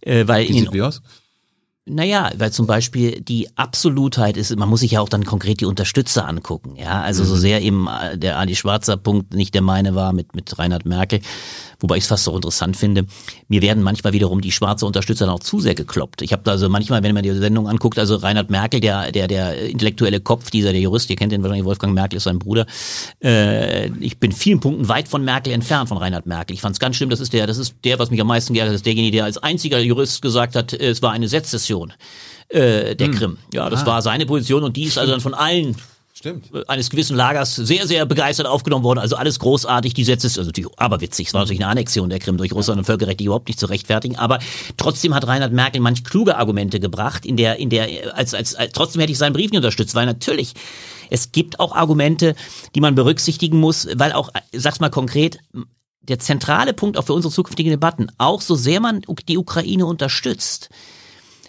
[0.00, 1.02] äh, weil wie sieht wie aus?
[1.84, 5.64] Naja, weil zum Beispiel die Absolutheit ist, man muss sich ja auch dann konkret die
[5.64, 6.76] Unterstützer angucken.
[6.76, 7.26] Ja, also mhm.
[7.26, 11.20] so sehr eben der Ali Schwarzer Punkt nicht der meine war mit, mit Reinhard Merkel,
[11.80, 13.06] wobei ich es fast so interessant finde.
[13.48, 16.22] Mir werden manchmal wiederum die schwarze Unterstützer noch zu sehr gekloppt.
[16.22, 19.26] Ich habe da also manchmal, wenn man die Sendung anguckt, also Reinhard Merkel, der der
[19.26, 22.64] der intellektuelle Kopf dieser der Jurist, ihr kennt den wahrscheinlich, Wolfgang Merkel ist sein Bruder.
[23.24, 26.54] Äh, ich bin vielen Punkten weit von Merkel entfernt von Reinhard Merkel.
[26.54, 27.10] Ich fand es ganz schlimm.
[27.10, 29.24] Das ist der, das ist der, was mich am meisten geärgert hat, ist derjenige, der
[29.24, 31.26] als einziger Jurist gesagt hat, es war eine
[31.72, 31.92] Sezession
[32.48, 33.14] äh, der hm.
[33.14, 33.38] Krim.
[33.52, 33.86] Ja, das ah.
[33.86, 35.76] war seine Position und die ist also dann von allen
[36.14, 36.54] Stimmt.
[36.54, 38.98] Äh, eines gewissen Lagers sehr, sehr begeistert aufgenommen worden.
[38.98, 42.18] Also alles großartig, die Sätze, also die, aber witzig, es war natürlich eine Annexion der
[42.18, 44.16] Krim durch Russland und völkerrechtlich überhaupt nicht zu rechtfertigen.
[44.16, 44.38] Aber
[44.76, 48.72] trotzdem hat Reinhard Merkel manch kluge Argumente gebracht, in der, in der, als, als, als
[48.72, 50.52] trotzdem hätte ich seinen Brief nicht unterstützt, weil natürlich,
[51.08, 52.34] es gibt auch Argumente,
[52.74, 55.38] die man berücksichtigen muss, weil auch, sag's mal konkret,
[56.02, 60.68] der zentrale Punkt auch für unsere zukünftigen Debatten, auch so sehr man die Ukraine unterstützt,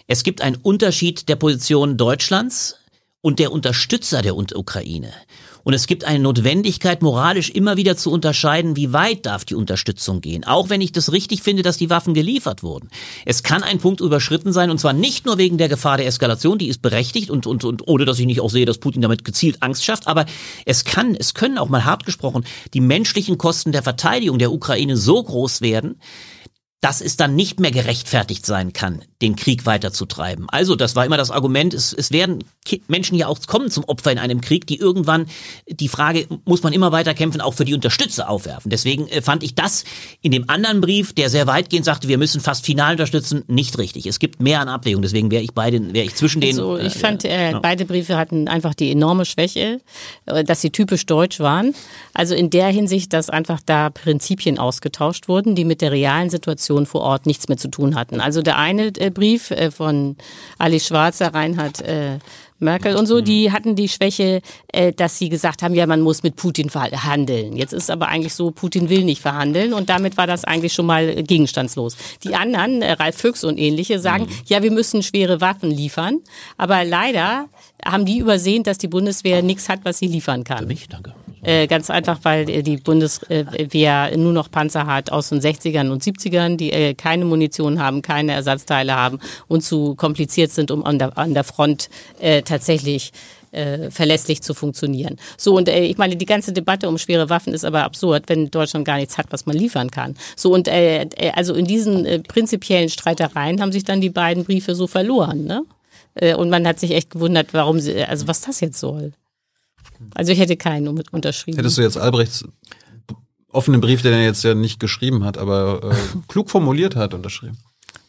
[0.06, 2.76] es gibt einen Unterschied der Position Deutschlands
[3.22, 5.10] und der Unterstützer der Ukraine.
[5.62, 10.20] Und es gibt eine Notwendigkeit, moralisch immer wieder zu unterscheiden, wie weit darf die Unterstützung
[10.20, 10.44] gehen.
[10.44, 12.90] Auch wenn ich das richtig finde, dass die Waffen geliefert wurden.
[13.24, 16.58] Es kann ein Punkt überschritten sein, und zwar nicht nur wegen der Gefahr der Eskalation,
[16.58, 19.24] die ist berechtigt und, und, und ohne dass ich nicht auch sehe, dass Putin damit
[19.24, 20.26] gezielt Angst schafft, aber
[20.66, 22.44] es kann, es können auch mal hart gesprochen,
[22.74, 25.98] die menschlichen Kosten der Verteidigung der Ukraine so groß werden,
[26.84, 30.50] dass es dann nicht mehr gerechtfertigt sein kann, den Krieg weiterzutreiben.
[30.50, 32.44] Also das war immer das Argument, es, es werden
[32.88, 35.24] Menschen ja auch kommen zum Opfer in einem Krieg, die irgendwann
[35.66, 38.70] die Frage, muss man immer weiter kämpfen, auch für die Unterstützer aufwerfen.
[38.70, 39.84] Deswegen äh, fand ich das
[40.20, 44.04] in dem anderen Brief, der sehr weitgehend sagte, wir müssen fast final unterstützen, nicht richtig.
[44.04, 46.50] Es gibt mehr an Abwägung, deswegen wäre ich beide, wäre ich zwischen den.
[46.50, 47.60] Also ich äh, fand, äh, ja.
[47.60, 49.80] beide Briefe hatten einfach die enorme Schwäche,
[50.26, 51.74] äh, dass sie typisch deutsch waren.
[52.12, 56.73] Also in der Hinsicht, dass einfach da Prinzipien ausgetauscht wurden, die mit der realen Situation
[56.74, 58.20] Situation vor Ort nichts mehr zu tun hatten.
[58.20, 60.16] Also der eine äh, Brief äh, von
[60.58, 62.18] Ali Schwarzer, Reinhard äh,
[62.60, 64.40] Merkel und so, die hatten die Schwäche,
[64.96, 67.56] dass sie gesagt haben, ja, man muss mit Putin verhandeln.
[67.56, 70.86] Jetzt ist aber eigentlich so, Putin will nicht verhandeln und damit war das eigentlich schon
[70.86, 71.96] mal gegenstandslos.
[72.22, 74.30] Die anderen, Ralf Füchs und ähnliche, sagen, mhm.
[74.46, 76.20] ja, wir müssen schwere Waffen liefern,
[76.56, 77.48] aber leider
[77.84, 80.60] haben die übersehen, dass die Bundeswehr nichts hat, was sie liefern kann.
[80.60, 81.12] Für mich, danke.
[81.44, 86.02] Äh, ganz einfach, weil äh, die Bundeswehr nur noch Panzer hat aus den 60ern und
[86.02, 90.98] 70ern, die äh, keine Munition haben, keine Ersatzteile haben und zu kompliziert sind, um an
[90.98, 93.12] der, an der Front äh, tatsächlich
[93.54, 95.16] äh, verlässlich zu funktionieren.
[95.36, 98.50] So, und äh, ich meine, die ganze Debatte um schwere Waffen ist aber absurd, wenn
[98.50, 100.16] Deutschland gar nichts hat, was man liefern kann.
[100.36, 104.44] So, und äh, äh also in diesen äh, prinzipiellen Streitereien haben sich dann die beiden
[104.44, 105.64] Briefe so verloren, ne?
[106.14, 109.12] Äh, und man hat sich echt gewundert, warum sie, also was das jetzt soll.
[110.14, 111.56] Also ich hätte keinen unterschrieben.
[111.56, 112.44] Hättest du jetzt Albrechts
[113.54, 115.94] offenen Brief, den er jetzt ja nicht geschrieben hat, aber äh,
[116.28, 117.58] klug formuliert hat, unterschrieben?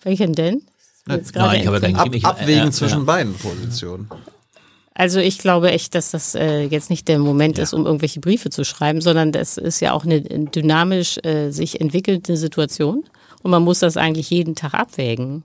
[0.04, 0.64] Welchen denn?
[1.06, 1.22] Nein,
[1.62, 3.06] ich habe ja Ab, Abwägen ja, zwischen ja.
[3.06, 4.10] beiden Positionen.
[4.96, 7.64] Also ich glaube echt, dass das äh, jetzt nicht der Moment ja.
[7.64, 11.82] ist, um irgendwelche Briefe zu schreiben, sondern das ist ja auch eine dynamisch äh, sich
[11.82, 13.04] entwickelnde Situation
[13.44, 15.44] und man muss das eigentlich jeden Tag abwägen,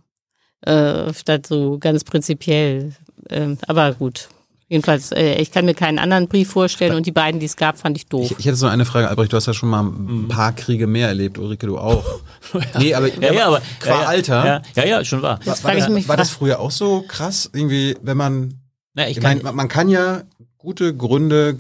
[0.62, 2.93] äh, statt so ganz prinzipiell.
[3.29, 4.29] Äh, aber gut,
[4.71, 7.77] Jedenfalls, äh, ich kann mir keinen anderen Brief vorstellen und die beiden, die es gab,
[7.77, 8.31] fand ich doof.
[8.31, 10.29] Ich, ich hätte so eine Frage, Albrecht, du hast ja schon mal ein mhm.
[10.29, 12.05] paar Kriege mehr erlebt, Ulrike, du auch.
[12.55, 12.61] ja.
[12.79, 14.47] Nee, aber, ja, ja, aber qua ja, Alter.
[14.47, 15.41] Ja, ja, ja, schon wahr.
[15.45, 18.61] War, war, das, war das früher auch so krass, irgendwie, wenn man,
[18.95, 20.23] Na, ich, ich kann, mein, man kann ja
[20.57, 21.59] gute Gründe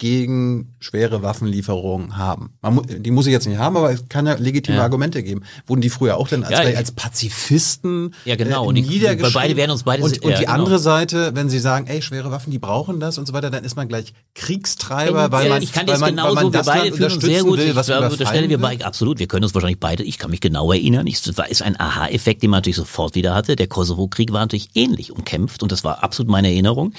[0.00, 2.54] gegen schwere Waffenlieferungen haben.
[2.62, 4.82] Man, die muss ich jetzt nicht haben, aber es kann ja legitime ja.
[4.82, 5.42] Argumente geben.
[5.66, 8.64] Wurden die früher auch denn als, ja, als Pazifisten ja, genau.
[8.64, 9.34] äh, und niedergeschrieben?
[9.34, 10.52] Beide werden uns beide Und, und die genau.
[10.52, 13.62] andere Seite, wenn sie sagen, ey, schwere Waffen, die brauchen das und so weiter, dann
[13.62, 16.72] ist man gleich Kriegstreiber, weil man, ich kann weil man, genauso, weil man das wir
[16.72, 17.58] beide fühlen uns sehr gut.
[17.58, 20.30] Will, was ich glaube, unterstellen wir beide, absolut, wir können uns wahrscheinlich beide, ich kann
[20.30, 23.54] mich genau erinnern, ich, das ist ein Aha-Effekt, den man natürlich sofort wieder hatte.
[23.54, 26.94] Der Kosovo-Krieg war natürlich ähnlich umkämpft und das war absolut meine Erinnerung.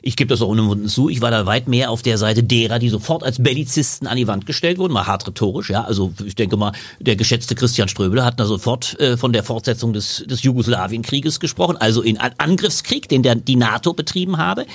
[0.00, 2.78] Ich gebe das auch unumwunden zu, ich war da weit mehr auf der Seite derer,
[2.78, 5.84] die sofort als Bellizisten an die Wand gestellt wurden, mal hart rhetorisch, ja.
[5.84, 9.92] Also ich denke mal, der geschätzte Christian Ströbele hat da sofort äh, von der Fortsetzung
[9.92, 14.66] des, des Jugoslawienkrieges gesprochen, also in Angriffskrieg, den der, die NATO betrieben habe,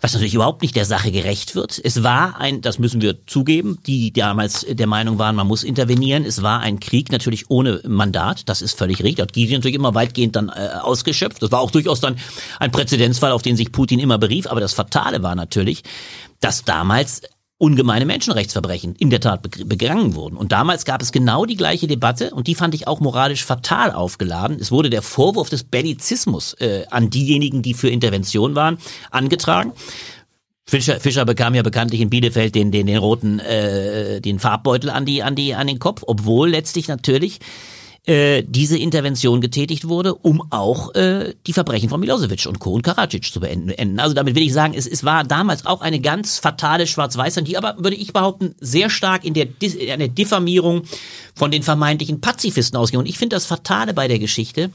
[0.00, 1.80] was natürlich überhaupt nicht der Sache gerecht wird.
[1.82, 6.24] Es war ein, das müssen wir zugeben, die damals der Meinung waren, man muss intervenieren.
[6.24, 9.22] Es war ein Krieg natürlich ohne Mandat, das ist völlig richtig.
[9.22, 11.42] Hat Gysi natürlich immer weitgehend dann äh, ausgeschöpft.
[11.42, 12.16] Das war auch durchaus dann
[12.58, 14.46] ein Präzedenzfall, auf den sich Putin immer berief.
[14.46, 15.82] Aber das Fatale war natürlich,
[16.40, 17.22] dass damals
[17.58, 20.36] ungemeine Menschenrechtsverbrechen in der Tat begangen wurden.
[20.36, 23.90] Und damals gab es genau die gleiche Debatte und die fand ich auch moralisch fatal
[23.90, 24.58] aufgeladen.
[24.60, 28.78] Es wurde der Vorwurf des Bellizismus äh, an diejenigen, die für Intervention waren,
[29.10, 29.72] angetragen.
[30.68, 35.04] Fischer, Fischer bekam ja bekanntlich in Bielefeld den, den, den roten, äh, den Farbbeutel an
[35.04, 37.40] die, an die, an den Kopf, obwohl letztlich natürlich
[38.08, 42.72] äh, diese Intervention getätigt wurde, um auch äh, die Verbrechen von Milosevic und Co.
[42.72, 44.00] und Karadzic zu beenden.
[44.00, 47.58] Also damit will ich sagen, es, es war damals auch eine ganz fatale Schwarz-Weiß, die
[47.58, 50.84] aber, würde ich behaupten, sehr stark in der, in der Diffamierung
[51.34, 53.00] von den vermeintlichen Pazifisten ausging.
[53.00, 54.70] Und ich finde das Fatale bei der Geschichte,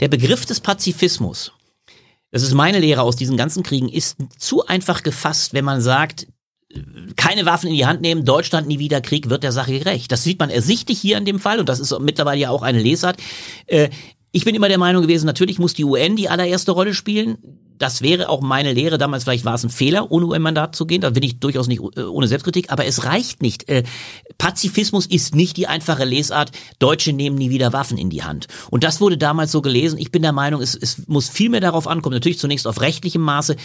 [0.00, 1.52] der Begriff des Pazifismus,
[2.30, 6.26] das ist meine Lehre aus diesen ganzen Kriegen, ist zu einfach gefasst, wenn man sagt,
[7.16, 10.12] keine Waffen in die Hand nehmen, Deutschland nie wieder Krieg, wird der Sache gerecht.
[10.12, 12.80] Das sieht man ersichtlich hier in dem Fall und das ist mittlerweile ja auch eine
[12.80, 13.16] Lesart.
[13.66, 13.90] Äh,
[14.32, 17.38] ich bin immer der Meinung gewesen, natürlich muss die UN die allererste Rolle spielen.
[17.78, 18.96] Das wäre auch meine Lehre.
[18.96, 21.00] Damals vielleicht war es ein Fehler, ohne UN-Mandat zu gehen.
[21.00, 22.70] Da bin ich durchaus nicht äh, ohne Selbstkritik.
[22.70, 23.68] Aber es reicht nicht.
[23.68, 23.82] Äh,
[24.38, 26.52] Pazifismus ist nicht die einfache Lesart.
[26.78, 28.46] Deutsche nehmen nie wieder Waffen in die Hand.
[28.70, 29.98] Und das wurde damals so gelesen.
[29.98, 32.14] Ich bin der Meinung, es, es muss viel mehr darauf ankommen.
[32.14, 33.56] Natürlich zunächst auf rechtlichem Maße.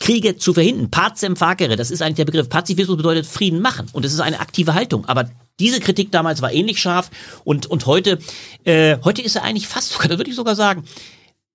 [0.00, 0.90] Kriege zu verhindern.
[0.90, 2.48] Pazem facere, das ist eigentlich der Begriff.
[2.48, 5.04] Pazifismus bedeutet Frieden machen und es ist eine aktive Haltung.
[5.06, 7.10] Aber diese Kritik damals war ähnlich scharf
[7.44, 8.18] und, und heute,
[8.64, 10.84] äh, heute ist er eigentlich fast sogar, da würde ich sogar sagen,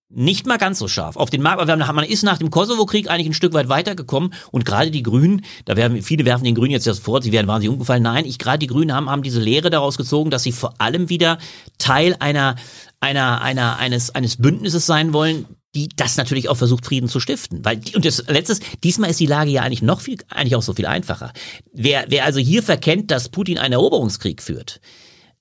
[0.08, 1.18] nicht mal ganz so scharf.
[1.18, 4.92] Auf den Markt, man ist nach dem Kosovo-Krieg eigentlich ein Stück weit weitergekommen und gerade
[4.92, 8.04] die Grünen, da werden viele werfen den Grünen jetzt das vor, sie werden wahnsinnig umgefallen.
[8.04, 11.10] Nein, ich gerade die Grünen haben, haben diese Lehre daraus gezogen, dass sie vor allem
[11.10, 11.40] wieder
[11.80, 12.56] Teil einer
[13.00, 17.64] einer einer eines eines Bündnisses sein wollen, die das natürlich auch versucht, Frieden zu stiften.
[17.64, 20.74] Weil, und das letztes, diesmal ist die Lage ja eigentlich noch viel, eigentlich auch so
[20.74, 21.34] viel einfacher.
[21.74, 24.80] Wer, wer also hier verkennt, dass Putin einen Eroberungskrieg führt,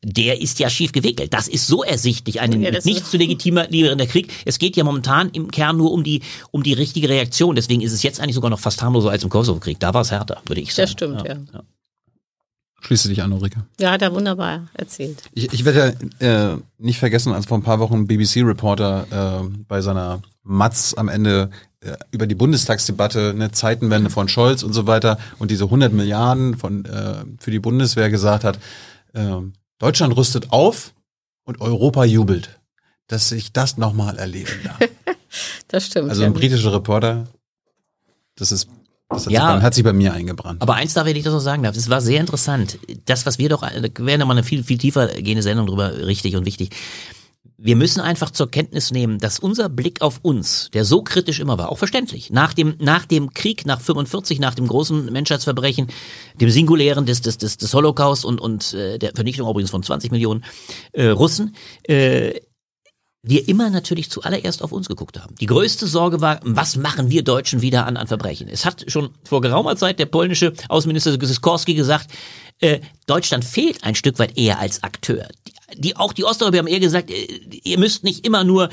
[0.05, 1.33] der ist ja schief gewickelt.
[1.33, 4.31] Das ist so ersichtlich, ein ja, nicht zu legitimierender Krieg.
[4.45, 6.21] Es geht ja momentan im Kern nur um die,
[6.51, 7.57] um die richtige Reaktion.
[7.57, 9.81] Deswegen ist es jetzt eigentlich sogar noch fast harmloser als im Kosovo-Krieg.
[9.81, 10.85] Da war es härter, würde ich sagen.
[10.85, 11.37] Das stimmt, ja.
[11.55, 11.63] ja.
[12.85, 13.65] Schließe dich an, Ulrike.
[13.81, 15.23] Ja, hat er wunderbar erzählt.
[15.33, 19.81] Ich, ich werde äh, nicht vergessen, als vor ein paar Wochen ein BBC-Reporter äh, bei
[19.81, 21.51] seiner Matz am Ende
[21.81, 26.59] äh, über die Bundestagsdebatte, eine Zeitenwende von Scholz und so weiter und diese 100 Milliarden
[26.59, 28.59] von, äh, für die Bundeswehr gesagt hat,
[29.15, 29.37] äh,
[29.79, 30.93] Deutschland rüstet auf,
[31.45, 32.59] und Europa jubelt,
[33.07, 34.79] dass ich das nochmal erleben darf.
[35.67, 36.11] Das stimmt.
[36.11, 36.29] Also ja.
[36.29, 37.27] ein britischer Reporter,
[38.37, 38.69] das ist,
[39.09, 39.41] das hat, Ja.
[39.53, 40.63] sich, bei, hat sich bei mir eingebrannt.
[40.63, 41.77] Aber eins darf ich nicht, noch sagen darf.
[41.77, 42.79] Es war sehr interessant.
[43.05, 46.37] Das, was wir doch, da wäre nochmal eine viel, viel tiefer gehende Sendung drüber richtig
[46.37, 46.71] und wichtig.
[47.57, 51.57] Wir müssen einfach zur Kenntnis nehmen, dass unser Blick auf uns, der so kritisch immer
[51.57, 55.87] war, auch verständlich, nach dem, nach dem Krieg, nach 45, nach dem großen Menschheitsverbrechen,
[56.41, 60.11] dem singulären des, des, des, des Holocaust und, und äh, der Vernichtung übrigens von 20
[60.11, 60.45] Millionen
[60.93, 62.41] äh, Russen, äh,
[63.27, 65.35] wir immer natürlich zuallererst auf uns geguckt haben.
[65.41, 68.49] Die größte Sorge war, was machen wir Deutschen wieder an, an Verbrechen?
[68.49, 72.11] Es hat schon vor geraumer Zeit der polnische Außenminister Sikorski gesagt,
[72.61, 75.27] äh, Deutschland fehlt ein Stück weit eher als Akteur.
[75.47, 78.69] Die, die, auch die Osteuropäer haben eher gesagt, äh, ihr müsst nicht immer nur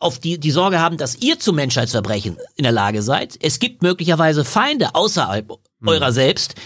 [0.00, 3.38] auf die, die Sorge haben, dass ihr zu Menschheitsverbrechen in der Lage seid.
[3.40, 5.52] Es gibt möglicherweise Feinde außerhalb
[5.86, 6.56] eurer selbst,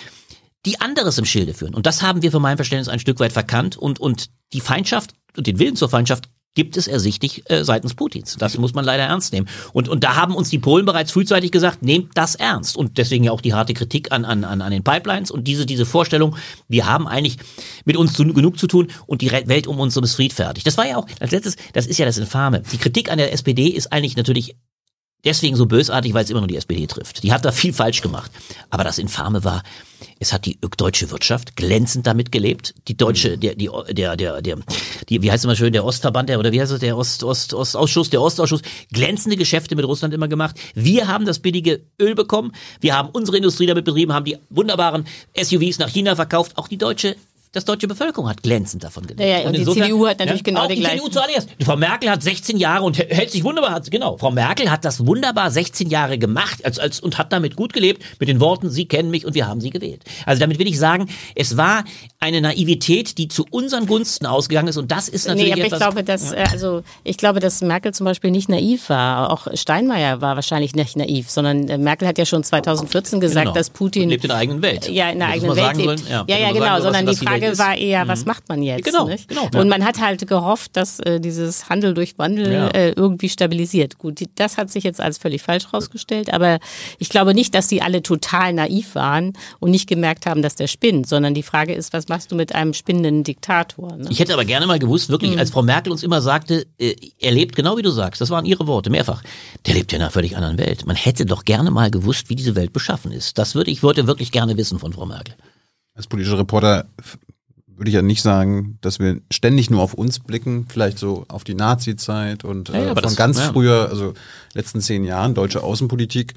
[0.65, 1.75] die anderes im Schilde führen.
[1.75, 5.13] Und das haben wir für mein Verständnis ein Stück weit verkannt und, und die Feindschaft
[5.37, 8.35] und den Willen zur Feindschaft gibt es ersichtlich äh, seitens Putins.
[8.37, 9.47] Das muss man leider ernst nehmen.
[9.73, 12.77] Und, und da haben uns die Polen bereits frühzeitig gesagt, nehmt das ernst.
[12.77, 15.87] Und deswegen ja auch die harte Kritik an, an, an, den Pipelines und diese, diese
[15.87, 16.35] Vorstellung,
[16.67, 17.37] wir haben eigentlich
[17.85, 20.65] mit uns zu, genug zu tun und die Welt um uns ist friedfertig.
[20.65, 22.65] Das war ja auch, als letztes, das ist ja das Infame.
[22.73, 24.57] Die Kritik an der SPD ist eigentlich natürlich
[25.25, 27.23] deswegen so bösartig, weil es immer nur die SPD trifft.
[27.23, 28.31] Die hat da viel falsch gemacht.
[28.71, 29.63] Aber das Infame war,
[30.21, 32.75] es hat die deutsche Wirtschaft glänzend damit gelebt.
[32.89, 34.59] Die deutsche, der, die, der, der, der,
[35.09, 37.25] die, wie heißt es immer schön, der Ostverband, der, oder wie heißt es, der Ost,
[37.25, 40.57] Ost, Ostausschuss, der Ostausschuss, glänzende Geschäfte mit Russland immer gemacht.
[40.75, 42.53] Wir haben das billige Öl bekommen.
[42.81, 45.07] Wir haben unsere Industrie damit betrieben, haben die wunderbaren
[45.37, 46.57] SUVs nach China verkauft.
[46.57, 47.17] Auch die deutsche
[47.59, 49.21] das deutsche Bevölkerung hat glänzend davon gelebt.
[49.21, 50.99] Ja, ja, und die CDU hat natürlich genau auch die die gleichen.
[50.99, 51.49] CDU zuallererst.
[51.63, 54.17] Frau Merkel hat 16 Jahre und hä- hält sich wunderbar, hat, genau.
[54.17, 58.03] Frau Merkel hat das wunderbar 16 Jahre gemacht als, als, und hat damit gut gelebt
[58.21, 60.03] mit den Worten, Sie kennen mich und wir haben Sie gewählt.
[60.27, 61.85] Also damit will ich sagen, es war
[62.21, 65.67] eine Naivität, die zu unseren Gunsten ausgegangen ist und das ist natürlich Nee, aber ich
[65.67, 69.31] etwas, glaube, dass, äh, also, ich glaube, dass Merkel zum Beispiel nicht naiv war.
[69.33, 73.55] Auch Steinmeier war wahrscheinlich nicht naiv, sondern äh, Merkel hat ja schon 2014 gesagt, Genau.
[73.55, 74.89] dass Putin lebt in der eigenen Welt.
[74.89, 75.99] ja in der eigenen Welt sagen lebt.
[76.01, 77.81] sollen, ja, ja, man genau, sondern was die die Welt Frage ist.
[77.81, 78.85] war eher, was macht man jetzt?
[78.85, 79.29] Genau, nicht?
[79.29, 82.69] genau, Und man hat halt gehofft, dass äh, dieses Handel durch Wandel Ja.
[82.69, 83.99] äh, irgendwie stabilisiert.
[83.99, 86.59] Gut, die, das hat sich jetzt als völlig falsch rausgestellt, aber
[86.99, 90.67] ich glaube nicht, dass die alle total naiv waren und nicht gemerkt haben, dass der
[90.67, 93.97] spinnt, sondern die Frage ist, was machst du mit einem spinnenden Diktator?
[93.97, 94.07] Ne?
[94.11, 95.39] Ich hätte aber gerne mal gewusst, wirklich, Mhm.
[95.39, 98.45] als Frau Merkel uns immer sagte, äh, er lebt genau wie du sagst, das waren
[98.45, 99.23] ihre Worte, mehrfach.
[99.67, 100.87] Der lebt ja in einer völlig anderen Welt.
[100.87, 103.39] Man hätte doch gerne mal gewusst, wie diese Welt beschaffen ist.
[103.39, 105.35] Das würde ich würde wirklich gerne wissen von Frau Merkel.
[105.95, 106.87] Als politischer Reporter
[107.79, 111.45] würde ich ja nicht sagen, dass wir ständig nur auf uns blicken, vielleicht so auf
[111.45, 113.53] die Nazi-Zeit und Ja, ja, äh, aber von das- ganz ja.
[113.53, 114.15] früher, also
[114.55, 116.35] letzten zehn Jahren, deutsche Außenpolitik.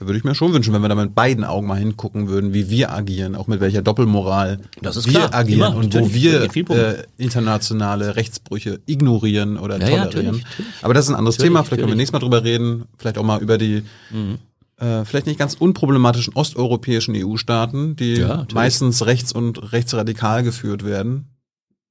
[0.00, 2.52] Da würde ich mir schon wünschen, wenn wir da mit beiden Augen mal hingucken würden,
[2.52, 5.32] wie wir agieren, auch mit welcher Doppelmoral wir klar.
[5.32, 10.04] agieren Immer, und wo wir äh, internationale Rechtsbrüche ignorieren oder Ja, ja, tolerieren.
[10.32, 10.82] natürlich, natürlich.
[10.82, 13.18] Aber das ist ein anderes Natürlich, Thema, vielleicht können wir nächstes Mal drüber reden, vielleicht
[13.18, 13.84] auch mal über die
[14.78, 21.26] äh, vielleicht nicht ganz unproblematischen osteuropäischen EU-Staaten, die Ja, meistens rechts und rechtsradikal geführt werden.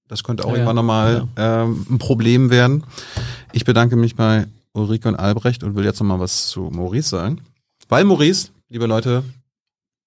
[0.07, 2.83] Das könnte auch Ja, irgendwann nochmal ähm, ein Problem werden.
[3.53, 7.41] Ich bedanke mich bei Ulrike und Albrecht und will jetzt nochmal was zu Maurice sagen.
[7.89, 9.23] Weil Maurice, liebe Leute,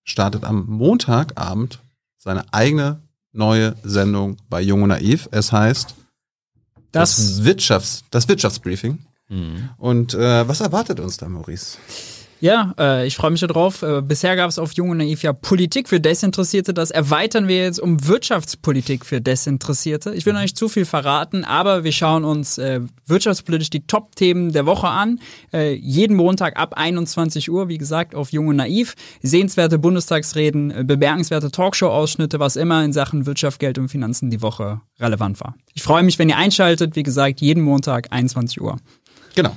[0.05, 1.81] startet am Montagabend
[2.19, 3.01] seine eigene
[3.33, 5.29] neue Sendung bei Jung und Naiv.
[5.31, 5.95] Es heißt
[6.93, 8.99] Das, Wirtschafts-, das Wirtschaftsbriefing.
[9.29, 9.69] Mhm.
[9.77, 11.79] Und äh, was erwartet uns da, Maurice?
[12.41, 13.83] Ja, äh, ich freue mich darauf.
[13.83, 16.75] Äh, bisher gab es auf Jung und Naiv ja Politik für Desinteressierte.
[16.75, 20.13] Das erweitern wir jetzt um Wirtschaftspolitik für Desinteressierte.
[20.15, 24.53] Ich will noch nicht zu viel verraten, aber wir schauen uns äh, wirtschaftspolitisch die Top-Themen
[24.53, 25.21] der Woche an.
[25.53, 28.95] Äh, jeden Montag ab 21 Uhr, wie gesagt, auf Jung und Naiv.
[29.23, 34.81] Sehenswerte Bundestagsreden, äh, bemerkenswerte Talkshow-Ausschnitte, was immer in Sachen Wirtschaft, Geld und Finanzen die Woche
[35.01, 35.55] relevant war.
[35.75, 36.97] Ich freue mich, wenn ihr einschaltet.
[36.97, 38.77] Wie gesagt, jeden Montag 21 Uhr.
[39.35, 39.57] Genau.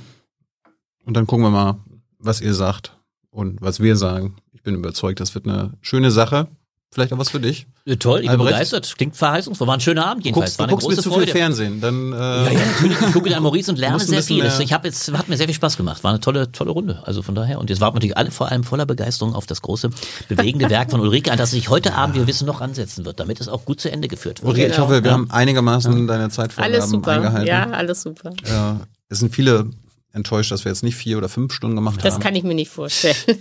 [1.04, 1.78] Und dann gucken wir mal,
[2.20, 2.96] was ihr sagt
[3.30, 4.36] und was wir sagen.
[4.52, 6.48] Ich bin überzeugt, das wird eine schöne Sache.
[6.92, 7.68] Vielleicht auch was für dich.
[7.84, 8.50] Äh, Toll, ich bin Albrecht?
[8.54, 8.94] begeistert.
[8.98, 9.68] Klingt verheißungsvoll.
[9.68, 10.56] War ein schöner Abend jedenfalls.
[10.56, 11.26] Guckst, war eine guckst mir große zu Freude.
[11.26, 11.80] viel Fernsehen.
[11.80, 13.00] Dann, äh, Ja, ja, natürlich.
[13.00, 14.42] Ich gucke dann Maurice und lerne sehr viel.
[14.42, 16.02] mehr- Ich habe jetzt, hat mir sehr viel Spaß gemacht.
[16.02, 17.00] War eine tolle, tolle Runde.
[17.04, 17.60] Also von daher.
[17.60, 19.88] Und jetzt warten natürlich alle vor allem voller Begeisterung auf das große,
[20.28, 23.40] bewegende Werk von Ulrike, an das sich heute Abend, wir wissen, noch ansetzen wird, damit
[23.40, 24.50] es auch gut zu Ende geführt wird.
[24.52, 27.12] Ulrike, ich hoffe, wir haben einigermaßen deine Zeitvorgaben Alles super.
[27.12, 27.46] eingehalten.
[27.46, 28.30] Ja, alles super.
[28.42, 29.70] Äh, es sind viele
[30.12, 32.22] enttäuscht, dass wir jetzt nicht vier oder fünf Stunden gemacht Das haben.
[32.22, 33.16] kann ich mir nicht vorstellen.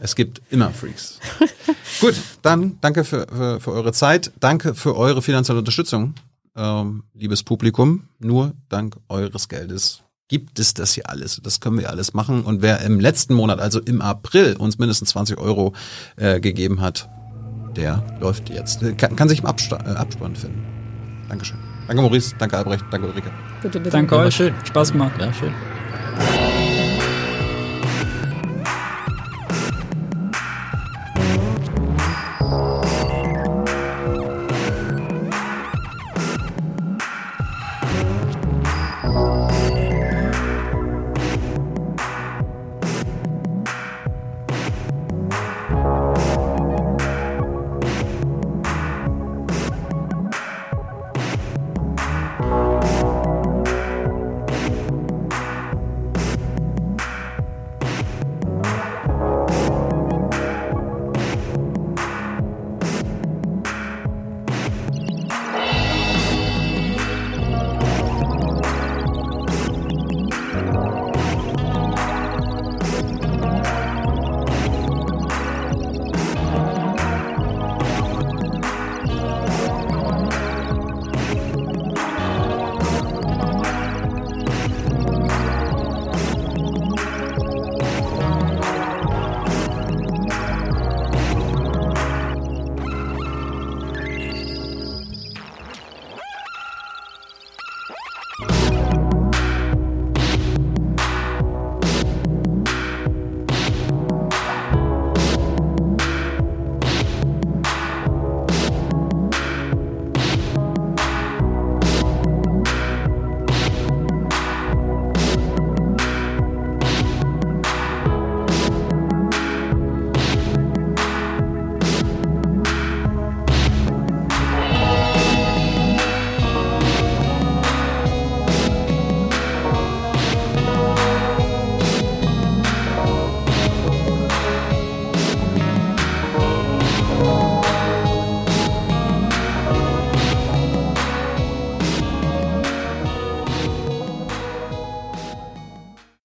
[0.00, 1.20] Es gibt immer Freaks.
[2.00, 4.32] Gut, dann danke für, für, für eure Zeit.
[4.40, 6.14] Danke für eure finanzielle Unterstützung,
[6.56, 8.08] ähm, liebes Publikum.
[8.18, 11.40] Nur dank eures Geldes gibt es das hier alles.
[11.42, 12.42] Das können wir alles machen.
[12.42, 15.72] Und wer im letzten Monat, also im April, uns mindestens 20 Euro
[16.16, 17.08] äh, gegeben hat,
[17.76, 20.64] der läuft jetzt, äh, kann, kann sich im Absta äh, Abspann finden.
[21.28, 21.58] Dankeschön.
[21.92, 23.30] Danke Maurice, danke Albrecht, danke Ulrike.
[23.60, 23.90] Bitte, bitte.
[23.90, 24.54] Danke euch, schön.
[24.64, 25.12] Spaß gemacht.
[25.20, 25.52] Ja, schön.